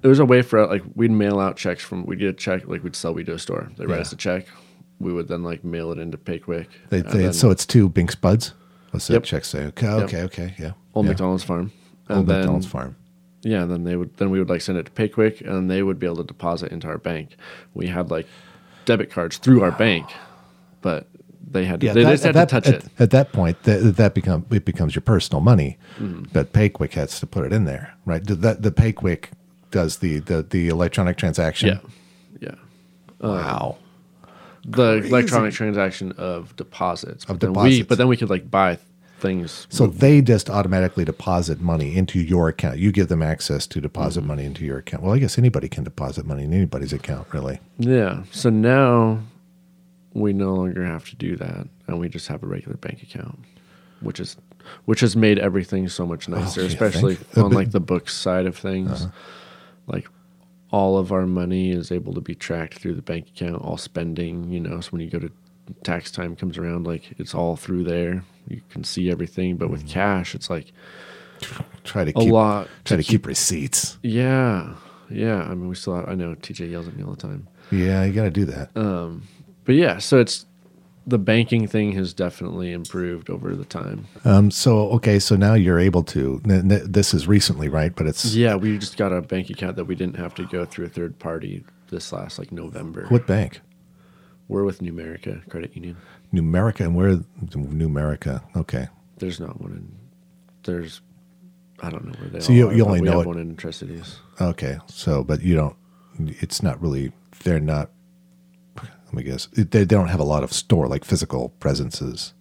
there 0.02 0.10
was 0.10 0.20
a 0.20 0.26
way 0.26 0.42
for 0.42 0.66
like 0.68 0.84
we'd 0.96 1.12
mail 1.12 1.40
out 1.40 1.58
checks 1.58 1.84
from 1.84 2.06
we'd 2.06 2.20
get 2.20 2.30
a 2.30 2.34
check 2.34 2.68
like 2.68 2.84
we'd 2.84 2.96
sell 2.96 3.14
weed 3.14 3.26
to 3.28 3.34
a 3.34 3.40
store. 3.40 3.72
They 3.78 3.86
write 3.86 3.96
Yeah. 3.96 4.02
us 4.02 4.12
a 4.12 4.18
check. 4.18 4.48
We 5.00 5.12
would 5.14 5.28
then 5.28 5.44
like 5.44 5.64
mail 5.64 5.92
it 5.92 5.98
into 5.98 6.18
PayQuick. 6.18 6.68
They, 6.90 7.00
and 7.00 7.10
they, 7.10 7.18
then 7.24 7.34
so 7.34 7.50
it's 7.50 7.66
two 7.66 7.90
Binks 7.90 8.14
Buds. 8.16 8.54
What's 8.92 9.08
that 9.08 9.14
Yep. 9.14 9.24
check 9.24 9.46
say? 9.46 9.66
Okay, 9.66 9.88
okay, 9.88 10.22
okay, 10.24 10.54
yeah. 10.60 10.74
Old 10.94 11.06
yeah. 11.06 11.12
McDonald's 11.14 11.44
farm. 11.44 11.72
And 12.08 12.20
Old 12.20 12.28
then 12.28 12.40
McDonald's 12.40 12.68
farm. 12.68 12.96
yeah, 13.42 13.66
then 13.66 13.84
they 13.84 13.96
would 13.96 14.16
then 14.18 14.30
we 14.30 14.38
would 14.38 14.50
like 14.50 14.62
send 14.62 14.78
it 14.78 14.86
to 14.86 14.92
PayQuick 14.92 15.42
and 15.50 15.72
they 15.72 15.82
would 15.82 15.98
be 15.98 16.06
able 16.06 16.18
to 16.18 16.24
deposit 16.24 16.72
into 16.72 16.88
our 16.88 16.98
bank. 17.00 17.36
We 17.74 17.88
had 17.88 18.12
like 18.12 18.28
debit 18.86 19.10
cards 19.10 19.38
through 19.38 19.64
our 19.64 19.72
bank, 19.72 20.12
but 20.82 21.08
they 21.50 21.66
had 21.66 21.80
to, 21.82 21.86
Yeah, 21.88 21.94
they 21.94 22.04
that- 22.04 22.12
just 22.12 22.24
had 22.24 22.34
to 22.34 22.46
touch 22.46 22.68
at, 22.68 22.74
it. 22.76 22.86
At 23.00 23.12
that 23.12 23.32
point, 23.34 23.62
that, 23.64 23.96
that 23.98 24.14
become 24.14 24.46
it 24.52 24.66
becomes 24.66 24.96
your 24.96 25.02
personal 25.02 25.42
money, 25.42 25.78
Mm-hmm. 26.00 26.26
but 26.34 26.54
PayQuick 26.54 26.94
has 26.94 27.20
to 27.20 27.28
put 27.28 27.46
it 27.46 27.54
in 27.54 27.66
there, 27.66 27.94
right? 28.06 28.24
The, 28.26 28.36
that 28.36 28.62
the 28.62 28.72
PayQuick 28.72 29.26
does 29.72 29.98
the, 29.98 30.20
the 30.20 30.42
the 30.44 30.68
electronic 30.70 31.18
transaction. 31.18 31.80
Yeah. 32.40 32.50
Yeah. 32.50 32.56
Wow. 33.20 33.78
The 34.66 35.00
Crazy. 35.00 35.08
electronic 35.10 35.54
transaction 35.54 36.12
of 36.18 36.56
deposits. 36.56 37.24
Of 37.26 37.28
but 37.28 37.40
then 37.40 37.50
we 37.54 37.56
deposits. 37.56 37.88
but 37.90 37.98
then 37.98 38.08
we 38.08 38.18
could 38.18 38.30
like 38.30 38.50
buy 38.52 38.78
things 39.20 39.68
So 39.70 39.86
they 39.88 40.20
just 40.22 40.50
automatically 40.50 41.06
deposit 41.06 41.62
money 41.62 41.96
into 41.96 42.20
your 42.20 42.48
account. 42.48 42.80
You 42.80 42.92
give 42.92 43.08
them 43.08 43.22
access 43.22 43.68
to 43.68 43.80
deposit 43.82 44.20
Mm-hmm. 44.22 44.28
money 44.28 44.46
into 44.46 44.66
your 44.66 44.78
account. 44.80 45.04
Well, 45.04 45.14
I 45.14 45.20
guess 45.20 45.38
anybody 45.38 45.68
can 45.70 45.84
deposit 45.84 46.26
money 46.26 46.44
in 46.44 46.54
anybody's 46.54 46.92
account, 46.94 47.28
really. 47.34 47.60
Yeah. 47.78 48.24
So 48.32 48.50
now 48.50 49.20
we 50.14 50.34
no 50.34 50.54
longer 50.54 50.86
have 50.86 51.10
to 51.10 51.16
do 51.16 51.36
that, 51.38 51.68
and 51.88 52.00
we 52.00 52.10
just 52.10 52.28
have 52.28 52.44
a 52.44 52.48
regular 52.48 52.78
bank 52.78 53.04
account, 53.04 53.40
which 54.02 54.20
is 54.20 54.38
which 54.86 55.00
has 55.00 55.16
made 55.16 55.40
everything 55.40 55.88
so 55.88 56.06
much 56.06 56.30
oh, 56.30 56.34
nicer, 56.34 56.62
yeah, 56.62 56.68
especially 56.68 57.18
on 57.36 57.52
like 57.52 57.72
the 57.72 57.80
books 57.80 58.16
side 58.16 58.46
of 58.46 58.58
things. 58.58 59.04
Uh-huh. 59.04 59.12
like 59.88 60.08
all 60.72 60.98
of 60.98 61.12
our 61.12 61.26
money 61.26 61.72
is 61.72 61.92
able 61.92 62.14
to 62.14 62.22
be 62.22 62.34
tracked 62.34 62.80
through 62.80 62.94
the 62.94 63.02
bank 63.02 63.28
account, 63.28 63.62
all 63.62 63.76
spending, 63.76 64.50
you 64.50 64.60
know, 64.60 64.80
so 64.80 64.90
when 64.92 65.02
you 65.02 65.10
go 65.10 65.20
to 65.20 65.30
tax 65.84 66.10
time 66.12 66.34
comes 66.34 66.58
around, 66.58 66.88
like 66.88 67.12
it's 67.18 67.36
all 67.36 67.58
through 67.58 67.84
there. 67.84 68.24
You 68.48 68.62
can 68.70 68.86
see 68.86 69.12
everything. 69.12 69.58
But 69.58 69.70
with 69.70 69.82
mm-hmm. 69.82 69.94
cash, 69.94 70.34
it's 70.34 70.50
like 70.50 70.72
Try 71.84 72.06
to 72.06 72.12
a 72.12 72.14
keep 72.14 72.32
lot. 72.32 72.68
try 72.86 72.98
to 72.98 73.04
keep 73.04 73.26
receipts. 73.26 73.98
Yeah. 74.04 74.76
Yeah. 75.10 75.42
I 75.42 75.50
mean, 75.50 75.68
we 75.68 75.76
still 75.76 75.96
have, 75.96 76.08
I 76.08 76.16
know 76.16 76.36
TJ 76.36 76.72
yells 76.72 76.88
at 76.88 76.96
me 76.96 77.04
all 77.04 77.12
the 77.12 77.22
time. 77.22 77.48
Yeah, 77.72 78.04
you 78.04 78.14
got 78.14 78.24
to 78.24 78.32
do 78.32 78.46
that. 78.46 78.76
Um, 78.76 79.28
But 79.72 79.78
yeah, 79.78 80.00
so 80.00 80.20
it's 80.20 80.46
the 81.08 81.18
banking 81.18 81.66
thing 81.66 81.94
has 81.94 82.14
definitely 82.14 82.74
improved 82.74 83.30
over 83.30 83.56
the 83.56 83.64
time. 83.64 84.06
Um, 84.26 84.52
so 84.52 84.90
okay, 84.96 85.18
so 85.18 85.38
now 85.38 85.54
you're 85.54 85.80
able 85.80 86.04
to. 86.04 86.42
n- 86.44 86.70
n- 86.70 86.92
This 86.92 87.14
is 87.14 87.26
recently, 87.26 87.70
right? 87.70 87.96
But 87.96 88.06
it's 88.06 88.36
Yeah, 88.36 88.56
we 88.56 88.78
just 88.78 88.98
got 88.98 89.14
a 89.14 89.22
bank 89.22 89.50
account 89.50 89.78
that 89.78 89.86
we 89.86 89.96
didn't 89.96 90.18
have 90.18 90.36
to 90.36 90.46
go 90.48 90.66
through 90.66 90.88
a 90.88 90.90
third 90.90 91.18
party 91.20 91.64
this 91.90 92.12
last 92.12 92.38
like 92.38 92.52
November. 92.52 93.06
what 93.08 93.26
bank? 93.26 93.62
We're 94.50 94.66
with 94.66 94.82
Numerica 94.82 95.48
Credit 95.48 95.74
Union. 95.74 95.96
Numerica, 96.34 96.82
and 96.82 96.94
where? 96.94 97.16
Numerica. 97.46 98.42
Okay. 98.58 98.90
There's 99.20 99.40
not 99.40 99.62
one 99.62 99.72
in. 99.72 99.90
There's, 100.64 101.00
I 101.80 101.90
don't 101.92 102.04
know 102.08 102.20
where 102.20 102.28
they. 102.30 102.40
Are. 102.40 102.42
So 102.42 102.52
all 102.52 102.58
you- 102.58 102.68
are, 102.68 102.74
you 102.74 102.84
only 102.86 103.00
know 103.00 103.12
have 103.12 103.22
it- 103.22 103.28
one 103.28 103.40
in 103.40 103.56
Tri 103.56 103.72
Cities. 103.72 104.18
Okay. 104.42 104.80
So, 104.88 105.24
but 105.24 105.42
you 105.42 105.56
don't. 105.56 105.78
It's 106.20 106.62
not 106.62 106.82
really. 106.82 107.14
They're 107.46 107.62
not. 107.62 107.90
Let 109.12 109.14
me 109.14 109.24
guess. 109.24 109.48
They, 109.48 109.64
they 109.64 109.86
don't 109.86 110.08
have 110.08 110.20
a 110.20 110.26
lot 110.26 110.44
of 110.44 110.54
store 110.54 110.88
like 110.88 111.04
physical 111.04 111.50
presences. 111.60 112.34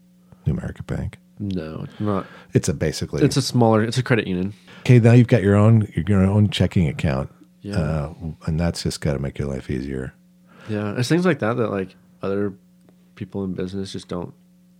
Numerica 0.47 0.86
Bank. 0.86 1.18
No, 1.38 1.82
it's 1.84 2.01
not. 2.01 2.26
It's 2.52 2.68
a 2.68 2.74
basically. 2.74 3.24
It's 3.24 3.36
a 3.36 3.42
smaller. 3.42 3.82
It's 3.82 3.98
a 3.98 4.02
credit 4.02 4.26
union. 4.26 4.52
okay. 4.80 4.98
Now 4.98 5.12
you've 5.12 5.26
got 5.26 5.42
your 5.42 5.56
own 5.56 5.90
your 6.06 6.22
own 6.22 6.51
checking 6.51 6.86
account. 6.86 7.32
Yeah. 7.62 7.78
Uh, 7.78 8.14
and 8.47 8.59
that's 8.59 8.82
just 8.82 9.01
got 9.01 9.14
to 9.14 9.18
make 9.18 9.38
your 9.38 9.48
life 9.48 9.70
easier. 9.70 10.14
Yeah, 10.68 10.94
it's 10.97 11.09
things 11.09 11.26
like 11.26 11.40
that 11.40 11.56
that 11.56 11.70
like 11.70 11.97
other 12.22 12.55
people 13.16 13.42
in 13.44 13.55
business 13.55 13.92
just 13.92 14.09
don't 14.09 14.32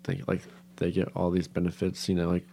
think 0.05 0.27
like 0.29 0.43
they 0.77 0.91
get 0.91 1.09
all 1.17 1.31
these 1.31 1.49
benefits. 1.49 2.09
You 2.09 2.15
know, 2.15 2.29
like 2.31 2.47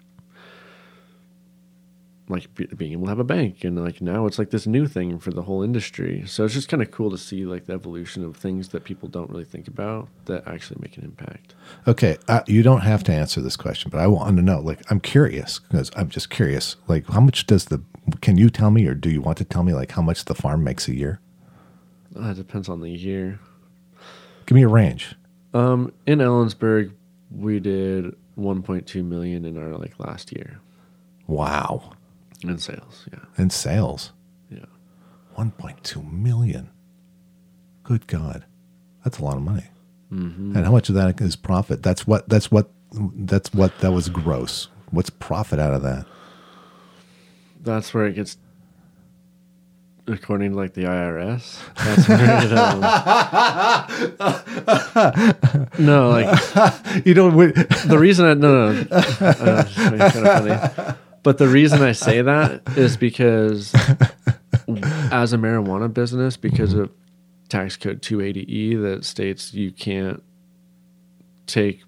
like 2.30 2.54
be, 2.56 2.66
being 2.66 2.92
able 2.94 3.06
to 3.06 3.10
have 3.10 3.20
a 3.20 3.24
bank, 3.24 3.64
and 3.64 3.82
like 3.82 4.02
now 4.02 4.26
it's 4.26 4.38
like 4.38 4.50
this 4.50 4.68
new 4.68 4.88
thing 4.88 5.20
for 5.20 5.32
the 5.32 5.44
whole 5.44 5.64
industry. 5.64 6.24
So 6.26 6.46
it's 6.46 6.54
just 6.54 6.70
kind 6.70 6.82
of 6.82 6.92
cool 6.92 7.10
to 7.12 7.18
see 7.18 7.46
like 7.46 7.66
the 7.66 7.74
evolution 7.74 8.24
of 8.24 8.36
things 8.36 8.70
that 8.70 8.84
people 8.84 9.08
don't 9.08 9.30
really 9.30 9.46
think 9.46 9.68
about 9.68 10.10
that 10.26 10.48
actually 10.48 10.80
make 10.82 10.98
an 10.98 11.06
impact. 11.06 11.56
Okay, 11.88 12.18
uh, 12.28 12.42
you 12.48 12.64
don't 12.64 12.82
have 12.82 13.04
to 13.06 13.14
answer 13.14 13.42
this 13.42 13.56
question, 13.56 13.90
but 13.90 14.00
I 14.00 14.08
want 14.08 14.36
to 14.38 14.44
know. 14.44 14.60
Like, 14.60 14.80
I'm 14.92 15.00
curious 15.00 15.60
because 15.60 15.92
I'm 15.96 16.10
just 16.10 16.30
curious. 16.30 16.76
Like, 16.88 17.08
how 17.08 17.22
much 17.22 17.48
does 17.48 17.66
the? 17.66 17.82
Can 18.22 18.38
you 18.38 18.50
tell 18.50 18.72
me, 18.72 18.88
or 18.88 18.94
do 18.94 19.10
you 19.10 19.22
want 19.22 19.38
to 19.40 19.46
tell 19.46 19.64
me, 19.64 19.74
like, 19.74 19.92
how 19.92 20.02
much 20.02 20.26
the 20.26 20.36
farm 20.36 20.64
makes 20.64 20.88
a 20.88 20.96
year? 20.96 21.20
Uh, 22.16 22.30
it 22.30 22.36
depends 22.36 22.70
on 22.70 22.82
the 22.82 22.90
year. 22.90 23.40
Give 24.46 24.56
me 24.56 24.64
a 24.64 24.68
range. 24.68 25.16
Um, 25.54 25.94
in 26.06 26.20
Ellensburg, 26.20 26.92
we 27.32 27.60
did 27.60 28.16
1.2 28.38 29.04
million 29.04 29.44
in 29.44 29.58
our 29.58 29.78
like 29.78 30.00
last 30.00 30.32
year 30.32 30.62
Wow, 31.28 31.92
in 32.44 32.58
sales. 32.58 33.06
Yeah, 33.12 33.20
in 33.38 33.50
sales, 33.50 34.12
yeah. 34.50 34.66
1.2 35.38 36.12
million. 36.12 36.70
Good 37.84 38.08
God, 38.08 38.46
that's 39.04 39.20
a 39.20 39.24
lot 39.24 39.36
of 39.38 39.44
money. 39.44 39.66
And 40.10 40.56
how 40.56 40.72
much 40.72 40.88
of 40.88 40.96
that 40.96 41.20
is 41.20 41.36
profit? 41.36 41.84
That's 41.84 42.08
what. 42.08 42.30
That's 42.30 42.50
what. 42.50 42.70
That's 42.94 43.54
what. 43.54 43.78
That 43.80 43.92
was 43.92 44.08
gross. 44.08 44.70
What's 44.92 45.10
profit 45.10 45.60
out 45.60 45.74
of 45.74 45.82
that? 45.84 46.06
That's 47.62 47.94
where 47.94 48.06
it 48.06 48.14
gets, 48.14 48.38
according 50.08 50.52
to 50.52 50.58
like 50.58 50.76
the 50.76 50.86
IRS. 50.86 51.60
That's 51.76 52.06
it. 52.08 52.54
Um, 55.78 55.80
no, 55.86 56.10
like 56.10 57.06
You 57.06 57.14
don't. 57.14 57.36
the 57.36 57.98
reason 58.00 58.26
I 58.26 58.34
no 58.36 58.72
no, 58.72 58.86
uh, 58.90 59.64
kind 59.66 60.02
of 60.02 60.14
funny, 60.14 60.96
but 61.28 61.38
the 61.40 61.48
reason 61.50 61.82
I 61.82 61.92
say 61.92 62.22
that 62.34 62.62
is 62.78 62.96
because 62.96 63.76
as 65.12 65.34
a 65.34 65.38
marijuana 65.38 65.94
business, 65.94 66.38
because 66.38 66.74
of 66.74 66.90
tax 67.50 67.76
code 67.76 68.02
280e 68.02 68.82
that 68.82 69.04
states 69.04 69.54
you 69.54 69.74
can't 69.74 70.24
take 71.48 71.84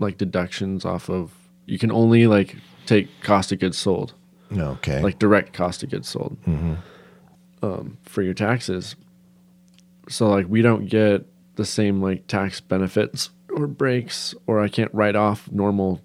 like 0.00 0.18
deductions 0.18 0.84
off 0.84 1.08
of 1.08 1.30
you 1.66 1.78
can 1.78 1.92
only 1.92 2.26
like 2.26 2.56
take 2.86 3.08
cost 3.22 3.52
of 3.52 3.60
goods 3.60 3.78
sold 3.78 4.14
Okay. 4.52 5.00
like 5.00 5.20
direct 5.20 5.52
cost 5.52 5.84
of 5.84 5.90
goods 5.90 6.08
sold 6.08 6.36
um, 7.62 7.98
for 8.02 8.22
your 8.22 8.34
taxes. 8.34 8.96
So 10.08 10.28
like 10.28 10.46
we 10.48 10.60
don't 10.60 10.86
get 10.86 11.24
the 11.54 11.64
same 11.64 12.02
like 12.02 12.26
tax 12.26 12.60
benefits 12.60 13.30
or 13.48 13.68
breaks, 13.68 14.34
or 14.48 14.58
I 14.60 14.66
can't 14.68 14.92
write 14.92 15.14
off 15.14 15.48
normal 15.52 16.00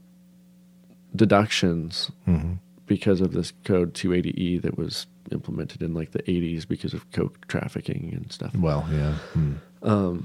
deductions 1.16 2.12
because 2.86 3.22
of 3.22 3.34
this 3.34 3.54
code 3.66 3.94
280e 3.94 4.62
that 4.62 4.78
was 4.78 5.08
implemented 5.32 5.82
in 5.82 5.94
like 5.94 6.12
the 6.12 6.24
80s 6.24 6.68
because 6.68 6.94
of 6.94 7.10
coke 7.12 7.48
trafficking 7.48 8.12
and 8.16 8.32
stuff. 8.32 8.56
well, 8.56 8.88
yeah. 8.92 9.14
Hmm. 9.84 10.20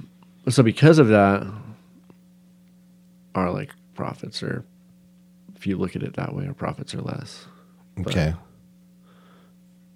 So 0.49 0.63
because 0.63 0.99
of 0.99 1.09
that, 1.09 1.47
our 3.35 3.51
like 3.51 3.71
profits 3.95 4.43
are, 4.43 4.65
if 5.57 5.67
you 5.67 5.77
look 5.77 5.97
at 5.97 6.03
it 6.03 6.15
that 6.15 6.35
way, 6.35 6.47
our 6.47 6.55
profits 6.55 6.95
are 6.95 7.01
less. 7.01 7.47
Okay. 8.01 8.35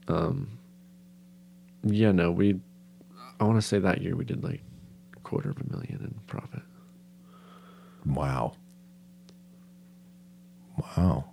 Um. 0.09 0.59
Yeah, 1.85 2.13
no, 2.13 2.31
we. 2.31 2.61
I 3.41 3.45
want 3.45 3.57
to 3.61 3.67
say 3.67 3.79
that 3.79 4.01
year 4.03 4.17
we 4.17 4.25
did 4.25 4.43
like 4.43 4.63
quarter 5.23 5.51
of 5.51 5.59
a 5.61 5.71
million 5.71 6.01
in 6.03 6.15
profit. 6.27 6.63
Wow. 8.07 8.55
Wow. 10.79 11.25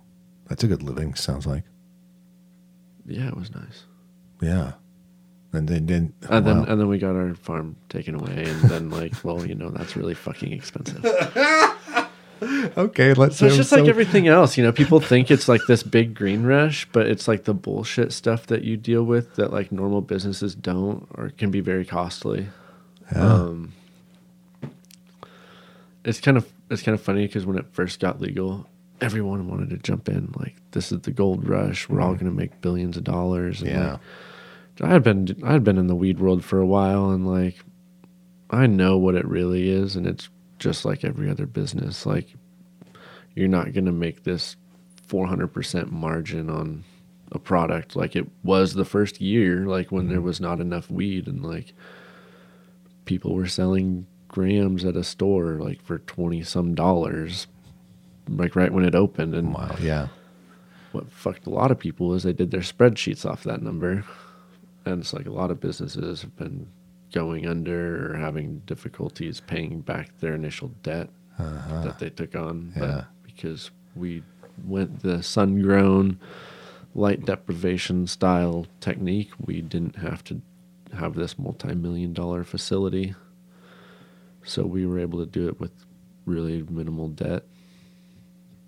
That's 0.48 0.62
a 0.64 0.66
good 0.66 0.82
living, 0.82 1.14
sounds 1.14 1.46
like. 1.46 1.64
Yeah, 3.06 3.28
it 3.28 3.36
was 3.36 3.54
nice. 3.54 3.84
Yeah. 4.40 4.72
And 5.52 5.68
then, 5.68 5.86
then 5.86 6.12
And 6.28 6.46
then 6.46 6.58
wow. 6.58 6.64
and 6.68 6.80
then 6.80 6.88
we 6.88 6.98
got 6.98 7.16
our 7.16 7.34
farm 7.34 7.76
taken 7.88 8.14
away, 8.14 8.44
and 8.46 8.60
then 8.62 8.90
like, 8.90 9.12
well, 9.24 9.46
you 9.46 9.54
know, 9.54 9.70
that's 9.70 9.96
really 9.96 10.14
fucking 10.14 10.52
expensive. 10.52 11.04
okay, 12.76 13.14
let's 13.14 13.36
So 13.36 13.46
it's 13.46 13.56
just 13.56 13.72
like 13.72 13.86
everything 13.86 14.28
else, 14.28 14.56
you 14.56 14.64
know. 14.64 14.72
People 14.72 15.00
think 15.00 15.30
it's 15.30 15.48
like 15.48 15.62
this 15.66 15.82
big 15.82 16.14
green 16.14 16.42
rush, 16.42 16.86
but 16.92 17.06
it's 17.06 17.26
like 17.26 17.44
the 17.44 17.54
bullshit 17.54 18.12
stuff 18.12 18.46
that 18.48 18.64
you 18.64 18.76
deal 18.76 19.02
with 19.04 19.36
that 19.36 19.52
like 19.52 19.72
normal 19.72 20.02
businesses 20.02 20.54
don't, 20.54 21.06
or 21.14 21.30
can 21.30 21.50
be 21.50 21.60
very 21.60 21.84
costly. 21.84 22.48
Um, 23.14 23.72
it's 26.04 26.20
kind 26.20 26.36
of 26.36 26.52
it's 26.70 26.82
kind 26.82 26.94
of 26.94 27.00
funny 27.00 27.26
because 27.26 27.46
when 27.46 27.56
it 27.56 27.66
first 27.72 28.00
got 28.00 28.20
legal, 28.20 28.68
everyone 29.00 29.48
wanted 29.48 29.70
to 29.70 29.78
jump 29.78 30.08
in. 30.08 30.32
Like, 30.38 30.56
this 30.72 30.92
is 30.92 31.00
the 31.00 31.10
gold 31.10 31.48
rush. 31.48 31.88
We're 31.88 32.00
all 32.00 32.14
mm-hmm. 32.14 32.24
going 32.24 32.32
to 32.32 32.36
make 32.36 32.60
billions 32.60 32.96
of 32.96 33.04
dollars. 33.04 33.60
And 33.60 33.70
Yeah. 33.70 33.92
like, 33.92 34.00
I 34.82 34.88
had 34.88 35.02
been 35.02 35.36
I 35.42 35.52
had 35.52 35.64
been 35.64 35.78
in 35.78 35.86
the 35.86 35.94
weed 35.94 36.20
world 36.20 36.44
for 36.44 36.58
a 36.58 36.66
while, 36.66 37.10
and 37.10 37.26
like, 37.26 37.56
I 38.50 38.66
know 38.66 38.96
what 38.98 39.14
it 39.14 39.26
really 39.26 39.70
is, 39.70 39.96
and 39.96 40.06
it's 40.06 40.28
just 40.58 40.84
like 40.84 41.04
every 41.04 41.30
other 41.30 41.46
business. 41.46 42.06
Like, 42.06 42.34
you're 43.34 43.48
not 43.48 43.72
going 43.72 43.86
to 43.86 43.92
make 43.92 44.24
this 44.24 44.56
400% 45.08 45.90
margin 45.90 46.50
on 46.50 46.84
a 47.32 47.38
product 47.38 47.96
like 47.96 48.14
it 48.14 48.26
was 48.44 48.74
the 48.74 48.84
first 48.84 49.20
year, 49.20 49.66
like 49.66 49.90
when 49.90 50.08
there 50.08 50.18
mm-hmm. 50.18 50.26
was 50.26 50.40
not 50.40 50.60
enough 50.60 50.90
weed, 50.90 51.26
and 51.26 51.44
like 51.44 51.72
people 53.04 53.34
were 53.34 53.46
selling 53.46 54.06
grams 54.28 54.84
at 54.84 54.96
a 54.96 55.04
store 55.04 55.54
like 55.54 55.82
for 55.82 55.98
20 55.98 56.42
some 56.42 56.74
dollars, 56.74 57.46
like 58.28 58.56
right 58.56 58.72
when 58.72 58.84
it 58.84 58.94
opened. 58.94 59.34
And 59.34 59.52
Wow, 59.54 59.76
yeah. 59.80 60.08
what 60.92 61.10
fucked 61.10 61.46
a 61.46 61.50
lot 61.50 61.70
of 61.70 61.78
people 61.78 62.14
is 62.14 62.22
they 62.22 62.32
did 62.32 62.50
their 62.50 62.60
spreadsheets 62.60 63.24
off 63.24 63.44
that 63.44 63.62
number. 63.62 64.04
And 64.84 65.00
it's 65.00 65.12
like 65.12 65.26
a 65.26 65.30
lot 65.32 65.50
of 65.50 65.60
businesses 65.60 66.22
have 66.22 66.36
been 66.36 66.68
going 67.12 67.46
under 67.46 68.12
or 68.12 68.16
having 68.16 68.58
difficulties 68.66 69.40
paying 69.40 69.80
back 69.80 70.18
their 70.20 70.34
initial 70.34 70.68
debt 70.82 71.08
that 71.38 71.98
they 71.98 72.10
took 72.10 72.34
on. 72.34 72.72
Uh-huh. 72.76 72.84
Yeah. 72.84 72.94
But 72.94 73.06
because 73.24 73.70
we 73.94 74.22
went 74.64 75.02
the 75.02 75.22
sun 75.22 75.60
grown 75.60 76.18
light 76.94 77.24
deprivation 77.26 78.06
style 78.06 78.66
technique, 78.80 79.30
we 79.44 79.60
didn't 79.60 79.96
have 79.96 80.24
to 80.24 80.40
have 80.96 81.14
this 81.14 81.38
multi 81.38 81.74
million 81.74 82.12
dollar 82.12 82.42
facility. 82.44 83.14
So 84.44 84.64
we 84.64 84.86
were 84.86 84.98
able 85.00 85.18
to 85.18 85.26
do 85.26 85.48
it 85.48 85.58
with 85.60 85.72
really 86.24 86.62
minimal 86.70 87.08
debt. 87.08 87.44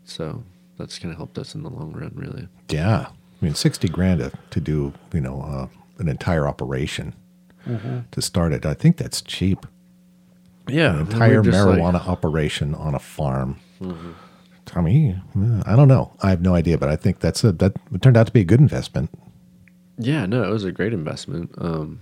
So 0.09 0.43
that's 0.79 0.99
kind 0.99 1.13
of 1.13 1.19
helped 1.19 1.39
us 1.39 1.55
in 1.55 1.63
the 1.63 1.71
long 1.71 1.93
run, 1.93 2.13
really. 2.15 2.49
Yeah. 2.71 3.07
I 3.11 3.45
mean, 3.45 3.55
60 3.55 3.89
grand 3.89 4.21
to, 4.21 4.33
to 4.51 4.61
do, 4.61 4.93
you 5.13 5.21
know, 5.21 5.43
uh, 5.43 5.67
an 5.99 6.09
entire 6.09 6.47
operation 6.47 7.15
to 8.13 8.23
start 8.23 8.53
it. 8.53 8.65
I 8.65 8.75
think 8.75 8.97
that's 8.97 9.21
cheap. 9.21 9.67
Yeah, 10.69 10.95
An 10.95 11.01
entire 11.01 11.43
marijuana 11.43 12.07
operation 12.07 12.75
on 12.75 12.95
a 12.95 12.99
farm. 12.99 13.59
Mm-hmm. 13.81 14.13
I 14.75 14.81
I 15.67 15.77
don't 15.77 15.89
know. 15.89 16.13
I 16.23 16.31
have 16.31 16.43
no 16.43 16.55
idea, 16.55 16.77
but 16.79 16.89
I 16.89 16.97
think 16.97 17.21
that's 17.21 17.43
a, 17.43 17.53
that 17.53 17.75
turned 18.03 18.17
out 18.17 18.27
to 18.27 18.33
be 18.33 18.41
a 18.41 18.45
good 18.45 18.61
investment. 18.61 19.11
Yeah, 19.99 20.27
no, 20.27 20.45
it 20.45 20.51
was 20.51 20.65
a 20.65 20.73
great 20.73 20.93
investment. 20.93 21.53
Um, 21.59 22.01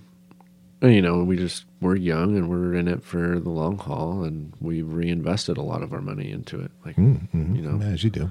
you 0.82 1.01
know, 1.03 1.23
we 1.24 1.36
just 1.36 1.65
we're 1.81 1.97
young 1.97 2.36
and 2.36 2.48
we're 2.51 2.74
in 2.74 2.86
it 2.89 3.03
for 3.05 3.39
the 3.40 3.51
long 3.51 3.78
haul, 3.78 4.23
and 4.24 4.53
we've 4.61 4.93
reinvested 4.93 5.57
a 5.57 5.62
lot 5.62 5.82
of 5.82 5.93
our 5.93 6.01
money 6.03 6.31
into 6.31 6.61
it. 6.61 6.70
Like, 6.85 6.97
Mhm. 6.97 7.57
you 7.57 7.62
know, 7.62 7.81
as 7.85 8.05
you 8.05 8.11
do. 8.11 8.31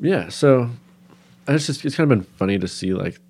yeah. 0.00 0.28
So 0.28 0.70
it's 1.46 1.66
just 1.66 1.84
it's 1.84 1.96
kind 1.96 2.10
of 2.10 2.18
been 2.18 2.26
funny 2.36 2.58
to 2.58 2.68
see 2.68 2.92
like, 2.94 3.20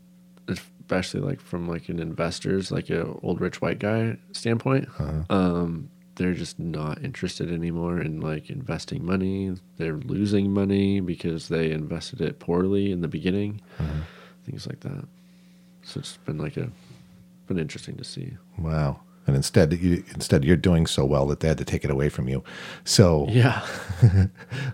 especially 0.48 1.20
like 1.20 1.40
from 1.40 1.68
like 1.68 1.88
an 1.88 1.98
investor's 2.00 2.70
like 2.70 2.90
a 2.90 3.04
old 3.22 3.40
rich 3.40 3.60
white 3.60 3.78
guy 3.78 4.16
standpoint. 4.32 4.88
Uh-huh. 4.98 5.22
Um, 5.30 5.90
they're 6.16 6.34
just 6.34 6.58
not 6.58 7.02
interested 7.04 7.52
anymore 7.52 8.00
in 8.00 8.20
like 8.20 8.50
investing 8.50 9.04
money. 9.04 9.54
They're 9.76 9.94
losing 9.98 10.50
money 10.52 10.98
because 11.00 11.48
they 11.48 11.70
invested 11.70 12.20
it 12.20 12.40
poorly 12.40 12.90
in 12.90 13.02
the 13.02 13.08
beginning, 13.08 13.60
Uh-huh. 13.78 14.00
things 14.44 14.66
like 14.66 14.80
that. 14.80 15.04
So 15.84 16.00
it's 16.00 16.16
been 16.24 16.38
like 16.38 16.56
a 16.56 16.70
been 17.48 17.58
interesting 17.58 17.96
to 17.96 18.04
see. 18.04 18.36
Wow. 18.58 19.00
And 19.26 19.36
instead, 19.36 19.72
you, 19.74 20.04
instead 20.14 20.44
you're 20.44 20.56
doing 20.56 20.86
so 20.86 21.04
well 21.04 21.26
that 21.26 21.40
they 21.40 21.48
had 21.48 21.58
to 21.58 21.64
take 21.64 21.84
it 21.84 21.90
away 21.90 22.08
from 22.08 22.28
you. 22.28 22.44
So 22.84 23.26
Yeah. 23.28 23.66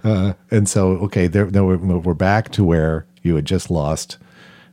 Uh, 0.04 0.34
and 0.50 0.68
so, 0.68 0.90
okay, 0.98 1.26
there, 1.26 1.46
there 1.46 1.64
we're, 1.64 1.78
we're 1.78 2.12
back 2.12 2.50
to 2.50 2.62
where 2.62 3.06
you 3.22 3.34
had 3.36 3.46
just 3.46 3.70
lost 3.70 4.18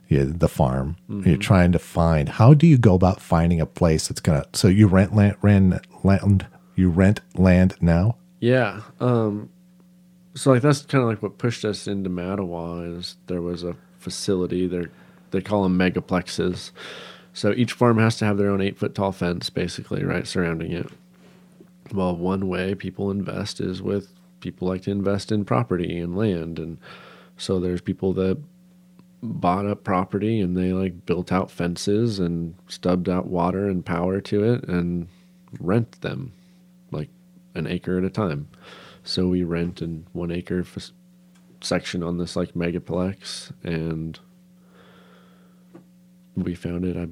yeah, 0.08 0.24
the 0.26 0.48
farm. 0.48 0.96
You're 1.08 1.38
trying 1.38 1.72
to 1.72 1.78
find. 1.78 2.28
How 2.28 2.52
do 2.52 2.66
you 2.66 2.76
go 2.76 2.94
about 2.94 3.18
finding 3.18 3.62
a 3.62 3.66
place 3.66 4.08
that's 4.08 4.20
gonna? 4.20 4.44
So 4.52 4.68
you 4.68 4.86
rent 4.86 5.14
land, 5.16 5.36
rent 5.40 5.86
land. 6.04 6.46
You 6.76 6.90
rent 6.90 7.20
land 7.34 7.76
now. 7.80 8.16
Yeah. 8.38 8.82
Um, 9.00 9.48
so 10.34 10.52
like 10.52 10.60
that's 10.60 10.82
kind 10.82 11.02
of 11.02 11.08
like 11.08 11.22
what 11.22 11.38
pushed 11.38 11.64
us 11.64 11.86
into 11.86 12.10
Mattawa 12.10 12.98
is 12.98 13.16
there 13.26 13.40
was 13.40 13.64
a 13.64 13.74
facility 13.98 14.66
there 14.66 14.90
they 15.32 15.40
call 15.40 15.62
them 15.64 15.78
megaplexes. 15.78 16.70
So 17.32 17.52
each 17.52 17.72
farm 17.72 17.98
has 17.98 18.16
to 18.18 18.24
have 18.24 18.36
their 18.36 18.50
own 18.50 18.60
eight 18.60 18.78
foot 18.78 18.94
tall 18.94 19.12
fence, 19.12 19.50
basically, 19.50 20.04
right, 20.04 20.26
surrounding 20.26 20.72
it. 20.72 20.88
Well, 21.92 22.16
one 22.16 22.48
way 22.48 22.74
people 22.74 23.10
invest 23.10 23.60
is 23.60 23.82
with 23.82 24.08
people 24.40 24.68
like 24.68 24.82
to 24.82 24.90
invest 24.90 25.32
in 25.32 25.44
property 25.44 25.98
and 25.98 26.16
land, 26.16 26.58
and 26.58 26.78
so 27.36 27.58
there's 27.58 27.80
people 27.80 28.12
that 28.14 28.38
bought 29.22 29.66
up 29.66 29.84
property 29.84 30.40
and 30.40 30.56
they 30.56 30.72
like 30.72 31.06
built 31.06 31.32
out 31.32 31.50
fences 31.50 32.18
and 32.18 32.54
stubbed 32.66 33.08
out 33.08 33.26
water 33.28 33.68
and 33.68 33.86
power 33.86 34.20
to 34.20 34.42
it 34.42 34.64
and 34.64 35.06
rent 35.60 36.00
them 36.00 36.32
like 36.90 37.08
an 37.54 37.66
acre 37.68 37.98
at 37.98 38.04
a 38.04 38.10
time. 38.10 38.48
So 39.04 39.28
we 39.28 39.44
rent 39.44 39.80
an 39.80 40.06
one 40.12 40.30
acre 40.32 40.60
f- 40.60 40.90
section 41.60 42.02
on 42.02 42.18
this 42.18 42.36
like 42.36 42.54
megaplex, 42.54 43.52
and 43.62 44.18
we 46.36 46.54
found 46.54 46.84
it, 46.84 46.96
I 46.96 47.08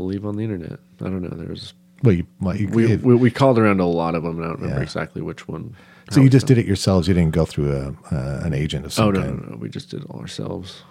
believe, 0.00 0.24
on 0.26 0.36
the 0.36 0.42
internet. 0.42 0.78
I 1.00 1.04
don't 1.04 1.22
know. 1.22 1.28
There's 1.36 1.74
Well, 2.02 2.14
you, 2.14 2.26
we, 2.70 2.92
if- 2.92 3.02
we 3.02 3.14
we 3.14 3.30
called 3.30 3.58
around 3.58 3.80
a 3.80 3.86
lot 3.86 4.14
of 4.14 4.22
them, 4.22 4.36
and 4.36 4.44
I 4.44 4.48
don't 4.48 4.56
remember 4.60 4.76
Yeah. 4.78 4.82
exactly 4.82 5.20
which 5.22 5.46
one. 5.46 5.74
so 6.10 6.20
you 6.20 6.28
just 6.30 6.46
done. 6.46 6.56
did 6.56 6.62
it 6.64 6.66
yourselves. 6.66 7.06
You 7.08 7.14
didn't 7.14 7.34
go 7.34 7.44
through 7.44 7.72
a 7.72 8.14
uh, 8.14 8.40
an 8.44 8.52
agent 8.54 8.86
of 8.86 8.92
some 8.92 9.08
Oh 9.08 9.10
no, 9.10 9.20
no, 9.20 9.26
kind. 9.26 9.50
no, 9.50 9.56
we 9.58 9.68
just 9.68 9.90
did 9.90 10.00
it 10.02 10.06
all 10.10 10.20
ourselves. 10.20 10.82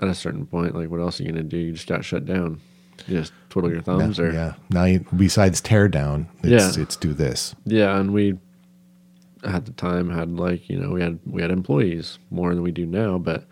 At 0.00 0.08
a 0.08 0.14
certain 0.14 0.46
point, 0.46 0.74
like 0.74 0.88
what 0.90 1.00
else 1.00 1.20
are 1.20 1.24
you 1.24 1.30
gonna 1.30 1.42
do? 1.42 1.58
You 1.58 1.72
just 1.72 1.86
got 1.86 2.04
shut 2.04 2.24
down. 2.24 2.60
You 3.06 3.18
just 3.20 3.32
twiddle 3.50 3.70
your 3.70 3.82
thumbs, 3.82 4.18
Now- 4.18 4.24
or 4.24 4.32
yeah. 4.32 4.52
Now, 4.70 4.84
you, 4.84 5.04
besides 5.16 5.60
tear 5.60 5.88
down, 5.88 6.28
it's, 6.42 6.76
Yeah. 6.76 6.82
it's 6.82 6.96
do 6.96 7.12
this. 7.12 7.54
Yeah, 7.64 7.98
and 7.98 8.12
we 8.12 8.38
at 9.42 9.64
the 9.66 9.72
time 9.72 10.10
had 10.10 10.36
like 10.36 10.68
you 10.70 10.78
know 10.78 10.90
we 10.90 11.00
had 11.02 11.18
we 11.26 11.40
had 11.42 11.50
employees 11.50 12.18
more 12.30 12.54
than 12.54 12.62
we 12.62 12.70
do 12.72 12.86
now, 12.86 13.18
but 13.18 13.44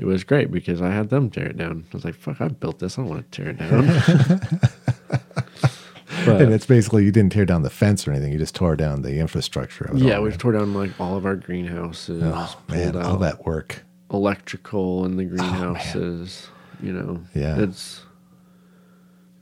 it 0.00 0.06
was 0.06 0.24
great 0.24 0.50
because 0.50 0.80
I 0.80 0.90
had 0.90 1.10
them 1.10 1.28
tear 1.28 1.46
it 1.46 1.58
down. 1.58 1.84
I 1.92 1.96
was 1.96 2.04
like, 2.06 2.14
"Fuck, 2.14 2.40
I 2.40 2.48
built 2.48 2.78
this. 2.78 2.98
I 2.98 3.02
don't 3.02 3.10
want 3.10 3.30
to 3.30 3.42
tear 3.42 3.50
it 3.50 3.58
down." 3.58 3.86
but 6.24 6.40
and 6.42 6.52
it's 6.54 6.64
basically 6.66 7.04
you 7.04 7.12
didn't 7.12 7.32
tear 7.32 7.44
down 7.44 7.62
the 7.62 7.70
fence 7.70 8.08
or 8.08 8.12
anything. 8.12 8.32
You 8.32 8.38
just 8.38 8.54
tore 8.54 8.76
down 8.76 9.02
the 9.02 9.18
infrastructure. 9.18 9.84
Of 9.84 9.96
it 9.96 10.02
yeah, 10.02 10.16
all, 10.16 10.22
we 10.22 10.30
right? 10.30 10.38
tore 10.38 10.52
down 10.52 10.72
like 10.72 10.98
all 10.98 11.16
of 11.16 11.26
our 11.26 11.36
greenhouses, 11.36 12.22
Oh 12.24 12.58
man, 12.68 12.96
all 12.96 13.18
that 13.18 13.44
work. 13.44 13.84
electrical 14.10 15.04
in 15.04 15.16
the 15.18 15.24
oh, 15.24 15.28
greenhouses. 15.28 16.48
you 16.82 16.92
know, 16.92 17.20
Yeah. 17.34 17.60
it's 17.60 18.02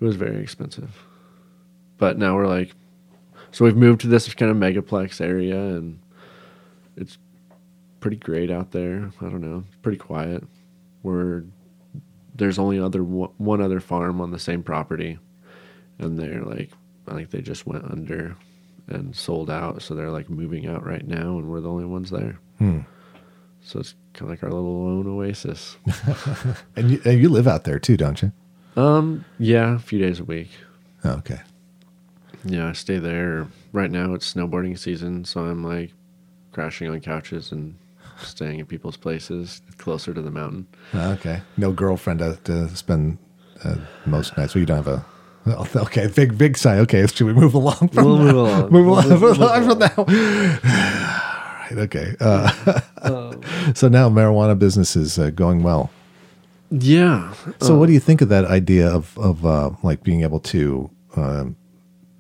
it 0.00 0.04
was 0.04 0.16
very 0.16 0.42
expensive. 0.42 1.04
But 1.98 2.18
now 2.18 2.34
we're 2.36 2.46
like, 2.48 2.72
so 3.52 3.64
we've 3.64 3.76
moved 3.76 4.00
to 4.02 4.06
this 4.08 4.32
kind 4.34 4.50
of 4.50 4.56
megaplex 4.56 5.20
area, 5.20 5.56
and 5.56 6.00
it's 6.96 7.16
pretty 8.08 8.24
great 8.24 8.50
out 8.50 8.72
there. 8.72 9.10
I 9.20 9.24
don't 9.24 9.42
know, 9.42 9.64
pretty 9.82 9.98
quiet. 9.98 10.42
We're 11.02 11.44
there's 12.34 12.58
only 12.58 12.78
other 12.80 13.02
one 13.02 13.60
other 13.60 13.80
farm 13.80 14.22
on 14.22 14.30
the 14.30 14.38
same 14.38 14.62
property, 14.62 15.18
and 15.98 16.18
they're 16.18 16.42
like, 16.42 16.70
I 17.06 17.12
think 17.14 17.30
they 17.30 17.42
just 17.42 17.66
went 17.66 17.84
under 17.84 18.34
and 18.86 19.14
sold 19.14 19.50
out, 19.50 19.82
so 19.82 19.94
they're 19.94 20.10
like 20.10 20.30
moving 20.30 20.66
out 20.66 20.86
right 20.86 21.06
now, 21.06 21.36
and 21.36 21.50
we're 21.50 21.60
the 21.60 21.68
only 21.68 21.84
ones 21.84 22.10
there. 22.10 22.38
Hmm. 22.56 22.80
So 23.60 23.80
it's 23.80 23.94
kind 24.14 24.22
of 24.22 24.30
like 24.30 24.42
our 24.42 24.50
little 24.50 24.84
lone 24.86 25.06
oasis. 25.06 25.76
And 26.76 26.92
you, 26.92 27.02
and 27.04 27.20
you 27.20 27.28
live 27.28 27.46
out 27.46 27.64
there 27.64 27.78
too, 27.78 27.98
don't 27.98 28.22
you? 28.22 28.32
um, 28.76 29.26
yeah, 29.38 29.74
a 29.74 29.78
few 29.78 29.98
days 29.98 30.18
a 30.20 30.24
week. 30.24 30.48
Oh, 31.04 31.10
okay. 31.16 31.40
Yeah, 32.44 32.68
I 32.68 32.72
stay 32.72 32.98
there. 32.98 33.48
Right 33.72 33.90
now 33.90 34.14
it's 34.14 34.32
snowboarding 34.32 34.78
season, 34.78 35.26
so 35.26 35.40
I'm 35.44 35.62
like 35.62 35.92
crashing 36.52 36.88
on 36.88 37.00
couches 37.00 37.52
and 37.52 37.76
staying 38.22 38.60
at 38.60 38.68
people's 38.68 38.96
places 38.96 39.62
closer 39.78 40.12
to 40.14 40.20
the 40.22 40.30
mountain. 40.30 40.66
Oh, 40.94 41.12
Okay. 41.12 41.40
No 41.56 41.72
girlfriend 41.72 42.20
to, 42.20 42.38
to 42.44 42.68
spend 42.76 43.18
uh, 43.64 43.76
most 44.06 44.36
nights. 44.36 44.54
Well, 44.54 44.60
you 44.60 44.66
don't 44.66 44.84
have 44.84 44.88
a. 44.88 45.04
Okay, 45.76 46.08
big 46.08 46.36
big 46.36 46.58
sign. 46.58 46.78
Okay, 46.80 47.06
should 47.06 47.26
we 47.26 47.32
move 47.32 47.54
along? 47.54 47.88
From 47.88 48.04
We'll 48.04 48.16
that? 48.18 48.24
move 48.24 48.34
along. 48.36 48.70
Move 48.70 48.86
along, 48.86 49.08
move- 49.08 49.38
along 49.38 49.68
from 49.68 49.78
now. 49.78 49.94
All 49.98 50.04
right. 50.04 51.72
Okay. 51.72 52.14
Uh, 52.20 53.72
so 53.74 53.88
now 53.88 54.10
marijuana 54.10 54.58
business 54.58 54.94
is 54.96 55.18
uh, 55.18 55.30
going 55.30 55.62
well. 55.62 55.90
Yeah. 56.70 57.32
So, 57.60 57.78
what 57.78 57.86
do 57.86 57.92
you 57.94 58.00
think 58.00 58.20
of 58.20 58.28
that 58.28 58.44
idea 58.44 58.88
of 58.90 59.16
of 59.18 59.46
uh, 59.46 59.70
like 59.82 60.02
being 60.02 60.22
able 60.22 60.40
to 60.40 60.90
um, 61.16 61.56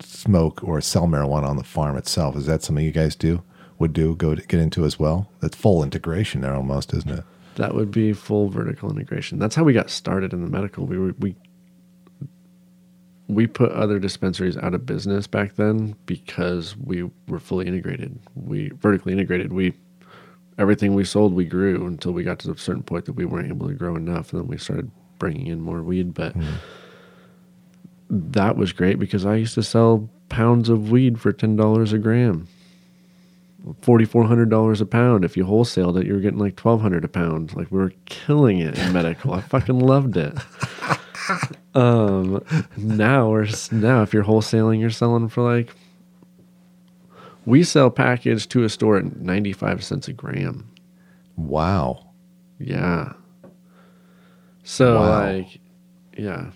smoke 0.00 0.64
or 0.64 0.80
sell 0.80 1.06
marijuana 1.06 1.44
on 1.48 1.56
the 1.58 1.64
farm 1.64 1.96
itself? 1.98 2.34
Is 2.34 2.46
that 2.46 2.62
something 2.62 2.84
you 2.84 2.92
guys 2.92 3.14
do? 3.14 3.42
Would 3.78 3.92
do 3.92 4.16
go 4.16 4.34
to 4.34 4.42
get 4.42 4.60
into 4.60 4.84
as 4.84 4.98
well? 4.98 5.30
That's 5.40 5.56
full 5.56 5.84
integration 5.84 6.40
there, 6.40 6.54
almost, 6.54 6.92
isn't 6.92 7.10
it? 7.10 7.24
That 7.54 7.74
would 7.74 7.90
be 7.90 8.12
full 8.12 8.48
vertical 8.48 8.90
integration. 8.90 9.38
That's 9.38 9.54
how 9.54 9.64
we 9.64 9.72
got 9.72 9.90
started 9.90 10.32
in 10.32 10.42
the 10.42 10.50
medical. 10.50 10.86
We 10.86 10.98
were 10.98 11.14
we 11.18 11.36
we 13.28 13.46
put 13.46 13.70
other 13.72 13.98
dispensaries 13.98 14.56
out 14.56 14.74
of 14.74 14.86
business 14.86 15.26
back 15.26 15.56
then 15.56 15.94
because 16.06 16.76
we 16.76 17.08
were 17.28 17.38
fully 17.38 17.66
integrated. 17.66 18.18
We 18.34 18.70
vertically 18.70 19.12
integrated. 19.12 19.52
We 19.52 19.74
everything 20.58 20.94
we 20.94 21.04
sold 21.04 21.34
we 21.34 21.44
grew 21.44 21.86
until 21.86 22.12
we 22.12 22.24
got 22.24 22.40
to 22.40 22.50
a 22.50 22.58
certain 22.58 22.82
point 22.82 23.04
that 23.04 23.12
we 23.12 23.24
weren't 23.24 23.48
able 23.48 23.68
to 23.68 23.74
grow 23.74 23.94
enough, 23.94 24.32
and 24.32 24.42
then 24.42 24.48
we 24.48 24.58
started 24.58 24.90
bringing 25.18 25.46
in 25.46 25.60
more 25.60 25.82
weed. 25.82 26.14
But 26.14 26.32
hmm. 26.32 26.54
that 28.10 28.56
was 28.56 28.72
great 28.72 28.98
because 28.98 29.24
I 29.24 29.36
used 29.36 29.54
to 29.54 29.62
sell 29.62 30.08
pounds 30.28 30.68
of 30.68 30.90
weed 30.90 31.20
for 31.20 31.32
ten 31.32 31.54
dollars 31.54 31.92
a 31.92 31.98
gram 31.98 32.48
forty 33.82 34.04
four 34.04 34.24
hundred 34.24 34.50
dollars 34.50 34.80
a 34.80 34.86
pound. 34.86 35.24
If 35.24 35.36
you 35.36 35.44
wholesaled 35.44 35.98
it, 36.00 36.06
you 36.06 36.14
were 36.14 36.20
getting 36.20 36.38
like 36.38 36.56
twelve 36.56 36.80
hundred 36.80 37.04
a 37.04 37.08
pound. 37.08 37.54
Like 37.54 37.70
we 37.70 37.78
were 37.78 37.92
killing 38.06 38.58
it 38.60 38.78
in 38.78 38.92
medical. 38.92 39.32
I 39.34 39.40
fucking 39.40 39.78
loved 39.78 40.16
it. 40.16 40.36
Um, 41.74 42.42
now 42.78 43.28
we're 43.28 43.46
now 43.70 44.00
if 44.02 44.14
you're 44.14 44.24
wholesaling, 44.24 44.80
you're 44.80 44.88
selling 44.88 45.28
for 45.28 45.42
like 45.42 45.74
we 47.44 47.62
sell 47.62 47.90
package 47.90 48.48
to 48.48 48.64
a 48.64 48.68
store 48.70 48.96
at 48.96 49.16
ninety 49.16 49.52
five 49.52 49.84
cents 49.84 50.08
a 50.08 50.14
gram. 50.14 50.70
Wow. 51.36 52.08
Yeah. 52.58 53.12
So 54.64 54.94
Wow. 54.96 55.20
like, 55.26 55.60
yeah, 56.16 56.50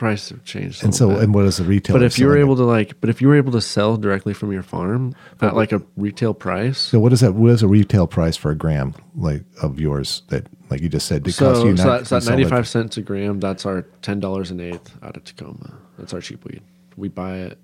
price 0.00 0.30
have 0.30 0.42
changed. 0.44 0.82
And 0.82 0.94
so, 0.94 1.10
bit. 1.10 1.22
and 1.22 1.34
what 1.34 1.44
is 1.44 1.58
the 1.58 1.64
retail? 1.64 1.94
but 1.94 2.02
if 2.02 2.18
you 2.18 2.26
were 2.26 2.38
able 2.38 2.56
to 2.56 2.64
like, 2.64 2.98
but 3.02 3.10
if 3.10 3.20
you 3.20 3.28
were 3.28 3.36
able 3.36 3.52
to 3.52 3.60
sell 3.60 3.98
directly 3.98 4.32
from 4.32 4.50
your 4.50 4.62
farm 4.62 5.14
at 5.42 5.54
like 5.54 5.72
a 5.72 5.82
retail 5.96 6.32
price, 6.32 6.78
so 6.78 6.98
what 6.98 7.12
is 7.12 7.20
that? 7.20 7.34
What 7.34 7.50
is 7.50 7.62
a 7.62 7.68
retail 7.68 8.06
price 8.06 8.34
for 8.34 8.50
a 8.50 8.56
gram 8.56 8.94
like 9.14 9.44
of 9.62 9.78
yours 9.78 10.22
that, 10.28 10.46
like 10.70 10.80
you 10.80 10.88
just 10.88 11.06
said, 11.06 11.28
it 11.28 11.32
so, 11.32 11.66
you 11.66 11.76
so, 11.76 11.84
not 11.84 11.98
that, 12.00 12.06
so 12.06 12.18
that 12.18 12.30
95 12.30 12.66
cents 12.66 12.96
a 12.96 13.02
gram, 13.02 13.40
that's 13.40 13.66
our 13.66 13.82
$10 14.00 14.50
an 14.50 14.60
eighth 14.60 14.96
out 15.02 15.18
of 15.18 15.24
Tacoma. 15.24 15.74
That's 15.98 16.14
our 16.14 16.22
cheap 16.22 16.42
weed. 16.46 16.62
We 16.96 17.08
buy 17.08 17.36
it 17.36 17.58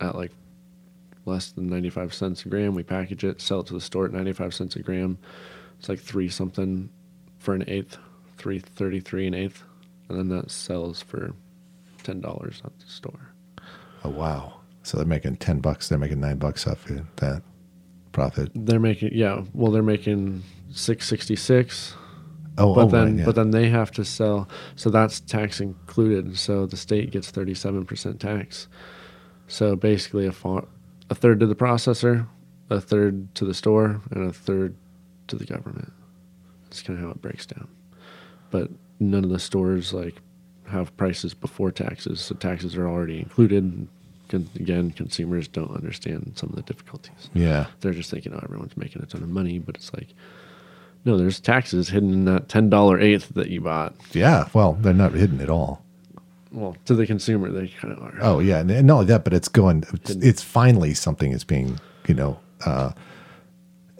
at 0.00 0.16
like 0.16 0.32
less 1.26 1.52
than 1.52 1.68
95 1.68 2.12
cents 2.12 2.44
a 2.44 2.48
gram. 2.48 2.74
We 2.74 2.82
package 2.82 3.22
it, 3.22 3.40
sell 3.40 3.60
it 3.60 3.68
to 3.68 3.74
the 3.74 3.80
store 3.80 4.06
at 4.06 4.12
95 4.12 4.52
cents 4.52 4.74
a 4.74 4.80
gram. 4.80 5.16
It's 5.78 5.88
like 5.88 6.00
three 6.00 6.28
something 6.28 6.90
for 7.38 7.54
an 7.54 7.62
eighth, 7.68 7.98
333 8.38 9.28
an 9.28 9.34
eighth. 9.34 9.62
And 10.08 10.18
then 10.18 10.28
that 10.36 10.50
sells 10.50 11.02
for 11.02 11.34
$10 12.14 12.64
at 12.64 12.78
the 12.78 12.86
store. 12.86 13.32
Oh 14.04 14.10
wow! 14.10 14.60
So 14.82 14.96
they're 14.96 15.06
making 15.06 15.36
ten 15.36 15.58
bucks. 15.58 15.88
They're 15.88 15.98
making 15.98 16.20
nine 16.20 16.38
bucks 16.38 16.66
off 16.66 16.88
it, 16.90 17.04
that 17.16 17.42
profit. 18.12 18.50
They're 18.54 18.78
making, 18.78 19.10
yeah, 19.12 19.42
well, 19.52 19.72
they're 19.72 19.82
making 19.82 20.44
666 20.70 21.94
Oh, 22.58 22.74
but 22.74 22.86
oh, 22.86 22.88
then 22.88 23.04
right, 23.04 23.18
yeah. 23.20 23.24
but 23.24 23.36
then 23.36 23.52
they 23.52 23.68
have 23.68 23.92
to 23.92 24.04
sell. 24.04 24.48
So 24.74 24.90
that's 24.90 25.20
tax 25.20 25.60
included. 25.60 26.36
So 26.36 26.66
the 26.66 26.76
state 26.76 27.12
gets 27.12 27.30
thirty 27.30 27.54
seven 27.54 27.86
percent 27.86 28.20
tax. 28.20 28.66
So 29.46 29.76
basically, 29.76 30.26
a 30.26 30.32
a 31.10 31.14
third 31.14 31.40
to 31.40 31.46
the 31.46 31.54
processor, 31.54 32.26
a 32.68 32.80
third 32.80 33.32
to 33.36 33.44
the 33.44 33.54
store, 33.54 34.02
and 34.10 34.28
a 34.28 34.32
third 34.32 34.74
to 35.28 35.36
the 35.36 35.44
government. 35.44 35.92
That's 36.64 36.82
kind 36.82 36.98
of 36.98 37.04
how 37.04 37.10
it 37.12 37.22
breaks 37.22 37.46
down. 37.46 37.68
But 38.50 38.70
none 38.98 39.24
of 39.24 39.30
the 39.30 39.38
stores 39.38 39.92
like 39.92 40.20
have 40.70 40.96
prices 40.96 41.34
before 41.34 41.70
taxes, 41.70 42.20
so 42.20 42.34
taxes 42.34 42.76
are 42.76 42.88
already 42.88 43.18
included. 43.18 43.88
Con- 44.28 44.48
again, 44.56 44.90
consumers 44.90 45.48
don't 45.48 45.74
understand 45.74 46.34
some 46.36 46.50
of 46.50 46.56
the 46.56 46.62
difficulties. 46.62 47.30
Yeah. 47.32 47.66
They're 47.80 47.92
just 47.94 48.10
thinking, 48.10 48.34
oh, 48.34 48.40
everyone's 48.42 48.76
making 48.76 49.02
a 49.02 49.06
ton 49.06 49.22
of 49.22 49.30
money, 49.30 49.58
but 49.58 49.76
it's 49.76 49.92
like, 49.94 50.08
no, 51.06 51.16
there's 51.16 51.40
taxes 51.40 51.88
hidden 51.88 52.12
in 52.12 52.24
that 52.26 52.48
ten 52.48 52.68
dollar 52.68 53.00
eighth 53.00 53.30
that 53.34 53.48
you 53.48 53.62
bought. 53.62 53.94
Yeah. 54.12 54.48
Well, 54.52 54.74
they're 54.74 54.92
not 54.92 55.12
hidden 55.12 55.40
at 55.40 55.48
all. 55.48 55.82
Well, 56.52 56.76
to 56.86 56.94
the 56.94 57.06
consumer, 57.06 57.50
they 57.50 57.68
kind 57.68 57.92
of 57.94 58.02
are. 58.02 58.18
Oh 58.20 58.38
yeah, 58.40 58.60
and 58.60 58.86
not 58.86 58.94
only 58.94 59.06
that, 59.06 59.24
but 59.24 59.32
it's 59.34 59.48
going. 59.48 59.84
It's, 59.92 60.10
it's 60.10 60.42
finally 60.42 60.94
something 60.94 61.32
is 61.32 61.44
being 61.44 61.78
you 62.08 62.14
know, 62.14 62.40
uh, 62.64 62.92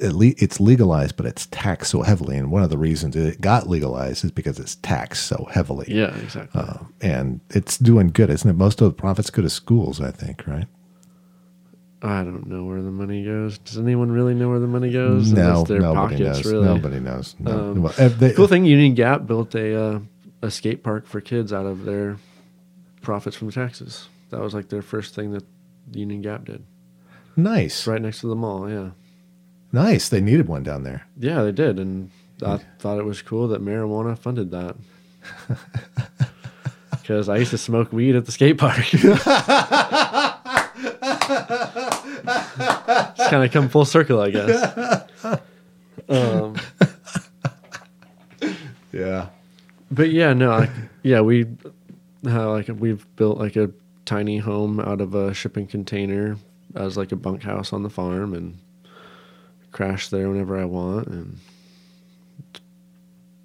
le- 0.01 0.35
it's 0.39 0.61
legalized, 0.61 1.17
but 1.17 1.27
it's 1.27 1.47
taxed 1.47 1.91
so 1.91 2.03
heavily. 2.03 2.37
And 2.37 2.51
one 2.51 2.63
of 2.63 2.71
the 2.71 2.79
reasons 2.79 3.17
it 3.17 3.41
got 3.41 3.69
legalized 3.69 4.25
is 4.25 4.31
because 4.31 4.59
it's 4.59 4.77
taxed 4.77 5.27
so 5.27 5.47
heavily. 5.51 5.87
Yeah, 5.89 6.15
exactly. 6.19 6.61
Uh, 6.61 6.79
and 7.01 7.41
it's 7.51 7.79
doing 7.79 8.09
good, 8.09 8.31
isn't 8.31 8.49
it? 8.49 8.55
Most 8.55 8.81
of 8.81 8.89
the 8.89 8.95
profits 8.95 9.31
go 9.31 9.43
to 9.43 9.51
schools, 9.51 10.01
I 10.01 10.11
think, 10.11 10.47
right? 10.47 10.67
I 12.01 12.23
don't 12.23 12.47
know 12.47 12.65
where 12.65 12.81
the 12.81 12.93
money 12.93 13.25
goes. 13.25 13.59
Does 13.59 13.77
anyone 13.79 14.13
really 14.13 14.35
know 14.35 14.49
where 14.49 14.61
the 14.61 14.69
money 14.69 14.93
goes? 14.93 15.33
no, 15.33 15.65
their 15.65 15.81
nobody 15.81 16.17
pockets, 16.17 16.45
knows. 16.45 16.53
really. 16.53 16.65
Nobody 16.67 17.01
knows. 17.01 17.35
No. 17.41 17.51
Um, 17.73 17.83
Well, 17.83 17.93
they- 18.11 18.33
Cool 18.35 18.47
thing, 18.47 18.65
Union 18.65 18.95
Gap 18.95 19.27
built 19.27 19.55
a 19.57 19.75
uh, 19.77 20.01
a 20.41 20.51
skate 20.53 20.85
park 20.85 21.07
for 21.07 21.21
kids 21.21 21.53
out 21.53 21.67
of 21.67 21.85
their 21.85 22.19
profits 23.03 23.35
from 23.35 23.51
taxes. 23.51 24.09
That 24.31 24.41
was 24.41 24.55
like 24.55 24.69
their 24.69 24.83
first 24.83 25.15
thing 25.17 25.33
that 25.33 25.43
Union 25.93 26.23
Gap 26.23 26.45
did. 26.45 26.63
nice, 27.37 27.87
right 27.89 28.01
next 28.01 28.21
to 28.21 28.29
the 28.29 28.37
mall. 28.37 28.71
Yeah, 28.71 28.91
nice. 29.73 30.09
They 30.09 30.21
needed 30.21 30.49
one 30.49 30.63
down 30.63 30.83
there. 30.83 31.07
yeah, 31.19 31.43
they 31.43 31.53
did, 31.53 31.79
and 31.79 32.11
I 32.45 32.59
thought 32.79 32.99
it 32.99 33.05
was 33.05 33.23
cool 33.23 33.49
that 33.49 33.63
marijuana 33.65 34.19
funded 34.19 34.51
that. 34.53 34.77
Because 37.03 37.29
I 37.31 37.39
used 37.39 37.53
to 37.53 37.59
smoke 37.59 37.91
weed 37.91 38.17
at 38.17 38.27
the 38.27 38.33
skate 38.33 38.59
park. 38.59 38.77
it's 38.93 39.15
kind 43.31 43.45
of 43.45 43.51
come 43.51 43.71
full 43.71 43.87
circle, 43.87 44.21
I 44.21 44.29
guess. 44.31 45.05
Um, 46.09 46.55
Yeah. 48.93 49.29
But 49.91 50.11
yeah, 50.11 50.35
no, 50.35 50.53
I, 50.53 50.71
yeah, 51.03 51.21
we 51.23 51.47
how 52.27 52.51
like 52.51 52.69
we've 52.69 53.07
built 53.17 53.39
like 53.39 53.57
a 53.57 53.71
tiny 54.05 54.37
home 54.39 54.79
out 54.81 55.01
of 55.01 55.15
a 55.15 55.33
shipping 55.33 55.67
container 55.67 56.37
as 56.75 56.97
like 56.97 57.13
a 57.13 57.17
bunkhouse 57.17 57.73
on 57.73 57.83
the 57.85 57.91
farm 57.91 58.35
and 58.35 58.59
crash 59.71 60.09
there 60.09 60.29
whenever 60.29 60.59
I 60.59 60.65
want 60.65 61.09
and 61.09 61.39
it's 62.51 62.61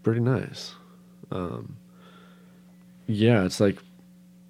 pretty 0.03 0.21
nice. 0.21 0.75
Um, 1.31 1.77
yeah, 3.07 3.43
it's 3.43 3.59
like 3.59 3.79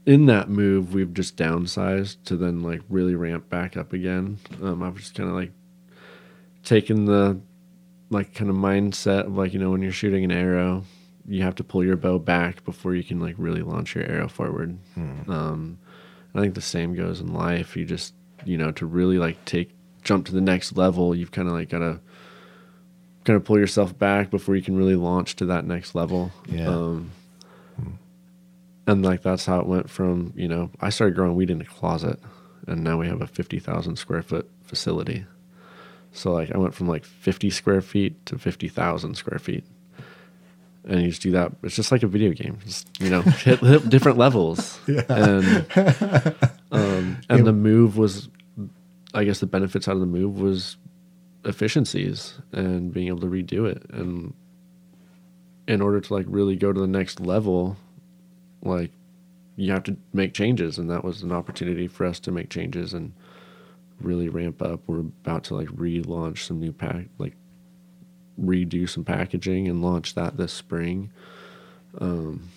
in 0.05 0.25
that 0.25 0.49
move 0.49 0.93
we've 0.93 1.13
just 1.13 1.37
downsized 1.37 2.17
to 2.25 2.35
then 2.35 2.61
like 2.61 2.81
really 2.89 3.15
ramp 3.15 3.49
back 3.49 3.77
up 3.77 3.93
again. 3.93 4.37
Um, 4.61 4.83
I've 4.83 4.97
just 4.97 5.15
kind 5.15 5.29
of 5.29 5.35
like 5.35 5.51
taken 6.63 7.05
the 7.05 7.39
like 8.09 8.33
kind 8.33 8.49
of 8.49 8.55
mindset 8.55 9.25
of 9.25 9.35
like 9.35 9.53
you 9.53 9.59
know 9.59 9.71
when 9.71 9.81
you're 9.81 9.91
shooting 9.91 10.23
an 10.23 10.31
arrow 10.31 10.83
you 11.25 11.41
have 11.41 11.55
to 11.55 11.63
pull 11.63 11.83
your 11.83 11.95
bow 11.95 12.19
back 12.19 12.63
before 12.65 12.93
you 12.95 13.03
can 13.03 13.19
like 13.19 13.35
really 13.37 13.61
launch 13.61 13.95
your 13.95 14.05
arrow 14.05 14.27
forward 14.27 14.77
um 15.29 15.77
i 16.35 16.39
think 16.39 16.53
the 16.53 16.61
same 16.61 16.93
goes 16.95 17.19
in 17.19 17.33
life 17.33 17.75
you 17.75 17.85
just 17.85 18.13
you 18.45 18.57
know 18.57 18.71
to 18.71 18.85
really 18.85 19.17
like 19.17 19.43
take 19.45 19.72
jump 20.03 20.25
to 20.25 20.31
the 20.33 20.41
next 20.41 20.75
level 20.77 21.15
you've 21.15 21.31
kind 21.31 21.47
of 21.47 21.53
like 21.53 21.69
got 21.69 21.79
to 21.79 21.99
kind 23.25 23.37
of 23.37 23.43
pull 23.45 23.57
yourself 23.57 23.97
back 23.97 24.29
before 24.29 24.55
you 24.55 24.61
can 24.61 24.75
really 24.75 24.95
launch 24.95 25.35
to 25.37 25.45
that 25.45 25.65
next 25.65 25.95
level 25.95 26.31
Yeah. 26.47 26.67
um 26.67 27.11
and 28.85 29.03
like 29.05 29.21
that's 29.21 29.45
how 29.45 29.59
it 29.59 29.65
went 29.65 29.89
from 29.89 30.33
you 30.35 30.47
know 30.47 30.69
i 30.81 30.89
started 30.89 31.15
growing 31.15 31.35
weed 31.35 31.49
in 31.49 31.61
a 31.61 31.65
closet 31.65 32.19
and 32.67 32.83
now 32.83 32.97
we 32.97 33.07
have 33.07 33.21
a 33.21 33.27
50000 33.27 33.95
square 33.97 34.21
foot 34.21 34.49
facility 34.63 35.25
so 36.15 36.31
like 36.31 36.51
I 36.53 36.59
went 36.59 36.75
from 36.75 36.87
like 36.87 37.05
50 37.05 37.49
square 37.49 37.81
feet 37.81 38.23
to 38.27 38.37
50,000 38.37 39.15
square 39.15 39.39
feet. 39.39 39.63
And 40.85 41.01
you 41.01 41.09
just 41.09 41.23
do 41.23 41.31
that. 41.31 41.53
It's 41.63 41.75
just 41.75 41.91
like 41.91 42.03
a 42.03 42.07
video 42.07 42.33
game. 42.33 42.59
Just, 42.63 42.87
you 43.01 43.09
know, 43.09 43.21
hit, 43.23 43.57
hit 43.61 43.89
different 43.89 44.19
levels. 44.19 44.79
Yeah. 44.87 45.01
And 45.09 45.65
um, 46.71 47.17
and 47.29 47.47
the 47.47 47.51
move 47.51 47.97
was, 47.97 48.29
I 49.13 49.23
guess 49.23 49.39
the 49.39 49.45
benefits 49.45 49.87
out 49.87 49.95
of 49.95 49.99
the 49.99 50.05
move 50.05 50.39
was 50.39 50.77
efficiencies 51.45 52.35
and 52.51 52.93
being 52.93 53.07
able 53.07 53.19
to 53.21 53.27
redo 53.27 53.69
it. 53.69 53.85
And 53.89 54.33
in 55.67 55.81
order 55.81 56.01
to 56.01 56.13
like 56.13 56.25
really 56.27 56.55
go 56.55 56.73
to 56.73 56.79
the 56.79 56.87
next 56.87 57.19
level, 57.19 57.77
like 58.61 58.91
you 59.55 59.71
have 59.71 59.83
to 59.83 59.97
make 60.13 60.33
changes. 60.33 60.77
And 60.77 60.89
that 60.89 61.03
was 61.03 61.21
an 61.21 61.31
opportunity 61.31 61.87
for 61.87 62.05
us 62.05 62.19
to 62.21 62.31
make 62.31 62.49
changes 62.49 62.93
and 62.93 63.13
really 63.99 64.29
ramp 64.29 64.61
up. 64.61 64.81
We're 64.87 64.99
about 64.99 65.43
to 65.45 65.55
like 65.55 65.67
relaunch 65.69 66.39
some 66.39 66.59
new 66.59 66.71
pack, 66.71 67.05
like 67.17 67.35
redo 68.41 68.89
some 68.89 69.03
packaging 69.03 69.67
and 69.67 69.81
launch 69.81 70.15
that 70.15 70.37
this 70.37 70.53
spring. 70.53 71.11
Um, 71.99 72.49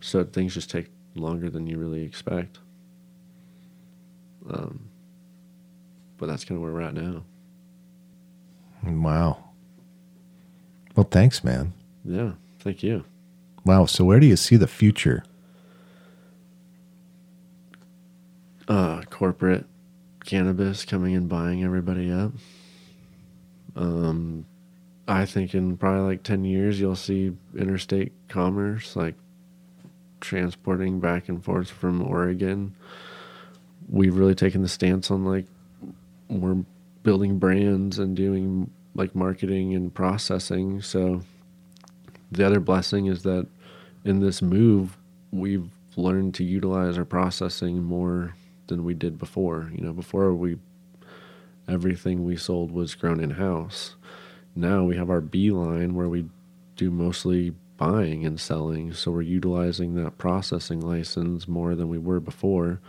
so 0.00 0.24
things 0.24 0.54
just 0.54 0.70
take 0.70 0.88
longer 1.14 1.48
than 1.48 1.66
you 1.66 1.78
really 1.78 2.02
expect. 2.02 2.58
Um, 4.50 4.90
but 6.18 6.26
that's 6.26 6.44
kind 6.44 6.56
of 6.56 6.62
where 6.62 6.72
we're 6.72 6.82
at 6.82 6.94
now. 6.94 7.22
Wow. 8.84 9.44
Well, 10.94 11.08
thanks, 11.10 11.44
man. 11.44 11.72
Yeah, 12.04 12.32
thank 12.60 12.82
you. 12.82 13.04
Wow. 13.64 13.86
So, 13.86 14.04
where 14.04 14.20
do 14.20 14.26
you 14.26 14.36
see 14.36 14.56
the 14.56 14.66
future? 14.66 15.24
Uh, 18.68 19.02
corporate 19.10 19.66
cannabis 20.24 20.84
coming 20.84 21.14
and 21.14 21.28
buying 21.28 21.62
everybody 21.62 22.10
up. 22.10 22.32
Um, 23.76 24.46
I 25.06 25.24
think 25.24 25.54
in 25.54 25.76
probably 25.76 26.00
like 26.00 26.22
10 26.22 26.44
years, 26.44 26.80
you'll 26.80 26.96
see 26.96 27.32
interstate 27.56 28.12
commerce, 28.28 28.96
like 28.96 29.14
transporting 30.20 30.98
back 30.98 31.28
and 31.28 31.44
forth 31.44 31.70
from 31.70 32.02
Oregon. 32.02 32.74
We've 33.88 34.16
really 34.16 34.34
taken 34.34 34.62
the 34.62 34.68
stance 34.68 35.10
on 35.10 35.24
like 35.24 35.46
we're 36.28 36.64
building 37.02 37.38
brands 37.38 37.98
and 37.98 38.16
doing 38.16 38.70
like 38.94 39.14
marketing 39.14 39.74
and 39.74 39.94
processing. 39.94 40.80
So 40.82 41.22
the 42.32 42.46
other 42.46 42.60
blessing 42.60 43.06
is 43.06 43.22
that 43.22 43.46
in 44.04 44.20
this 44.20 44.42
move, 44.42 44.96
we've 45.30 45.68
learned 45.96 46.34
to 46.34 46.44
utilize 46.44 46.98
our 46.98 47.04
processing 47.04 47.82
more 47.82 48.34
than 48.66 48.84
we 48.84 48.94
did 48.94 49.18
before. 49.18 49.70
You 49.74 49.84
know, 49.84 49.92
before 49.92 50.32
we 50.34 50.58
everything 51.68 52.24
we 52.24 52.36
sold 52.36 52.70
was 52.70 52.94
grown 52.94 53.20
in 53.20 53.30
house. 53.30 53.96
Now 54.54 54.84
we 54.84 54.96
have 54.96 55.10
our 55.10 55.20
B 55.20 55.50
line 55.50 55.94
where 55.94 56.08
we 56.08 56.26
do 56.76 56.90
mostly 56.90 57.54
buying 57.76 58.24
and 58.24 58.40
selling. 58.40 58.92
So 58.92 59.10
we're 59.10 59.22
utilizing 59.22 59.94
that 59.94 60.18
processing 60.18 60.80
license 60.80 61.46
more 61.48 61.74
than 61.74 61.88
we 61.88 61.98
were 61.98 62.20
before. 62.20 62.80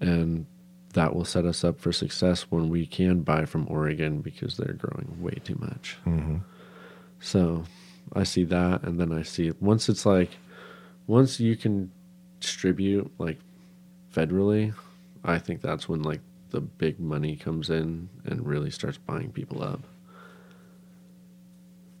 And 0.00 0.46
that 0.94 1.14
will 1.14 1.24
set 1.24 1.44
us 1.44 1.62
up 1.62 1.78
for 1.78 1.92
success 1.92 2.42
when 2.50 2.68
we 2.68 2.86
can 2.86 3.20
buy 3.20 3.44
from 3.44 3.66
Oregon 3.68 4.20
because 4.20 4.56
they're 4.56 4.74
growing 4.74 5.16
way 5.20 5.38
too 5.44 5.56
much. 5.60 5.98
Mm-hmm. 6.06 6.38
So 7.20 7.64
I 8.14 8.22
see 8.24 8.44
that. 8.44 8.82
And 8.82 8.98
then 8.98 9.12
I 9.12 9.22
see 9.22 9.52
once 9.60 9.88
it's 9.88 10.06
like, 10.06 10.30
once 11.06 11.38
you 11.38 11.56
can 11.56 11.90
distribute 12.40 13.12
like 13.18 13.38
federally, 14.14 14.74
I 15.24 15.38
think 15.38 15.60
that's 15.60 15.88
when 15.88 16.02
like 16.02 16.20
the 16.50 16.60
big 16.60 17.00
money 17.00 17.36
comes 17.36 17.70
in 17.70 18.08
and 18.24 18.46
really 18.46 18.70
starts 18.70 18.98
buying 18.98 19.32
people 19.32 19.62
up. 19.62 19.82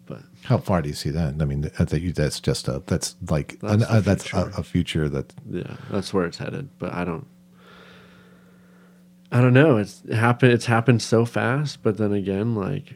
But 0.06 0.22
How 0.42 0.58
far 0.58 0.82
do 0.82 0.88
you 0.88 0.94
see 0.94 1.10
that? 1.10 1.34
I 1.40 1.44
mean, 1.46 1.70
I 1.78 1.84
think 1.86 2.14
that's 2.14 2.38
just 2.38 2.68
a 2.68 2.82
that's 2.86 3.16
like 3.30 3.58
That's 3.60 3.74
an, 3.74 3.82
uh, 3.84 4.00
that's 4.00 4.26
a, 4.26 4.28
future. 4.28 4.52
a 4.56 4.62
future 4.62 5.08
that 5.08 5.32
yeah, 5.50 5.76
that's 5.90 6.12
where 6.12 6.26
it's 6.26 6.36
headed. 6.36 6.68
But 6.78 6.92
I 6.92 7.04
don't, 7.04 7.26
I 9.34 9.40
don't 9.40 9.52
know. 9.52 9.78
It's 9.78 10.08
happened. 10.10 10.52
It's 10.52 10.66
happened 10.66 11.02
so 11.02 11.24
fast. 11.24 11.82
But 11.82 11.98
then 11.98 12.12
again, 12.12 12.54
like, 12.54 12.94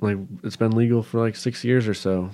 like 0.00 0.18
it's 0.42 0.56
been 0.56 0.72
legal 0.72 1.02
for 1.02 1.20
like 1.20 1.36
six 1.36 1.64
years 1.64 1.86
or 1.86 1.94
so. 1.94 2.30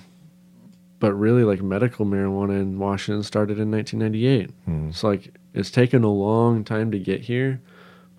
But 0.99 1.13
really, 1.13 1.43
like 1.43 1.61
medical 1.61 2.07
marijuana 2.07 2.59
in 2.59 2.79
Washington 2.79 3.21
started 3.21 3.59
in 3.59 3.69
1998. 3.69 4.49
Hmm. 4.65 4.89
So 4.91 5.07
like, 5.07 5.35
it's 5.53 5.69
taken 5.69 6.03
a 6.03 6.11
long 6.11 6.63
time 6.63 6.89
to 6.91 6.99
get 6.99 7.21
here. 7.21 7.61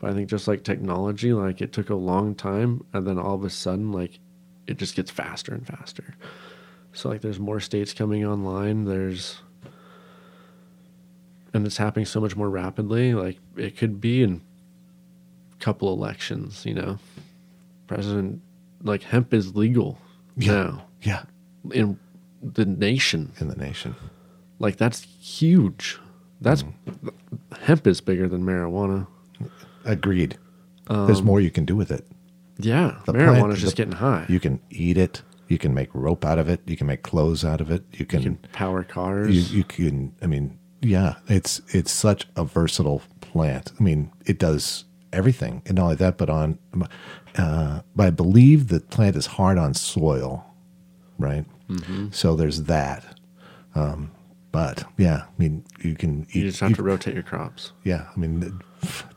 But 0.00 0.10
I 0.10 0.14
think 0.14 0.30
just 0.30 0.46
like 0.46 0.62
technology, 0.62 1.32
like 1.32 1.60
it 1.60 1.72
took 1.72 1.90
a 1.90 1.96
long 1.96 2.36
time, 2.36 2.84
and 2.92 3.04
then 3.06 3.18
all 3.18 3.34
of 3.34 3.44
a 3.44 3.50
sudden, 3.50 3.90
like, 3.90 4.20
it 4.68 4.78
just 4.78 4.94
gets 4.94 5.10
faster 5.10 5.52
and 5.52 5.66
faster. 5.66 6.14
So 6.92 7.08
like 7.08 7.22
there's 7.22 7.40
more 7.40 7.60
states 7.60 7.92
coming 7.92 8.24
online. 8.24 8.84
There's 8.84 9.42
and 11.52 11.66
it's 11.66 11.76
happening 11.76 12.06
so 12.06 12.20
much 12.20 12.36
more 12.36 12.48
rapidly. 12.48 13.14
Like 13.14 13.38
it 13.56 13.76
could 13.76 14.00
be 14.00 14.22
in 14.22 14.42
couple 15.60 15.92
elections, 15.92 16.64
you 16.66 16.74
know. 16.74 16.98
President 17.86 18.40
like 18.82 19.02
hemp 19.02 19.32
is 19.32 19.54
legal 19.56 19.98
Yeah. 20.36 20.52
now 20.52 20.84
Yeah. 21.02 21.22
in 21.72 21.98
the 22.42 22.64
nation. 22.66 23.32
In 23.40 23.48
the 23.48 23.56
nation. 23.56 23.94
Like 24.58 24.76
that's 24.76 25.02
huge. 25.02 25.98
That's 26.40 26.62
mm. 26.62 27.12
hemp 27.62 27.86
is 27.86 28.00
bigger 28.00 28.28
than 28.28 28.42
marijuana. 28.44 29.06
Agreed. 29.84 30.36
There's 30.88 31.20
um, 31.20 31.24
more 31.24 31.40
you 31.40 31.50
can 31.50 31.64
do 31.64 31.76
with 31.76 31.90
it. 31.90 32.06
Yeah, 32.58 33.00
The 33.06 33.12
marijuana 33.12 33.38
plant- 33.40 33.52
is 33.54 33.60
just 33.60 33.76
the- 33.76 33.82
getting 33.82 33.98
high. 33.98 34.24
You 34.28 34.40
can 34.40 34.60
eat 34.70 34.96
it. 34.96 35.22
You 35.48 35.58
can 35.58 35.74
make 35.74 35.90
rope 35.94 36.24
out 36.24 36.38
of 36.38 36.48
it. 36.48 36.60
You 36.66 36.76
can 36.76 36.86
make 36.88 37.02
clothes 37.02 37.44
out 37.44 37.60
of 37.60 37.70
it. 37.70 37.84
You 37.92 38.04
can, 38.04 38.20
You 38.20 38.24
can 38.30 38.38
power 38.52 38.82
cars. 38.82 39.34
you, 39.52 39.58
you 39.58 39.64
can 39.64 40.12
I 40.22 40.26
mean, 40.26 40.58
yeah, 40.82 41.16
it's 41.28 41.60
it's 41.68 41.92
such 41.92 42.26
a 42.36 42.44
versatile 42.44 43.02
plant. 43.20 43.72
I 43.78 43.82
mean, 43.82 44.10
it 44.26 44.38
does 44.38 44.84
everything. 45.12 45.62
And 45.66 45.76
not 45.76 45.84
only 45.84 45.96
that, 45.96 46.16
but 46.18 46.30
on 46.30 46.58
uh, 47.36 47.80
but 47.94 48.06
I 48.06 48.10
believe 48.10 48.68
the 48.68 48.80
plant 48.80 49.16
is 49.16 49.26
hard 49.26 49.58
on 49.58 49.74
soil, 49.74 50.44
right? 51.18 51.44
Mm-hmm. 51.68 52.08
So 52.10 52.34
there's 52.36 52.62
that. 52.64 53.04
Um, 53.74 54.10
but 54.52 54.84
yeah, 54.96 55.24
I 55.26 55.28
mean, 55.38 55.64
you 55.82 55.94
can 55.94 56.22
eat. 56.30 56.34
you 56.36 56.42
just 56.48 56.60
have 56.60 56.74
to 56.76 56.82
rotate 56.82 57.14
your 57.14 57.22
crops. 57.22 57.72
yeah, 57.84 58.06
I 58.14 58.18
mean, 58.18 58.60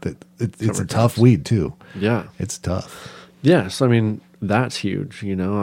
it, 0.04 0.08
it, 0.08 0.26
it's 0.60 0.62
a 0.80 0.84
Cover 0.84 0.86
tough 0.86 1.18
weed 1.18 1.46
too. 1.46 1.74
Yeah. 1.96 2.24
It's 2.40 2.58
tough. 2.58 3.14
Yes, 3.42 3.82
I 3.82 3.88
mean 3.88 4.20
that's 4.42 4.76
huge. 4.78 5.24
You 5.24 5.36
know, 5.38 5.58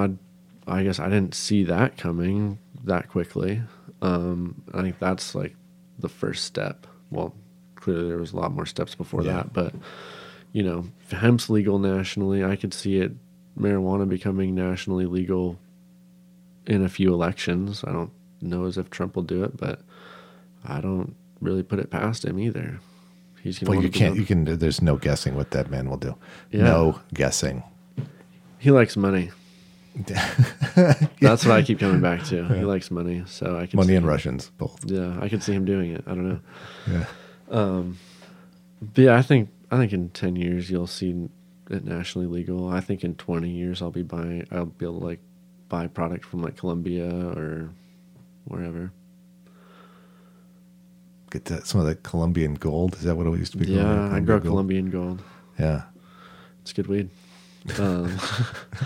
I 0.66 0.78
I 0.78 0.82
guess 0.82 0.98
I 0.98 1.10
didn't 1.10 1.34
see 1.34 1.62
that 1.64 1.98
coming 1.98 2.58
that 2.84 3.08
quickly. 3.10 3.60
Um, 4.00 4.62
I 4.72 4.80
think 4.82 4.98
that's 4.98 5.34
like 5.34 5.54
the 5.98 6.08
first 6.08 6.44
step. 6.44 6.86
Well, 7.10 7.34
clearly 7.74 8.08
there 8.08 8.18
was 8.18 8.32
a 8.32 8.36
lot 8.36 8.52
more 8.52 8.64
steps 8.66 8.94
before 8.94 9.22
Yeah. 9.22 9.32
that, 9.34 9.52
but 9.52 9.74
you 10.56 10.62
know, 10.62 10.86
hemp's 11.10 11.50
legal 11.50 11.78
nationally. 11.78 12.42
I 12.42 12.56
could 12.56 12.72
see 12.72 12.96
it 12.96 13.12
marijuana 13.60 14.08
becoming 14.08 14.54
nationally 14.54 15.04
legal 15.04 15.58
in 16.66 16.82
a 16.82 16.88
few 16.88 17.12
elections. 17.12 17.84
I 17.86 17.92
don't 17.92 18.10
know 18.40 18.64
as 18.64 18.78
if 18.78 18.88
Trump 18.88 19.16
will 19.16 19.22
do 19.22 19.44
it, 19.44 19.58
but 19.58 19.82
I 20.64 20.80
don't 20.80 21.14
really 21.42 21.62
put 21.62 21.78
it 21.78 21.90
past 21.90 22.24
him 22.24 22.38
either. 22.38 22.80
He's 23.42 23.58
gonna 23.58 23.70
Well, 23.72 23.82
you 23.84 23.90
can't. 23.90 24.16
You 24.16 24.24
can. 24.24 24.44
There's 24.46 24.80
no 24.80 24.96
guessing 24.96 25.36
what 25.36 25.50
that 25.50 25.70
man 25.70 25.90
will 25.90 25.98
do. 25.98 26.16
Yeah. 26.50 26.62
No 26.62 27.00
guessing. 27.12 27.62
He 28.58 28.70
likes 28.70 28.96
money. 28.96 29.32
That's 31.20 31.44
what 31.44 31.50
I 31.50 31.62
keep 31.62 31.80
coming 31.80 32.00
back 32.00 32.24
to. 32.24 32.44
He 32.48 32.64
likes 32.64 32.90
money, 32.90 33.24
so 33.26 33.58
I 33.58 33.66
can 33.66 33.76
Money 33.76 33.94
and 33.94 34.04
him- 34.04 34.08
Russians 34.08 34.50
both. 34.56 34.80
Yeah, 34.86 35.18
I 35.20 35.28
could 35.28 35.42
see 35.42 35.52
him 35.52 35.66
doing 35.66 35.90
it. 35.92 36.02
I 36.06 36.14
don't 36.14 36.28
know. 36.30 36.40
Yeah. 36.90 37.04
Um, 37.50 37.98
But 38.80 39.02
yeah, 39.04 39.16
I 39.16 39.22
think 39.22 39.50
I 39.70 39.78
think 39.78 39.92
in 39.92 40.10
ten 40.10 40.36
years 40.36 40.70
you'll 40.70 40.86
see 40.86 41.28
it 41.70 41.84
nationally 41.84 42.26
legal. 42.26 42.68
I 42.68 42.80
think 42.80 43.04
in 43.04 43.14
twenty 43.14 43.50
years 43.50 43.82
I'll 43.82 43.90
be 43.90 44.02
buying. 44.02 44.46
I'll 44.50 44.66
be 44.66 44.86
able 44.86 45.00
to 45.00 45.06
like 45.06 45.20
buy 45.68 45.86
product 45.86 46.24
from 46.24 46.42
like 46.42 46.56
Colombia 46.56 47.08
or 47.36 47.70
wherever. 48.44 48.92
Get 51.30 51.46
that, 51.46 51.66
some 51.66 51.80
of 51.80 51.86
that 51.86 52.02
Colombian 52.02 52.54
gold. 52.54 52.94
Is 52.94 53.02
that 53.02 53.16
what 53.16 53.26
it 53.26 53.38
used 53.38 53.52
to 53.52 53.58
be? 53.58 53.66
called? 53.66 53.78
Yeah, 53.78 54.14
I 54.14 54.20
grow 54.20 54.38
gold? 54.38 54.52
Colombian 54.52 54.90
gold. 54.90 55.22
Yeah. 55.58 55.82
It's 56.62 56.72
good 56.72 56.86
weed. 56.86 57.10
Um, 57.78 58.16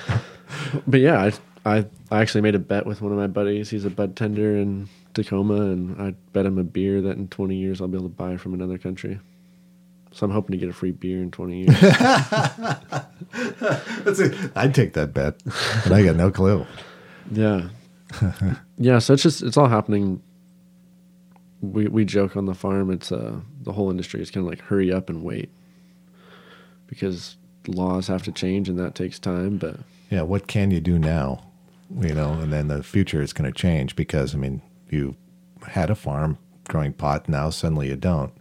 but 0.87 1.01
yeah, 1.01 1.31
I, 1.65 1.79
I 1.79 1.87
I 2.11 2.21
actually 2.21 2.41
made 2.41 2.55
a 2.55 2.59
bet 2.59 2.87
with 2.87 3.03
one 3.03 3.13
of 3.13 3.19
my 3.19 3.27
buddies. 3.27 3.71
He's 3.71 3.85
a 3.85 3.91
bud 3.91 4.17
tender 4.17 4.57
in 4.57 4.89
Tacoma, 5.15 5.55
and 5.55 6.01
I 6.01 6.15
bet 6.33 6.47
him 6.47 6.59
a 6.59 6.65
beer 6.65 7.01
that 7.03 7.17
in 7.17 7.29
20 7.29 7.57
years 7.57 7.81
I'll 7.81 7.89
be 7.89 7.97
able 7.97 8.09
to 8.09 8.15
buy 8.15 8.37
from 8.37 8.55
another 8.55 8.79
country. 8.79 9.19
So 10.13 10.27
I'm 10.27 10.33
hoping 10.33 10.53
to 10.53 10.57
get 10.59 10.69
a 10.69 10.73
free 10.73 10.91
beer 10.91 11.23
in 11.23 11.31
20 11.31 11.59
years. 11.61 11.81
That's. 13.31 14.21
I'd 14.57 14.75
take 14.75 14.95
that 14.95 15.13
bet, 15.15 15.41
but 15.45 15.93
I 15.93 16.03
got 16.03 16.17
no 16.17 16.31
clue. 16.31 16.67
yeah, 17.31 17.69
yeah. 18.79 18.99
So 18.99 19.15
it's 19.15 19.23
just 19.23 19.43
it's 19.43 19.57
all 19.57 19.69
happening. 19.69 20.21
We 21.61 21.87
we 21.89 22.05
joke 22.05 22.37
on 22.37 22.47
the 22.47 22.55
farm. 22.55 22.91
It's 22.91 23.13
uh 23.13 23.37
the 23.63 23.73
whole 23.73 23.91
industry 23.91 24.21
is 24.21 24.31
kind 24.31 24.45
of 24.47 24.51
like 24.51 24.61
hurry 24.63 24.93
up 24.93 25.09
and 25.11 25.23
wait 25.23 25.51
because 26.87 27.37
laws 27.69 28.09
have 28.09 28.23
to 28.25 28.33
change 28.33 28.69
and 28.69 28.79
that 28.79 28.95
takes 28.95 29.19
time. 29.19 29.59
But 29.59 29.77
Yeah. 30.11 30.23
What 30.23 30.47
can 30.49 30.71
you 30.71 30.81
do 30.81 30.99
now? 30.99 31.45
You 32.01 32.15
know, 32.15 32.33
and 32.35 32.53
then 32.53 32.69
the 32.69 32.83
future 32.83 33.21
is 33.21 33.33
going 33.33 33.53
to 33.53 33.57
change 33.59 33.95
because 33.97 34.35
I 34.35 34.39
mean, 34.39 34.63
you 34.91 35.17
had 35.69 35.91
a 35.91 35.95
farm 35.95 36.39
growing 36.69 36.93
pot. 36.93 37.29
Now 37.29 37.51
suddenly 37.51 37.89
you 37.89 37.97
don't. 37.97 38.33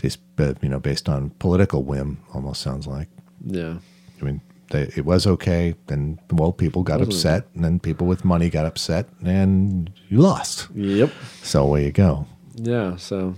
Just 0.00 0.20
you 0.62 0.68
know, 0.68 0.78
based 0.80 1.08
on 1.08 1.30
political 1.38 1.82
whim, 1.82 2.18
almost 2.32 2.60
sounds 2.62 2.86
like. 2.86 3.08
yeah, 3.44 3.78
I 4.20 4.24
mean, 4.24 4.40
they, 4.70 4.82
it 4.96 5.04
was 5.04 5.26
okay. 5.26 5.74
Then, 5.88 6.20
well, 6.30 6.52
people 6.52 6.82
got 6.84 6.98
Wasn't 7.00 7.14
upset, 7.14 7.48
and 7.54 7.64
then 7.64 7.80
people 7.80 8.06
with 8.06 8.24
money 8.24 8.48
got 8.50 8.64
upset, 8.66 9.08
and 9.24 9.90
you 10.08 10.18
lost. 10.18 10.68
yep. 10.74 11.10
So 11.42 11.64
away 11.64 11.84
you 11.86 11.92
go. 11.92 12.26
Yeah, 12.54 12.96
so 12.96 13.34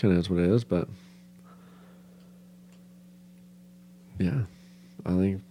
kind 0.00 0.14
of 0.14 0.20
is 0.20 0.30
what 0.30 0.38
it 0.40 0.50
is, 0.50 0.62
but 0.64 0.88
yeah, 4.18 4.42
I 5.04 5.10
think 5.16 5.42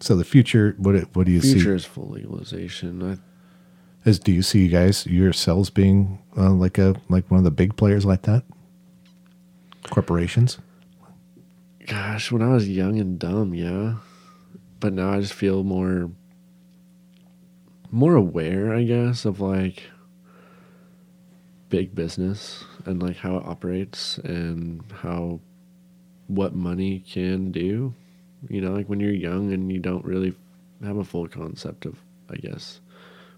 So 0.00 0.16
the 0.16 0.24
future, 0.24 0.74
what 0.78 0.94
it- 0.94 1.08
what 1.14 1.26
do 1.26 1.32
you 1.32 1.40
future 1.40 1.60
see? 1.60 1.70
is 1.70 1.84
full 1.84 2.08
legalization. 2.10 3.02
I 3.02 4.08
Is 4.08 4.18
do 4.18 4.32
you 4.32 4.42
see 4.42 4.62
you 4.64 4.68
guys 4.68 5.06
yourselves 5.06 5.70
being 5.70 6.18
uh, 6.36 6.50
like 6.52 6.78
a 6.78 6.94
like 7.08 7.30
one 7.30 7.38
of 7.38 7.44
the 7.44 7.50
big 7.50 7.76
players 7.76 8.04
like 8.04 8.22
that? 8.22 8.44
Corporations. 9.84 10.58
gosh, 11.86 12.30
when 12.30 12.42
I 12.42 12.52
was 12.52 12.68
young 12.68 12.98
and 12.98 13.18
dumb, 13.18 13.54
yeah, 13.54 13.94
but 14.80 14.92
now 14.92 15.12
I 15.12 15.20
just 15.20 15.34
feel 15.34 15.64
more 15.64 16.10
more 17.90 18.14
aware, 18.14 18.74
I 18.74 18.84
guess, 18.84 19.24
of 19.24 19.40
like 19.40 19.84
big 21.68 21.94
business 21.94 22.64
and 22.84 23.02
like 23.02 23.16
how 23.16 23.36
it 23.36 23.46
operates 23.46 24.18
and 24.18 24.82
how 25.00 25.40
what 26.26 26.54
money 26.54 27.00
can 27.00 27.50
do. 27.50 27.94
You 28.48 28.60
know, 28.60 28.72
like 28.72 28.88
when 28.88 29.00
you're 29.00 29.12
young 29.12 29.52
and 29.52 29.72
you 29.72 29.80
don't 29.80 30.04
really 30.04 30.34
have 30.84 30.96
a 30.96 31.04
full 31.04 31.26
concept 31.28 31.86
of, 31.86 31.98
I 32.30 32.36
guess, 32.36 32.80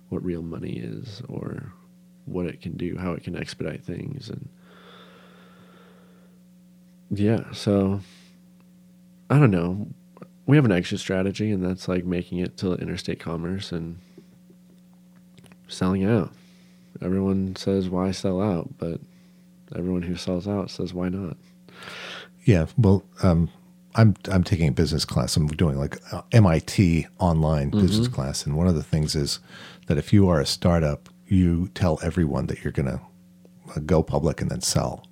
what 0.09 0.25
real 0.25 0.43
money 0.43 0.79
is 0.79 1.23
or 1.29 1.73
what 2.27 2.47
it 2.47 2.61
can 2.61 2.77
do, 2.77 2.99
how 2.99 3.13
it 3.13 3.25
can 3.25 3.37
expedite 3.37 3.85
things 3.85 4.29
and 4.29 4.49
yeah, 7.11 7.51
so 7.53 8.01
I 9.29 9.39
don't 9.39 9.51
know. 9.51 9.89
We 10.47 10.57
have 10.57 10.65
an 10.65 10.73
exit 10.73 11.01
strategy 11.01 11.51
and 11.53 11.65
that's 11.65 11.89
like 11.89 12.05
making 12.05 12.39
it 12.39 12.57
to 12.59 12.75
interstate 12.75 13.21
commerce 13.21 13.73
and 13.73 13.99
selling 15.69 16.05
out. 16.05 16.33
Everyone 17.01 17.55
says 17.57 17.89
why 17.89 18.11
sell 18.11 18.41
out, 18.41 18.69
but 18.79 19.01
everyone 19.77 20.03
who 20.03 20.17
sells 20.17 20.49
out 20.49 20.71
says 20.71 20.93
why 20.93 21.09
not. 21.09 21.37
Yeah. 22.45 22.67
Well, 22.77 23.05
um, 23.23 23.51
I'm 23.95 24.15
I'm 24.31 24.45
taking 24.45 24.69
a 24.69 24.73
business 24.73 25.05
class. 25.05 25.37
I'm 25.37 25.47
doing 25.49 25.79
like 25.79 25.99
uh, 26.13 26.23
MIT 26.33 27.07
online 27.19 27.71
business 27.71 28.09
class, 28.09 28.47
and 28.47 28.57
one 28.57 28.69
of 28.69 28.75
the 28.75 28.83
things 28.83 29.15
is 29.17 29.41
that 29.87 29.99
if 29.99 30.13
you 30.13 30.29
are 30.29 30.41
a 30.41 30.47
startup, 30.47 31.09
you 31.27 31.69
tell 31.75 31.99
everyone 32.03 32.47
that 32.47 32.63
you're 32.63 32.73
going 32.73 32.87
to 32.87 33.81
go 33.81 34.03
public 34.03 34.41
and 34.41 34.51
then 34.51 34.61
sell. 34.61 35.05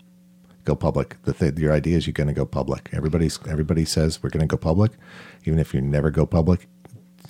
Go 0.69 0.77
public. 0.77 1.17
The 1.23 1.33
th- 1.33 1.57
your 1.57 1.73
idea 1.73 1.97
is 1.97 2.07
you're 2.07 2.13
going 2.13 2.27
to 2.27 2.35
go 2.35 2.45
public. 2.45 2.91
Everybody's 2.93 3.39
everybody 3.49 3.87
says 3.87 4.23
we're 4.23 4.29
going 4.29 4.47
to 4.47 4.47
go 4.47 4.59
public, 4.59 4.93
even 5.47 5.59
if 5.59 5.73
you 5.73 5.81
never 5.81 6.11
go 6.11 6.27
public. 6.27 6.69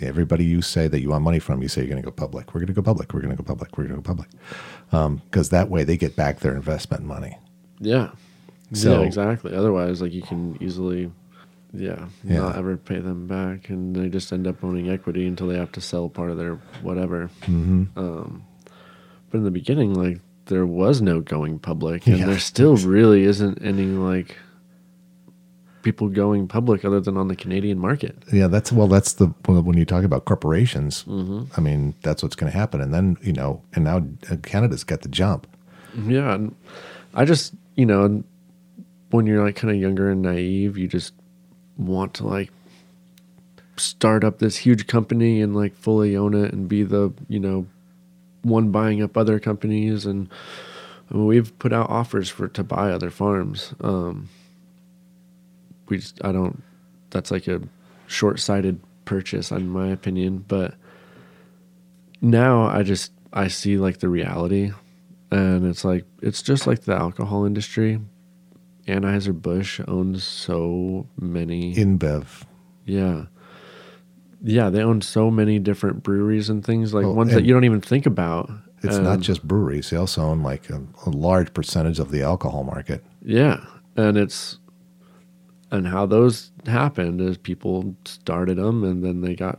Everybody 0.01 0.44
you 0.44 0.60
say 0.60 0.89
that 0.89 1.01
you 1.01 1.10
want 1.10 1.23
money 1.23 1.39
from, 1.39 1.62
you 1.62 1.69
say 1.69 1.82
you're 1.82 1.89
going 1.90 2.02
to 2.02 2.05
go 2.06 2.10
public. 2.10 2.52
We're 2.52 2.59
going 2.62 2.66
to 2.66 2.73
go 2.73 2.82
public. 2.82 3.15
We're 3.15 3.20
going 3.20 3.36
to 3.36 3.40
go 3.40 3.47
public. 3.47 3.78
We're 3.78 3.85
going 3.85 4.02
to 4.02 4.02
go 4.02 4.15
public. 4.15 5.20
Because 5.31 5.51
that 5.51 5.70
way 5.70 5.85
they 5.85 5.97
get 5.97 6.16
back 6.16 6.40
their 6.40 6.56
investment 6.56 7.05
money. 7.05 7.39
Yeah. 7.78 8.10
So- 8.73 9.02
yeah, 9.02 9.06
exactly. 9.06 9.55
Otherwise, 9.55 10.02
like 10.02 10.12
you 10.12 10.23
can 10.23 10.59
easily, 10.60 11.12
yeah, 11.73 12.06
Yeah. 12.24 12.40
not 12.40 12.56
ever 12.56 12.77
pay 12.77 12.98
them 12.98 13.28
back, 13.28 13.69
and 13.69 13.94
they 13.94 14.09
just 14.09 14.32
end 14.32 14.48
up 14.48 14.65
owning 14.65 14.90
equity 14.90 15.28
until 15.28 15.47
they 15.47 15.56
have 15.56 15.70
to 15.73 15.81
sell 15.81 16.09
part 16.09 16.32
of 16.32 16.39
their 16.39 16.55
whatever. 16.82 17.31
Mm-hmm. 17.43 17.97
Um, 17.97 18.43
but 19.31 19.39
in 19.39 19.44
the 19.44 19.52
beginning, 19.52 19.94
like 19.94 20.19
there 20.49 20.66
was 20.66 21.01
no 21.01 21.20
going 21.20 21.59
public, 21.59 22.07
and 22.07 22.19
Yeah. 22.19 22.27
there 22.27 22.39
still 22.39 22.77
really 22.97 23.23
isn't 23.25 23.62
any 23.62 23.87
like 23.87 24.37
people 25.83 26.09
going 26.09 26.49
public 26.49 26.85
other 26.85 27.01
than 27.01 27.16
on 27.16 27.29
the 27.29 27.37
Canadian 27.37 27.79
market. 27.79 28.16
Yeah, 28.33 28.49
that's 28.49 28.73
well, 28.73 28.89
that's 28.89 29.15
the 29.15 29.33
well, 29.47 29.62
when 29.62 29.77
you 29.79 29.85
talk 29.85 30.05
about 30.05 30.25
corporations. 30.25 31.05
Mm-hmm. 31.05 31.45
I 31.57 31.61
mean, 31.61 31.95
that's 32.03 32.23
what's 32.23 32.37
going 32.37 32.51
to 32.53 32.59
happen, 32.59 32.81
and 32.81 32.93
then 32.93 33.16
you 33.23 33.33
know, 33.33 33.62
and 33.75 33.85
now 33.85 34.05
uh, 34.31 34.37
Canada's 34.43 34.85
got 34.85 35.03
the 35.03 35.09
jump. 35.09 35.47
Yeah, 36.07 36.35
and 36.35 36.55
I 37.15 37.25
just 37.25 37.55
you 37.77 37.87
know, 37.87 38.23
when 39.11 39.27
you're 39.27 39.43
like 39.45 39.57
kind 39.57 39.73
of 39.75 39.81
younger 39.81 40.11
and 40.11 40.23
naive, 40.23 40.77
you 40.77 40.89
just 40.89 41.15
want 41.77 42.12
to 42.15 42.27
like 42.27 42.51
start 43.77 44.25
up 44.25 44.41
this 44.41 44.57
huge 44.57 44.89
company 44.89 45.41
and 45.41 45.55
like 45.55 45.75
fully 45.77 46.16
own 46.16 46.35
it 46.35 46.53
and 46.53 46.69
be 46.69 46.83
the 46.83 47.12
you 47.29 47.39
know 47.39 47.66
one 48.43 48.70
buying 48.70 49.02
up 49.02 49.16
other 49.16 49.39
companies, 49.39 50.06
and 50.06 50.28
we've 51.10 51.56
put 51.59 51.73
out 51.73 51.90
offers 51.90 52.28
for 52.28 52.48
to 52.48 52.65
buy 52.65 52.90
other 52.90 53.10
farms. 53.10 53.74
Um, 53.81 54.28
we 55.89 55.98
just, 55.98 56.23
I 56.24 56.32
don't. 56.32 56.62
That's 57.10 57.31
like 57.31 57.48
a 57.48 57.60
short-sighted 58.06 58.81
purchase, 59.05 59.51
in 59.51 59.69
my 59.69 59.89
opinion. 59.89 60.44
But 60.47 60.74
now 62.20 62.66
I 62.66 62.82
just 62.82 63.12
I 63.32 63.48
see 63.48 63.78
like 63.78 63.98
the 63.98 64.09
reality, 64.09 64.73
and 65.31 65.66
it's 65.66 65.85
like 65.85 66.05
it's 66.23 66.43
just 66.43 66.66
like 66.66 66.82
the 66.82 66.94
alcohol 66.94 67.44
industry. 67.44 68.01
Anheuser 68.86 69.39
Busch 69.39 69.81
owns 69.86 70.24
so 70.24 71.06
many 71.20 71.74
InBev. 71.74 72.44
yeah. 72.86 73.27
Yeah, 74.43 74.70
they 74.70 74.82
own 74.82 75.01
so 75.01 75.31
many 75.31 75.59
different 75.59 76.02
breweries 76.02 76.48
and 76.48 76.65
things 76.65 76.94
like 76.94 77.05
Well, 77.05 77.15
ones 77.15 77.32
that 77.32 77.44
you 77.44 77.52
don't 77.52 77.65
even 77.65 77.81
think 77.81 78.06
about. 78.06 78.51
It's 78.82 78.98
not 78.98 79.15
um, 79.15 79.20
just 79.20 79.47
breweries; 79.47 79.90
they 79.90 79.97
also 79.97 80.23
own 80.23 80.43
like 80.43 80.70
a, 80.70 80.81
a 81.06 81.10
large 81.10 81.52
percentage 81.52 81.98
of 81.98 82.10
the 82.12 82.23
alcohol 82.23 82.62
market. 82.62 83.05
Yeah, 83.24 83.65
and 83.97 84.16
it's 84.16 84.59
and 85.70 85.89
how 85.89 86.06
those 86.06 86.52
happened 86.66 87.20
is 87.20 87.36
people 87.36 87.94
started 88.05 88.56
them 88.56 88.85
and 88.85 89.05
then 89.05 89.20
they 89.20 89.35
got 89.35 89.59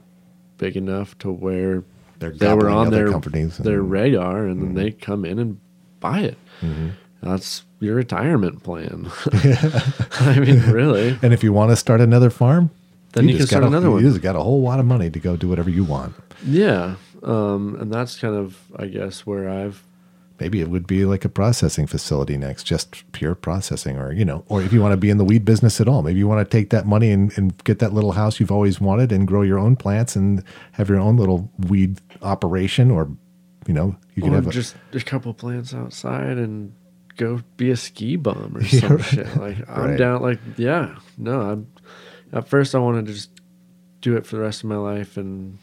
big 0.57 0.75
enough 0.75 1.17
to 1.19 1.31
where 1.31 1.83
They're 2.19 2.31
they 2.31 2.53
were 2.53 2.69
on 2.69 2.91
their 2.91 3.11
companies 3.11 3.57
and- 3.57 3.65
their 3.65 3.81
radar, 3.81 4.45
and 4.45 4.61
then 4.61 4.69
mm-hmm. 4.69 4.77
they 4.77 4.91
come 4.91 5.25
in 5.25 5.39
and 5.39 5.59
buy 5.99 6.19
it. 6.21 6.37
Mm-hmm. 6.61 6.89
That's 7.21 7.63
your 7.79 7.95
retirement 7.95 8.63
plan. 8.63 9.11
I 9.33 10.39
mean, 10.39 10.61
really. 10.71 11.17
And 11.21 11.33
if 11.33 11.43
you 11.43 11.51
want 11.51 11.71
to 11.71 11.75
start 11.75 11.99
another 11.99 12.29
farm, 12.29 12.71
Then 13.13 13.25
you 13.27 13.31
can 13.33 13.37
just 13.39 13.49
start 13.49 13.61
got 13.63 13.67
a, 13.67 13.69
another 13.69 13.87
you 13.87 13.93
one. 13.93 14.03
just 14.03 14.21
got 14.21 14.35
a 14.35 14.39
whole 14.43 14.61
lot 14.61 14.79
of 14.79 14.85
money 14.85 15.09
to 15.09 15.19
go 15.19 15.35
do 15.35 15.47
whatever 15.49 15.69
you 15.69 15.83
want. 15.83 16.13
Yeah, 16.45 16.95
um, 17.23 17.75
and 17.79 17.91
that's 17.91 18.17
kind 18.19 18.35
of, 18.35 18.57
I 18.77 18.87
guess, 18.87 19.25
where 19.25 19.49
I've 19.49 19.83
Maybe 20.39 20.61
it 20.61 20.69
would 20.69 20.87
be 20.87 21.03
like 21.03 21.25
a 21.25 21.29
processing 21.29 21.85
facility 21.85 22.37
next, 22.37 22.63
just 22.63 23.11
pure 23.11 23.35
processing, 23.35 23.97
or 23.97 24.13
you 24.13 24.23
know, 24.23 24.45
or 24.47 24.61
if 24.61 24.71
you 24.71 24.79
want 24.81 24.93
to 24.93 24.97
be 24.97 25.09
in 25.09 25.17
the 25.17 25.25
weed 25.25 25.43
business 25.43 25.81
at 25.81 25.89
all, 25.89 26.01
maybe 26.01 26.17
you 26.17 26.29
want 26.29 26.39
to 26.49 26.57
take 26.57 26.69
that 26.69 26.85
money 26.85 27.11
and, 27.11 27.37
and 27.37 27.61
get 27.65 27.79
that 27.79 27.91
little 27.91 28.13
house 28.13 28.39
you've 28.39 28.49
always 28.51 28.79
wanted 28.79 29.11
and 29.11 29.27
grow 29.27 29.41
your 29.41 29.59
own 29.59 29.75
plants 29.75 30.15
and 30.15 30.41
have 30.71 30.87
your 30.87 30.97
own 30.99 31.17
little 31.17 31.51
weed 31.67 31.99
operation, 32.21 32.89
or 32.89 33.09
you 33.67 33.73
know, 33.73 33.97
you 34.15 34.23
can 34.23 34.31
or 34.31 34.35
have 34.35 34.49
just 34.49 34.77
a 34.93 35.01
couple 35.01 35.33
plants 35.33 35.73
outside 35.73 36.37
and 36.37 36.73
go 37.17 37.41
be 37.57 37.69
a 37.71 37.75
ski 37.75 38.15
bum 38.15 38.53
or 38.55 38.63
some 38.65 38.97
shit. 39.01 39.35
Like 39.35 39.57
I'm 39.69 39.89
Right. 39.89 39.97
down. 39.97 40.21
Like 40.21 40.39
yeah, 40.55 40.95
no. 41.17 41.41
I'm 41.41 41.67
at 42.33 42.47
first 42.47 42.75
I 42.75 42.79
wanted 42.79 43.05
to 43.07 43.13
just 43.13 43.31
do 44.01 44.15
it 44.15 44.25
for 44.25 44.37
the 44.37 44.41
rest 44.41 44.63
of 44.63 44.69
my 44.69 44.77
life 44.77 45.17
and 45.17 45.57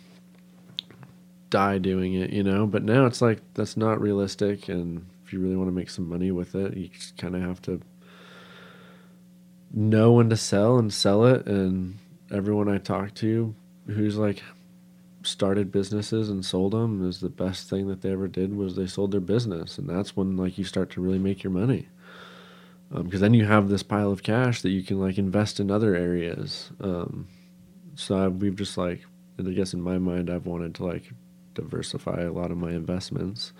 die 1.50 1.78
doing 1.78 2.14
it, 2.14 2.30
you 2.30 2.42
know. 2.42 2.66
But 2.66 2.82
now 2.82 3.06
it's 3.06 3.22
like 3.22 3.40
that's 3.54 3.76
not 3.76 4.00
realistic, 4.00 4.68
and 4.68 5.06
if 5.24 5.32
you 5.32 5.40
really 5.40 5.56
want 5.56 5.68
to 5.68 5.74
make 5.74 5.90
some 5.90 6.08
money 6.08 6.30
with 6.30 6.54
it, 6.54 6.76
you 6.76 6.88
just 6.88 7.16
kind 7.16 7.34
of 7.34 7.42
have 7.42 7.62
to 7.62 7.80
know 9.72 10.12
when 10.12 10.30
to 10.30 10.36
sell 10.36 10.78
and 10.78 10.92
sell 10.92 11.24
it. 11.26 11.46
And 11.46 11.98
everyone 12.30 12.68
I 12.68 12.78
talk 12.78 13.14
to 13.14 13.54
who's 13.86 14.16
like 14.16 14.42
started 15.22 15.72
businesses 15.72 16.28
and 16.28 16.44
sold 16.44 16.72
them 16.72 17.06
is 17.06 17.20
the 17.20 17.28
best 17.28 17.68
thing 17.68 17.88
that 17.88 18.02
they 18.02 18.12
ever 18.12 18.28
did 18.28 18.56
was 18.56 18.76
they 18.76 18.86
sold 18.86 19.10
their 19.10 19.20
business 19.20 19.76
and 19.76 19.88
that's 19.88 20.16
when 20.16 20.36
like 20.36 20.56
you 20.56 20.64
start 20.64 20.88
to 20.90 21.00
really 21.00 21.18
make 21.18 21.42
your 21.42 21.52
money 21.52 21.88
because 22.90 23.20
then 23.20 23.34
you 23.34 23.44
have 23.44 23.68
this 23.68 23.82
pile 23.82 24.12
of 24.12 24.22
cash 24.22 24.62
that 24.62 24.70
you 24.70 24.82
can 24.82 25.00
like 25.00 25.18
invest 25.18 25.60
in 25.60 25.70
other 25.70 25.94
areas. 25.94 26.70
Um, 26.80 27.28
so 27.94 28.16
I, 28.16 28.28
we've 28.28 28.56
just 28.56 28.76
like 28.76 29.04
i 29.38 29.42
guess 29.42 29.74
in 29.74 29.82
my 29.82 29.98
mind 29.98 30.30
i've 30.30 30.46
wanted 30.46 30.74
to 30.74 30.84
like 30.84 31.12
diversify 31.54 32.22
a 32.22 32.32
lot 32.32 32.50
of 32.50 32.58
my 32.58 32.70
investments. 32.70 33.52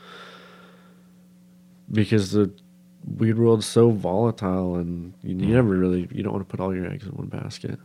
Because 1.91 2.33
the 2.33 2.53
weed 3.17 3.39
world's 3.39 3.67
so 3.67 3.91
volatile 3.91 4.77
and 4.77 5.15
you, 5.23 5.37
you 5.37 5.55
never 5.55 5.69
really 5.69 6.09
you 6.11 6.23
don't 6.23 6.33
want 6.33 6.49
to 6.49 6.51
put 6.51 6.61
all 6.63 6.75
your 6.75 6.91
eggs 6.91 7.07
in 7.07 7.13
one 7.13 7.29
basket 7.29 7.79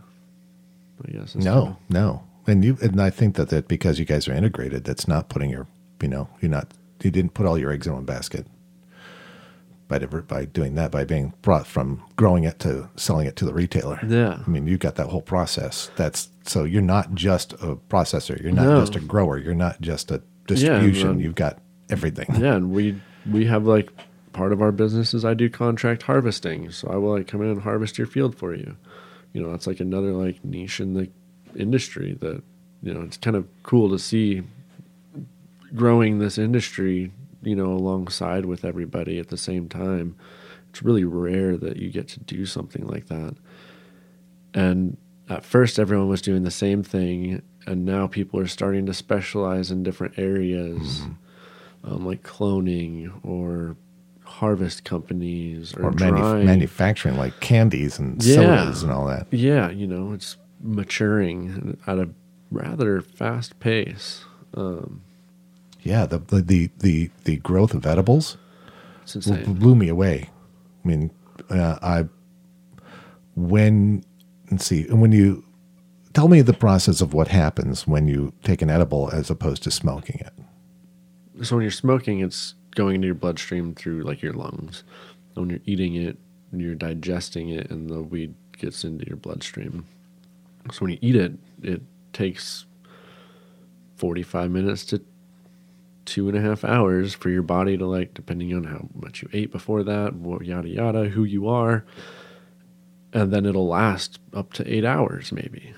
i 1.08 1.12
guess. 1.12 1.36
No, 1.36 1.78
no, 1.90 2.24
and 2.48 2.64
you 2.64 2.78
and 2.82 3.02
I 3.02 3.10
think 3.10 3.36
that 3.36 3.50
that 3.50 3.68
because 3.68 4.00
you 4.00 4.06
guys 4.06 4.28
are 4.28 4.34
integrated, 4.34 4.84
that's 4.84 5.08
not 5.08 5.30
putting 5.30 5.50
your, 5.50 5.68
you 6.02 6.08
know, 6.08 6.30
you're 6.42 6.52
not, 6.52 6.74
you 7.04 7.12
didn't 7.12 7.34
put 7.34 7.46
all 7.46 7.58
your 7.58 7.72
eggs 7.72 7.88
in 7.88 7.94
one 7.94 8.06
basket. 8.06 8.48
By 9.92 9.98
diver- 10.00 10.22
by 10.22 10.46
doing 10.46 10.76
that, 10.76 10.90
by 10.90 11.04
being 11.04 11.34
brought 11.42 11.68
from 11.68 12.02
growing 12.16 12.46
it 12.46 12.58
to 12.60 12.90
selling 12.96 13.28
it 13.28 13.36
to 13.36 13.46
the 13.46 13.54
retailer. 13.54 14.00
yeah 14.08 14.40
I 14.46 14.50
mean, 14.50 14.66
you've 14.66 14.80
got 14.80 14.96
that 14.96 15.08
whole 15.08 15.22
process. 15.22 15.92
That's 15.98 16.30
so 16.44 16.64
you're 16.64 16.82
not 16.96 17.14
just 17.14 17.54
a 17.54 17.76
processor. 17.90 18.42
You're 18.42 18.54
not 18.54 18.66
No. 18.68 18.80
just 18.80 18.96
a 18.96 19.02
grower. 19.02 19.38
You're 19.38 19.54
not 19.68 19.82
just 19.82 20.10
a 20.10 20.22
distribution. 20.48 21.10
um, 21.10 21.20
you've 21.20 21.36
got 21.36 21.60
everything. 21.90 22.28
yeah 22.40 22.56
and 22.56 22.72
we 22.72 23.00
we 23.30 23.46
have 23.46 23.66
like 23.66 23.90
part 24.32 24.54
of 24.54 24.62
our 24.62 24.72
business 24.72 25.14
is 25.14 25.26
i 25.26 25.34
do 25.34 25.50
contract 25.50 26.04
harvesting 26.04 26.72
so 26.72 26.88
i 26.90 26.96
will 26.96 27.12
like 27.18 27.28
come 27.28 27.42
in 27.42 27.50
and 27.50 27.62
harvest 27.62 27.98
your 27.98 28.08
field 28.08 28.34
for 28.34 28.56
you 28.56 28.78
you 29.34 29.42
know 29.44 29.52
that's 29.52 29.68
like 29.68 29.82
another 29.82 30.14
like 30.14 30.44
niche 30.46 30.80
in 30.80 30.94
the 30.94 31.10
industry 31.56 32.18
that 32.22 32.42
you 32.82 32.94
know 32.94 33.02
it's 33.02 33.18
kind 33.18 33.36
of 33.36 33.46
cool 33.64 33.90
to 33.90 34.00
see 34.00 34.42
growing 35.76 36.20
this 36.20 36.38
industry 36.38 37.12
you 37.44 37.56
know 37.56 37.72
alongside 37.74 38.46
with 38.46 38.64
everybody 38.66 39.18
at 39.20 39.30
the 39.30 39.38
same 39.38 39.68
time 39.70 40.16
it's 40.70 40.82
really 40.84 41.04
rare 41.04 41.58
that 41.58 41.78
you 41.78 41.90
get 41.90 42.08
to 42.08 42.20
do 42.20 42.46
something 42.46 42.86
like 42.88 43.08
that 43.08 43.36
and 44.54 44.98
at 45.30 45.46
first 45.46 45.80
everyone 45.80 46.08
was 46.08 46.22
doing 46.22 46.44
the 46.44 46.52
same 46.52 46.84
thing 46.84 47.42
and 47.66 47.86
now 47.86 48.08
people 48.08 48.40
are 48.40 48.48
starting 48.48 48.86
to 48.86 48.94
specialize 48.94 49.72
in 49.72 49.84
different 49.84 50.18
areas 50.18 51.04
um, 51.84 52.06
like 52.06 52.24
cloning 52.24 53.12
or 53.24 53.76
harvest 54.24 54.84
companies 54.84 55.74
or, 55.76 55.86
Or 55.88 55.92
manu- 55.92 56.44
manufacturing 56.46 57.18
like 57.18 57.40
candies 57.40 58.00
and 58.00 58.24
Yeah. 58.24 58.36
sodas 58.36 58.84
and 58.84 58.92
all 58.92 59.08
that. 59.08 59.28
yeah, 59.32 59.70
you 59.70 59.88
know, 59.88 60.14
it's 60.14 60.38
maturing 60.62 61.78
at 61.88 61.98
a 61.98 62.10
rather 62.50 63.02
fast 63.02 63.60
pace. 63.60 64.24
Um, 64.54 65.02
Yeah, 65.82 66.06
the 66.06 66.20
the 66.20 66.70
the 66.78 67.10
the, 67.24 67.38
growth 67.38 67.74
of 67.74 67.86
edibles 67.86 68.38
blew 69.46 69.76
me 69.76 69.88
away. 69.88 70.30
I 70.84 70.88
mean, 70.88 71.12
uh, 71.50 71.80
I 71.82 72.06
when 73.36 74.04
let's 74.52 74.66
see, 74.66 74.88
and 74.88 75.02
when 75.02 75.12
you 75.12 75.44
tell 76.14 76.28
me 76.28 76.42
the 76.42 76.54
process 76.54 77.02
of 77.02 77.14
what 77.14 77.30
happens 77.30 77.88
when 77.88 78.08
you 78.08 78.34
take 78.44 78.62
an 78.62 78.70
edible 78.70 79.10
as 79.12 79.30
opposed 79.30 79.64
to 79.64 79.72
smoking 79.72 80.20
it. 80.20 80.34
So 81.46 81.56
when 81.56 81.64
you're 81.64 81.72
smoking, 81.72 82.20
it's 82.20 82.54
going 82.76 82.96
into 82.96 83.08
your 83.08 83.16
bloodstream 83.16 83.74
through 83.74 84.04
like 84.04 84.22
your 84.22 84.34
lungs. 84.34 84.84
When 85.34 85.50
you're 85.50 85.60
eating 85.66 85.96
it, 85.96 86.18
you're 86.52 86.76
digesting 86.76 87.50
it, 87.50 87.72
and 87.72 87.90
the 87.90 88.02
weed 88.02 88.36
gets 88.58 88.84
into 88.84 89.08
your 89.08 89.18
bloodstream. 89.18 89.86
So 90.72 90.80
when 90.82 90.92
you 90.92 91.00
eat 91.02 91.16
it, 91.16 91.34
it 91.64 91.82
takes 92.14 92.66
45 93.96 94.52
minutes 94.52 94.86
to 94.86 95.02
two 96.12 96.28
and 96.28 96.38
a 96.38 96.42
half 96.42 96.66
hours 96.66 97.14
for 97.14 97.30
your 97.30 97.42
body 97.42 97.78
to 97.78 97.86
like, 97.86 98.14
depending 98.14 98.54
on 98.54 98.66
how 98.66 98.90
much 98.94 99.22
you 99.22 99.30
ate 99.32 99.50
before 99.50 99.82
that, 99.84 100.14
yada 100.42 100.68
yada, 100.68 101.06
who 101.06 101.24
you 101.24 101.48
are, 101.48 101.86
and 103.14 103.32
then 103.32 103.46
it'll 103.46 103.68
last 103.68 104.20
up 104.34 104.52
to 104.52 104.74
eight 104.74 104.84
hours 104.84 105.32
maybe. 105.32 105.74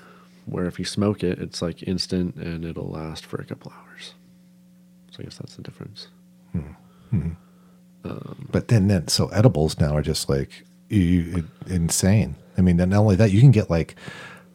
Where 0.46 0.66
if 0.66 0.80
you 0.80 0.84
smoke 0.84 1.22
it, 1.22 1.38
it's 1.38 1.62
like 1.62 1.84
instant 1.84 2.34
and 2.34 2.64
it'll 2.64 2.90
last 2.90 3.24
for 3.24 3.40
a 3.40 3.44
couple 3.44 3.72
hours. 3.72 4.14
So 5.12 5.18
I 5.20 5.22
guess 5.22 5.38
that's 5.38 5.54
the 5.54 5.62
difference. 5.62 6.08
Hmm. 6.50 6.72
Hmm. 7.10 7.30
Um, 8.02 8.48
but 8.50 8.66
then, 8.68 8.88
then 8.88 9.06
so 9.06 9.28
edibles 9.28 9.78
now 9.78 9.94
are 9.96 10.02
just 10.02 10.28
like 10.28 10.64
you, 10.88 11.44
insane. 11.68 12.34
I 12.58 12.60
mean, 12.60 12.76
not 12.76 12.92
only 12.92 13.14
that, 13.16 13.30
you 13.30 13.40
can 13.40 13.52
get 13.52 13.70
like 13.70 13.94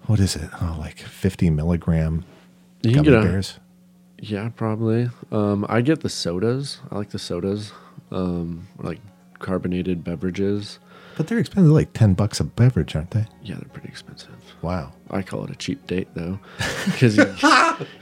what 0.08 0.20
is 0.20 0.36
it? 0.36 0.50
Oh, 0.62 0.76
like 0.78 0.98
fifty 1.00 1.50
milligram 1.50 2.26
You 2.82 2.92
can 2.92 3.04
gummy 3.04 3.18
get 3.18 3.26
a, 3.26 3.32
bears. 3.32 3.60
Yeah, 4.22 4.50
probably. 4.56 5.10
Um, 5.32 5.66
I 5.70 5.82
get 5.82 6.02
the 6.02 6.10
sodas. 6.10 6.80
I 6.92 6.96
like 6.98 7.10
the 7.10 7.20
sodas, 7.20 7.72
um, 8.12 8.68
like 8.78 9.00
carbonated 9.40 10.04
beverages. 10.04 10.80
But 11.18 11.28
they're 11.28 11.40
expensive, 11.40 11.72
like 11.72 11.92
ten 11.94 12.14
bucks 12.14 12.40
a 12.40 12.44
beverage, 12.46 12.96
aren't 12.96 13.12
they? 13.12 13.26
Yeah, 13.44 13.56
they're 13.56 13.70
pretty 13.70 13.90
expensive. 13.90 14.30
Wow. 14.62 14.94
I 15.12 15.22
call 15.22 15.44
it 15.46 15.50
a 15.52 15.56
cheap 15.56 15.86
date 15.88 16.08
though, 16.14 16.40
because 16.86 17.18
you, 17.18 17.24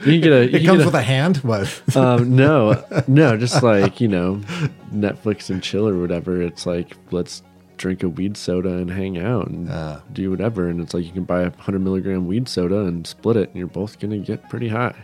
you 0.04 0.20
get 0.20 0.32
a. 0.32 0.46
You 0.50 0.58
It 0.58 0.64
comes 0.66 0.78
get 0.78 0.86
with 0.86 0.94
a 0.94 1.02
hand. 1.02 1.38
What? 1.38 1.82
um, 1.96 2.36
no, 2.36 2.84
no, 3.08 3.36
just 3.36 3.62
like 3.62 4.00
you 4.00 4.08
know, 4.08 4.36
Netflix 4.92 5.50
and 5.50 5.62
chill 5.62 5.88
or 5.88 5.98
whatever. 6.00 6.40
It's 6.42 6.66
like 6.66 6.96
let's 7.10 7.42
drink 7.76 8.02
a 8.02 8.08
weed 8.08 8.36
soda 8.36 8.70
and 8.70 8.90
hang 8.90 9.18
out 9.18 9.46
and 9.48 9.68
Ah. 9.70 10.02
do 10.12 10.30
whatever. 10.30 10.68
And 10.68 10.80
it's 10.80 10.94
like 10.94 11.04
you 11.04 11.12
can 11.12 11.24
buy 11.24 11.42
a 11.42 11.50
hundred 11.58 11.80
milligram 11.80 12.26
weed 12.26 12.48
soda 12.48 12.80
and 12.80 13.06
split 13.06 13.36
it, 13.36 13.48
and 13.48 13.56
you're 13.58 13.66
both 13.68 13.98
gonna 14.00 14.18
get 14.18 14.48
pretty 14.50 14.68
high 14.68 14.94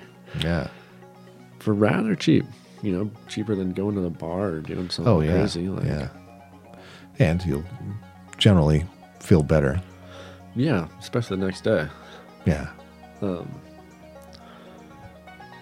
yeah. 0.41 0.68
For 1.65 1.73
rather 1.75 2.15
cheap. 2.15 2.44
You 2.83 2.93
know, 2.93 3.10
cheaper 3.28 3.55
than 3.55 3.73
going 3.73 3.94
to 3.94 4.02
the 4.02 4.10
bar 4.10 4.49
or 4.49 4.60
doing 4.60 4.91
something 4.91 5.10
Oh 5.12 5.20
yeah. 5.20 5.33
crazy. 5.39 5.68
Like, 5.68 5.86
yeah. 5.86 6.09
And 7.18 7.43
you'll 7.47 7.65
generally 8.36 8.84
feel 9.20 9.43
better. 9.43 9.81
yeah, 10.55 10.86
especially 11.01 11.39
the 11.39 11.47
next 11.47 11.62
day. 11.65 11.89
Yeah. 12.44 12.68
Um, 13.23 13.49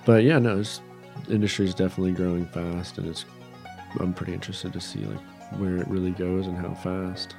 but 0.04 0.24
yeah, 0.24 0.38
no, 0.40 0.58
it's 0.58 0.80
industry 1.30 1.64
is 1.66 1.74
definitely 1.74 2.12
growing 2.12 2.46
fast, 2.46 2.98
and 2.98 3.06
it's. 3.06 3.24
I'm 4.00 4.12
pretty 4.14 4.32
interested 4.32 4.72
to 4.72 4.80
see 4.80 5.00
like 5.04 5.20
where 5.60 5.76
it 5.76 5.86
really 5.86 6.10
goes 6.12 6.46
and 6.48 6.56
how 6.56 6.74
fast. 6.74 7.36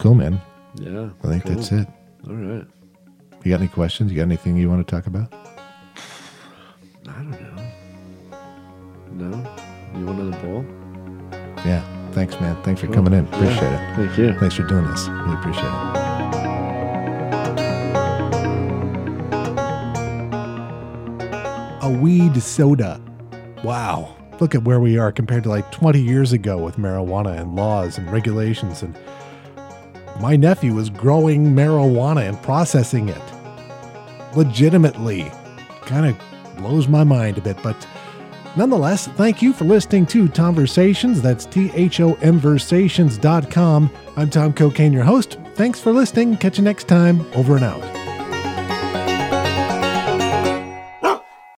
Cool, 0.00 0.14
man. 0.14 0.40
Yeah, 0.76 1.10
I 1.22 1.28
think 1.28 1.44
cool. 1.44 1.54
that's 1.54 1.70
it. 1.70 1.86
All 2.26 2.34
right. 2.34 2.66
You 3.44 3.50
got 3.50 3.60
any 3.60 3.68
questions? 3.68 4.10
You 4.10 4.16
got 4.16 4.22
anything 4.22 4.56
you 4.56 4.68
want 4.70 4.84
to 4.84 4.90
talk 4.90 5.06
about? 5.06 5.32
I 7.06 7.12
don't 7.12 7.30
know. 7.30 7.53
No, 9.16 9.30
you 9.96 10.06
want 10.06 10.20
another 10.20 10.42
bowl? 10.46 10.64
Yeah. 11.64 11.82
Thanks, 12.14 12.38
man. 12.40 12.60
Thanks 12.62 12.80
for 12.80 12.86
coming 12.86 13.12
in. 13.12 13.24
Appreciate 13.26 13.72
it. 13.72 13.96
Thank 13.96 14.16
you. 14.16 14.38
Thanks 14.38 14.54
for 14.54 14.62
doing 14.62 14.86
this. 14.86 15.08
Really 15.08 15.34
appreciate 15.34 15.64
it. 15.64 16.04
A 21.82 21.90
weed 21.90 22.40
soda. 22.40 23.00
Wow. 23.64 24.14
Look 24.38 24.54
at 24.54 24.62
where 24.62 24.78
we 24.78 24.96
are 24.96 25.10
compared 25.10 25.42
to 25.42 25.48
like 25.48 25.72
20 25.72 26.00
years 26.00 26.32
ago 26.32 26.56
with 26.58 26.76
marijuana 26.76 27.36
and 27.36 27.56
laws 27.56 27.98
and 27.98 28.08
regulations. 28.12 28.82
And 28.82 28.96
my 30.20 30.36
nephew 30.36 30.78
is 30.78 30.90
growing 30.90 31.46
marijuana 31.46 32.28
and 32.28 32.40
processing 32.42 33.08
it 33.08 33.22
legitimately. 34.36 35.32
Kind 35.82 36.06
of 36.06 36.16
blows 36.58 36.86
my 36.86 37.02
mind 37.02 37.38
a 37.38 37.40
bit, 37.40 37.56
but 37.60 37.86
Nonetheless, 38.56 39.08
thank 39.08 39.42
you 39.42 39.52
for 39.52 39.64
listening 39.64 40.06
to 40.06 40.28
Thomversations. 40.28 41.16
That's 41.16 41.44
T 41.46 41.70
H 41.74 42.00
O 42.00 42.14
M 42.14 42.38
Versations.com. 42.38 43.90
I'm 44.16 44.30
Thom 44.30 44.52
Kokenge, 44.52 44.92
your 44.92 45.04
host. 45.04 45.38
Thanks 45.54 45.80
for 45.80 45.92
listening. 45.92 46.36
Catch 46.36 46.58
you 46.58 46.64
next 46.64 46.88
time. 46.88 47.26
Over 47.34 47.56
and 47.56 47.64
out. 47.64 48.03